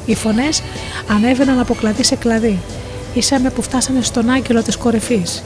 Οι 0.05 0.15
φωνές 0.15 0.61
ανέβαιναν 1.09 1.59
από 1.59 1.73
κλαδί 1.73 2.03
σε 2.03 2.15
κλαδί, 2.15 2.59
ήσαμε 3.13 3.49
που 3.49 3.61
φτάσανε 3.61 4.01
στον 4.01 4.29
άγγελο 4.29 4.63
της 4.63 4.77
κορυφής 4.77 5.43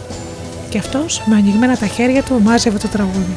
και 0.70 0.78
αυτός 0.78 1.22
με 1.26 1.36
ανοιγμένα 1.36 1.78
τα 1.78 1.86
χέρια 1.88 2.24
του 2.24 2.42
μάζευε 2.42 2.78
το 2.78 2.88
τραγούδι. 2.88 3.36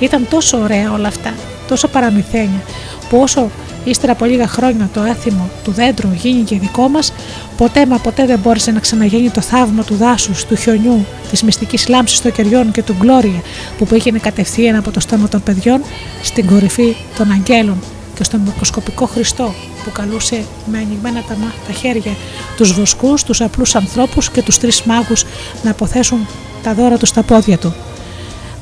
Ήταν 0.00 0.26
τόσο 0.30 0.58
ωραία 0.58 0.92
όλα 0.92 1.08
αυτά, 1.08 1.34
τόσο 1.68 1.88
παραμυθένια, 1.88 2.62
που 3.08 3.18
όσο 3.18 3.50
ύστερα 3.84 4.12
από 4.12 4.24
λίγα 4.24 4.46
χρόνια 4.46 4.88
το 4.92 5.02
έθιμο 5.02 5.50
του 5.64 5.70
δέντρου 5.70 6.08
γίνηκε 6.12 6.58
δικό 6.58 6.88
μας, 6.88 7.12
ποτέ 7.56 7.86
μα 7.86 7.98
ποτέ 7.98 8.26
δεν 8.26 8.38
μπόρεσε 8.38 8.70
να 8.70 8.80
ξαναγίνει 8.80 9.30
το 9.30 9.40
θαύμα 9.40 9.84
του 9.84 9.94
δάσους, 9.94 10.44
του 10.44 10.56
χιονιού, 10.56 11.06
της 11.30 11.42
μυστικής 11.42 11.88
λάμψης 11.88 12.20
των 12.20 12.32
κεριών 12.32 12.70
και 12.70 12.82
του 12.82 12.94
γκλώρια 12.98 13.42
που 13.78 13.86
πήγαινε 13.86 14.18
κατευθείαν 14.18 14.76
από 14.76 14.90
το 14.90 15.00
στόμα 15.00 15.28
των 15.28 15.42
παιδιών 15.42 15.82
στην 16.22 16.46
κορυφή 16.46 16.96
των 17.16 17.30
αγγέλων 17.30 17.78
και 18.14 18.24
στον 18.24 18.40
μικροσκοπικό 18.40 19.06
Χριστό 19.06 19.54
που 19.84 19.92
καλούσε 19.92 20.44
με 20.70 20.78
ανοιγμένα 20.78 21.22
τα, 21.28 21.36
τα 21.66 21.72
χέρια 21.72 22.12
τους 22.56 22.72
βοσκούς, 22.72 23.22
τους 23.22 23.40
απλούς 23.40 23.74
ανθρώπους 23.74 24.30
και 24.30 24.42
τους 24.42 24.58
τρεις 24.58 24.82
μάγους 24.82 25.24
να 25.62 25.70
αποθέσουν 25.70 26.26
τα 26.62 26.74
δώρα 26.74 26.96
τους 26.96 27.08
στα 27.08 27.22
πόδια 27.22 27.58
του. 27.58 27.74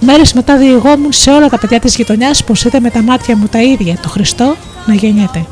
Μέρες 0.05 0.33
μετά 0.33 0.57
διηγόμουν 0.57 1.13
σε 1.13 1.31
όλα 1.31 1.49
τα 1.49 1.59
παιδιά 1.59 1.81
της 1.81 1.97
γειτονιάς 1.97 2.45
πως 2.45 2.65
είδε 2.65 2.81
με 2.81 2.91
τα 2.91 3.03
μάτια 3.03 3.37
μου 3.37 3.47
τα 3.47 3.63
ίδια 3.63 3.99
το 4.03 4.09
Χριστό 4.09 4.57
να 4.87 4.95
γεννιέται. 4.95 5.47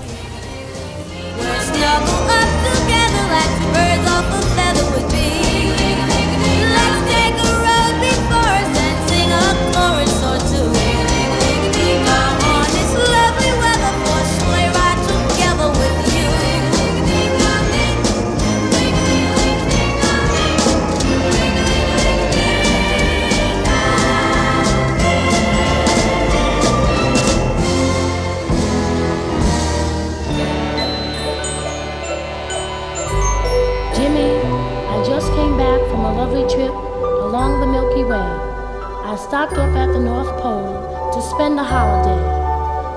Stopped 39.31 39.53
off 39.53 39.77
at 39.77 39.87
the 39.93 40.01
North 40.01 40.27
Pole 40.43 41.15
to 41.15 41.23
spend 41.23 41.57
the 41.57 41.63
holiday. 41.63 42.19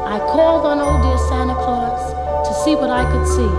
I 0.10 0.18
called 0.34 0.66
on 0.66 0.82
old 0.82 1.06
dear 1.06 1.18
Santa 1.30 1.54
Claus 1.54 2.02
to 2.50 2.54
see 2.66 2.74
what 2.74 2.90
I 2.90 3.06
could 3.06 3.28
see. 3.38 3.54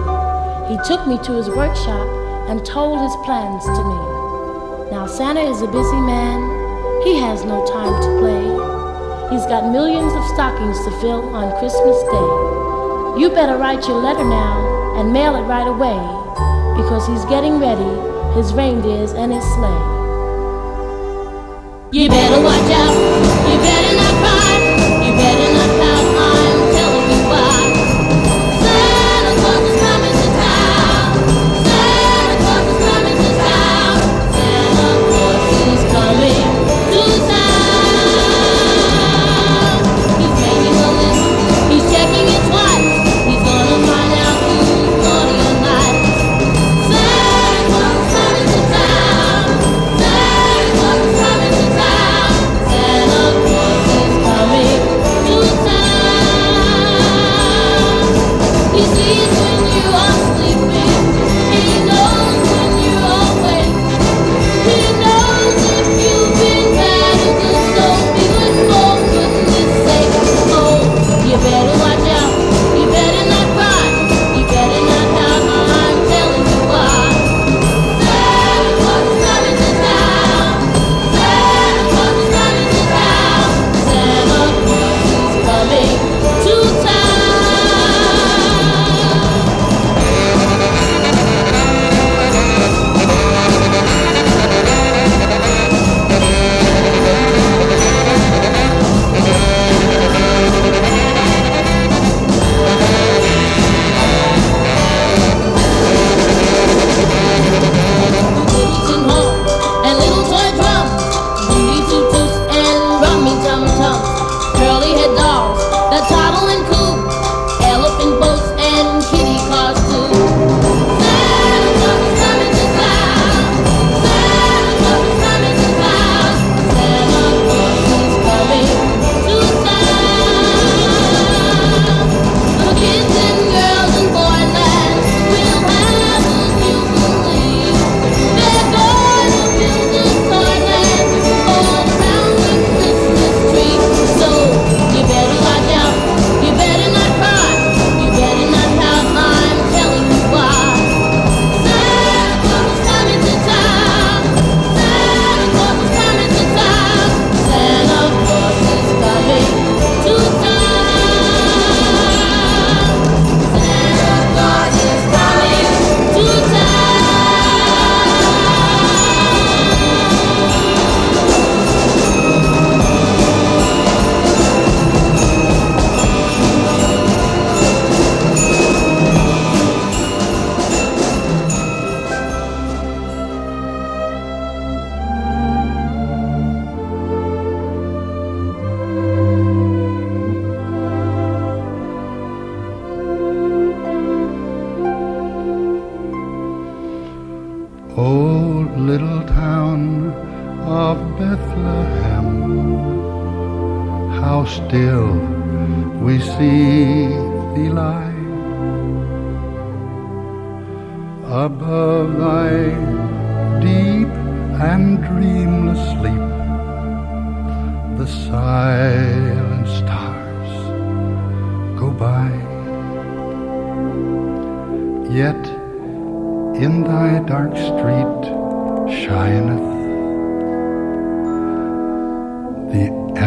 He 0.67 0.77
took 0.83 1.07
me 1.07 1.15
to 1.23 1.39
his 1.39 1.47
workshop 1.55 2.03
and 2.51 2.67
told 2.67 2.99
his 2.99 3.15
plans 3.23 3.63
to 3.63 3.79
me. 3.79 4.91
Now, 4.91 5.07
Santa 5.07 5.47
is 5.47 5.63
a 5.63 5.71
busy 5.71 6.03
man, 6.03 6.43
he 7.07 7.15
has 7.23 7.45
no 7.45 7.63
time 7.71 7.95
to 7.95 8.11
play. 8.19 8.43
He's 9.31 9.47
got 9.47 9.71
millions 9.71 10.11
of 10.11 10.27
stockings 10.35 10.83
to 10.83 10.91
fill 10.99 11.31
on 11.31 11.55
Christmas 11.63 11.99
Day. 12.11 12.29
You 13.23 13.31
better 13.31 13.55
write 13.55 13.87
your 13.87 14.03
letter 14.03 14.27
now 14.27 14.99
and 14.99 15.13
mail 15.13 15.37
it 15.37 15.47
right 15.47 15.71
away 15.71 16.03
because 16.75 17.07
he's 17.07 17.25
getting 17.31 17.63
ready, 17.63 17.95
his 18.35 18.53
reindeers 18.53 19.13
and 19.13 19.33
his 19.33 19.47
sleigh. 19.55 20.04
You 21.95 22.09
better 22.09 22.43
watch 22.43 22.73
out. 22.73 22.94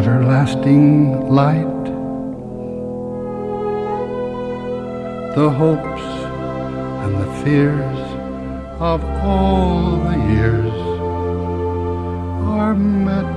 everlasting 0.08 1.30
light. 1.30 1.84
The 5.36 5.50
hopes 5.50 6.08
and 7.04 7.14
the 7.24 7.32
fears 7.44 8.00
of 8.80 9.04
all 9.22 9.98
the 10.10 10.18
years 10.34 10.78
are 12.58 12.76
met 12.76 13.36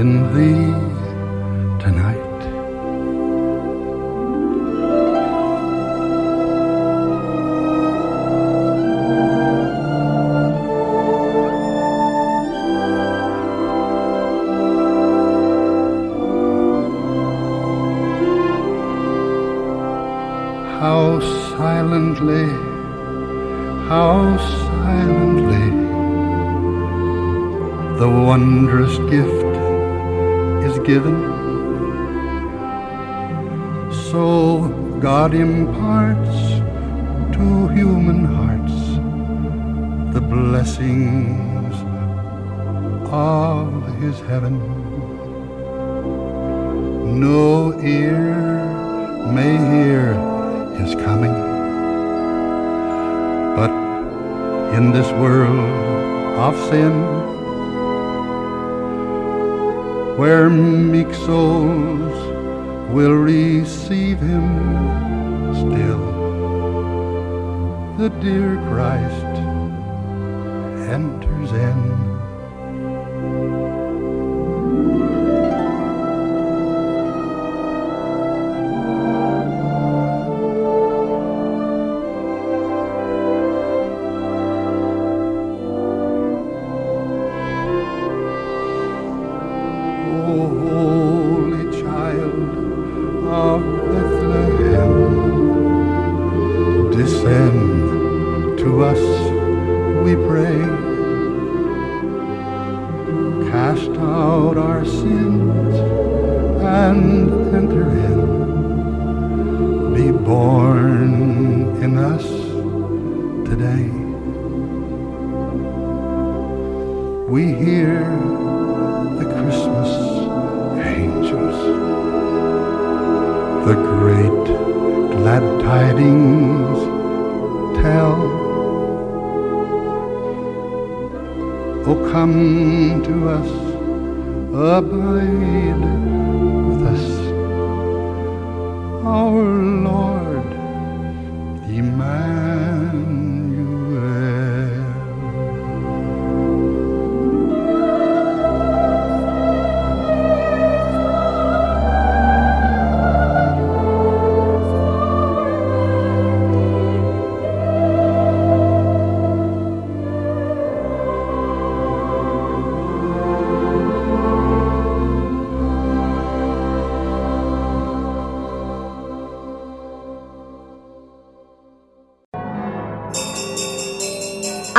in 0.00 0.10
thee 0.34 0.70
tonight. 1.84 2.31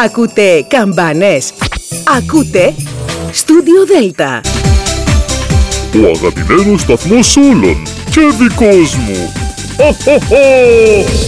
Ακούτε 0.06 0.66
καμπάνες. 0.68 1.54
Ακούτε 2.18 2.74
Studio 3.32 3.88
Delta. 3.92 4.42
Ο 6.04 6.10
αγαπημένος 6.16 6.82
σταθμός 6.82 7.38
όλων 7.38 7.84
και 8.12 8.22
δικός 8.40 8.96
μου. 8.96 9.32
Ho, 9.78 9.90
ho, 10.06 10.18
ho! 10.30 11.23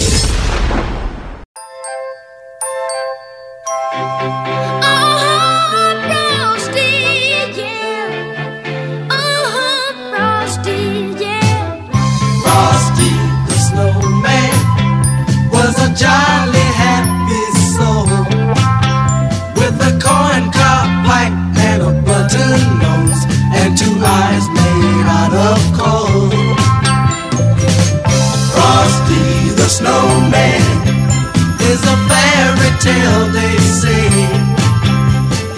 till 32.85 33.21
they 33.37 33.55
say 33.81 34.05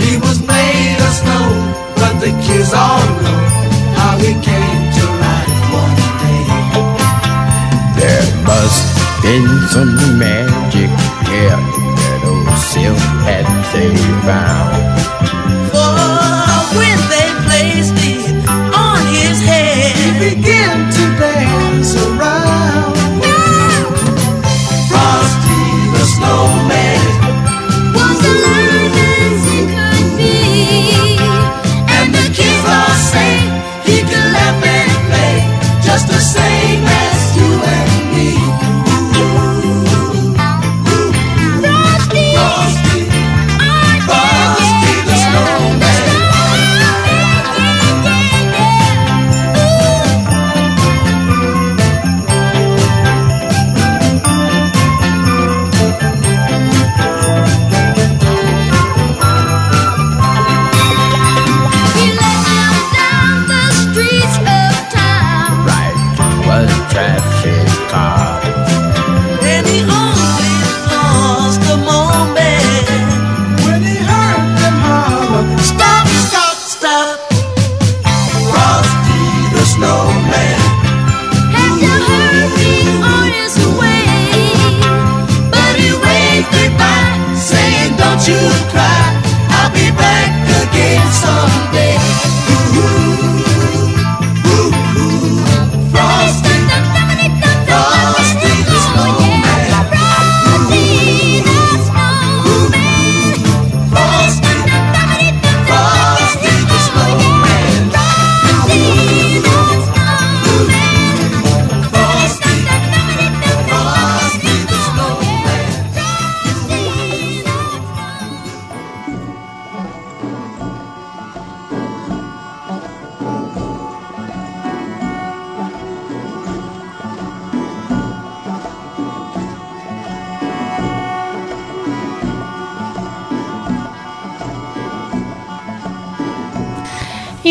he 0.04 0.12
was 0.26 0.38
made 0.54 1.00
of 1.08 1.12
snow, 1.22 1.48
but 2.00 2.14
the 2.24 2.32
kids 2.46 2.72
all 2.74 3.04
know 3.24 3.44
how 4.00 4.14
he 4.24 4.32
came 4.50 4.84
to 4.98 5.04
life 5.26 5.64
one 5.84 5.98
day. 6.24 6.46
There 8.00 8.28
must 8.48 8.84
have 8.96 9.22
been 9.24 9.50
some 9.76 9.94
magic 10.18 10.92
here 11.32 11.60
in 11.80 11.88
that 12.00 12.22
old 12.32 12.58
silk 12.72 13.04
hat 13.28 13.48
they 13.74 13.92
found. 14.28 14.98
For 15.72 16.27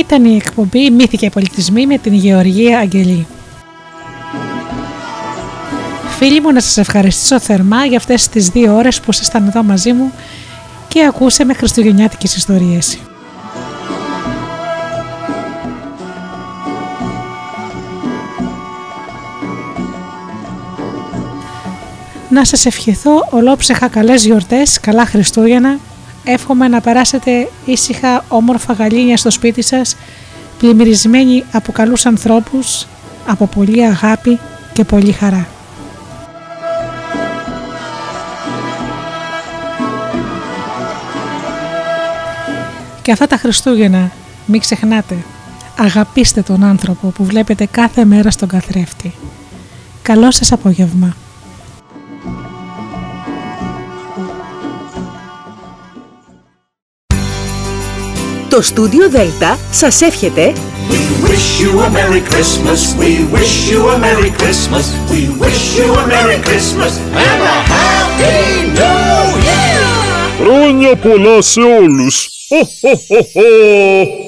Ήταν 0.07 0.24
η 0.24 0.37
εκπομπή 0.37 0.91
«Μύθοι 0.91 1.16
και 1.16 1.31
πολιτισμοί» 1.31 1.87
με 1.87 1.99
την 1.99 2.12
Γεωργία 2.12 2.78
Αγγελή. 2.78 3.27
Φίλοι 6.19 6.41
μου, 6.41 6.53
να 6.53 6.61
σας 6.61 6.77
ευχαριστήσω 6.77 7.41
θερμά 7.41 7.85
για 7.85 7.97
αυτές 7.97 8.28
τις 8.28 8.49
δύο 8.49 8.77
ώρες 8.77 9.01
που 9.01 9.11
ήσασταν 9.11 9.47
εδώ 9.47 9.62
μαζί 9.62 9.93
μου 9.93 10.12
και 10.89 11.05
ακούσαμε 11.05 11.55
χριστουγεννιάτικες 11.55 12.37
ιστορίες. 12.37 12.99
Να 22.28 22.45
σας 22.45 22.66
ευχηθώ 22.66 23.27
ολόψεχα 23.31 23.89
καλές 23.89 24.24
γιορτές, 24.24 24.81
καλά 24.81 25.07
Χριστούγεννα. 25.07 25.78
Εύχομαι 26.28 26.69
να 26.69 26.81
περάσετε 26.81 27.48
ήσυχα, 27.65 28.24
όμορφα 28.28 28.73
γαλήνια 28.73 29.16
στο 29.16 29.31
σπίτι 29.31 29.62
σας, 29.62 29.97
πλημμυρισμένοι 30.59 31.44
από 31.53 31.73
καλούς 31.73 32.07
ανθρώπους, 32.07 32.86
από 33.27 33.47
πολύ 33.47 33.85
αγάπη 33.85 34.39
και 34.73 34.85
πολύ 34.85 35.12
χαρά. 35.12 35.47
Και 43.03 43.12
αυτά 43.12 43.27
τα 43.27 43.36
Χριστούγεννα, 43.36 44.11
μην 44.47 44.61
ξεχνάτε, 44.61 45.16
αγαπήστε 45.78 46.43
τον 46.43 46.65
άνθρωπο 46.65 47.09
που 47.09 47.24
βλέπετε 47.24 47.66
κάθε 47.66 48.05
μέρα 48.05 48.31
στον 48.31 48.48
καθρέφτη. 48.48 49.15
Καλό 50.03 50.31
σας 50.31 50.53
απόγευμα. 50.53 51.16
Το 58.57 58.62
στούντιο 58.62 59.11
Δέλτα 59.11 59.59
σας 59.70 60.01
εύχεται 60.01 60.53
We 60.91 61.28
wish 61.28 61.62
you 61.62 61.81
a 61.81 61.91
Merry 61.91 62.23
Christmas. 62.31 62.81
We 63.03 63.12
wish 63.35 63.70
you 63.70 63.81
a 63.95 63.99
Merry 63.99 64.31
Christmas. 64.41 64.85
We 65.11 65.20
wish 65.43 65.62
you 65.78 65.89
a 66.03 66.07
Merry 66.15 66.39
Christmas 66.49 66.93
and 67.27 67.41
a 67.55 67.59
Happy 67.74 68.39
New 68.78 69.27
Year. 69.47 69.85
Χρόνια 70.41 70.97
πολλά 70.97 71.43
σε 71.43 71.61
όλους! 71.61 72.28
Ho, 72.51 72.61
ho, 72.83 72.93
ho, 73.09 73.20
ho. 73.35 74.26